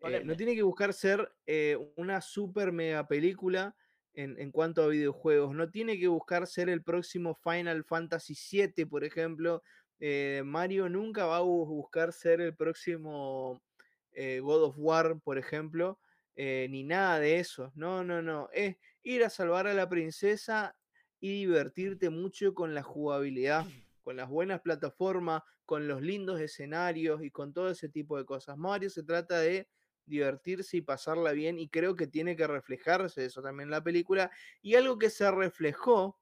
Eh, 0.00 0.22
no 0.24 0.36
tiene 0.36 0.54
que 0.54 0.62
buscar 0.62 0.94
ser 0.94 1.32
eh, 1.46 1.76
una 1.96 2.20
super 2.20 2.72
mega 2.72 3.06
película 3.06 3.76
en, 4.14 4.38
en 4.38 4.50
cuanto 4.50 4.82
a 4.82 4.88
videojuegos. 4.88 5.54
No 5.54 5.70
tiene 5.70 5.98
que 5.98 6.08
buscar 6.08 6.46
ser 6.46 6.68
el 6.70 6.82
próximo 6.82 7.34
Final 7.34 7.84
Fantasy 7.84 8.34
VII, 8.34 8.86
por 8.86 9.04
ejemplo. 9.04 9.62
Mario 10.44 10.88
nunca 10.88 11.26
va 11.26 11.38
a 11.38 11.42
bu- 11.42 11.66
buscar 11.66 12.12
ser 12.14 12.40
el 12.40 12.56
próximo 12.56 13.62
God 14.16 14.62
of 14.64 14.74
War, 14.78 15.20
por 15.20 15.36
ejemplo. 15.38 15.98
ni 16.36 16.84
nada 16.84 17.18
de 17.20 17.38
eso. 17.38 17.70
No, 17.74 18.02
no, 18.02 18.22
no. 18.22 18.48
Es 18.52 18.76
ir 19.02 19.24
a 19.24 19.30
salvar 19.30 19.66
a 19.66 19.74
la 19.74 19.88
princesa 19.88 20.76
y 21.20 21.40
divertirte 21.40 22.08
mucho 22.10 22.54
con 22.54 22.74
la 22.74 22.82
jugabilidad, 22.82 23.66
con 24.10 24.16
las 24.16 24.28
buenas 24.28 24.60
plataformas, 24.60 25.44
con 25.64 25.86
los 25.86 26.02
lindos 26.02 26.40
escenarios 26.40 27.22
y 27.22 27.30
con 27.30 27.52
todo 27.52 27.70
ese 27.70 27.88
tipo 27.88 28.18
de 28.18 28.24
cosas. 28.24 28.58
Mario 28.58 28.90
se 28.90 29.04
trata 29.04 29.38
de 29.38 29.68
divertirse 30.04 30.78
y 30.78 30.80
pasarla 30.80 31.30
bien 31.30 31.60
y 31.60 31.68
creo 31.68 31.94
que 31.94 32.08
tiene 32.08 32.34
que 32.34 32.48
reflejarse 32.48 33.24
eso 33.24 33.40
también 33.40 33.68
en 33.68 33.70
la 33.70 33.84
película 33.84 34.28
y 34.62 34.74
algo 34.74 34.98
que 34.98 35.10
se 35.10 35.30
reflejó 35.30 36.18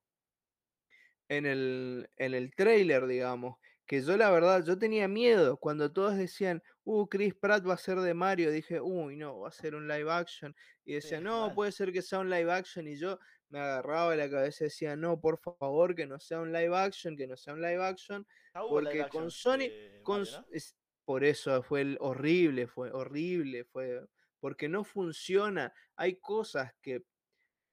en 1.30 1.46
el, 1.46 2.10
en 2.18 2.34
el 2.34 2.54
trailer, 2.54 3.06
digamos, 3.06 3.56
que 3.86 4.02
yo 4.02 4.18
la 4.18 4.30
verdad, 4.30 4.62
yo 4.66 4.76
tenía 4.76 5.08
miedo 5.08 5.56
cuando 5.56 5.90
todos 5.90 6.14
decían, 6.18 6.62
uh, 6.84 7.06
Chris 7.08 7.34
Pratt 7.34 7.66
va 7.66 7.72
a 7.72 7.78
ser 7.78 8.00
de 8.00 8.12
Mario, 8.12 8.50
dije, 8.50 8.82
uy, 8.82 9.16
no, 9.16 9.40
va 9.40 9.48
a 9.48 9.52
ser 9.52 9.74
un 9.74 9.88
live 9.88 10.12
action, 10.12 10.54
y 10.84 10.92
decía, 10.92 11.18
Sí, 11.18 11.24
no, 11.24 11.54
puede 11.54 11.72
ser 11.72 11.90
que 11.90 12.02
sea 12.02 12.18
un 12.18 12.28
live 12.28 12.52
action, 12.52 12.86
y 12.86 12.98
yo 12.98 13.18
me 13.50 13.58
agarraba 13.60 14.14
la 14.16 14.28
cabeza 14.30 14.64
y 14.64 14.66
decía, 14.66 14.96
no, 14.96 15.20
por 15.20 15.38
favor, 15.38 15.94
que 15.94 16.06
no 16.06 16.18
sea 16.20 16.40
un 16.40 16.52
live 16.52 16.76
action, 16.76 17.16
que 17.16 17.26
no 17.26 17.36
sea 17.36 17.54
un 17.54 17.62
live 17.62 17.82
action, 17.82 18.26
Ah, 18.54 18.60
live 18.62 18.68
porque 18.70 18.98
con 19.08 19.30
Sony, 19.30 20.02
con, 20.02 20.22
es- 20.52 20.76
por 21.04 21.24
eso 21.24 21.62
fue 21.62 21.80
el 21.82 21.96
horrible, 22.00 22.66
fue 22.66 22.90
horrible, 22.92 23.64
fue, 23.64 24.06
porque 24.40 24.68
no 24.68 24.84
funciona, 24.84 25.72
hay 25.96 26.16
cosas 26.20 26.74
que 26.82 27.04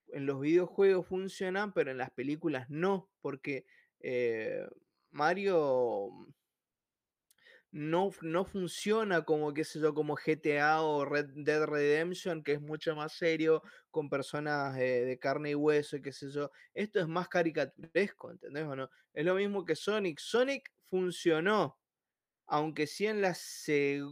en 0.09 0.25
los 0.25 0.39
videojuegos 0.39 1.07
funcionan, 1.07 1.73
pero 1.73 1.91
en 1.91 1.97
las 1.97 2.11
películas 2.11 2.69
no, 2.69 3.11
porque 3.21 3.65
eh, 3.99 4.65
Mario 5.09 6.09
no, 7.75 8.11
no 8.21 8.45
funciona 8.45 9.23
como, 9.23 9.53
qué 9.53 9.65
sé 9.65 9.81
yo, 9.81 9.93
como 9.93 10.15
GTA 10.15 10.81
o 10.81 11.03
Red 11.03 11.31
Dead 11.35 11.65
Redemption, 11.65 12.41
que 12.41 12.53
es 12.53 12.61
mucho 12.61 12.95
más 12.95 13.13
serio, 13.13 13.63
con 13.91 14.09
personas 14.09 14.77
eh, 14.77 15.03
de 15.05 15.19
carne 15.19 15.51
y 15.51 15.55
hueso, 15.55 15.97
qué 16.01 16.13
sé 16.13 16.29
yo. 16.31 16.51
Esto 16.73 17.01
es 17.01 17.07
más 17.07 17.27
caricaturesco, 17.27 18.31
¿entendés 18.31 18.63
o 18.65 18.75
no? 18.77 18.89
Es 19.13 19.25
lo 19.25 19.35
mismo 19.35 19.65
que 19.65 19.75
Sonic. 19.75 20.19
Sonic 20.19 20.71
funcionó 20.85 21.77
Aunque 22.47 22.87
sí 22.87 23.07
en 23.07 23.21
la 23.21 23.33
segunda 23.33 24.07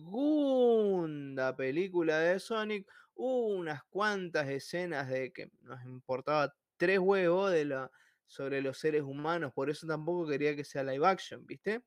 película 1.55 2.20
de 2.20 2.39
Sonic 2.39 2.88
hubo 3.16 3.47
unas 3.55 3.84
cuantas 3.86 4.49
escenas 4.49 5.09
de 5.09 5.32
que 5.34 5.51
nos 5.61 5.84
importaba 5.86 6.55
tres 6.78 6.99
huevos 6.99 7.51
de 7.51 7.66
la, 7.66 7.91
sobre 8.26 8.61
los 8.61 8.80
seres 8.80 9.03
humanos, 9.03 9.53
por 9.53 9.70
eso 9.70 9.88
tampoco 9.88 10.28
quería 10.28 10.55
que 10.55 10.64
sea 10.66 10.84
live 10.84 11.05
action, 11.07 11.45
¿viste? 11.45 11.84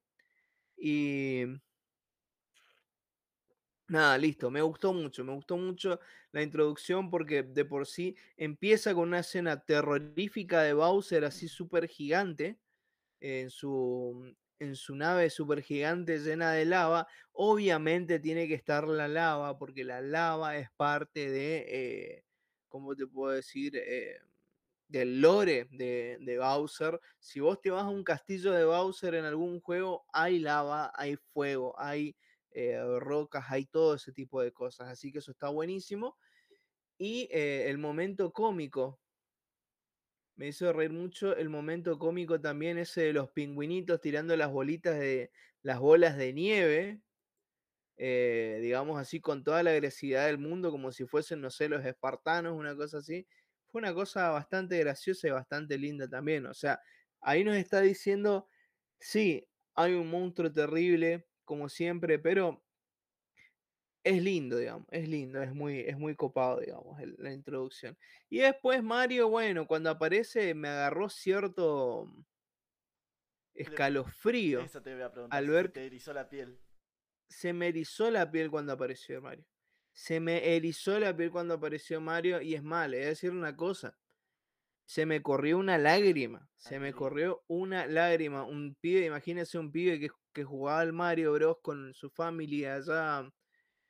Y 0.76 1.44
nada, 3.89 4.18
listo, 4.18 4.51
me 4.51 4.62
gustó 4.62 4.93
mucho, 4.93 5.24
me 5.24 5.32
gustó 5.32 5.57
mucho 5.57 6.01
la 6.32 6.43
introducción 6.43 7.11
porque 7.11 7.43
de 7.43 7.64
por 7.64 7.87
sí 7.87 8.16
empieza 8.37 8.95
con 8.95 9.09
una 9.09 9.20
escena 9.20 9.64
terrorífica 9.64 10.62
de 10.62 10.72
Bowser 10.72 11.24
así 11.24 11.49
súper 11.49 11.89
gigante 11.89 12.59
en 13.20 13.51
su, 13.51 14.34
en 14.59 14.76
su 14.76 14.95
nave 14.97 15.30
súper 15.30 15.62
gigante 15.62 16.18
llena 16.18 16.53
de 16.53 16.64
lava. 16.64 17.09
Obviamente 17.32 18.18
tiene 18.20 18.49
que 18.49 18.55
estar 18.55 18.87
la 18.89 19.09
lava 19.09 19.59
porque 19.59 19.84
la 19.84 20.01
lava 20.01 20.57
es 20.57 20.70
parte 20.76 21.30
de, 21.30 21.66
eh, 21.68 22.24
¿cómo 22.68 22.95
te 22.95 23.07
puedo 23.07 23.34
decir? 23.34 23.76
Eh, 23.76 24.18
del 24.89 25.20
lore 25.20 25.68
de, 25.72 26.18
de, 26.20 26.39
Bowser. 26.39 27.01
Si 27.18 27.41
vos 27.41 27.61
te 27.61 27.70
vas 27.70 27.84
a 27.84 27.89
un 27.89 28.05
castillo 28.05 28.53
de 28.53 28.64
Bowser 28.64 29.14
en 29.14 29.24
algún 29.24 29.61
juego, 29.61 30.07
hay 30.12 30.39
lava, 30.39 30.93
hay 30.95 31.16
fuego, 31.16 31.74
hay 31.78 32.16
eh, 32.57 32.78
rocas, 33.00 33.44
hay 33.50 33.66
todo 33.66 33.94
ese 33.94 34.12
tipo 34.12 34.40
de 34.42 34.52
cosas. 34.52 34.88
Así 34.88 35.12
que 35.12 35.18
eso 35.18 35.32
está 35.32 35.48
buenísimo. 35.48 36.16
Y 36.98 37.28
eh, 37.32 37.70
el 37.70 37.78
momento 37.78 38.32
cómico. 38.32 39.00
Me 40.36 40.48
hizo 40.48 40.72
reír 40.72 40.92
mucho 40.92 41.34
el 41.36 41.48
momento 41.48 41.98
cómico 41.98 42.40
también 42.40 42.78
ese 42.78 43.02
de 43.02 43.12
los 43.12 43.30
pingüinitos 43.30 44.00
tirando 44.00 44.36
las 44.36 44.50
bolitas 44.50 44.98
de 44.98 45.30
las 45.62 45.78
bolas 45.80 46.16
de 46.16 46.32
nieve. 46.32 47.00
Eh, 47.98 48.59
digamos 48.62 48.98
así, 49.00 49.20
con 49.20 49.42
toda 49.44 49.62
la 49.62 49.70
agresividad 49.70 50.26
del 50.26 50.38
mundo, 50.38 50.70
como 50.70 50.92
si 50.92 51.07
fuesen, 51.07 51.40
no 51.40 51.50
sé, 51.50 51.68
los 51.68 51.84
espartanos, 51.84 52.54
una 52.54 52.76
cosa 52.76 52.98
así 52.98 53.26
fue 53.66 53.80
una 53.80 53.94
cosa 53.94 54.30
bastante 54.30 54.78
graciosa 54.78 55.28
y 55.28 55.30
bastante 55.30 55.78
linda 55.78 56.09
también. 56.09 56.46
O 56.46 56.54
sea, 56.54 56.80
ahí 57.20 57.44
nos 57.44 57.57
está 57.57 57.80
diciendo, 57.80 58.48
sí, 58.98 59.48
hay 59.74 59.94
un 59.94 60.09
monstruo 60.09 60.52
terrible, 60.52 61.26
como 61.47 61.70
siempre, 61.70 62.18
pero 62.18 62.62
es 64.05 64.22
lindo, 64.22 64.59
digamos, 64.59 64.86
es 64.90 65.09
lindo, 65.09 65.42
es 65.42 65.55
muy, 65.55 65.80
es 65.80 65.97
muy 65.97 66.14
copado, 66.14 66.61
digamos, 66.61 67.01
la 67.16 67.32
introducción. 67.32 67.97
Y 68.28 68.40
después 68.40 68.82
Mario, 68.82 69.30
bueno, 69.30 69.66
cuando 69.66 69.88
aparece 69.88 70.55
me 70.55 70.68
agarró 70.68 71.09
cierto 71.09 72.12
escalofrío. 73.55 74.61
Eso 74.61 74.82
te 74.82 74.92
voy 74.92 75.03
a 75.03 75.11
preguntar, 75.11 75.38
al 75.38 75.49
ver 75.49 75.72
te 75.72 75.86
erizó 75.86 76.12
la 76.12 76.28
piel. 76.28 76.61
Se 77.30 77.55
me 77.55 77.68
erizó 77.68 78.11
la 78.11 78.30
piel 78.30 78.51
cuando 78.51 78.74
apareció 78.74 79.22
Mario 79.22 79.47
se 79.97 80.20
me 80.20 80.55
erizó 80.55 81.01
la 81.01 81.16
piel 81.16 81.30
cuando 81.30 81.55
apareció 81.55 82.03
Mario 82.03 82.42
y 82.42 82.55
es 82.55 82.62
mal, 82.62 82.92
a 82.92 82.99
decir 82.99 83.30
una 83.30 83.57
cosa. 83.57 83.97
Se 84.87 85.05
me 85.05 85.20
corrió 85.22 85.59
una 85.59 85.78
lágrima, 85.78 86.49
se 86.57 86.78
me 86.78 86.93
corrió 86.93 87.45
una 87.49 87.87
lágrima. 87.87 88.45
Un 88.45 88.76
pibe, 88.80 89.05
imagínense 89.07 89.59
un 89.59 89.72
pibe 89.72 89.99
que, 90.01 90.11
que 90.32 90.45
jugaba 90.45 90.80
al 90.80 90.93
Mario 90.93 91.32
Bros 91.32 91.57
con 91.62 91.93
su 91.93 92.09
familia 92.11 92.76
allá 92.76 93.28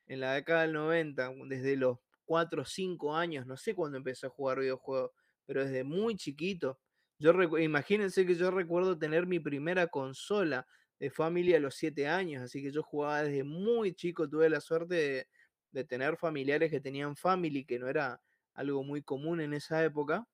en 0.07 0.21
la 0.21 0.35
década 0.35 0.63
del 0.63 0.73
90, 0.73 1.33
desde 1.49 1.77
los 1.77 1.99
4 2.25 2.63
o 2.63 2.65
5 2.65 3.15
años, 3.17 3.47
no 3.47 3.57
sé 3.57 3.75
cuándo 3.75 3.99
empezó 3.99 4.27
a 4.29 4.31
jugar 4.31 4.61
videojuegos, 4.61 5.13
pero 5.47 5.65
desde 5.65 5.85
muy 5.85 6.17
chiquito. 6.17 6.81
Yo 7.19 7.33
imagínense 7.59 8.27
que 8.27 8.35
yo 8.35 8.51
recuerdo 8.51 8.99
tener 8.99 9.27
mi 9.27 9.41
primera 9.41 9.87
consola 9.89 10.67
de 10.99 11.11
familia 11.11 11.59
a 11.59 11.61
los 11.61 11.75
7 11.77 12.09
años, 12.09 12.43
así 12.43 12.63
que 12.63 12.73
yo 12.73 12.83
jugaba 12.83 13.23
desde 13.23 13.45
muy 13.45 13.95
chico, 13.95 14.29
tuve 14.29 14.51
la 14.51 14.61
suerte 14.61 14.95
de, 14.95 15.29
de 15.73 15.85
tener 15.85 16.17
familiares 16.17 16.71
que 16.71 16.81
tenían 16.81 17.17
family, 17.17 17.65
que 17.65 17.79
no 17.79 17.89
era 17.89 18.21
algo 18.55 18.83
muy 18.85 19.03
común 19.03 19.41
en 19.41 19.55
esa 19.55 19.85
época, 19.85 20.27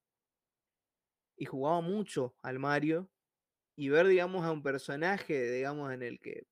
y 1.43 1.45
jugaba 1.45 1.81
mucho 1.81 2.37
al 2.41 2.61
Mario, 2.61 3.11
y 3.75 3.89
ver, 3.89 4.07
digamos, 4.07 4.45
a 4.45 4.53
un 4.53 4.63
personaje, 4.63 5.51
digamos, 5.51 5.93
en 5.93 6.05
el 6.05 6.21
que 6.21 6.47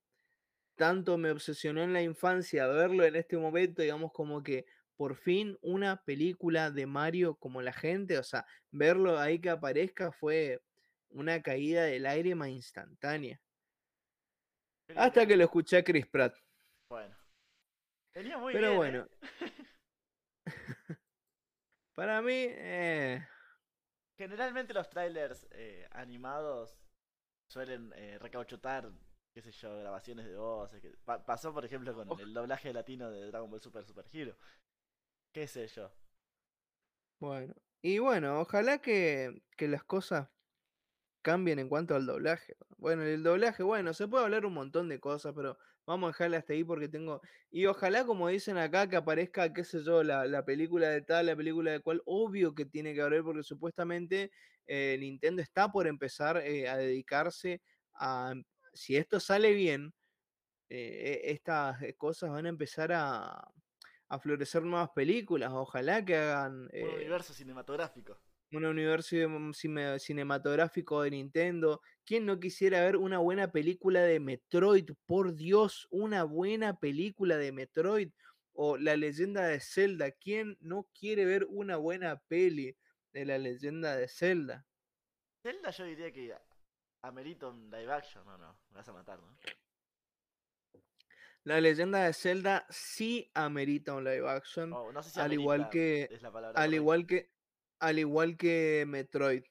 tanto 0.75 1.17
me 1.17 1.31
obsesionó 1.31 1.85
en 1.85 1.93
la 1.93 2.03
infancia, 2.03 2.67
verlo 2.67 3.05
en 3.05 3.15
este 3.15 3.37
momento, 3.37 3.83
digamos, 3.83 4.11
como 4.13 4.43
que 4.43 4.67
por 4.97 5.15
fin 5.15 5.57
una 5.63 6.03
película 6.03 6.73
de 6.73 6.87
Mario 6.87 7.37
como 7.37 7.63
la 7.63 7.73
gente, 7.73 8.19
o 8.19 8.25
sea, 8.25 8.45
verlo 8.73 9.17
ahí 9.21 9.39
que 9.39 9.51
aparezca 9.51 10.11
fue 10.11 10.61
una 11.11 11.41
caída 11.41 11.85
del 11.85 12.05
aire 12.05 12.35
más 12.35 12.49
instantánea. 12.49 13.41
Hasta 14.97 15.25
que 15.25 15.37
lo 15.37 15.45
escuché 15.45 15.77
a 15.77 15.85
Chris 15.85 16.09
Pratt. 16.09 16.35
Bueno. 16.89 17.17
Tenía 18.11 18.39
muy 18.39 18.53
Pero 18.55 18.71
bien, 18.71 18.77
bueno. 18.77 19.09
¿eh? 19.21 20.47
Para 21.95 22.21
mí, 22.23 22.35
eh, 22.35 23.25
Generalmente 24.25 24.75
los 24.75 24.91
trailers 24.91 25.47
eh, 25.53 25.89
animados 25.93 26.79
suelen 27.49 27.91
eh, 27.97 28.19
recauchutar, 28.19 28.93
qué 29.33 29.41
sé 29.41 29.51
yo, 29.51 29.79
grabaciones 29.79 30.27
de 30.27 30.37
voces. 30.37 30.83
que- 30.83 30.95
pa- 31.07 31.25
pasó, 31.25 31.55
por 31.55 31.65
ejemplo, 31.65 31.95
con 31.95 32.07
Oh. 32.11 32.19
el 32.21 32.35
doblaje 32.35 32.71
latino 32.75 33.11
de 33.11 33.29
Dragon 33.29 33.51
Ball 33.51 33.63
Super 33.63 33.83
Super 33.87 34.05
Hero. 34.13 34.37
Qué 35.33 35.47
sé 35.47 35.67
yo. 35.69 35.91
bueno. 37.19 37.55
Y 37.81 37.99
bueno, 37.99 38.41
ojalá 38.41 38.77
que, 38.83 39.43
que 39.57 39.67
las 39.69 39.85
cosas 39.85 40.29
cambien 41.23 41.59
en 41.59 41.71
cuanto 41.71 41.95
al 41.95 42.05
doblaje. 42.05 42.59
Bueno, 42.77 43.03
el 43.05 43.23
doblaje, 43.23 43.63
bueno, 43.63 43.95
se 43.95 44.07
puede 44.07 44.25
hablar 44.25 44.45
un 44.45 44.53
montón 44.53 44.91
de 44.91 45.01
cosas, 45.01 45.33
pero 45.35 45.57
vamos 45.91 46.09
a 46.09 46.13
dejarla 46.13 46.39
hasta 46.39 46.53
ahí 46.53 46.65
porque 46.65 46.89
tengo... 46.89 47.21
Y 47.51 47.67
ojalá, 47.67 48.05
como 48.07 48.29
dicen 48.29 48.57
acá, 48.57 48.89
que 48.89 48.97
aparezca, 48.97 49.53
qué 49.53 49.65
sé 49.65 49.83
yo, 49.85 50.03
la, 50.03 50.25
la 50.27 50.45
película 50.45 50.89
de 50.89 51.03
tal, 51.03 51.27
la 51.27 51.37
película 51.37 51.73
de 51.73 51.81
cual, 51.81 52.01
obvio 52.07 52.55
que 52.55 52.65
tiene 52.65 52.95
que 52.95 53.03
haber, 53.03 53.23
porque 53.23 53.43
supuestamente 53.43 54.31
eh, 54.67 54.97
Nintendo 54.99 55.43
está 55.43 55.71
por 55.71 55.87
empezar 55.87 56.37
eh, 56.39 56.69
a 56.69 56.77
dedicarse 56.77 57.61
a... 57.95 58.35
Si 58.73 58.97
esto 58.97 59.19
sale 59.19 59.53
bien, 59.53 59.93
eh, 60.69 61.23
e- 61.25 61.33
estas 61.33 61.77
cosas 61.99 62.31
van 62.31 62.47
a 62.47 62.51
empezar 62.51 62.93
a, 62.93 63.53
a 64.09 64.19
florecer 64.21 64.63
nuevas 64.63 64.91
películas. 64.95 65.51
Ojalá 65.53 66.05
que 66.05 66.17
hagan... 66.17 66.71
Un 66.73 66.95
universo 66.95 67.35
cinematográfico. 67.35 68.17
Un 68.53 68.65
universo 68.65 69.11
cine- 69.17 69.53
cine- 69.55 69.99
cinematográfico 69.99 71.03
de 71.03 71.11
Nintendo. 71.11 71.81
¿Quién 72.05 72.27
no 72.27 72.41
quisiera 72.41 72.81
ver 72.83 72.97
una 72.97 73.19
buena 73.19 73.53
película 73.53 74.03
de 74.03 74.21
Metroid? 74.21 74.91
Por 75.07 75.35
Dios, 75.35 75.87
una 75.91 76.25
buena 76.25 76.79
película 76.79 77.37
de 77.37 77.53
Metroid. 77.53 78.11
O 78.53 78.77
La 78.77 78.97
leyenda 78.97 79.47
de 79.47 79.61
Zelda. 79.61 80.11
¿Quién 80.11 80.59
no 80.61 80.89
quiere 80.99 81.25
ver 81.25 81.47
una 81.49 81.77
buena 81.77 82.19
peli 82.29 82.77
de 83.13 83.25
la 83.25 83.39
leyenda 83.39 83.97
de 83.97 84.09
Zelda? 84.09 84.67
Zelda 85.43 85.71
yo 85.71 85.85
diría 85.85 86.13
que 86.13 86.35
amerita 87.03 87.49
un 87.49 87.71
live 87.71 87.91
action, 87.93 88.25
no, 88.27 88.37
no, 88.37 88.59
me 88.71 88.77
vas 88.77 88.89
a 88.89 88.93
matar, 88.93 89.19
¿no? 89.21 89.39
La 91.45 91.59
leyenda 91.61 92.05
de 92.05 92.13
Zelda 92.13 92.67
sí 92.69 93.31
amerita 93.33 93.95
un 93.95 94.05
live 94.05 94.29
action. 94.29 94.73
Oh, 94.75 94.93
no 94.93 95.03
sé 95.03 95.09
si 95.11 95.21
al 95.21 95.33
igual 95.33 95.63
amerita 95.63 95.71
que. 95.71 96.09
es 96.15 96.21
la 96.23 96.31
palabra 96.31 96.61
Al 96.61 96.67
correcta. 96.67 96.77
igual 96.77 97.07
que. 97.07 97.31
Al 97.81 97.99
igual 97.99 98.37
que 98.37 98.85
Metroid. 98.87 99.43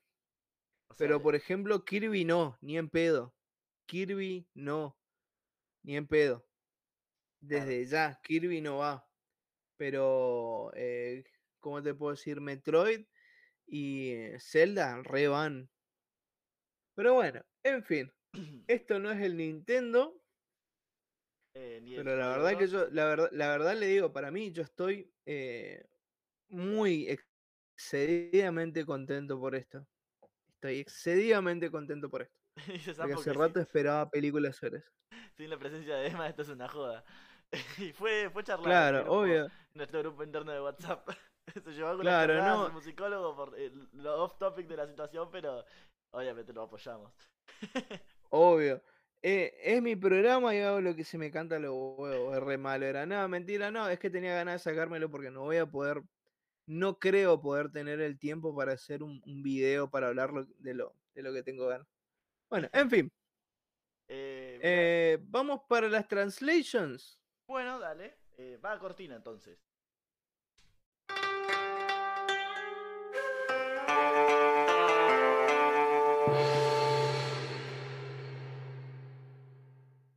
O 0.89 0.95
sea, 0.95 1.07
Pero 1.07 1.21
por 1.21 1.35
ejemplo, 1.35 1.83
Kirby 1.83 2.25
no, 2.25 2.57
ni 2.61 2.77
en 2.77 2.89
pedo. 2.89 3.35
Kirby 3.87 4.47
no, 4.53 4.97
ni 5.83 5.97
en 5.97 6.07
pedo. 6.07 6.45
Claro. 7.47 7.65
Desde 7.65 7.85
ya, 7.85 8.19
Kirby 8.23 8.61
no 8.61 8.77
va. 8.77 9.05
Pero, 9.77 10.71
eh, 10.75 11.23
¿cómo 11.59 11.81
te 11.81 11.93
puedo 11.93 12.11
decir? 12.11 12.41
Metroid 12.41 13.05
y 13.65 14.11
eh, 14.11 14.37
Zelda 14.39 15.01
re 15.03 15.27
van. 15.27 15.69
Pero 16.95 17.13
bueno, 17.13 17.41
en 17.63 17.83
fin, 17.83 18.11
esto 18.67 18.99
no 18.99 19.11
es 19.11 19.21
el 19.21 19.37
Nintendo, 19.37 20.21
eh, 21.53 21.79
ni 21.81 21.95
el 21.95 22.03
pero 22.03 22.17
la 22.17 22.29
verdad 22.29 22.57
que 22.57 22.67
yo, 22.67 22.89
la 22.89 23.05
verdad, 23.05 23.29
la 23.31 23.47
verdad 23.49 23.75
le 23.75 23.87
digo, 23.87 24.11
para 24.11 24.31
mí 24.31 24.51
yo 24.51 24.63
estoy 24.63 25.11
eh, 25.25 25.85
muy 26.49 27.07
excedidamente 27.79 28.85
contento 28.85 29.39
por 29.39 29.55
esto. 29.55 29.85
Estoy 30.55 30.79
excedidamente 30.79 31.71
contento 31.71 32.09
por 32.09 32.23
esto. 32.23 32.35
Porque 32.97 33.13
hace 33.13 33.31
rato 33.33 33.59
esperaba 33.61 34.09
películas 34.09 34.57
sobre 34.57 34.79
eso. 34.79 34.91
sin 35.37 35.49
la 35.49 35.57
presencia 35.57 35.95
de 35.95 36.07
Emma 36.07 36.27
esto 36.27 36.41
es 36.41 36.49
una 36.49 36.67
joda. 36.67 37.05
y 37.77 37.93
fue, 37.93 38.29
fue 38.31 38.43
charlado 38.43 38.65
Claro, 38.69 38.97
grupo- 39.05 39.19
obvio. 39.21 39.47
nuestro 39.73 39.99
grupo 40.01 40.23
interno 40.23 40.51
de 40.51 40.61
WhatsApp. 40.61 41.09
Se 41.63 41.71
llevó 41.71 41.89
algunas 41.89 42.25
Claro, 42.25 42.45
no. 42.45 42.67
el 42.67 42.73
musicólogo 42.73 43.35
por 43.35 43.57
el- 43.57 43.87
lo 43.93 44.23
off 44.23 44.37
topic 44.37 44.67
de 44.67 44.75
la 44.77 44.85
situación, 44.87 45.29
pero 45.31 45.63
obviamente 46.11 46.51
lo 46.51 46.63
apoyamos. 46.63 47.13
Obvio. 48.29 48.83
Eh, 49.21 49.53
es 49.63 49.81
mi 49.81 49.95
programa 49.95 50.53
y 50.55 50.59
hago 50.59 50.79
lo 50.81 50.95
que 50.95 51.03
se 51.03 51.17
me 51.17 51.31
canta 51.31 51.59
los 51.59 51.71
huevos. 51.97 52.35
Es 52.37 52.43
re 52.43 52.57
malo. 52.57 52.85
Era, 52.85 53.05
no, 53.05 53.27
mentira, 53.29 53.71
no. 53.71 53.89
Es 53.89 53.99
que 53.99 54.09
tenía 54.09 54.35
ganas 54.35 54.55
de 54.55 54.59
sacármelo 54.71 55.09
porque 55.09 55.31
no 55.31 55.41
voy 55.41 55.57
a 55.57 55.65
poder. 55.65 56.01
No 56.69 56.99
creo 56.99 57.41
poder 57.41 57.71
tener 57.71 57.99
el 57.99 58.19
tiempo 58.19 58.55
para 58.55 58.73
hacer 58.73 59.01
un, 59.01 59.21
un 59.25 59.41
video 59.41 59.89
para 59.89 60.07
hablar 60.07 60.31
lo- 60.31 60.45
de, 60.59 60.75
lo, 60.75 60.93
de 61.15 61.23
lo 61.23 61.33
que 61.33 61.41
tengo 61.41 61.65
ganas. 61.67 61.87
Bueno, 62.47 62.69
en 62.71 62.89
fin. 62.91 63.11
Eh, 64.07 64.59
Eh, 64.61 65.17
Vamos 65.23 65.61
para 65.67 65.89
las 65.89 66.07
translations. 66.07 67.19
bueno, 67.47 67.79
dale. 67.79 68.19
eh, 68.37 68.57
va 68.63 68.73
a 68.73 68.79
cortina 68.79 69.15
entonces. 69.15 69.57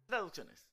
Traducciones. 0.06 0.68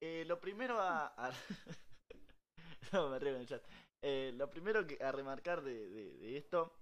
Eh, 0.00 0.24
lo 0.26 0.40
primero 0.40 0.80
a. 0.80 1.06
a- 1.16 1.32
no, 2.92 3.10
me 3.10 3.18
río 3.18 3.34
en 3.34 3.40
el 3.42 3.46
chat. 3.46 3.62
Eh, 4.02 4.32
lo 4.34 4.48
primero 4.48 4.86
que, 4.86 5.02
a 5.02 5.12
remarcar 5.12 5.62
de, 5.62 5.88
de- 5.88 6.16
de 6.18 6.36
esto, 6.36 6.72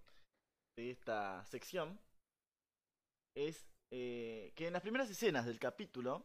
de 0.77 0.91
esta 0.91 1.45
sección, 1.47 1.99
es 3.37 3.67
eh, 3.91 4.53
que 4.55 4.67
en 4.67 4.73
las 4.73 4.83
primeras 4.83 5.11
escenas 5.11 5.47
del 5.47 5.59
capítulo, 5.59 6.25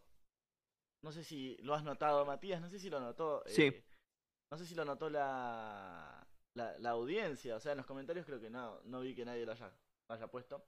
no 1.04 1.12
sé 1.12 1.24
si 1.24 1.58
lo 1.58 1.74
has 1.74 1.84
notado, 1.84 2.26
Matías, 2.26 2.62
no 2.62 2.70
sé 2.70 2.80
si 2.80 2.90
lo 2.90 3.00
notó. 3.00 3.44
Sí. 3.48 3.64
eh, 3.64 3.84
no 4.52 4.58
sé 4.58 4.68
si 4.68 4.76
lo 4.76 4.86
notó 4.86 5.10
la, 5.10 6.26
la, 6.56 6.78
la 6.78 6.90
audiencia, 6.92 7.56
o 7.56 7.60
sea, 7.60 7.72
en 7.72 7.80
los 7.80 7.88
comentarios 7.88 8.26
creo 8.26 8.40
que 8.40 8.52
no, 8.52 8.80
no 8.84 9.00
vi 9.02 9.16
que 9.16 9.26
nadie 9.26 9.46
lo 9.48 9.54
haya, 9.54 9.68
lo 10.08 10.16
haya 10.16 10.28
puesto. 10.28 10.64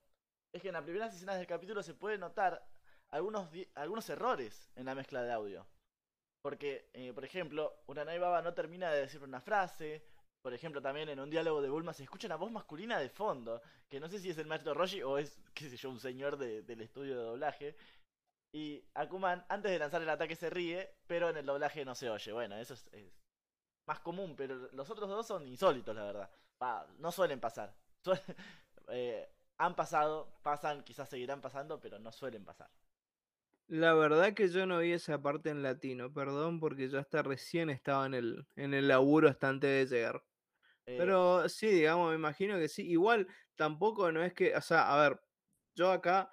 Es 0.52 0.62
que 0.62 0.70
en 0.70 0.74
las 0.74 0.84
primeras 0.84 1.14
escenas 1.14 1.38
del 1.38 1.46
capítulo 1.46 1.84
se 1.84 1.94
puede 1.94 2.18
notar 2.18 2.66
algunos, 3.10 3.50
algunos 3.76 4.10
errores 4.10 4.72
en 4.76 4.86
la 4.86 4.96
mezcla 4.96 5.22
de 5.22 5.32
audio. 5.32 5.68
Porque, 6.42 6.90
eh, 6.94 7.14
por 7.14 7.26
ejemplo, 7.26 7.84
Uranai 7.88 8.18
Baba 8.18 8.42
no 8.42 8.54
termina 8.54 8.92
de 8.92 9.02
decir 9.02 9.22
una 9.22 9.42
frase. 9.42 10.04
Por 10.46 10.54
ejemplo, 10.54 10.80
también 10.80 11.10
en 11.10 11.20
un 11.20 11.32
diálogo 11.32 11.60
de 11.60 11.70
Bulma 11.70 11.92
se 11.92 12.04
escucha 12.04 12.28
una 12.28 12.36
voz 12.36 12.52
masculina 12.52 13.00
de 13.00 13.10
fondo. 13.10 13.64
Que 13.90 14.00
no 14.00 14.08
sé 14.08 14.20
si 14.20 14.30
es 14.30 14.38
el 14.38 14.46
maestro 14.46 14.76
Roshi 14.76 15.02
o 15.02 15.18
es, 15.18 15.40
qué 15.56 15.68
sé 15.68 15.76
yo, 15.76 15.90
un 15.90 16.00
señor 16.00 16.38
de- 16.38 16.62
del 16.62 16.82
estudio 16.82 17.18
de 17.18 17.24
doblaje. 17.24 17.76
Y 18.54 18.86
Akuman, 18.94 19.44
antes 19.50 19.72
de 19.72 19.80
lanzar 19.80 20.04
el 20.04 20.10
ataque, 20.10 20.36
se 20.36 20.52
ríe, 20.52 20.98
pero 21.08 21.32
en 21.32 21.38
el 21.38 21.48
doblaje 21.48 21.84
no 21.84 21.96
se 21.96 22.12
oye. 22.12 22.32
Bueno, 22.32 22.58
eso 22.58 22.76
es, 22.76 22.86
más 23.88 24.00
común, 24.02 24.36
pero 24.36 24.70
los 24.74 24.88
otros 24.88 25.10
dos 25.10 25.26
son 25.26 25.48
insólitos, 25.48 25.96
la 25.96 26.04
verdad. 26.04 26.30
No 27.00 27.12
suelen 27.12 27.40
pasar. 27.40 27.76
Eh, 28.90 29.28
han 29.58 29.76
pasado, 29.76 30.32
pasan, 30.44 30.84
quizás 30.84 31.10
seguirán 31.10 31.42
pasando, 31.42 31.80
pero 31.80 31.98
no 31.98 32.12
suelen 32.12 32.46
pasar. 32.46 32.70
La 33.68 33.96
verdad 33.96 34.36
que 34.36 34.48
yo 34.48 34.68
no 34.68 34.78
vi 34.78 34.92
esa 34.92 35.20
parte 35.20 35.50
en 35.50 35.64
latino, 35.64 36.14
perdón, 36.14 36.60
porque 36.60 36.88
yo 36.88 37.00
hasta 37.00 37.24
recién 37.24 37.72
estaba 37.72 38.06
en 38.06 38.14
el, 38.14 38.48
en 38.56 38.76
el 38.76 38.88
laburo 38.88 39.28
hasta 39.28 39.50
antes 39.50 39.90
de 39.90 39.96
llegar. 39.98 40.24
Eh, 40.86 40.96
Pero 40.98 41.48
sí, 41.50 41.68
digamos, 41.68 42.10
me 42.10 42.16
imagino 42.16 42.58
que 42.58 42.68
sí. 42.68 42.88
Igual 42.88 43.28
tampoco 43.56 44.12
no 44.12 44.24
es 44.24 44.34
que, 44.34 44.56
o 44.56 44.62
sea, 44.62 44.94
a 44.94 45.10
ver, 45.10 45.20
yo 45.76 45.92
acá 45.92 46.32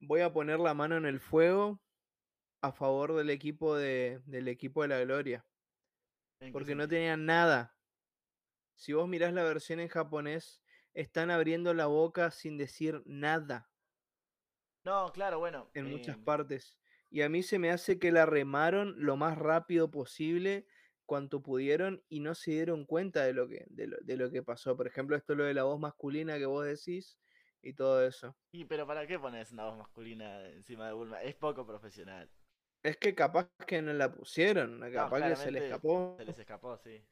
voy 0.00 0.20
a 0.20 0.32
poner 0.32 0.58
la 0.60 0.74
mano 0.74 0.96
en 0.96 1.06
el 1.06 1.20
fuego 1.20 1.82
a 2.62 2.72
favor 2.72 3.14
del 3.14 3.30
equipo 3.30 3.76
de, 3.76 4.20
del 4.24 4.48
equipo 4.48 4.82
de 4.82 4.88
la 4.88 5.00
Gloria, 5.00 5.46
¿en 6.40 6.48
qué 6.48 6.52
porque 6.52 6.74
no 6.74 6.88
tenían 6.88 7.26
nada. 7.26 7.76
Si 8.74 8.92
vos 8.92 9.08
mirás 9.08 9.32
la 9.32 9.44
versión 9.44 9.80
en 9.80 9.88
japonés, 9.88 10.62
están 10.94 11.30
abriendo 11.30 11.72
la 11.74 11.86
boca 11.86 12.30
sin 12.30 12.58
decir 12.58 13.02
nada 13.06 13.72
No, 14.84 15.12
claro, 15.12 15.38
bueno. 15.38 15.70
en 15.74 15.90
muchas 15.90 16.16
eh, 16.16 16.22
partes. 16.24 16.78
Y 17.10 17.22
a 17.22 17.28
mí 17.28 17.42
se 17.42 17.58
me 17.58 17.70
hace 17.70 17.98
que 17.98 18.10
la 18.12 18.26
remaron 18.26 18.94
lo 18.98 19.16
más 19.16 19.38
rápido 19.38 19.90
posible 19.90 20.66
cuanto 21.06 21.42
pudieron 21.42 22.02
y 22.08 22.20
no 22.20 22.34
se 22.34 22.52
dieron 22.52 22.86
cuenta 22.86 23.24
de 23.24 23.32
lo 23.34 23.48
que, 23.48 23.64
de 23.70 23.86
lo, 23.88 23.96
de 24.02 24.16
lo 24.16 24.30
que 24.30 24.42
pasó. 24.42 24.76
Por 24.76 24.86
ejemplo, 24.86 25.16
esto 25.16 25.34
lo 25.34 25.44
de 25.44 25.54
la 25.54 25.64
voz 25.64 25.80
masculina 25.80 26.38
que 26.38 26.46
vos 26.46 26.64
decís 26.66 27.18
y 27.62 27.74
todo 27.74 28.06
eso. 28.06 28.36
Y 28.50 28.64
pero 28.64 28.86
¿para 28.86 29.06
qué 29.06 29.18
pones 29.18 29.52
una 29.52 29.64
voz 29.64 29.76
masculina 29.78 30.46
encima 30.48 30.86
de 30.86 30.92
Bulma? 30.94 31.22
Es 31.22 31.34
poco 31.34 31.66
profesional. 31.66 32.30
Es 32.84 32.96
que 32.96 33.14
capaz 33.16 33.50
que 33.66 33.82
no 33.82 33.92
la 33.92 34.12
pusieron, 34.12 34.78
No, 34.92 34.92
capaz 34.92 35.22
que 35.24 35.34
se 35.36 35.50
le 35.50 35.58
claramente 35.58 35.60
escapó. 35.60 36.16
Se 36.16 36.24
les 36.24 36.38
escapó, 36.38 36.76
sí. 36.78 37.06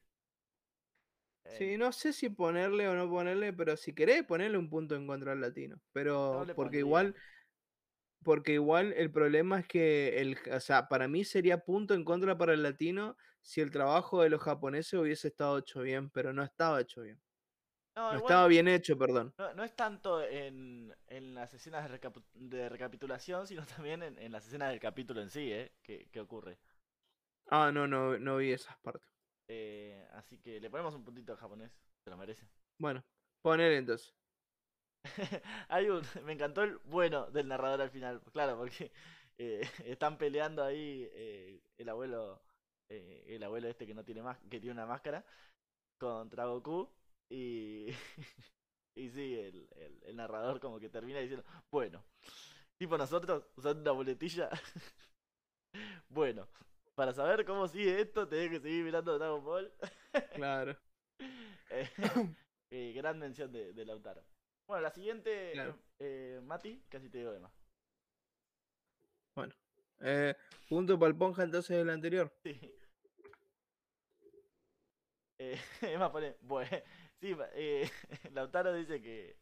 Sí, 1.47 1.77
Eh, 1.77 1.77
no 1.77 1.93
sé 1.93 2.13
si 2.13 2.29
ponerle 2.31 2.89
o 2.89 2.95
no 2.95 3.11
ponerle, 3.11 3.53
pero 3.53 3.77
si 3.77 3.93
querés 3.95 4.25
ponerle 4.25 4.57
un 4.57 4.71
punto 4.71 4.95
en 4.95 5.07
contra 5.07 5.33
al 5.33 5.41
latino. 5.41 5.81
Pero 5.93 6.47
no 6.47 6.55
porque 6.55 6.79
pondría. 6.79 6.79
igual, 6.79 7.17
porque 8.23 8.53
igual 8.55 8.93
el 8.95 9.11
problema 9.11 9.61
es 9.61 9.67
que 9.67 10.21
el, 10.21 10.37
o 10.53 10.61
sea, 10.61 10.89
para 10.89 11.09
mí 11.09 11.25
sería 11.25 11.65
punto 11.65 11.95
en 11.95 12.05
contra 12.05 12.37
para 12.39 12.53
el 12.55 12.63
latino 12.63 13.17
si 13.43 13.61
el 13.61 13.71
trabajo 13.71 14.23
de 14.23 14.31
los 14.31 14.43
japoneses 14.43 14.95
hubiese 14.95 15.29
estado 15.29 15.59
hecho 15.59 15.81
bien, 15.83 16.11
pero 16.11 16.33
no 16.33 16.43
estaba 16.43 16.81
hecho 16.81 17.03
bien. 17.03 17.21
No, 17.97 18.13
No 18.13 18.19
igual 18.19 18.33
estaba 18.33 18.47
bien 18.49 18.69
hecho, 18.69 18.97
perdón. 18.99 19.35
no, 19.39 19.55
no 19.55 19.65
es 19.65 19.75
tanto 19.75 20.23
en, 20.23 20.95
en 21.09 21.35
las 21.35 21.53
escenas 21.55 21.89
de, 21.91 21.99
recapu- 22.01 22.25
de 22.35 22.69
recapitulación, 22.69 23.47
sino 23.47 23.65
también 23.67 24.03
en, 24.03 24.19
en 24.19 24.33
las 24.33 24.47
escenas 24.47 24.71
del 24.71 24.81
capítulo 24.81 25.21
en 25.21 25.31
sí, 25.31 25.53
¿eh? 25.53 25.73
Que, 25.83 26.09
que 26.11 26.21
ocurre. 26.21 26.59
Ah, 27.51 27.71
no, 27.73 27.87
no, 27.87 28.19
no 28.19 28.37
vi 28.37 28.53
esas 28.53 28.77
partes. 28.79 29.09
Eh, 29.49 30.07
así 30.13 30.39
que 30.39 30.61
le 30.61 30.71
ponemos 30.71 30.95
un 30.95 31.05
puntito 31.05 31.33
al 31.33 31.39
japonés. 31.39 31.73
Se 32.05 32.11
lo 32.11 32.17
merece. 32.17 32.47
Bueno, 32.79 33.05
poner 33.43 33.73
entonces. 33.73 34.15
Hay 35.69 35.89
un, 35.89 36.03
me 36.25 36.33
encantó 36.33 36.63
el 36.63 36.79
bueno 36.85 37.27
del 37.31 37.49
narrador 37.49 37.83
al 37.83 37.91
final, 37.91 38.21
claro, 38.33 38.57
porque 38.59 38.91
eh, 39.39 39.63
están 39.85 40.19
peleando 40.19 40.63
ahí 40.65 41.09
eh, 41.13 41.61
el 41.79 41.89
abuelo, 41.89 42.43
eh, 42.89 43.25
el 43.29 43.43
abuelo 43.43 43.69
este 43.69 43.87
que 43.87 43.95
no 43.95 44.05
tiene 44.05 44.23
más, 44.23 44.39
que 44.51 44.61
tiene 44.61 44.73
una 44.73 44.87
máscara 44.87 45.25
contra 45.99 46.47
Goku 46.47 46.89
y 47.31 47.89
y 48.95 49.09
sí, 49.11 49.39
el, 49.39 49.69
el, 49.77 49.99
el 50.05 50.17
narrador 50.17 50.61
como 50.61 50.79
que 50.81 50.91
termina 50.91 51.21
diciendo, 51.21 51.45
bueno, 51.71 52.05
tipo 52.79 52.99
nosotros 52.99 53.45
usando 53.57 53.83
una 53.83 53.93
boletilla, 53.93 54.51
bueno, 56.09 56.49
para 56.95 57.13
saber 57.13 57.45
cómo 57.45 57.69
sigue 57.69 58.01
esto 58.01 58.29
tenés 58.29 58.51
que 58.51 58.61
seguir 58.61 58.85
mirando 58.85 59.19
Dragon 59.19 59.45
Ball. 59.45 59.73
Claro. 60.35 60.77
Gran 62.71 63.19
mención 63.19 63.53
de, 63.53 63.73
de 63.73 63.85
Lautaro. 63.85 64.23
Bueno, 64.71 64.83
la 64.85 64.91
siguiente, 64.93 65.51
Claro. 65.55 65.77
eh, 65.99 66.41
Mati, 66.45 66.81
casi 66.89 67.09
te 67.09 67.19
digo 67.19 67.33
de 67.33 67.41
más. 67.41 67.51
Bueno. 69.35 69.53
Eh, 69.99 70.37
punto 70.69 70.97
para 70.97 71.11
el 71.11 71.17
Ponja 71.17 71.43
entonces 71.43 71.77
del 71.77 71.91
anterior. 71.91 72.33
Sí. 72.45 72.53
Eh, 75.43 75.59
Emma 75.81 76.13
pone, 76.13 76.37
bueno, 76.43 76.69
sí, 77.19 77.35
eh, 77.55 77.91
Lautaro 78.35 78.75
dice 78.75 79.01
que, 79.01 79.39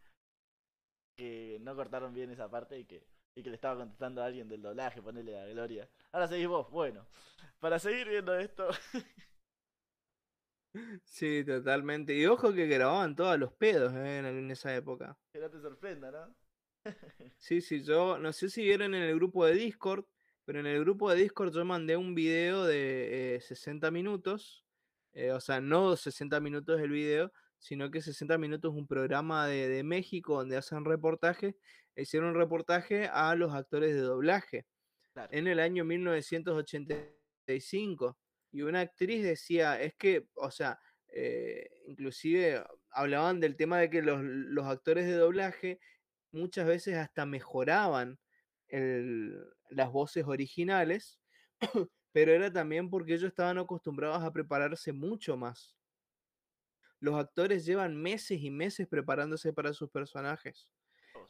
que 1.16 1.58
no 1.60 1.74
cortaron 1.74 2.14
bien 2.14 2.30
esa 2.30 2.48
parte 2.48 2.78
y 2.78 2.84
que, 2.84 3.04
y 3.34 3.42
que 3.42 3.50
le 3.50 3.56
estaba 3.56 3.80
contestando 3.80 4.22
a 4.22 4.26
alguien 4.26 4.48
del 4.48 4.62
doblaje, 4.62 5.02
ponele 5.02 5.36
a 5.36 5.46
Gloria. 5.48 5.90
Ahora 6.12 6.28
seguís 6.28 6.46
vos, 6.46 6.70
bueno, 6.70 7.04
para 7.58 7.80
seguir 7.80 8.08
viendo 8.08 8.38
esto, 8.38 8.68
Sí, 11.04 11.44
totalmente. 11.44 12.14
Y 12.14 12.26
ojo 12.26 12.52
que 12.52 12.66
grababan 12.66 13.16
todos 13.16 13.38
los 13.38 13.52
pedos 13.52 13.92
eh, 13.94 14.18
en, 14.18 14.50
esa 14.50 14.74
época. 14.74 15.16
que 15.32 15.38
no 15.38 15.50
te 15.50 15.60
sorprenda, 15.60 16.10
¿no? 16.10 16.34
Sí, 17.36 17.60
sí, 17.60 17.82
yo 17.82 18.18
no 18.18 18.32
sé 18.32 18.48
si 18.48 18.62
vieron 18.62 18.94
en 18.94 19.02
el 19.02 19.14
grupo 19.14 19.44
de 19.44 19.54
Discord, 19.54 20.04
pero 20.44 20.60
en 20.60 20.66
el 20.66 20.80
grupo 20.80 21.10
de 21.10 21.20
Discord 21.22 21.52
yo 21.52 21.64
mandé 21.64 21.96
un 21.96 22.14
video 22.14 22.64
de 22.64 23.36
eh, 23.36 23.40
60 23.40 23.90
minutos, 23.90 24.64
eh, 25.12 25.32
o 25.32 25.40
sea, 25.40 25.60
no 25.60 25.96
60 25.96 26.40
minutos 26.40 26.80
el 26.80 26.90
video, 26.90 27.32
sino 27.58 27.90
que 27.90 28.00
60 28.00 28.38
minutos 28.38 28.72
un 28.74 28.86
programa 28.86 29.46
de, 29.46 29.68
de 29.68 29.82
México 29.82 30.36
donde 30.36 30.56
hacen 30.56 30.84
reportajes, 30.84 31.54
e 31.94 32.02
hicieron 32.02 32.30
un 32.30 32.36
reportaje 32.36 33.08
a 33.08 33.34
los 33.34 33.52
actores 33.54 33.94
de 33.94 34.00
doblaje 34.00 34.66
Claro. 35.12 35.28
en 35.32 35.48
el 35.48 35.58
año 35.58 35.84
1985. 35.84 38.16
Y 38.50 38.62
una 38.62 38.80
actriz 38.80 39.22
decía, 39.22 39.80
es 39.80 39.94
que, 39.94 40.28
o 40.34 40.50
sea, 40.50 40.78
eh, 41.08 41.68
inclusive 41.86 42.64
hablaban 42.90 43.40
del 43.40 43.56
tema 43.56 43.78
de 43.78 43.90
que 43.90 44.02
los, 44.02 44.20
los 44.22 44.66
actores 44.66 45.06
de 45.06 45.14
doblaje 45.14 45.80
muchas 46.32 46.66
veces 46.66 46.96
hasta 46.96 47.26
mejoraban 47.26 48.18
el- 48.68 49.38
las 49.70 49.90
voces 49.92 50.24
originales, 50.26 51.20
pero 52.12 52.32
era 52.32 52.52
también 52.52 52.90
porque 52.90 53.14
ellos 53.14 53.28
estaban 53.30 53.58
acostumbrados 53.58 54.22
a 54.22 54.32
prepararse 54.32 54.92
mucho 54.92 55.36
más. 55.36 55.76
Los 57.00 57.14
actores 57.16 57.64
llevan 57.64 58.00
meses 58.00 58.40
y 58.42 58.50
meses 58.50 58.88
preparándose 58.88 59.52
para 59.52 59.72
sus 59.72 59.90
personajes. 59.90 60.68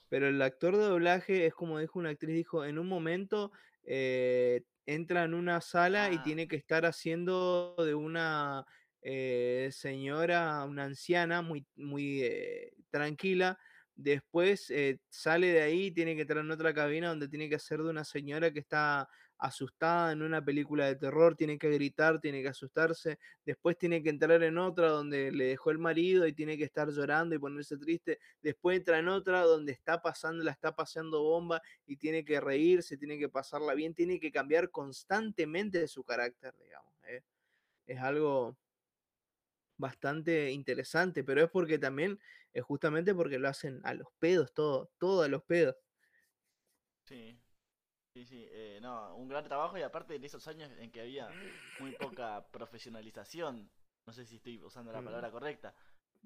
Pero 0.09 0.29
el 0.29 0.41
actor 0.43 0.77
de 0.77 0.85
doblaje 0.85 1.47
es 1.47 1.55
como 1.55 1.79
dijo 1.79 1.99
una 1.99 2.11
actriz, 2.11 2.35
dijo, 2.35 2.65
en 2.65 2.79
un 2.79 2.89
momento 2.89 3.53
eh, 3.85 4.65
entra 4.89 5.25
en 5.25 5.35
una 5.35 5.61
sala 5.61 6.11
y 6.13 6.17
Ah. 6.17 6.23
tiene 6.25 6.49
que 6.49 6.57
estar 6.57 6.87
haciendo 6.87 7.75
de 7.79 7.95
una 7.95 8.65
eh, 9.03 9.69
señora, 9.73 10.65
una 10.65 10.85
anciana 10.85 11.43
muy, 11.43 11.67
muy 11.77 12.23
eh, 12.23 12.73
tranquila, 12.91 13.59
Después 13.95 14.71
eh, 14.71 15.01
sale 15.09 15.49
de 15.49 15.61
ahí 15.61 15.87
y 15.87 15.91
tiene 15.91 16.15
que 16.15 16.21
entrar 16.23 16.45
en 16.45 16.53
otra 16.53 16.73
cabina 16.73 17.09
donde 17.09 17.29
tiene 17.29 17.49
que 17.49 17.57
hacer 17.57 17.83
de 17.83 17.91
una 17.91 18.05
señora 18.05 18.53
que 18.53 18.61
está 18.61 19.09
asustada 19.39 20.13
en 20.13 20.23
una 20.23 20.45
película 20.45 20.87
de 20.87 20.97
terror, 20.97 21.37
tiene 21.37 21.59
que 21.59 21.71
gritar, 21.71 22.21
tiene 22.21 22.43
que 22.43 22.49
asustarse. 22.49 23.19
Después 23.45 23.79
tiene 23.79 24.03
que 24.03 24.11
entrar 24.11 24.43
en 24.43 24.59
otra 24.59 24.89
donde 24.89 25.31
le 25.31 25.45
dejó 25.47 25.71
el 25.71 25.79
marido 25.79 26.27
y 26.27 26.33
tiene 26.33 26.59
que 26.59 26.65
estar 26.65 26.89
llorando 26.91 27.35
y 27.35 27.39
ponerse 27.39 27.77
triste. 27.79 28.19
Después 28.43 28.79
entra 28.79 28.99
en 28.99 29.09
otra 29.09 29.43
donde 29.43 29.73
está 29.73 30.03
pasando, 30.03 30.43
la 30.43 30.51
está 30.51 30.75
pasando 30.75 31.23
bomba 31.23 31.63
y 31.87 31.97
tiene 31.97 32.25
que 32.25 32.41
reírse, 32.41 32.97
tiene 32.97 33.19
que 33.19 33.29
pasarla 33.29 33.75
bien, 33.75 33.95
tiene 33.95 34.19
que 34.19 34.33
cambiar 34.33 34.71
constantemente 34.71 35.79
de 35.79 35.89
su 35.89 36.03
carácter, 36.03 36.55
digamos. 36.59 36.93
¿eh? 37.07 37.23
Es 37.87 38.01
algo 38.01 38.57
bastante 39.77 40.51
interesante, 40.51 41.23
pero 41.23 41.45
es 41.45 41.51
porque 41.51 41.79
también, 41.79 42.19
es 42.53 42.65
justamente 42.65 43.15
porque 43.15 43.39
lo 43.39 43.49
hacen 43.49 43.81
a 43.85 43.95
los 43.95 44.09
pedos, 44.19 44.53
todo, 44.53 44.91
todo 44.99 45.23
a 45.23 45.29
los 45.29 45.45
pedos. 45.45 45.77
Sí, 47.05 47.39
sí, 48.19 48.25
sí, 48.27 48.49
eh, 48.51 48.79
no, 48.83 49.15
un 49.15 49.29
gran 49.29 49.45
trabajo 49.45 49.79
y 49.79 49.83
aparte 49.83 50.17
en 50.17 50.25
esos 50.25 50.47
años 50.49 50.71
en 50.79 50.91
que 50.91 51.01
había 51.03 51.29
muy 51.79 51.93
poca 51.93 52.45
profesionalización, 52.51 53.71
no 54.07 54.13
sé 54.13 54.25
si 54.25 54.37
estoy 54.37 54.61
usando 54.63 54.93
la 54.93 55.03
palabra 55.03 55.31
correcta, 55.31 55.75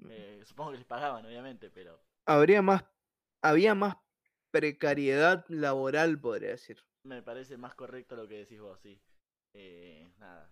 eh, 0.08 0.42
supongo 0.46 0.70
que 0.70 0.78
les 0.78 0.86
pagaban 0.86 1.26
obviamente, 1.26 1.70
pero 1.70 2.00
Habría 2.24 2.62
más, 2.62 2.84
había 3.42 3.74
más 3.74 3.96
precariedad 4.50 5.44
laboral, 5.48 6.18
podría 6.18 6.50
decir. 6.50 6.78
me 7.04 7.22
parece 7.22 7.56
más 7.58 7.74
correcto 7.74 8.16
lo 8.16 8.26
que 8.26 8.38
decís 8.38 8.60
vos, 8.60 8.78
sí. 8.80 8.98
Eh, 9.54 10.10
nada. 10.18 10.48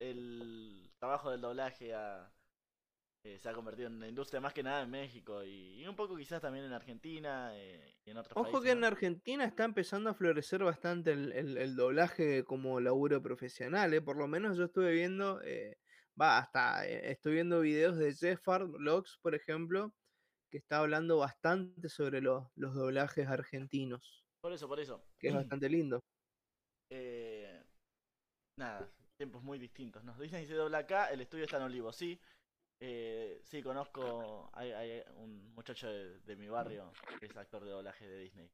El 0.00 0.90
trabajo 0.98 1.30
del 1.30 1.40
doblaje 1.40 1.94
ha- 1.94 2.32
eh, 3.22 3.38
se 3.38 3.48
ha 3.48 3.54
convertido 3.54 3.88
en 3.88 3.96
una 3.96 4.08
industria 4.08 4.40
más 4.40 4.52
que 4.54 4.62
nada 4.62 4.82
en 4.82 4.90
México 4.90 5.42
y, 5.44 5.82
y 5.82 5.86
un 5.86 5.96
poco 5.96 6.16
quizás 6.16 6.40
también 6.42 6.64
en 6.64 6.72
Argentina 6.72 7.50
eh, 7.56 7.98
y 8.04 8.10
en 8.10 8.16
otros 8.18 8.36
Ojo 8.36 8.38
países. 8.38 8.62
que 8.62 8.70
en 8.72 8.80
¿no? 8.80 8.84
Argentina 8.84 9.44
está 9.44 9.64
empezando 9.64 10.10
a 10.10 10.14
florecer 10.14 10.62
bastante 10.64 11.12
el, 11.12 11.32
el- 11.32 11.56
el 11.58 11.76
doblaje 11.76 12.44
como 12.44 12.80
laburo 12.80 13.22
profesional, 13.22 13.92
¿eh? 13.94 14.00
Por 14.02 14.16
lo 14.16 14.28
menos 14.28 14.56
yo 14.56 14.64
estuve 14.64 14.92
viendo, 14.92 15.40
va, 16.20 16.38
hasta 16.38 16.86
estoy 16.86 17.34
viendo 17.34 17.60
videos 17.60 17.96
de 17.98 18.14
Jeffard 18.14 18.68
Logs, 18.78 19.18
por 19.22 19.34
ejemplo, 19.34 19.94
que 20.50 20.58
está 20.58 20.78
hablando 20.78 21.18
bastante 21.18 21.88
sobre 21.88 22.20
los, 22.22 22.48
los 22.56 22.74
doblajes 22.74 23.28
argentinos, 23.28 24.26
Por 24.40 24.52
eso, 24.52 24.68
por 24.68 24.80
eso. 24.80 25.02
que 25.18 25.28
es 25.28 25.34
bastante 25.34 25.68
lindo. 25.68 26.00
Eh, 26.92 27.62
nada, 28.56 28.92
tiempos 29.16 29.42
muy 29.42 29.58
distintos. 29.58 30.04
¿no? 30.04 30.18
Disney 30.18 30.46
se 30.46 30.54
dobla 30.54 30.78
acá, 30.78 31.06
el 31.12 31.20
estudio 31.20 31.44
está 31.44 31.58
en 31.58 31.64
Olivo, 31.64 31.92
sí. 31.92 32.20
Eh, 32.82 33.40
sí, 33.44 33.62
conozco, 33.62 34.48
hay, 34.54 34.72
hay 34.72 35.02
un 35.16 35.52
muchacho 35.54 35.86
de, 35.88 36.18
de 36.20 36.36
mi 36.36 36.48
barrio 36.48 36.90
que 37.18 37.26
es 37.26 37.36
actor 37.36 37.62
de 37.64 37.70
doblaje 37.70 38.08
de 38.08 38.18
Disney. 38.20 38.50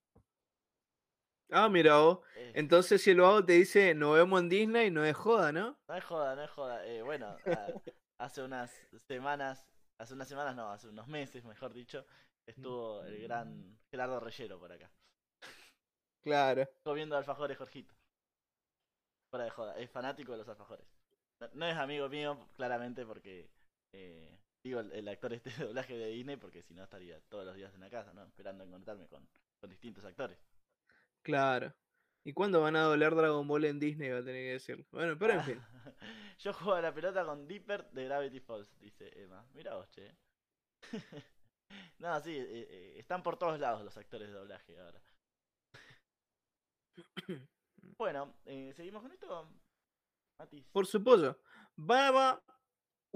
Ah, 1.50 1.68
mira 1.68 1.98
vos. 1.98 2.18
Es- 2.36 2.56
Entonces 2.56 3.00
si 3.02 3.10
el 3.10 3.20
vago 3.20 3.44
te 3.44 3.52
dice, 3.52 3.94
nos 3.94 4.16
vemos 4.16 4.40
en 4.40 4.48
Disney, 4.48 4.90
no 4.90 5.04
es 5.04 5.14
joda, 5.16 5.52
¿no? 5.52 5.78
No 5.88 5.94
es 5.94 6.04
joda, 6.04 6.34
no 6.34 6.42
es 6.42 6.50
joda. 6.50 6.84
Eh, 6.86 7.02
bueno, 7.02 7.28
a- 7.28 7.36
hace 8.18 8.42
unas 8.42 8.72
semanas, 9.06 9.64
hace 9.98 10.14
unas 10.14 10.28
semanas 10.28 10.56
no, 10.56 10.70
hace 10.72 10.88
unos 10.88 11.06
meses, 11.06 11.44
mejor 11.44 11.72
dicho, 11.72 12.04
estuvo 12.46 13.04
el 13.04 13.22
gran 13.22 13.78
Gerardo 13.90 14.18
Reyero 14.18 14.58
por 14.58 14.72
acá, 14.72 14.90
Claro. 16.22 16.68
comiendo 16.82 17.16
alfajores 17.16 17.56
Jorgito. 17.58 17.94
Fuera 19.30 19.44
de 19.44 19.50
joda, 19.50 19.78
es 19.78 19.88
fanático 19.90 20.32
de 20.32 20.38
los 20.38 20.48
alfajores. 20.48 20.86
No, 21.40 21.48
no 21.54 21.66
es 21.66 21.76
amigo 21.76 22.08
mío, 22.08 22.48
claramente, 22.54 23.04
porque 23.06 23.48
eh, 23.92 24.38
digo 24.62 24.80
el, 24.80 24.92
el 24.92 25.08
actor 25.08 25.32
este 25.32 25.50
de 25.50 25.64
doblaje 25.66 25.96
de 25.96 26.08
Disney, 26.08 26.36
porque 26.36 26.62
si 26.62 26.74
no 26.74 26.84
estaría 26.84 27.20
todos 27.28 27.44
los 27.44 27.56
días 27.56 27.74
en 27.74 27.80
la 27.80 27.90
casa, 27.90 28.12
¿no? 28.12 28.24
Esperando 28.24 28.64
encontrarme 28.64 29.06
con, 29.08 29.28
con 29.60 29.70
distintos 29.70 30.04
actores. 30.04 30.38
Claro. 31.22 31.74
¿Y 32.26 32.32
cuándo 32.32 32.60
van 32.60 32.74
a 32.74 32.82
doblar 32.82 33.14
Dragon 33.14 33.46
Ball 33.46 33.66
en 33.66 33.78
Disney? 33.78 34.10
Va 34.10 34.18
a 34.18 34.24
tener 34.24 34.42
que 34.42 34.52
decir. 34.54 34.84
Bueno, 34.90 35.16
pero 35.16 35.34
en 35.34 35.44
fin. 35.44 35.60
Yo 36.40 36.52
juego 36.52 36.74
a 36.74 36.80
la 36.82 36.92
pelota 36.92 37.24
con 37.24 37.46
Dipper 37.46 37.88
de 37.90 38.04
Gravity 38.04 38.40
Falls, 38.40 38.78
dice 38.80 39.12
Emma. 39.14 39.46
Mira 39.54 39.76
vos, 39.76 39.88
che. 39.90 40.16
no, 41.98 42.20
sí, 42.20 42.36
eh, 42.36 42.66
eh, 42.68 42.94
están 42.98 43.22
por 43.22 43.38
todos 43.38 43.60
lados 43.60 43.84
los 43.84 43.96
actores 43.96 44.26
de 44.26 44.34
doblaje 44.34 44.76
ahora. 44.76 45.00
bueno, 47.96 48.34
eh, 48.44 48.72
seguimos 48.74 49.02
con 49.02 49.12
esto. 49.12 49.48
Matis. 50.40 50.66
Por 50.72 50.86
supuesto. 50.86 51.38
Baba, 51.76 52.42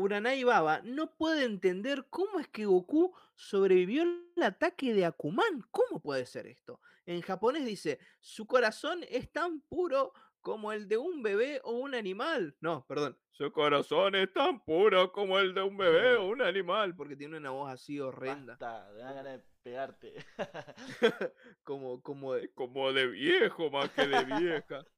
Uranai 0.01 0.45
Baba 0.45 0.81
no 0.83 1.15
puede 1.15 1.45
entender 1.45 2.07
cómo 2.09 2.41
es 2.41 2.49
que 2.49 2.65
Goku 2.65 3.15
sobrevivió 3.35 4.03
al 4.03 4.43
ataque 4.43 4.95
de 4.95 5.05
Akuman. 5.05 5.63
¿Cómo 5.71 6.01
puede 6.01 6.25
ser 6.27 6.47
esto? 6.47 6.81
En 7.05 7.21
japonés 7.21 7.67
dice, 7.67 7.99
su 8.21 8.47
corazón 8.47 9.05
es 9.09 9.31
tan 9.31 9.61
puro 9.61 10.13
como 10.41 10.73
el 10.73 10.89
de 10.89 10.97
un 10.97 11.23
bebé 11.23 11.61
o 11.65 11.73
un 11.73 11.95
animal. 11.95 12.57
No, 12.61 12.87
perdón. 12.87 13.19
Su 13.31 13.53
corazón 13.53 14.15
es 14.15 14.33
tan 14.33 14.65
puro 14.65 15.13
como 15.13 15.39
el 15.39 15.55
de 15.55 15.63
un 15.63 15.77
bebé 15.77 16.17
o 16.17 16.29
un 16.29 16.41
animal. 16.41 16.95
Porque 16.97 17.17
tiene 17.17 17.37
una 17.37 17.51
voz 17.51 17.71
así 17.71 18.01
horrenda. 18.01 18.57
Basta, 18.59 18.91
me 18.95 19.01
da 19.01 19.13
ganas 19.13 19.39
de 19.39 19.45
pegarte. 19.63 20.15
como, 21.63 22.03
como, 22.03 22.35
de, 22.35 22.51
como 22.55 22.93
de 22.93 23.07
viejo 23.07 23.71
más 23.71 23.91
que 23.91 24.07
de 24.07 24.25
vieja. 24.25 24.85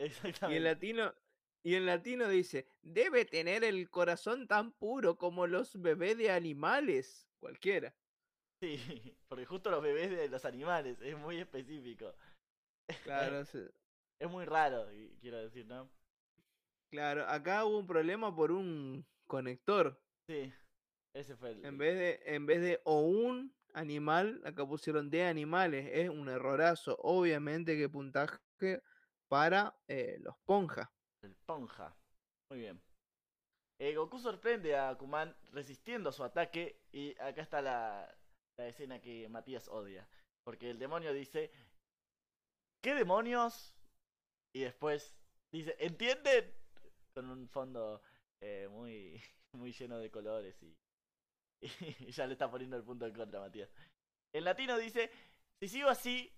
Y 0.00 0.04
en 0.04 0.06
Exactamente. 0.06 0.60
latino, 0.60 1.14
y 1.62 1.74
en 1.74 1.86
latino 1.86 2.28
dice, 2.28 2.68
debe 2.82 3.24
tener 3.24 3.64
el 3.64 3.90
corazón 3.90 4.46
tan 4.48 4.72
puro 4.72 5.16
como 5.18 5.46
los 5.46 5.80
bebés 5.80 6.16
de 6.18 6.30
animales. 6.30 7.28
Cualquiera. 7.38 7.96
Sí, 8.60 8.76
porque 9.28 9.46
justo 9.46 9.70
los 9.70 9.82
bebés 9.82 10.10
de 10.10 10.28
los 10.28 10.44
animales, 10.44 11.00
es 11.00 11.16
muy 11.16 11.38
específico. 11.40 12.14
Claro, 13.02 13.44
se- 13.44 13.70
Es 14.18 14.30
muy 14.30 14.44
raro, 14.44 14.86
quiero 15.20 15.38
decir, 15.38 15.66
¿no? 15.66 15.90
claro. 16.90 17.26
Acá 17.26 17.64
hubo 17.64 17.78
un 17.78 17.86
problema 17.86 18.34
por 18.34 18.52
un 18.52 19.06
conector. 19.26 20.00
Sí, 20.26 20.52
ese 21.12 21.36
fue 21.36 21.50
el... 21.50 21.64
En 21.64 21.78
vez 21.78 21.96
de, 21.98 22.34
en 22.34 22.46
vez 22.46 22.60
de 22.60 22.80
o 22.84 23.00
un 23.00 23.54
animal, 23.74 24.40
acá 24.44 24.66
pusieron 24.66 25.10
de 25.10 25.24
animales. 25.24 25.88
Es 25.92 26.08
un 26.10 26.28
errorazo. 26.28 26.96
Obviamente 27.00 27.76
que 27.76 27.88
puntaje 27.88 28.38
para 29.28 29.74
eh, 29.88 30.18
los 30.20 30.34
ponjas. 30.44 30.88
El 31.22 31.34
Ponja. 31.46 31.94
Muy 32.50 32.60
bien. 32.60 32.80
Eh, 33.78 33.94
Goku 33.94 34.18
sorprende 34.18 34.76
a 34.76 34.90
Akuman 34.90 35.34
resistiendo 35.52 36.12
su 36.12 36.22
ataque 36.22 36.82
y 36.92 37.18
acá 37.18 37.42
está 37.42 37.62
la, 37.62 38.14
la 38.58 38.66
escena 38.68 39.00
que 39.00 39.28
Matías 39.28 39.68
odia. 39.68 40.06
Porque 40.44 40.70
el 40.70 40.78
demonio 40.78 41.12
dice, 41.12 41.50
¿qué 42.82 42.94
demonios? 42.94 43.74
Y 44.54 44.60
después 44.60 45.16
dice, 45.52 45.76
¿entienden? 45.78 46.52
Con 47.14 47.30
un 47.30 47.48
fondo 47.48 48.02
eh, 48.42 48.68
muy, 48.70 49.20
muy 49.56 49.72
lleno 49.72 49.98
de 49.98 50.10
colores 50.10 50.62
y, 50.62 50.76
y 52.00 52.10
ya 52.10 52.26
le 52.26 52.32
está 52.32 52.50
poniendo 52.50 52.76
el 52.76 52.84
punto 52.84 53.06
en 53.06 53.14
contra 53.14 53.38
a 53.38 53.42
Matías. 53.42 53.70
En 54.32 54.44
latino 54.44 54.78
dice, 54.78 55.10
si 55.60 55.68
sigo 55.68 55.88
así, 55.88 56.32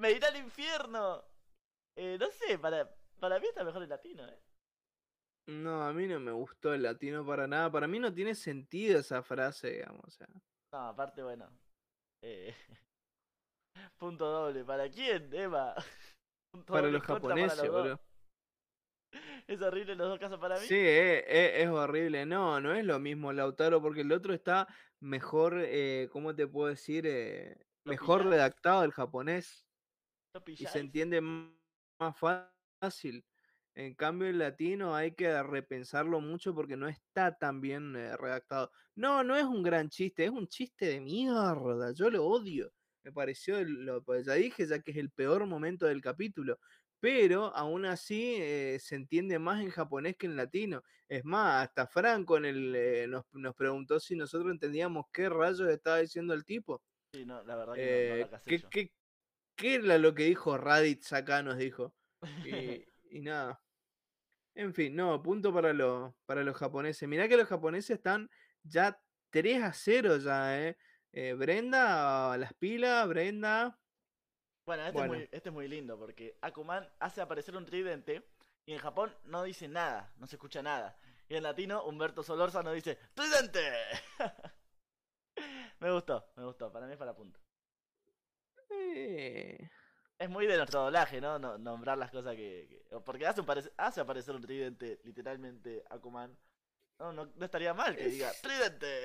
me 0.00 0.12
iré 0.12 0.26
al 0.26 0.36
infierno. 0.36 1.24
Eh, 1.96 2.16
no 2.18 2.30
sé, 2.30 2.58
para, 2.58 2.88
para 3.18 3.38
mí 3.40 3.46
está 3.48 3.64
mejor 3.64 3.82
el 3.82 3.88
latino, 3.88 4.26
¿eh? 4.26 4.40
No, 5.48 5.82
a 5.82 5.92
mí 5.94 6.06
no 6.06 6.20
me 6.20 6.30
gustó 6.32 6.74
el 6.74 6.82
latino 6.82 7.24
para 7.26 7.46
nada. 7.46 7.70
Para 7.70 7.88
mí 7.88 7.98
no 7.98 8.12
tiene 8.12 8.34
sentido 8.34 8.98
esa 9.00 9.22
frase, 9.22 9.70
digamos. 9.70 10.04
O 10.04 10.10
sea. 10.10 10.28
No, 10.72 10.78
aparte, 10.88 11.22
bueno. 11.22 11.50
eh, 12.22 12.54
punto 13.98 14.26
doble. 14.26 14.64
¿Para 14.64 14.88
quién, 14.90 15.32
Emma? 15.34 15.74
Punto 16.52 16.72
Para 16.72 16.88
doble 16.88 16.92
los 16.92 17.02
para 17.02 17.20
japoneses, 17.20 17.56
los 17.56 17.68
boludo. 17.68 18.00
Es 19.46 19.62
horrible 19.62 19.92
en 19.92 19.98
los 19.98 20.08
dos 20.08 20.18
casos 20.18 20.38
para 20.38 20.60
mí. 20.60 20.66
Sí, 20.66 20.74
eh, 20.74 21.24
eh, 21.26 21.62
es 21.62 21.68
horrible. 21.68 22.26
No, 22.26 22.60
no 22.60 22.74
es 22.74 22.84
lo 22.84 22.98
mismo 22.98 23.32
Lautaro, 23.32 23.80
porque 23.80 24.02
el 24.02 24.12
otro 24.12 24.34
está 24.34 24.68
mejor, 25.00 25.54
eh, 25.60 26.08
¿cómo 26.12 26.34
te 26.34 26.46
puedo 26.46 26.68
decir? 26.68 27.06
Eh, 27.06 27.56
¿Lo 27.84 27.92
mejor 27.92 28.20
pillás? 28.20 28.30
redactado 28.30 28.84
el 28.84 28.92
japonés 28.92 29.66
¿Lo 30.34 30.42
y 30.56 30.66
se 30.66 30.80
entiende 30.80 31.20
más 31.20 32.16
fácil. 32.18 32.57
En 33.74 33.94
cambio, 33.94 34.28
el 34.28 34.38
latino 34.38 34.94
hay 34.96 35.14
que 35.14 35.40
repensarlo 35.42 36.20
mucho 36.20 36.54
porque 36.54 36.76
no 36.76 36.88
está 36.88 37.36
tan 37.38 37.60
bien 37.60 37.94
eh, 37.96 38.16
redactado. 38.16 38.72
No, 38.96 39.22
no 39.22 39.36
es 39.36 39.44
un 39.44 39.62
gran 39.62 39.88
chiste, 39.88 40.24
es 40.24 40.30
un 40.30 40.48
chiste 40.48 40.86
de 40.86 41.00
mierda. 41.00 41.92
Yo 41.94 42.10
lo 42.10 42.24
odio. 42.26 42.72
Me 43.04 43.12
pareció, 43.12 43.62
lo, 43.64 44.02
pues 44.02 44.26
ya 44.26 44.34
dije, 44.34 44.66
ya 44.66 44.80
que 44.80 44.90
es 44.90 44.96
el 44.96 45.10
peor 45.12 45.46
momento 45.46 45.86
del 45.86 46.00
capítulo. 46.02 46.58
Pero 47.00 47.54
aún 47.54 47.84
así 47.84 48.34
eh, 48.40 48.78
se 48.80 48.96
entiende 48.96 49.38
más 49.38 49.62
en 49.62 49.70
japonés 49.70 50.16
que 50.16 50.26
en 50.26 50.34
latino. 50.36 50.82
Es 51.08 51.24
más, 51.24 51.64
hasta 51.68 51.86
Franco 51.86 52.36
en 52.36 52.46
el, 52.46 52.74
eh, 52.74 53.06
nos, 53.06 53.24
nos 53.32 53.54
preguntó 53.54 54.00
si 54.00 54.16
nosotros 54.16 54.50
entendíamos 54.50 55.06
qué 55.12 55.28
rayos 55.28 55.68
estaba 55.68 55.98
diciendo 55.98 56.34
el 56.34 56.44
tipo. 56.44 56.82
Sí, 57.14 57.24
no, 57.24 57.44
la 57.44 57.54
verdad 57.54 57.74
que 57.76 58.08
no, 58.08 58.24
no 58.24 58.30
la 58.32 58.38
¿qué, 58.44 58.60
qué- 58.68 58.92
qué 59.56 59.74
era 59.76 59.98
lo 59.98 60.14
que 60.14 60.24
dijo 60.24 60.58
Raditz 60.58 61.12
acá? 61.12 61.44
Nos 61.44 61.58
dijo. 61.58 61.94
Y, 62.44 62.84
y 63.10 63.20
nada. 63.20 63.60
En 64.54 64.74
fin, 64.74 64.96
no, 64.96 65.22
punto 65.22 65.54
para, 65.54 65.72
los 65.72 66.12
para 66.26 66.42
los 66.42 66.56
japoneses. 66.56 67.08
Mirá 67.08 67.28
que 67.28 67.36
los 67.36 67.46
japoneses 67.46 67.90
están 67.90 68.28
ya 68.64 69.00
3 69.30 69.62
a 69.62 69.72
0 69.72 70.18
ya, 70.18 70.60
¿eh? 70.60 70.76
Eh, 71.12 71.34
Brenda, 71.34 72.36
las 72.36 72.54
pilas, 72.54 73.06
Brenda. 73.08 73.78
Bueno 74.66 74.82
este, 74.84 74.98
Bueno. 74.98 75.14
Es 75.14 75.18
muy, 75.18 75.28
este 75.32 75.48
es 75.48 75.52
muy 75.54 75.68
lindo 75.68 75.98
porque 75.98 76.36
Akuman 76.42 76.88
hace 76.98 77.20
aparecer 77.20 77.56
un 77.56 77.64
tridente 77.64 78.28
y 78.66 78.72
en 78.72 78.78
Japón 78.78 79.16
no 79.24 79.42
dice 79.44 79.68
nada, 79.68 80.12
no 80.16 80.26
se 80.26 80.36
escucha 80.36 80.62
nada. 80.62 80.98
Y 81.28 81.36
en 81.36 81.42
latino, 81.42 81.84
Humberto 81.84 82.22
Solórzano 82.22 82.72
dice 82.72 82.98
¡Tridente! 83.14 83.60
me 85.80 85.90
gustó, 85.92 86.32
me 86.36 86.44
gustó, 86.44 86.72
para 86.72 86.86
mí 86.86 86.92
es 86.92 86.98
para 86.98 87.14
punto. 87.14 87.40
Eh, 88.70 89.70
Es 90.18 90.28
muy 90.28 90.46
de 90.46 90.56
nuestro 90.56 90.82
doblaje, 90.82 91.20
¿no? 91.20 91.38
No- 91.38 91.58
nombrar 91.58 91.96
las 91.96 92.10
cosas 92.10 92.34
que. 92.34 92.66
que- 92.68 92.98
Porque 93.04 93.26
hace, 93.26 93.40
un 93.40 93.46
hace 93.76 94.00
aparecer 94.00 94.34
un 94.34 94.42
tridente, 94.42 95.00
literalmente, 95.04 95.84
Akuman. 95.90 96.36
No, 96.98 97.12
no, 97.12 97.26
no 97.36 97.44
estaría 97.44 97.72
mal 97.74 97.94
que 97.96 98.08
diga 98.08 98.32
¡Tridente! 98.42 99.04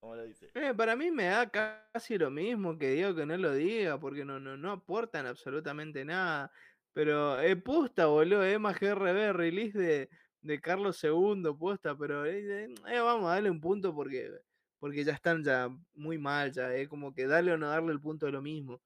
Como 0.00 0.16
lo 0.16 0.24
dice. 0.24 0.50
eh, 0.54 0.74
para 0.74 0.96
mí 0.96 1.10
me 1.10 1.24
da 1.26 1.48
casi 1.48 2.18
lo 2.18 2.30
mismo 2.30 2.76
que 2.76 2.90
digo 2.90 3.14
que 3.14 3.24
no 3.24 3.36
lo 3.38 3.54
diga, 3.54 3.98
porque 3.98 4.24
no, 4.24 4.38
no, 4.38 4.56
no 4.56 4.72
aportan 4.72 5.26
absolutamente 5.26 6.04
nada. 6.04 6.50
Pero 6.92 7.40
eh, 7.40 7.56
posta, 7.56 8.06
boludo, 8.06 8.44
Emma 8.44 8.74
GRB, 8.74 9.32
release 9.32 9.78
de, 9.78 10.10
de 10.42 10.60
Carlos 10.60 11.02
II, 11.02 11.54
posta, 11.58 11.96
pero 11.96 12.26
eh, 12.26 12.64
eh, 12.88 13.00
vamos 13.00 13.30
a 13.30 13.34
darle 13.34 13.48
un 13.50 13.60
punto 13.60 13.94
porque, 13.94 14.30
porque 14.78 15.02
ya 15.04 15.12
están 15.12 15.42
ya 15.42 15.70
muy 15.94 16.18
mal, 16.18 16.52
ya, 16.52 16.74
eh, 16.74 16.86
como 16.88 17.14
que 17.14 17.26
darle 17.26 17.52
o 17.52 17.56
no 17.56 17.68
darle 17.68 17.92
el 17.92 18.00
punto 18.00 18.26
de 18.26 18.32
lo 18.32 18.42
mismo, 18.42 18.82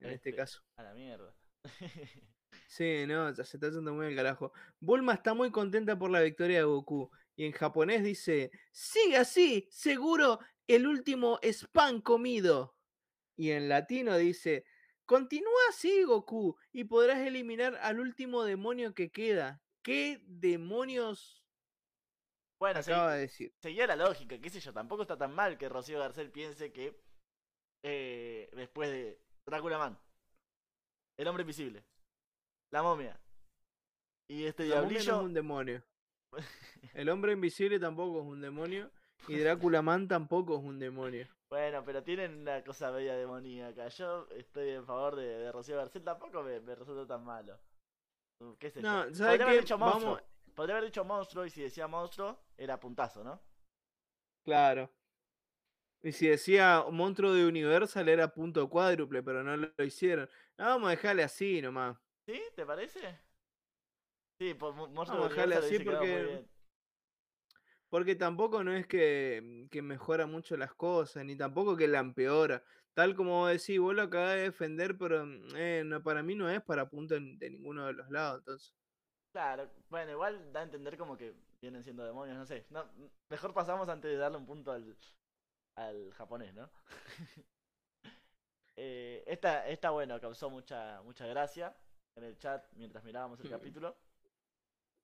en 0.00 0.10
este 0.10 0.30
Este, 0.30 0.34
caso. 0.34 0.62
A 0.76 0.82
la 0.82 0.94
mierda. 0.94 1.34
Sí, 2.68 3.04
no, 3.06 3.32
ya 3.34 3.44
se 3.44 3.56
está 3.56 3.70
yendo 3.70 3.92
muy 3.94 4.06
al 4.06 4.16
carajo. 4.16 4.52
Bulma 4.80 5.14
está 5.14 5.34
muy 5.34 5.50
contenta 5.50 5.98
por 5.98 6.10
la 6.10 6.20
victoria 6.22 6.58
de 6.58 6.64
Goku. 6.64 7.10
Y 7.36 7.44
en 7.44 7.52
japonés 7.52 8.02
dice, 8.02 8.50
sigue 8.72 9.16
así, 9.16 9.68
seguro 9.70 10.40
el 10.66 10.86
último 10.86 11.38
spam 11.42 12.00
comido. 12.00 12.76
Y 13.36 13.50
en 13.50 13.68
latino 13.68 14.16
dice, 14.16 14.64
continúa 15.04 15.60
así, 15.68 16.02
Goku, 16.04 16.56
y 16.72 16.84
podrás 16.84 17.18
eliminar 17.20 17.76
al 17.82 18.00
último 18.00 18.44
demonio 18.44 18.94
que 18.94 19.10
queda. 19.12 19.62
¿Qué 19.82 20.20
demonios 20.26 21.44
bueno, 22.58 22.80
acaba 22.80 23.14
de 23.14 23.20
decir? 23.22 23.54
seguía 23.60 23.86
la 23.86 23.96
lógica, 23.96 24.38
qué 24.40 24.48
sé 24.50 24.60
yo, 24.60 24.72
tampoco 24.72 25.02
está 25.02 25.16
tan 25.18 25.34
mal 25.34 25.58
que 25.58 25.68
Rocío 25.68 25.98
Garcel 25.98 26.30
piense 26.32 26.72
que 26.72 26.98
eh, 27.82 28.48
después 28.54 28.90
de 28.90 29.20
Drácula 29.46 29.78
Man, 29.78 29.98
El 31.16 31.28
Hombre 31.28 31.42
Invisible, 31.42 31.84
La 32.72 32.82
Momia 32.82 33.18
y 34.28 34.44
este 34.44 34.64
La 34.66 34.82
no 34.82 34.90
es 34.90 35.04
diablillo, 35.04 35.20
un 35.20 35.34
demonio. 35.34 35.82
El 36.94 37.08
hombre 37.08 37.32
invisible 37.32 37.78
tampoco 37.78 38.20
es 38.20 38.26
un 38.26 38.40
demonio. 38.40 38.90
Y 39.28 39.38
Drácula 39.38 39.82
Man 39.82 40.08
tampoco 40.08 40.56
es 40.58 40.64
un 40.64 40.78
demonio. 40.78 41.28
bueno, 41.48 41.84
pero 41.84 42.02
tienen 42.02 42.40
una 42.40 42.62
cosa 42.64 42.90
media 42.90 43.14
demoníaca. 43.14 43.88
Yo 43.88 44.26
estoy 44.30 44.70
en 44.70 44.84
favor 44.84 45.14
de, 45.16 45.26
de 45.38 45.52
Rocío 45.52 45.76
Garcel, 45.76 46.02
tampoco 46.02 46.42
me, 46.42 46.60
me 46.60 46.74
resulta 46.74 47.06
tan 47.06 47.24
malo. 47.24 47.58
Mm, 48.40 48.52
¿Qué 48.54 48.70
sé 48.70 48.82
yo? 48.82 48.88
No, 48.88 49.14
¿sabes 49.14 49.38
Podría 49.38 49.44
haber 49.44 49.56
qué? 49.56 49.60
dicho 49.60 49.78
monstruo. 49.78 50.14
Vamos, 50.16 50.22
Podría 50.54 50.76
haber 50.76 50.86
dicho 50.90 51.04
monstruo 51.04 51.44
y 51.46 51.50
si 51.50 51.62
decía 51.62 51.86
monstruo, 51.86 52.38
era 52.56 52.80
puntazo, 52.80 53.22
¿no? 53.22 53.40
Claro. 54.44 54.90
Y 56.06 56.12
si 56.12 56.28
decía 56.28 56.84
monstruo 56.92 57.32
de 57.34 57.44
Universal 57.44 58.08
era 58.08 58.32
punto 58.32 58.70
cuádruple, 58.70 59.24
pero 59.24 59.42
no 59.42 59.56
lo, 59.56 59.84
hicieron. 59.84 60.28
No, 60.56 60.66
vamos 60.66 60.86
a 60.86 60.90
dejarle 60.92 61.24
así 61.24 61.60
nomás. 61.60 61.96
¿Sí? 62.26 62.40
¿Te 62.54 62.64
parece? 62.64 63.18
Sí, 64.38 64.54
mo- 64.54 64.88
monstruo 64.88 65.18
Vamos 65.18 65.26
a 65.26 65.28
de 65.28 65.30
dejarle 65.30 65.56
Universal 65.56 65.64
así 65.64 65.78
porque-. 65.84 66.48
Porque 67.88 68.14
tampoco 68.14 68.62
no 68.62 68.72
es 68.72 68.86
que, 68.86 69.66
que 69.72 69.82
mejora 69.82 70.26
mucho 70.26 70.56
las 70.56 70.74
cosas, 70.74 71.24
ni 71.24 71.34
tampoco 71.36 71.76
que 71.76 71.88
la 71.88 71.98
empeora. 71.98 72.62
Tal 72.94 73.16
como 73.16 73.40
vos 73.40 73.50
decís, 73.50 73.80
vos 73.80 73.92
lo 73.94 74.02
acabás 74.02 74.36
de 74.36 74.42
defender, 74.42 74.96
pero 74.96 75.26
mm, 75.26 75.56
eh, 75.56 75.82
no, 75.84 76.02
para 76.04 76.22
mí 76.22 76.36
no 76.36 76.48
es 76.48 76.62
para 76.62 76.88
punto 76.88 77.14
de 77.14 77.50
ninguno 77.50 77.84
de 77.86 77.94
los 77.94 78.08
lados. 78.10 78.38
Entonces, 78.40 78.74
Claro, 79.32 79.70
bueno, 79.90 80.12
igual 80.12 80.52
da 80.52 80.60
a 80.60 80.62
entender 80.64 80.96
como 80.96 81.16
que 81.16 81.34
vienen 81.60 81.82
siendo 81.84 82.04
demonios, 82.04 82.38
no 82.38 82.46
sé. 82.46 82.66
No, 82.70 82.88
mejor 83.28 83.52
pasamos 83.52 83.88
antes 83.88 84.10
de 84.10 84.16
darle 84.16 84.38
un 84.38 84.46
punto 84.46 84.72
al, 84.72 84.96
al 85.76 86.12
japonés, 86.14 86.54
¿no? 86.54 86.70
Eh, 88.78 89.24
esta, 89.26 89.66
esta, 89.68 89.88
bueno, 89.90 90.20
causó 90.20 90.50
mucha, 90.50 91.00
mucha 91.02 91.26
gracia 91.26 91.74
en 92.14 92.24
el 92.24 92.36
chat 92.36 92.62
mientras 92.72 93.02
mirábamos 93.04 93.40
el 93.40 93.46
Mm. 93.46 93.50
capítulo. 93.50 93.96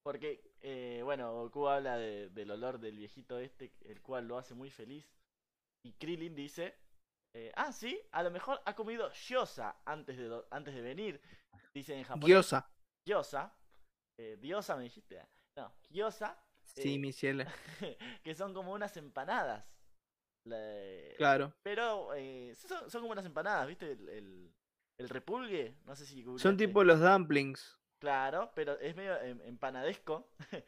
Porque, 0.04 0.52
eh, 0.60 1.00
bueno, 1.04 1.32
Goku 1.32 1.68
habla 1.68 1.96
de- 1.96 2.28
del 2.30 2.50
olor 2.50 2.78
del 2.78 2.98
viejito 2.98 3.38
este, 3.38 3.72
el 3.86 4.02
cual 4.02 4.26
lo 4.28 4.36
hace 4.36 4.52
muy 4.54 4.70
feliz. 4.70 5.08
Y 5.86 5.94
Krillin 5.94 6.34
dice, 6.34 6.76
eh, 7.34 7.50
ah, 7.56 7.72
sí, 7.72 7.98
a 8.12 8.22
lo 8.22 8.30
mejor 8.30 8.60
ha 8.66 8.74
comido 8.74 9.10
gyoza 9.12 9.74
antes 9.86 10.18
de, 10.18 10.42
antes 10.50 10.74
de 10.74 10.82
venir. 10.82 11.22
Dice 11.72 11.96
en 11.96 12.04
japonés 12.04 12.28
Gyoza. 12.28 12.68
gyoza, 13.08 13.56
eh, 14.18 14.36
diosa 14.38 14.76
me 14.76 14.82
dijiste, 14.82 15.26
no, 15.56 15.72
gyoza, 15.88 16.36
Sí, 16.62 16.98
mi 16.98 17.10
cielo. 17.12 17.44
que 18.22 18.34
son 18.34 18.52
como 18.52 18.72
unas 18.72 18.94
empanadas. 18.98 19.66
La- 20.44 21.14
Claro. 21.16 21.52
Pero 21.62 22.14
eh, 22.14 22.54
son, 22.54 22.90
son 22.90 23.00
como 23.02 23.12
unas 23.12 23.24
empanadas, 23.26 23.66
¿viste? 23.68 23.92
El, 23.92 24.08
el, 24.08 24.54
el 24.98 25.08
repulgue, 25.08 25.76
no 25.84 25.94
sé 25.96 26.04
si 26.06 26.24
Son 26.38 26.56
tipo 26.56 26.82
los 26.84 27.00
dumplings. 27.00 27.78
Claro, 28.00 28.50
pero 28.54 28.78
es 28.80 28.96
medio 28.96 29.20
em- 29.20 29.40
empanadesco. 29.42 30.28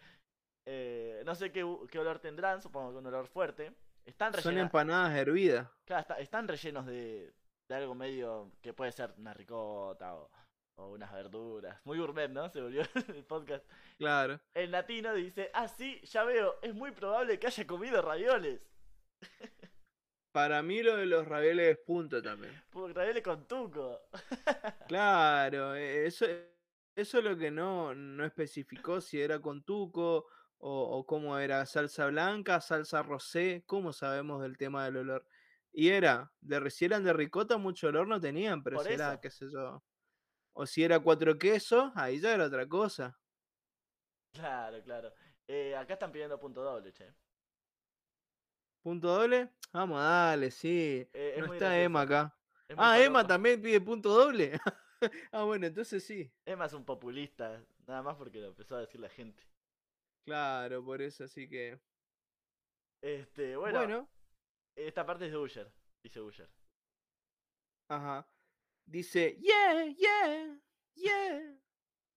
Eh, 0.67 1.23
no 1.27 1.35
sé 1.35 1.53
qué, 1.53 1.63
qué 1.91 1.99
olor 1.99 2.19
tendrán, 2.21 2.63
supongo 2.63 2.93
que 2.93 2.97
un 2.97 3.07
olor 3.07 3.27
fuerte. 3.27 3.75
Están 4.07 4.33
Son 4.33 4.43
rellenas, 4.45 4.65
empanadas 4.69 5.15
hervidas. 5.15 5.69
claro, 5.85 6.01
está- 6.01 6.19
están 6.21 6.49
rellenos 6.49 6.87
de, 6.87 7.35
de 7.69 7.75
algo 7.75 7.95
medio 7.95 8.51
que 8.63 8.73
puede 8.73 8.91
ser 8.93 9.13
una 9.19 9.35
ricota 9.35 10.15
o, 10.15 10.31
o 10.77 10.89
unas 10.93 11.13
verduras. 11.13 11.79
Muy 11.85 11.99
gourmet, 11.99 12.31
¿no? 12.31 12.49
Se 12.49 12.63
volvió 12.63 12.81
el 13.09 13.25
podcast. 13.25 13.63
Claro. 13.99 14.41
El 14.55 14.71
latino 14.71 15.13
dice, 15.13 15.51
ah, 15.53 15.69
sí, 15.69 16.01
ya 16.05 16.25
veo, 16.25 16.59
es 16.63 16.75
muy 16.75 16.93
probable 16.93 17.39
que 17.39 17.47
haya 17.47 17.67
comido 17.67 18.01
ravioles. 18.01 18.63
Para 20.33 20.63
mí 20.63 20.83
lo 20.83 20.97
de 20.97 21.07
los 21.07 21.27
ravioles 21.27 21.77
es 21.77 21.85
punto 21.85 22.21
también. 22.21 22.53
Ravioles 22.73 23.23
con 23.23 23.47
tuco. 23.47 24.01
Claro, 24.89 25.75
e- 25.75 26.07
eso, 26.07 26.27
eso 26.97 27.19
es 27.19 27.25
lo 27.25 27.37
que 27.37 27.51
no, 27.51 27.95
no 27.95 28.25
especificó 28.25 29.01
si 29.01 29.21
era 29.21 29.39
con 29.41 29.63
tuco 29.63 30.27
o, 30.59 30.99
o 30.99 31.07
cómo 31.07 31.39
era 31.39 31.65
salsa 31.67 32.07
blanca, 32.07 32.61
salsa 32.61 33.03
rosé, 33.03 33.63
cómo 33.67 33.93
sabemos 33.93 34.43
del 34.43 34.59
tema 34.59 34.85
del 34.85 34.99
olor. 34.99 35.27
Y 35.73 35.89
era, 35.89 36.33
de 36.41 36.71
si 36.71 36.85
eran 36.85 37.05
de 37.05 37.13
ricota, 37.13 37.57
mucho 37.57 37.89
olor 37.89 38.07
no 38.07 38.21
tenían, 38.21 38.63
pero 38.63 38.79
si 38.79 38.93
era, 38.93 39.21
qué 39.21 39.31
sé 39.31 39.47
yo. 39.53 39.83
O 40.53 40.67
si 40.67 40.85
era 40.85 41.01
cuatro 41.01 41.37
quesos, 41.39 41.91
ahí 41.97 42.21
ya 42.21 42.35
era 42.35 42.47
otra 42.47 42.69
cosa. 42.69 43.19
Claro, 44.33 44.83
claro. 44.83 45.13
Eh, 45.47 45.75
acá 45.77 45.95
están 45.95 46.13
pidiendo 46.13 46.39
punto 46.39 46.63
doble, 46.63 46.93
che. 46.93 47.13
¿Punto 48.85 49.09
doble? 49.09 49.49
Vamos, 49.73 49.99
dale, 49.99 50.51
sí. 50.51 51.09
Eh, 51.15 51.37
no 51.39 51.55
está. 51.55 51.81
Emma 51.81 52.03
acá. 52.03 52.37
Es 52.69 52.77
Ah, 52.79 53.01
Emma 53.01 53.27
también 53.27 53.63
pide 53.63 53.81
punto 53.81 54.11
doble. 54.11 54.61
ah, 55.33 55.45
bueno, 55.45 55.67
entonces 55.67 56.05
sí. 56.05 56.31
Emma 56.45 56.67
es 56.67 56.75
un 56.75 56.85
populista, 56.85 57.65
nada 57.87 58.03
más 58.03 58.15
porque 58.17 58.41
lo 58.41 58.49
empezó 58.49 58.77
a 58.77 58.81
decir 58.81 59.01
la 59.01 59.09
gente. 59.09 59.43
Claro, 60.27 60.85
por 60.85 61.01
eso, 61.01 61.25
así 61.25 61.49
que. 61.49 61.81
Este, 63.03 63.57
bueno, 63.57 63.79
bueno 63.79 64.09
esta 64.77 65.07
parte 65.07 65.27
es 65.27 65.33
de 65.33 65.39
Usher, 65.39 65.73
dice 66.03 66.21
Usher. 66.21 66.51
Ajá. 67.89 68.29
Dice, 68.85 69.39
yeah, 69.41 69.85
yeah, 69.97 70.61
yeah. 70.95 71.59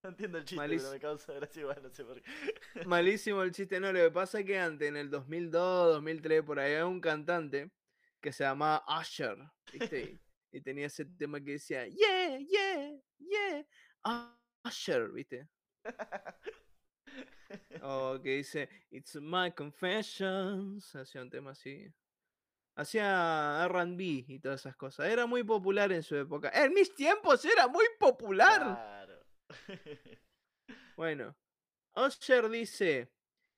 No 0.04 0.10
entiendo 0.12 0.38
el 0.38 0.46
chiste, 0.46 0.58
Malísimo. 0.58 0.92
pero 0.92 0.94
me 0.94 1.00
causa 1.00 1.34
gracia 1.34 1.60
igual, 1.62 1.80
no 1.82 1.90
sé 1.90 2.06
por 2.06 2.22
qué. 2.22 2.86
Malísimo 2.86 3.42
el 3.42 3.52
chiste. 3.52 3.80
No, 3.80 3.92
lo 3.92 4.00
que 4.00 4.12
pasa 4.12 4.40
es 4.40 4.46
que 4.46 4.60
antes, 4.60 4.88
en 4.88 4.96
el 4.96 5.10
2002, 5.10 5.94
2003, 5.94 6.44
por 6.44 6.60
ahí 6.60 6.74
había 6.74 6.86
un 6.86 7.02
cantante 7.02 7.72
que 8.22 8.32
se 8.32 8.44
llamaba 8.44 8.84
Usher, 9.00 9.38
¿viste? 9.72 10.20
Y, 10.50 10.62
tenía 10.62 10.88
ese 10.88 11.04
tema 11.06 11.44
que 11.44 11.52
decía, 11.52 11.86
yeah, 11.88 12.38
yeah, 12.40 12.98
yeah, 13.20 13.66
Usher, 14.64 15.12
¿viste? 15.12 15.48
O 17.82 18.20
que 18.22 18.38
dice, 18.38 18.70
it's 18.90 19.16
my 19.16 19.52
confessions. 19.52 20.96
Hacía 20.96 21.22
un 21.22 21.30
tema 21.30 21.52
así. 21.52 21.94
Hacía 22.76 23.68
RB 23.68 24.00
y 24.00 24.40
todas 24.40 24.62
esas 24.62 24.76
cosas. 24.76 25.10
Era 25.10 25.26
muy 25.26 25.44
popular 25.44 25.92
en 25.92 26.02
su 26.02 26.16
época. 26.16 26.50
En 26.54 26.74
mis 26.74 26.94
tiempos 26.96 27.44
era 27.46 27.68
muy 27.68 27.86
popular. 28.00 28.62
Claro. 28.62 28.97
Bueno, 30.96 31.36
Usher 31.96 32.50
dice 32.50 33.12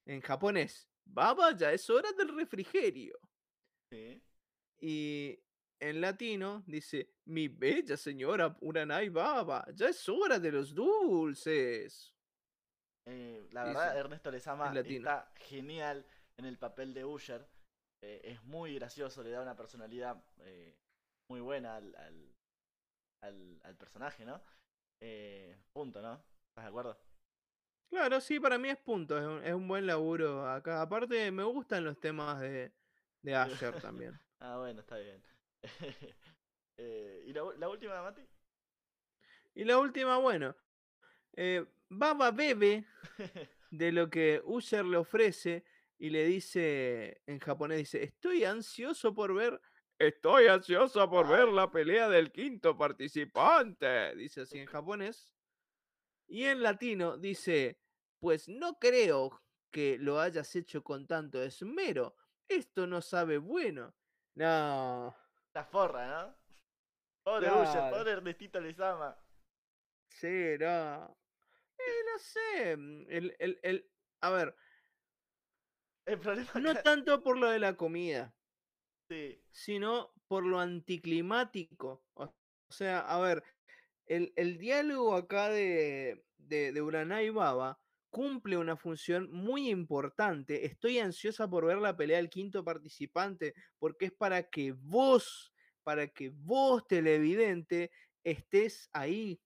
en 0.06 0.22
japonés, 0.22 0.88
Baba, 1.06 1.56
ya 1.56 1.72
es 1.72 1.90
hora 1.90 2.12
del 2.14 2.36
refrigerio. 2.36 3.18
Y 4.82 5.40
en 5.80 6.02
latino 6.02 6.64
dice, 6.68 7.14
mi 7.26 7.48
bella 7.48 7.98
señora 7.98 8.56
Uranai 8.62 9.10
Baba, 9.10 9.66
ya 9.74 9.88
es 9.90 10.08
hora 10.10 10.40
de 10.40 10.52
los 10.52 10.74
dulces. 10.74 12.14
Eh, 13.06 13.48
la 13.52 13.66
Dice, 13.66 13.74
verdad, 13.80 13.98
Ernesto 13.98 14.32
Lezama 14.32 14.72
está 14.82 15.32
genial 15.36 16.06
en 16.38 16.46
el 16.46 16.58
papel 16.58 16.94
de 16.94 17.06
Usher. 17.06 17.48
eh, 18.02 18.22
es 18.24 18.44
muy 18.44 18.76
gracioso, 18.76 19.24
le 19.24 19.32
da 19.32 19.42
una 19.42 19.56
personalidad 19.56 20.24
eh, 20.42 20.78
muy 21.30 21.42
buena 21.42 21.76
al, 21.78 21.96
al, 21.96 22.36
al, 23.22 23.60
al 23.64 23.76
personaje, 23.78 24.26
¿no? 24.26 24.42
Eh, 25.02 25.58
punto, 25.72 26.02
¿no? 26.02 26.24
¿Estás 26.50 26.66
de 26.66 26.70
acuerdo? 26.70 26.98
Claro, 27.90 28.22
sí, 28.22 28.40
para 28.40 28.58
mí 28.58 28.70
es 28.70 28.78
punto, 28.78 29.18
es 29.18 29.26
un, 29.26 29.44
es 29.44 29.54
un 29.54 29.68
buen 29.68 29.86
laburo 29.88 30.48
acá. 30.48 30.82
Aparte, 30.82 31.32
me 31.32 31.44
gustan 31.44 31.84
los 31.84 32.00
temas 32.00 32.40
de, 32.40 32.72
de 33.22 33.36
Asher 33.36 33.74
también. 33.82 34.20
ah, 34.40 34.58
bueno, 34.58 34.82
está 34.82 34.98
bien. 34.98 35.24
Eh, 36.82 37.26
¿Y 37.28 37.34
la, 37.34 37.42
la 37.58 37.68
última, 37.68 38.02
Mati? 38.02 38.26
Y 39.54 39.66
la 39.66 39.78
última, 39.78 40.16
bueno, 40.16 40.56
eh, 41.34 41.66
Baba 41.90 42.32
bebe 42.32 42.86
de 43.72 43.92
lo 43.92 44.10
que 44.10 44.42
Usher 44.46 44.86
le 44.86 44.96
ofrece 44.96 45.66
y 45.98 46.10
le 46.10 46.24
dice, 46.24 47.22
en 47.26 47.40
japonés, 47.40 47.80
dice, 47.80 48.02
estoy 48.02 48.46
ansioso 48.46 49.14
por 49.14 49.34
ver, 49.34 49.60
estoy 50.00 50.48
ansioso 50.48 51.10
por 51.10 51.28
ver 51.28 51.50
la 51.50 51.70
pelea 51.70 52.10
del 52.10 52.32
quinto 52.32 52.78
participante, 52.78 54.16
dice 54.16 54.42
así 54.42 54.58
en 54.60 54.66
japonés. 54.66 55.32
Y 56.28 56.46
en 56.46 56.62
latino 56.64 57.18
dice, 57.18 57.80
pues 58.20 58.48
no 58.50 58.80
creo 58.80 59.42
que 59.72 59.98
lo 60.00 60.20
hayas 60.20 60.56
hecho 60.56 60.84
con 60.84 61.06
tanto 61.08 61.42
esmero, 61.44 62.16
esto 62.48 62.88
no 62.88 63.02
sabe 63.02 63.38
bueno. 63.38 63.94
No, 64.36 65.16
La 65.54 65.64
forra, 65.66 66.08
¿no? 66.08 66.36
Pobre 67.24 67.48
Claro. 67.48 67.62
Usher, 67.70 67.92
pobre 67.92 68.12
Ernestito 68.12 68.60
Lezama. 68.62 69.18
sí, 70.10 70.56
no. 70.60 71.18
Eh, 71.78 72.04
no 72.12 72.20
sé, 72.20 72.78
mm, 72.78 73.06
el, 73.10 73.36
el, 73.40 73.60
el, 73.64 73.92
a 74.22 74.30
ver, 74.32 74.56
El 76.06 76.20
problema 76.20 76.52
no 76.56 76.72
acá- 76.72 76.84
tanto 76.84 77.22
por 77.24 77.38
lo 77.38 77.50
de 77.50 77.60
la 77.60 77.76
comida. 77.76 78.34
Sí, 79.10 79.42
sino 79.52 80.14
por 80.28 80.46
lo 80.46 80.60
anticlimático. 80.60 82.04
O 82.14 82.32
sea, 82.70 83.00
a 83.00 83.20
ver, 83.20 83.44
el, 84.06 84.32
el 84.36 84.58
diálogo 84.58 85.16
acá 85.16 85.50
de, 85.50 86.24
de, 86.38 86.72
de 86.72 86.82
Uranai 86.82 87.30
Baba 87.32 87.80
cumple 88.10 88.58
una 88.58 88.76
función 88.76 89.32
muy 89.32 89.70
importante. 89.70 90.66
Estoy 90.66 91.00
ansiosa 91.00 91.50
por 91.50 91.66
ver 91.66 91.78
la 91.78 91.98
pelea 91.98 92.18
del 92.18 92.30
quinto 92.30 92.64
participante, 92.64 93.54
porque 93.78 94.06
es 94.06 94.12
para 94.12 94.44
que 94.50 94.72
vos, 94.72 95.54
para 95.84 96.08
que 96.08 96.30
vos, 96.30 96.88
televidente, 96.88 97.92
estés 98.24 98.90
ahí, 98.94 99.42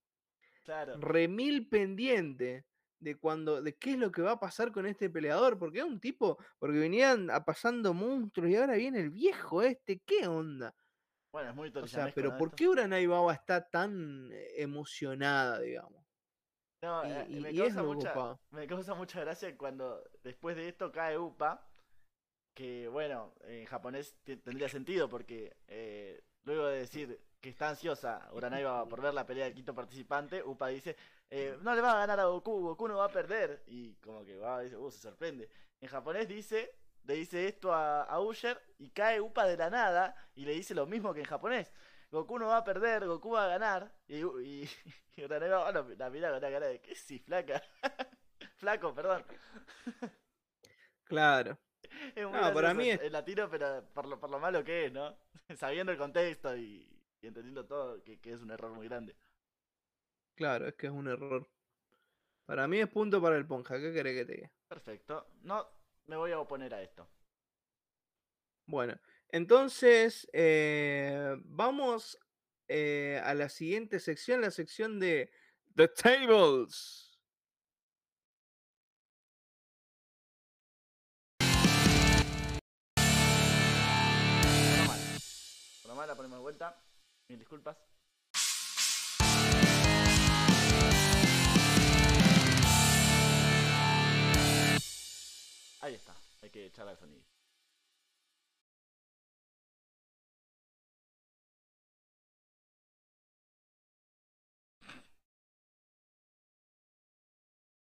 claro. 0.64 0.98
remil 1.00 1.68
pendiente 1.68 2.66
de 3.04 3.16
cuando, 3.18 3.62
de 3.62 3.76
qué 3.76 3.92
es 3.92 3.98
lo 3.98 4.12
que 4.12 4.22
va 4.22 4.32
a 4.32 4.40
pasar 4.40 4.72
con 4.72 4.86
este 4.86 5.10
peleador, 5.10 5.60
porque 5.60 5.80
es 5.80 5.86
un 5.86 6.00
tipo, 6.00 6.38
porque 6.60 6.80
venían 6.80 7.30
a 7.30 7.44
pasando 7.44 7.94
monstruos 7.94 8.50
y 8.50 8.56
ahora 8.56 8.76
viene 8.76 9.00
el 9.02 9.10
viejo 9.10 9.62
este, 9.62 10.00
¿qué 10.06 10.28
onda? 10.28 10.74
Bueno, 11.32 11.50
es 11.50 11.56
muy 11.56 11.72
O 11.76 11.88
sea, 11.88 12.12
pero 12.14 12.32
¿no? 12.32 12.38
¿por 12.38 12.48
esto? 12.50 12.58
qué 12.58 12.70
Uranai 12.70 13.08
Baba 13.08 13.34
está 13.34 13.68
tan 13.70 14.30
eh, 14.32 14.62
emocionada, 14.62 15.60
digamos? 15.60 16.04
No, 16.82 17.04
Y, 17.04 17.08
eh, 17.12 17.26
y- 17.30 17.40
me, 17.40 17.54
y 17.54 17.58
causa 17.58 17.84
mucha, 17.84 18.40
me 18.52 18.68
causa 18.68 18.94
mucha 18.94 19.20
gracia 19.22 19.58
cuando 19.58 20.04
después 20.24 20.56
de 20.56 20.68
esto 20.68 20.92
cae 20.92 21.18
Upa, 21.18 21.66
que 22.54 22.88
bueno, 22.88 23.34
en 23.46 23.66
japonés 23.66 24.16
te- 24.24 24.38
tendría 24.38 24.70
sentido 24.70 25.10
porque 25.10 25.56
eh, 25.68 26.22
luego 26.44 26.68
de 26.68 26.80
decir 26.80 27.20
que 27.42 27.50
está 27.50 27.70
ansiosa 27.70 28.30
Uranaiba 28.34 28.88
por 28.88 29.02
ver 29.02 29.14
la 29.14 29.26
pelea 29.26 29.46
del 29.46 29.54
quinto 29.54 29.74
participante, 29.74 30.44
Upa 30.44 30.68
dice, 30.68 30.96
eh, 31.36 31.58
no 31.62 31.74
le 31.76 31.82
va 31.82 31.94
a 31.94 31.98
ganar 32.00 32.20
a 32.20 32.26
Goku, 32.26 32.62
Goku 32.62 32.88
no 32.88 32.98
va 32.98 33.06
a 33.06 33.12
perder, 33.12 33.64
y 33.68 33.96
como 33.96 34.24
que 34.24 34.38
va, 34.38 34.62
dice, 34.62 34.78
uh, 34.78 34.92
se 34.92 35.00
sorprende. 35.00 35.50
En 35.82 35.90
japonés 35.90 36.28
dice, 36.28 36.76
le 37.04 37.16
dice 37.16 37.48
esto 37.48 37.74
a, 37.74 38.04
a 38.04 38.20
Usher 38.22 38.62
y 38.78 38.90
cae 38.92 39.20
Upa 39.20 39.46
de 39.46 39.58
la 39.58 39.70
nada 39.70 40.16
y 40.36 40.46
le 40.46 40.54
dice 40.54 40.74
lo 40.76 40.86
mismo 40.86 41.14
que 41.14 41.22
en 41.22 41.26
japonés. 41.26 41.72
Goku 42.12 42.38
no 42.38 42.48
va 42.48 42.58
a 42.58 42.64
perder, 42.64 43.06
Goku 43.08 43.32
va 43.32 43.46
a 43.46 43.48
ganar. 43.48 43.92
Y, 44.08 44.18
y, 44.18 44.70
y 45.18 45.28
bueno, 45.28 45.72
la 45.98 46.10
mira 46.10 46.30
con 46.30 46.38
una 46.38 46.52
cara 46.52 46.68
de, 46.68 46.80
¿qué 46.82 46.96
sí, 46.96 47.20
flaca? 47.20 47.62
Flaco, 48.58 48.94
perdón. 48.94 49.26
Claro. 51.06 51.58
Es 52.16 52.26
muy 52.28 52.34
No, 52.40 52.54
para 52.54 52.74
mí 52.74 52.90
es- 52.90 53.02
el 53.02 53.12
latino, 53.12 53.50
pero 53.50 53.84
por 53.94 54.06
lo, 54.08 54.20
por 54.20 54.30
lo 54.30 54.40
malo 54.40 54.64
que 54.64 54.86
es, 54.86 54.92
¿no? 54.92 55.16
Sabiendo 55.58 55.92
el 55.92 55.98
contexto 55.98 56.56
y, 56.56 56.88
y 57.22 57.28
entendiendo 57.28 57.66
todo, 57.66 58.04
que, 58.04 58.20
que 58.20 58.34
es 58.34 58.42
un 58.42 58.52
error 58.52 58.72
muy 58.72 58.88
grande. 58.88 59.16
Claro, 60.36 60.68
es 60.68 60.76
que 60.76 60.88
es 60.88 60.94
un 60.94 61.08
error. 61.08 61.48
Para 62.46 62.68
mí 62.68 62.80
es 62.80 62.90
punto 62.90 63.22
para 63.22 63.38
el 63.38 63.46
Ponja, 63.46 63.80
¿qué 63.80 63.94
querés 63.94 64.16
que 64.16 64.26
te 64.26 64.34
diga? 64.34 64.52
Perfecto. 64.68 65.28
No 65.44 65.68
me 66.08 66.18
voy 66.18 66.32
a 66.32 66.40
oponer 66.40 66.74
a 66.74 66.82
esto. 66.82 67.08
Bueno, 68.66 69.00
entonces 69.30 70.28
eh, 70.34 71.36
vamos 71.46 72.18
eh, 72.68 73.22
a 73.24 73.34
la 73.34 73.50
siguiente 73.50 74.00
sección, 74.00 74.42
la 74.42 74.52
sección 74.52 75.00
de 75.00 75.32
The 75.76 75.88
Tables. 75.90 77.14
La 86.08 86.16
ponemos 86.16 86.38
de 86.38 86.42
vuelta. 86.42 86.76
Mil 87.30 87.40
disculpas. 87.40 87.78
Ahí 95.84 95.96
está. 95.96 96.16
Hay 96.42 96.50
que 96.50 96.66
echarle 96.66 96.94
el 96.94 96.98
sonido. 96.98 97.26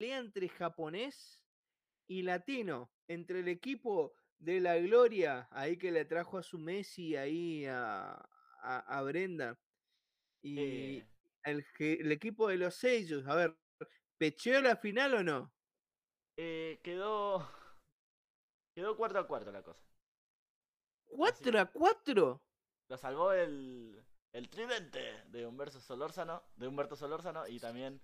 entre 0.01 0.49
japonés 0.49 1.45
y 2.09 2.23
latino, 2.23 2.91
entre 3.09 3.41
el 3.41 3.49
equipo 3.49 4.15
de 4.39 4.59
la 4.61 4.77
Gloria, 4.79 5.47
ahí 5.53 5.77
que 5.77 5.93
le 5.93 6.07
trajo 6.07 6.39
a 6.39 6.43
su 6.43 6.59
Messi 6.59 7.15
ahí 7.15 7.67
a, 7.67 8.13
a, 8.63 8.99
a 8.99 9.03
Brenda, 9.03 9.61
y 10.43 10.99
Eh, 10.99 11.07
el, 11.45 11.65
el 11.79 12.11
equipo 12.11 12.49
de 12.49 12.57
los 12.57 12.75
sellos. 12.75 13.27
A 13.29 13.37
ver, 13.37 13.57
¿pecheó 14.19 14.61
la 14.63 14.77
final 14.77 15.15
o 15.15 15.23
no? 15.23 15.53
eh, 16.37 16.81
quedó. 16.83 17.62
Quedó 18.75 18.97
cuarto 18.97 19.19
a 19.19 19.27
cuarto 19.27 19.53
la 19.53 19.63
cosa. 19.63 19.83
¿4 21.11 21.59
a 21.61 21.67
4? 21.67 22.41
Lo 22.89 22.97
salvó 22.97 23.33
el, 23.33 24.03
el 24.33 24.49
tridente 24.49 25.25
de 25.29 25.47
Humberto 25.47 25.81
Solórzano, 25.81 26.43
de 26.57 26.67
Humberto 26.67 26.97
Solórzano 26.97 27.47
y 27.47 27.59
también 27.61 28.01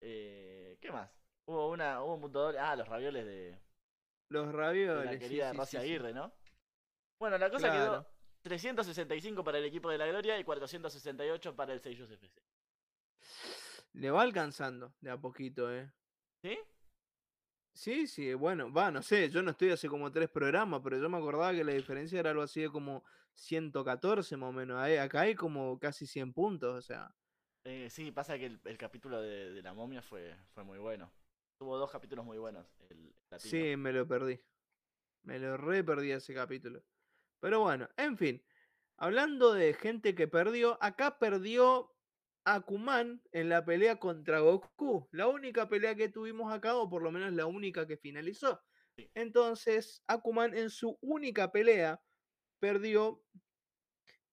eh, 0.00 0.76
¿qué 0.80 0.92
más? 0.92 1.10
Hubo 1.46 1.70
una 1.70 2.02
hubo 2.02 2.14
un 2.16 2.32
doble, 2.32 2.58
ah, 2.58 2.76
los 2.76 2.88
ravioles 2.88 3.24
de, 3.24 3.58
Los 4.28 4.46
de 4.46 4.52
ravioles. 4.52 5.04
la 5.04 5.18
querida 5.18 5.50
sí, 5.52 5.56
Rosy 5.56 5.70
sí, 5.70 5.76
sí. 5.76 5.82
Aguirre, 5.82 6.12
¿no? 6.12 6.32
Bueno, 7.18 7.38
la 7.38 7.50
cosa 7.50 7.70
Claro. 7.70 8.02
quedó 8.02 8.14
365 8.42 9.42
para 9.42 9.58
el 9.58 9.64
equipo 9.64 9.88
de 9.90 9.96
la 9.98 10.06
Gloria 10.06 10.38
y 10.38 10.44
468 10.44 11.56
para 11.56 11.72
el 11.72 11.80
Seiyus 11.80 12.10
FC. 12.10 12.42
Le 13.94 14.10
va 14.10 14.22
alcanzando 14.22 14.92
de 15.00 15.10
a 15.10 15.16
poquito, 15.16 15.72
¿eh? 15.72 15.90
¿Sí? 16.42 16.58
Sí, 17.74 18.06
sí, 18.06 18.32
bueno, 18.34 18.72
va, 18.72 18.90
no 18.92 19.02
sé, 19.02 19.28
yo 19.30 19.42
no 19.42 19.50
estoy 19.50 19.70
hace 19.70 19.88
como 19.88 20.10
tres 20.12 20.30
programas, 20.30 20.80
pero 20.82 20.96
yo 20.96 21.08
me 21.10 21.18
acordaba 21.18 21.52
que 21.52 21.64
la 21.64 21.72
diferencia 21.72 22.20
era 22.20 22.30
algo 22.30 22.42
así 22.42 22.60
de 22.62 22.70
como 22.70 23.04
114 23.32 24.36
más 24.36 24.50
o 24.50 24.52
menos. 24.52 24.78
ahí- 24.78 24.96
Acá 24.96 25.22
hay 25.22 25.34
como 25.34 25.78
casi 25.80 26.06
100 26.06 26.32
puntos, 26.32 26.72
o 26.76 26.82
sea. 26.82 27.12
Eh, 27.64 27.88
sí, 27.90 28.12
pasa 28.12 28.38
que 28.38 28.46
el, 28.46 28.60
el 28.64 28.78
capítulo 28.78 29.20
de, 29.20 29.52
de 29.52 29.62
la 29.62 29.74
momia 29.74 30.02
fue, 30.02 30.36
fue 30.54 30.62
muy 30.64 30.78
bueno. 30.78 31.10
Tuvo 31.58 31.76
dos 31.78 31.90
capítulos 31.90 32.24
muy 32.24 32.38
buenos. 32.38 32.66
El. 32.90 33.12
Sí, 33.38 33.76
me 33.76 33.92
lo 33.92 34.06
perdí. 34.06 34.40
Me 35.22 35.38
lo 35.38 35.56
re 35.56 35.82
perdí 35.82 36.12
ese 36.12 36.34
capítulo. 36.34 36.82
Pero 37.40 37.60
bueno, 37.60 37.88
en 37.96 38.16
fin. 38.16 38.42
Hablando 38.96 39.52
de 39.52 39.74
gente 39.74 40.14
que 40.14 40.28
perdió, 40.28 40.78
acá 40.80 41.18
perdió 41.18 41.93
Akuman 42.44 43.22
en 43.32 43.48
la 43.48 43.64
pelea 43.64 43.96
contra 43.96 44.40
Goku. 44.40 45.08
La 45.12 45.28
única 45.28 45.68
pelea 45.68 45.94
que 45.94 46.08
tuvimos 46.08 46.52
acá, 46.52 46.76
o 46.76 46.88
por 46.88 47.02
lo 47.02 47.10
menos 47.10 47.32
la 47.32 47.46
única 47.46 47.86
que 47.86 47.96
finalizó. 47.96 48.60
Entonces, 49.14 50.02
Akuman 50.06 50.56
en 50.56 50.70
su 50.70 50.98
única 51.00 51.50
pelea 51.50 52.00
perdió. 52.60 53.22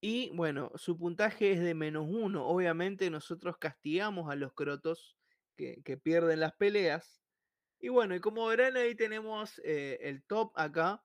Y 0.01 0.31
bueno, 0.35 0.71
su 0.75 0.97
puntaje 0.97 1.51
es 1.53 1.61
de 1.61 1.73
menos 1.73 2.07
uno. 2.09 2.47
Obviamente 2.47 3.09
nosotros 3.09 3.57
castigamos 3.57 4.29
a 4.29 4.35
los 4.35 4.53
crotos 4.53 5.17
que, 5.55 5.81
que 5.83 5.97
pierden 5.97 6.39
las 6.39 6.53
peleas. 6.53 7.21
Y 7.79 7.89
bueno, 7.89 8.15
y 8.15 8.19
como 8.19 8.45
verán 8.45 8.77
ahí 8.77 8.95
tenemos 8.95 9.59
eh, 9.63 9.99
el 10.01 10.23
top 10.23 10.51
acá. 10.55 11.03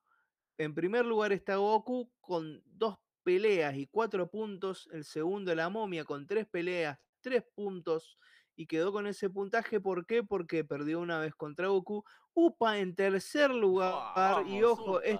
En 0.58 0.74
primer 0.74 1.04
lugar 1.04 1.32
está 1.32 1.56
Goku 1.56 2.10
con 2.20 2.62
dos 2.66 2.98
peleas 3.26 3.74
y 3.74 3.88
cuatro 3.88 4.30
puntos. 4.30 4.88
El 4.92 5.04
segundo 5.04 5.52
la 5.52 5.68
momia 5.68 6.04
con 6.04 6.28
tres 6.28 6.46
peleas, 6.46 6.96
tres 7.20 7.42
puntos. 7.56 8.16
Y 8.54 8.66
quedó 8.66 8.92
con 8.92 9.08
ese 9.08 9.28
puntaje. 9.28 9.80
¿Por 9.80 10.06
qué? 10.06 10.22
Porque 10.22 10.64
perdió 10.64 11.00
una 11.00 11.18
vez 11.18 11.34
contra 11.34 11.66
Goku. 11.66 12.04
Upa 12.34 12.78
en 12.78 12.94
tercer 12.94 13.50
lugar. 13.50 14.46
y 14.46 14.62
ojo, 14.62 15.02
es-. 15.02 15.18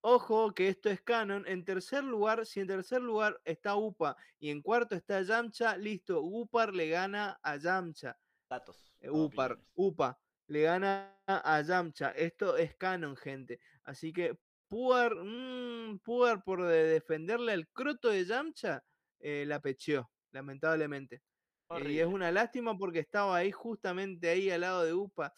Ojo 0.00 0.54
que 0.54 0.68
esto 0.68 0.88
es 0.88 1.02
canon. 1.02 1.44
En 1.46 1.66
tercer 1.66 2.02
lugar, 2.02 2.46
si 2.46 2.60
en 2.60 2.66
tercer 2.66 3.02
lugar 3.02 3.38
está 3.44 3.76
UPA 3.76 4.16
y 4.40 4.48
en 4.48 4.62
cuarto 4.62 4.96
está 4.96 5.20
Yamcha, 5.20 5.76
listo. 5.76 6.22
UPAR 6.22 6.74
le 6.74 6.88
gana 6.88 7.38
a 7.42 7.56
Yamcha. 7.56 8.18
Datos. 8.48 8.94
Eh, 9.00 9.10
UPAR. 9.10 9.58
UPA 9.74 10.18
le 10.46 10.62
gana 10.62 11.14
a 11.26 11.60
Yamcha. 11.60 12.10
Esto 12.12 12.56
es 12.56 12.74
canon, 12.74 13.16
gente. 13.16 13.60
Así 13.84 14.12
que 14.14 14.36
Puar, 14.72 15.14
mm, 15.16 15.98
Puar 15.98 16.42
por 16.42 16.62
de- 16.62 16.84
defenderle 16.84 17.52
al 17.52 17.68
croto 17.68 18.08
de 18.08 18.24
Yamcha, 18.24 18.82
eh, 19.20 19.44
la 19.46 19.60
pecheó, 19.60 20.10
lamentablemente. 20.30 21.20
Eh, 21.68 21.90
y 21.92 21.98
es 22.00 22.06
una 22.06 22.32
lástima 22.32 22.74
porque 22.78 23.00
estaba 23.00 23.36
ahí 23.36 23.52
justamente 23.52 24.30
ahí 24.30 24.48
al 24.50 24.62
lado 24.62 24.82
de 24.82 24.94
UPA. 24.94 25.34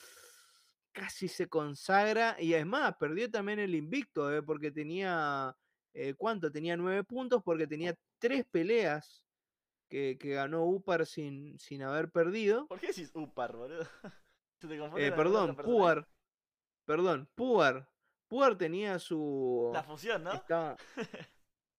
Casi 0.93 1.27
se 1.27 1.49
consagra 1.49 2.37
y 2.39 2.55
es 2.55 2.65
más, 2.65 2.95
perdió 2.97 3.29
también 3.29 3.59
el 3.59 3.75
invicto, 3.75 4.33
eh, 4.33 4.41
porque 4.41 4.71
tenía, 4.71 5.53
eh, 5.93 6.15
¿cuánto? 6.15 6.53
Tenía 6.53 6.77
nueve 6.77 7.03
puntos 7.03 7.43
porque 7.45 7.67
tenía 7.67 7.93
tres 8.21 8.45
peleas 8.49 9.25
que, 9.89 10.17
que 10.17 10.31
ganó 10.35 10.65
Upar 10.65 11.07
sin, 11.07 11.59
sin 11.59 11.83
haber 11.83 12.09
perdido. 12.13 12.69
¿Por 12.69 12.79
qué 12.79 12.87
decís 12.87 13.11
Upar, 13.15 13.57
boludo? 13.57 13.83
¿Se 14.61 14.69
te 14.69 14.79
confunde 14.79 15.09
Eh, 15.09 15.11
perdón? 15.11 15.57
Puar. 15.57 16.09
Perdón, 16.85 17.29
Puar. 17.35 17.94
Puar 18.35 18.59
tenía 18.59 18.99
su. 18.99 19.71
La 19.73 19.85
fusión, 19.85 20.25
¿no? 20.25 20.33
Estaba... 20.33 20.77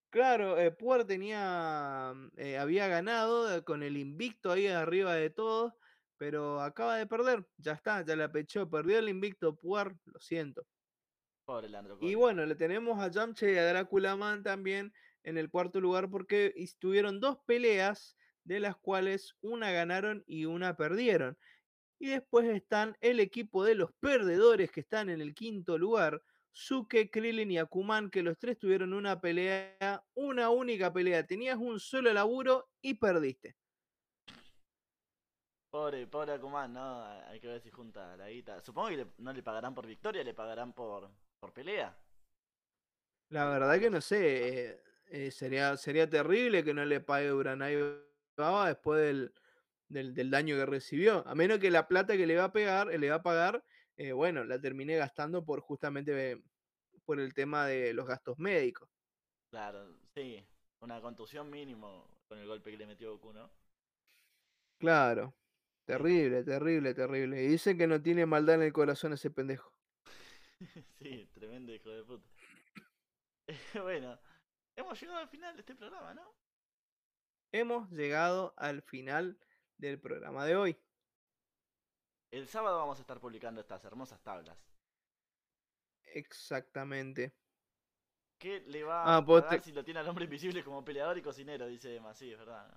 Claro, 0.09 0.57
eh, 0.57 0.71
Puar 0.71 1.03
tenía. 1.03 2.13
mm, 2.15 2.31
eh, 2.37 2.57
había 2.57 2.87
ganado 2.87 3.53
eh, 3.53 3.61
con 3.65 3.83
el 3.83 3.97
invicto 3.97 4.53
ahí 4.53 4.67
arriba 4.67 5.15
de 5.15 5.29
todos, 5.29 5.73
pero 6.17 6.61
acaba 6.61 6.95
de 6.95 7.07
perder. 7.07 7.45
Ya 7.57 7.73
está, 7.73 8.05
ya 8.05 8.15
la 8.15 8.31
pechó. 8.31 8.69
Perdió 8.69 8.99
el 8.99 9.09
invicto 9.09 9.57
Puar, 9.57 9.97
lo 10.05 10.17
siento. 10.21 10.65
Pobre 11.43 11.67
Landro 11.67 11.95
Y 11.95 11.97
Coria. 11.97 12.17
bueno, 12.19 12.45
le 12.45 12.55
tenemos 12.55 13.01
a 13.01 13.09
Yamcha 13.09 13.51
y 13.51 13.57
a 13.57 13.67
Drácula 13.67 14.15
Man 14.15 14.41
también 14.41 14.93
en 15.23 15.37
el 15.37 15.49
cuarto 15.49 15.81
lugar 15.81 16.09
porque 16.09 16.53
tuvieron 16.79 17.19
dos 17.19 17.39
peleas 17.45 18.15
de 18.45 18.61
las 18.61 18.77
cuales 18.77 19.35
una 19.41 19.71
ganaron 19.71 20.23
y 20.25 20.45
una 20.45 20.77
perdieron. 20.77 21.37
Y 21.99 22.11
después 22.11 22.47
están 22.47 22.95
el 23.01 23.19
equipo 23.19 23.65
de 23.65 23.75
los 23.75 23.91
perdedores 23.99 24.71
que 24.71 24.79
están 24.79 25.09
en 25.09 25.19
el 25.19 25.35
quinto 25.35 25.77
lugar, 25.77 26.23
Suke, 26.57 27.09
Krillin 27.11 27.51
y 27.51 27.57
Akuman, 27.57 28.09
que 28.09 28.23
los 28.23 28.37
tres 28.39 28.57
tuvieron 28.57 28.93
una 28.93 29.19
pelea, 29.19 30.01
una 30.13 30.49
única 30.49 30.93
pelea. 30.93 31.27
Tenías 31.27 31.57
un 31.57 31.81
solo 31.81 32.13
laburo 32.13 32.69
y 32.81 32.93
perdiste. 32.93 33.57
Pobre, 35.69 36.07
pobre 36.07 36.31
Akuman, 36.31 36.71
¿no? 36.71 37.03
Hay 37.27 37.41
que 37.41 37.47
ver 37.47 37.61
si 37.61 37.69
junta 37.69 38.15
la 38.15 38.29
guita. 38.29 38.61
Supongo 38.61 38.87
que 38.87 38.97
le- 38.97 39.11
no 39.17 39.33
le 39.33 39.43
pagarán 39.43 39.75
por 39.75 39.85
victoria, 39.85 40.23
le 40.23 40.33
pagarán 40.33 40.71
por, 40.73 41.11
por 41.41 41.51
pelea. 41.51 41.93
La 43.29 43.45
verdad 43.49 43.77
que 43.79 43.89
no 43.89 43.99
sé, 43.99 44.69
eh, 44.71 44.81
eh, 45.07 45.31
sería, 45.31 45.75
sería 45.75 46.09
terrible 46.09 46.63
que 46.63 46.73
no 46.73 46.85
le 46.85 47.01
pague 47.01 47.33
Uranai 47.33 47.75
Baba 48.37 48.67
después 48.67 49.01
del, 49.01 49.33
del, 49.89 50.13
del 50.13 50.31
daño 50.31 50.55
que 50.55 50.65
recibió. 50.65 51.27
A 51.27 51.35
menos 51.35 51.59
que 51.59 51.69
la 51.71 51.87
plata 51.89 52.15
que 52.15 52.27
le 52.27 52.37
va 52.37 52.45
a 52.45 52.53
pegar, 52.53 52.87
le 52.87 53.09
va 53.09 53.15
a 53.17 53.23
pagar, 53.23 53.63
eh, 53.97 54.11
bueno, 54.11 54.43
la 54.43 54.59
terminé 54.59 54.97
gastando 54.97 55.45
por 55.45 55.61
justamente 55.61 56.41
por 57.05 57.19
el 57.19 57.33
tema 57.33 57.65
de 57.65 57.93
los 57.93 58.07
gastos 58.07 58.37
médicos. 58.39 58.89
Claro, 59.49 59.95
sí. 60.13 60.45
Una 60.79 61.01
contusión 61.01 61.49
mínimo 61.49 62.07
con 62.27 62.37
el 62.37 62.47
golpe 62.47 62.71
que 62.71 62.77
le 62.77 62.87
metió 62.87 63.11
Goku, 63.13 63.33
¿no? 63.33 63.49
Claro, 64.77 65.33
terrible, 65.85 66.43
terrible, 66.43 66.93
terrible. 66.93 67.43
Y 67.43 67.47
dicen 67.47 67.77
que 67.77 67.87
no 67.87 68.01
tiene 68.01 68.25
maldad 68.25 68.55
en 68.55 68.63
el 68.63 68.73
corazón 68.73 69.13
ese 69.13 69.31
pendejo. 69.31 69.71
sí, 70.99 71.29
tremendo 71.33 71.73
hijo 71.73 71.89
de 71.89 72.03
puta. 72.03 72.27
bueno, 73.81 74.19
hemos 74.75 74.99
llegado 74.99 75.19
al 75.19 75.29
final 75.29 75.55
de 75.55 75.61
este 75.61 75.75
programa, 75.75 76.13
¿no? 76.13 76.35
Hemos 77.51 77.89
llegado 77.91 78.53
al 78.57 78.81
final 78.81 79.39
del 79.77 79.99
programa 79.99 80.45
de 80.45 80.55
hoy. 80.55 80.77
El 82.35 82.49
sábado 82.49 82.79
vamos 82.79 82.97
a 82.97 83.01
estar 83.01 83.17
publicando 83.21 83.61
estas 83.61 83.85
hermosas 83.85 84.19
tablas. 84.21 84.57
Exactamente. 86.13 87.31
¿Qué 88.37 88.59
le 88.67 88.83
va 88.83 89.15
Ah, 89.15 89.17
a 89.25 89.49
te- 89.49 89.61
si 89.61 89.71
lo 89.71 89.85
tiene 89.85 90.01
al 90.01 90.09
hombre 90.09 90.25
invisible 90.25 90.61
como 90.61 90.83
peleador 90.83 91.17
y 91.17 91.21
cocinero? 91.21 91.65
Dice 91.67 91.95
Emma, 91.95 92.13
sí, 92.13 92.29
es 92.33 92.37
verdad. 92.37 92.67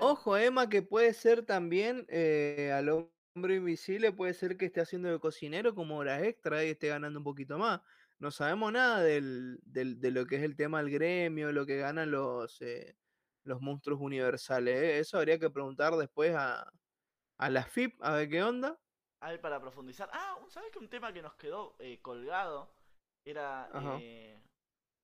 Ojo, 0.00 0.36
Emma, 0.36 0.68
que 0.68 0.82
puede 0.82 1.14
ser 1.14 1.46
también 1.46 2.06
eh, 2.08 2.72
al 2.74 2.88
hombre 2.88 3.54
invisible, 3.56 4.10
puede 4.10 4.34
ser 4.34 4.56
que 4.56 4.64
esté 4.66 4.80
haciendo 4.80 5.10
de 5.10 5.20
cocinero 5.20 5.76
como 5.76 5.98
horas 5.98 6.22
extra 6.24 6.64
y 6.64 6.70
esté 6.70 6.88
ganando 6.88 7.20
un 7.20 7.24
poquito 7.24 7.58
más. 7.58 7.82
No 8.18 8.32
sabemos 8.32 8.72
nada 8.72 9.00
del, 9.02 9.60
del- 9.62 10.00
de 10.00 10.10
lo 10.10 10.26
que 10.26 10.36
es 10.36 10.42
el 10.42 10.56
tema 10.56 10.82
del 10.82 10.90
gremio, 10.90 11.52
lo 11.52 11.66
que 11.66 11.76
ganan 11.76 12.10
los, 12.10 12.60
eh, 12.62 12.96
los 13.44 13.60
monstruos 13.60 14.00
universales. 14.00 14.74
¿eh? 14.76 14.98
Eso 14.98 15.18
habría 15.18 15.38
que 15.38 15.50
preguntar 15.50 15.94
después 15.96 16.34
a, 16.34 16.72
a 17.42 17.50
la 17.50 17.64
FIP, 17.64 18.02
a 18.02 18.12
ver 18.12 18.28
qué 18.28 18.42
onda. 18.42 18.78
Hay 19.20 19.38
para 19.38 19.60
profundizar. 19.60 20.08
Ah, 20.12 20.36
¿sabes 20.48 20.70
que 20.72 20.78
un 20.78 20.88
tema 20.88 21.12
que 21.12 21.22
nos 21.22 21.34
quedó 21.34 21.74
eh, 21.78 22.00
colgado 22.00 22.72
era. 23.24 23.68
Eh, 24.00 24.40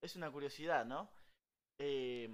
es 0.02 0.16
una 0.16 0.30
curiosidad, 0.30 0.84
¿no? 0.84 1.10
Eh, 1.80 2.28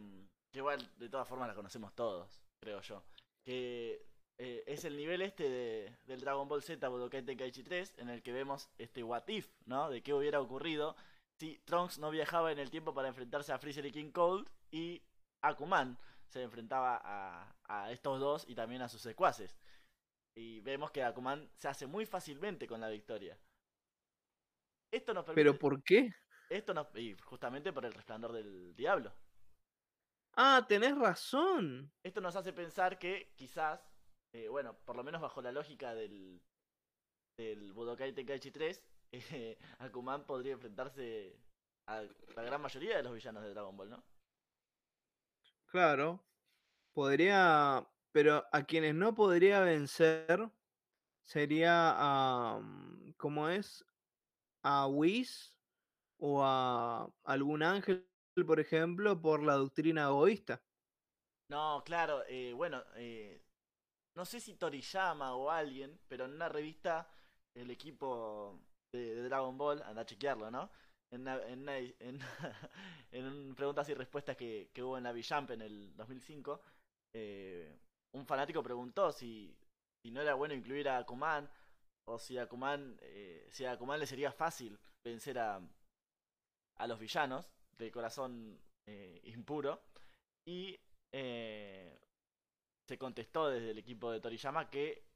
que 0.52 0.59
igual, 0.59 0.81
de 0.98 1.09
todas 1.09 1.26
formas, 1.28 1.48
la 1.48 1.55
conocemos 1.55 1.94
todos, 1.94 2.43
creo 2.62 2.81
yo. 2.81 3.02
Que 3.44 4.06
eh, 4.39 4.62
es 4.66 4.85
el 4.85 4.97
nivel 4.97 5.22
este 5.22 5.48
de- 5.48 5.97
del 6.06 6.20
Dragon 6.20 6.48
Ball 6.48 6.62
Z 6.62 6.86
Budokai 6.89 7.22
Tenkaichi 7.24 7.62
3, 7.62 7.98
en 7.98 8.09
el 8.09 8.22
que 8.22 8.32
vemos 8.32 8.68
este 8.78 9.02
what 9.02 9.26
if, 9.28 9.48
¿no? 9.66 9.90
De 9.90 10.02
qué 10.02 10.12
hubiera 10.14 10.40
ocurrido 10.40 10.97
si 11.40 11.59
Trunks 11.64 11.98
no 11.98 12.10
viajaba 12.10 12.52
en 12.52 12.59
el 12.59 12.70
tiempo 12.70 12.94
para 12.94 13.09
enfrentarse 13.09 13.52
a 13.52 13.59
Freezer 13.59 13.85
y 13.86 13.93
King 13.93 14.12
Cold 14.12 14.48
y 14.70 15.02
Akuman 15.43 15.98
se 16.28 16.43
enfrentaba 16.43 17.01
a, 17.05 17.55
a 17.68 17.90
estos 17.93 18.18
dos 18.20 18.44
y 18.48 18.55
también 18.55 18.82
a 18.82 18.89
sus 18.89 19.02
secuaces. 19.02 19.55
Y 20.36 20.61
vemos 20.61 20.90
que 20.90 21.02
Akuman 21.02 21.48
se 21.56 21.69
hace 21.69 21.86
muy 21.86 22.06
fácilmente 22.06 22.66
con 22.66 22.81
la 22.81 22.89
victoria. 22.89 23.39
Esto 24.93 25.15
nos 25.15 25.24
permite. 25.24 25.40
¿Pero 25.43 25.59
por 25.59 25.82
qué? 25.82 26.11
Esto 26.51 26.74
nos. 26.74 26.89
Y 26.97 27.15
justamente 27.19 27.73
por 27.73 27.85
el 27.85 27.93
resplandor 27.93 28.32
del 28.32 28.74
diablo. 28.74 29.12
Ah, 30.36 30.65
tenés 30.69 30.97
razón. 30.98 31.93
Esto 32.02 32.20
nos 32.20 32.36
hace 32.36 32.52
pensar 32.52 32.98
que 32.98 33.32
quizás. 33.36 33.81
eh, 34.32 34.48
bueno, 34.48 34.77
por 34.85 34.97
lo 34.97 35.05
menos 35.05 35.20
bajo 35.20 35.40
la 35.43 35.52
lógica 35.52 35.94
del. 35.94 36.43
Del 37.39 37.73
Budokai 37.73 38.12
Tenkaichi 38.12 38.51
3. 38.51 38.82
eh, 39.12 39.59
Akuman 39.78 40.24
podría 40.27 40.52
enfrentarse 40.52 41.36
a 41.89 42.02
la 42.36 42.43
gran 42.43 42.61
mayoría 42.61 42.97
de 42.97 43.02
los 43.02 43.15
villanos 43.15 43.43
de 43.43 43.51
Dragon 43.51 43.77
Ball, 43.77 43.90
¿no? 43.90 44.05
Claro. 45.66 46.20
Podría. 46.93 47.85
Pero 48.15 48.45
a 48.53 48.62
quienes 48.65 48.95
no 48.95 49.15
podría 49.15 49.61
vencer 49.61 50.51
sería 51.24 51.95
a. 51.97 52.61
mm, 52.61 53.12
¿Cómo 53.19 53.49
es? 53.51 53.85
A 54.65 54.89
Whis 54.89 55.57
o 56.19 56.43
a 56.45 57.11
algún 57.24 57.62
ángel, 57.62 58.07
por 58.47 58.61
ejemplo, 58.61 59.20
por 59.20 59.43
la 59.43 59.55
doctrina 59.57 60.05
egoísta. 60.05 60.62
No, 61.51 61.82
claro, 61.85 62.23
eh, 62.28 62.53
bueno, 62.55 62.82
eh, 62.97 63.43
no 64.16 64.24
sé 64.24 64.41
si 64.41 64.55
Toriyama 64.57 65.36
o 65.36 65.51
alguien, 65.51 66.01
pero 66.09 66.24
en 66.27 66.32
una 66.35 66.49
revista, 66.49 67.09
el 67.55 67.70
equipo 67.70 68.61
de, 68.93 69.23
Dragon 69.24 69.59
Ball, 69.59 69.82
anda 69.82 70.03
a 70.03 70.07
chequearlo, 70.07 70.51
¿no? 70.51 70.70
En, 71.11 71.23
una- 71.23 71.43
en, 71.47 71.69
en, 72.01 72.20
en 73.12 73.27
un 73.27 73.55
preguntas 73.57 73.89
y 73.91 73.95
respuestas 73.95 74.36
que, 74.36 74.70
que 74.74 74.82
hubo 74.82 74.99
en 74.99 75.05
la 75.05 75.12
Villamp 75.12 75.51
en 75.53 75.62
el 75.62 75.97
2005, 75.97 76.62
eh, 77.15 77.78
un 78.15 78.27
fanático 78.27 78.62
preguntó 78.62 79.12
si, 79.12 79.57
no 80.05 80.20
era 80.20 80.35
bueno 80.35 80.55
incluir 80.55 80.89
a 80.89 80.99
Akuman 80.99 81.51
o 82.07 82.19
si 82.19 82.39
a 82.39 82.43
Akuman, 82.43 82.97
eh, 83.03 83.49
si 83.51 83.65
a 83.65 83.74
le 83.74 84.07
sería 84.07 84.32
fácil 84.32 84.78
vencer 85.05 85.39
a, 85.39 85.61
a 86.77 86.86
los 86.86 86.99
villanos 86.99 87.51
de 87.77 87.91
corazón 87.91 88.61
eh, 88.86 89.20
impuro. 89.24 89.82
Y 90.47 90.78
eh, 91.12 91.99
se 92.86 92.99
contestó 92.99 93.49
desde 93.49 93.70
el 93.70 93.78
equipo 93.78 94.11
de 94.11 94.20
Toriyama 94.20 94.69
que 94.69 95.07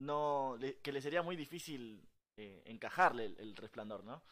no 0.00 0.56
que 0.82 0.92
le 0.92 1.00
sería 1.00 1.22
muy 1.22 1.36
difícil 1.36 2.06
encajarle 2.36 3.24
el, 3.24 3.40
el 3.40 3.56
resplandor, 3.56 4.04
¿no? 4.04 4.22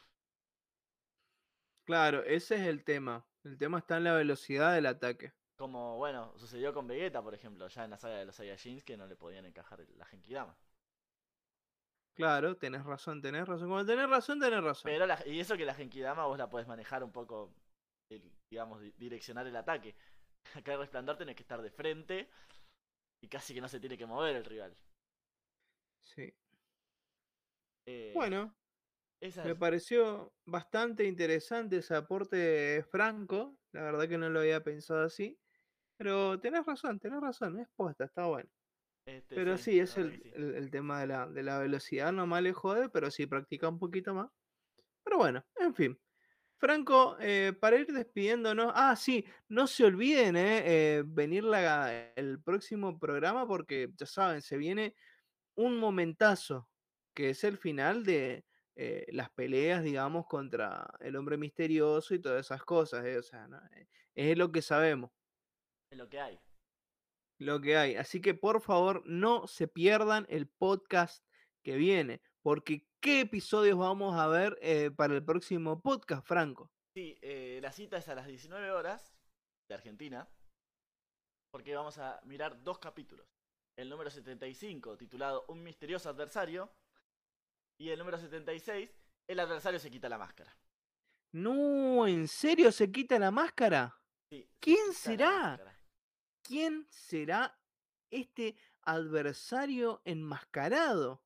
Claro, 1.86 2.22
ese 2.22 2.56
es 2.56 2.62
el 2.62 2.84
tema. 2.84 3.26
El 3.44 3.56
tema 3.58 3.78
está 3.78 3.96
en 3.96 4.04
la 4.04 4.14
velocidad 4.14 4.74
del 4.74 4.86
ataque. 4.86 5.32
Como, 5.64 5.96
bueno, 5.96 6.30
sucedió 6.36 6.74
con 6.74 6.86
Vegeta, 6.86 7.22
por 7.22 7.32
ejemplo, 7.32 7.66
ya 7.68 7.84
en 7.84 7.90
la 7.92 7.96
saga 7.96 8.16
de 8.18 8.26
los 8.26 8.36
Saiyajins, 8.36 8.84
que 8.84 8.98
no 8.98 9.06
le 9.06 9.16
podían 9.16 9.46
encajar 9.46 9.80
la 9.96 10.04
Genkidama. 10.04 10.54
Claro, 12.12 12.54
tenés 12.58 12.84
razón, 12.84 13.22
tenés 13.22 13.48
razón. 13.48 13.70
Cuando 13.70 13.90
tenés 13.90 14.10
razón, 14.10 14.38
tenés 14.38 14.62
razón. 14.62 14.90
Pero, 14.92 15.06
la- 15.06 15.26
y 15.26 15.40
eso 15.40 15.56
que 15.56 15.64
la 15.64 15.74
Genkidama 15.74 16.26
vos 16.26 16.36
la 16.36 16.50
podés 16.50 16.66
manejar 16.66 17.02
un 17.02 17.12
poco, 17.12 17.54
el- 18.10 18.30
digamos, 18.50 18.82
di- 18.82 18.92
direccionar 18.98 19.46
el 19.46 19.56
ataque. 19.56 19.96
Acá 20.62 20.74
el 20.74 20.80
resplandor 20.80 21.16
tenés 21.16 21.34
que 21.34 21.42
estar 21.44 21.62
de 21.62 21.70
frente 21.70 22.28
y 23.22 23.28
casi 23.28 23.54
que 23.54 23.62
no 23.62 23.68
se 23.70 23.80
tiene 23.80 23.96
que 23.96 24.04
mover 24.04 24.36
el 24.36 24.44
rival. 24.44 24.76
Sí. 26.02 26.30
Eh, 27.86 28.12
Bueno, 28.14 28.54
Me 29.44 29.54
pareció 29.56 30.30
bastante 30.44 31.04
interesante 31.04 31.78
ese 31.78 31.94
aporte 31.94 32.36
de 32.36 32.82
Franco. 32.82 33.56
La 33.72 33.82
verdad 33.82 34.06
que 34.06 34.18
no 34.18 34.28
lo 34.28 34.40
había 34.40 34.62
pensado 34.62 35.04
así. 35.04 35.38
Pero 35.96 36.38
tenés 36.40 36.66
razón, 36.66 36.98
tenés 36.98 37.20
razón, 37.20 37.58
es 37.60 37.68
posta, 37.76 38.04
está 38.04 38.26
bueno. 38.26 38.48
Este, 39.06 39.34
Pero 39.34 39.56
sí, 39.58 39.78
es 39.78 39.96
el, 39.98 40.12
sí. 40.12 40.30
el- 40.34 40.54
el 40.54 40.70
tema 40.70 41.00
de 41.00 41.06
la, 41.08 41.26
de 41.28 41.42
la 41.42 41.58
velocidad, 41.58 42.12
no 42.12 42.26
más 42.26 42.42
le 42.42 42.52
jode, 42.52 42.88
pero 42.88 43.10
sí 43.10 43.26
practica 43.26 43.68
un 43.68 43.78
poquito 43.78 44.14
más. 44.14 44.30
Pero 45.04 45.18
bueno, 45.18 45.44
en 45.56 45.74
fin. 45.74 45.98
Franco, 46.58 47.16
eh, 47.20 47.52
para 47.60 47.76
ir 47.76 47.86
despidiéndonos, 47.88 48.72
ah, 48.74 48.96
sí, 48.96 49.24
no 49.48 49.66
se 49.66 49.84
olviden, 49.84 50.36
eh, 50.36 50.62
eh, 50.98 51.02
venir 51.06 51.44
la- 51.44 52.12
el 52.16 52.42
próximo 52.42 52.98
programa 52.98 53.46
porque 53.46 53.90
ya 53.96 54.06
saben, 54.06 54.40
se 54.40 54.56
viene 54.56 54.94
un 55.56 55.78
momentazo, 55.78 56.70
que 57.14 57.30
es 57.30 57.44
el 57.44 57.58
final 57.58 58.04
de 58.04 58.44
eh, 58.76 59.06
las 59.12 59.30
peleas, 59.30 59.84
digamos, 59.84 60.26
contra 60.26 60.88
el 61.00 61.14
hombre 61.16 61.36
misterioso 61.36 62.14
y 62.14 62.20
todas 62.20 62.46
esas 62.46 62.64
cosas, 62.64 63.04
eh, 63.06 63.18
o 63.18 63.22
sea, 63.22 63.46
¿no? 63.46 63.60
Es 64.14 64.36
lo 64.36 64.50
que 64.50 64.62
sabemos 64.62 65.12
lo 65.96 66.08
que 66.08 66.20
hay. 66.20 66.40
lo 67.38 67.60
que 67.60 67.76
hay. 67.76 67.96
Así 67.96 68.20
que 68.20 68.34
por 68.34 68.60
favor 68.60 69.02
no 69.06 69.46
se 69.46 69.68
pierdan 69.68 70.26
el 70.28 70.48
podcast 70.48 71.24
que 71.62 71.76
viene, 71.76 72.20
porque 72.42 72.86
¿qué 73.00 73.20
episodios 73.20 73.78
vamos 73.78 74.18
a 74.18 74.28
ver 74.28 74.58
eh, 74.60 74.90
para 74.90 75.14
el 75.14 75.24
próximo 75.24 75.80
podcast, 75.80 76.26
Franco? 76.26 76.70
Sí, 76.94 77.18
eh, 77.22 77.58
la 77.60 77.72
cita 77.72 77.96
es 77.98 78.08
a 78.08 78.14
las 78.14 78.26
19 78.26 78.70
horas 78.70 79.14
de 79.68 79.74
Argentina. 79.74 80.28
Porque 81.50 81.74
vamos 81.74 81.98
a 81.98 82.20
mirar 82.24 82.62
dos 82.62 82.78
capítulos. 82.78 83.26
El 83.76 83.88
número 83.88 84.10
75, 84.10 84.96
titulado 84.96 85.44
Un 85.48 85.62
misterioso 85.62 86.08
adversario. 86.08 86.72
Y 87.78 87.90
el 87.90 87.98
número 87.98 88.18
76, 88.18 88.90
El 89.26 89.40
adversario 89.40 89.80
se 89.80 89.90
quita 89.90 90.08
la 90.08 90.18
máscara. 90.18 90.56
No, 91.32 92.06
¿en 92.06 92.28
serio 92.28 92.70
se 92.70 92.92
quita 92.92 93.18
la 93.18 93.30
máscara? 93.30 94.00
Sí, 94.30 94.42
se 94.42 94.58
¿Quién 94.60 94.92
será? 94.92 95.73
¿Quién 96.44 96.86
será 96.90 97.58
este 98.10 98.54
adversario 98.82 100.02
enmascarado? 100.04 101.22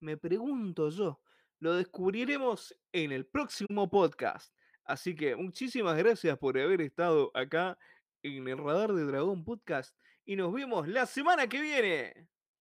Me 0.00 0.16
pregunto 0.16 0.90
yo. 0.90 1.20
Lo 1.60 1.74
descubriremos 1.74 2.76
en 2.92 3.12
el 3.12 3.26
próximo 3.26 3.88
podcast. 3.88 4.52
Así 4.84 5.14
que 5.14 5.36
muchísimas 5.36 5.96
gracias 5.96 6.36
por 6.36 6.58
haber 6.58 6.80
estado 6.80 7.30
acá 7.32 7.78
en 8.24 8.48
el 8.48 8.58
Radar 8.58 8.92
de 8.92 9.04
Dragón 9.04 9.44
Podcast 9.44 9.96
y 10.24 10.34
nos 10.34 10.52
vemos 10.52 10.88
la 10.88 11.06
semana 11.06 11.48
que 11.48 11.60
viene. 11.60 12.28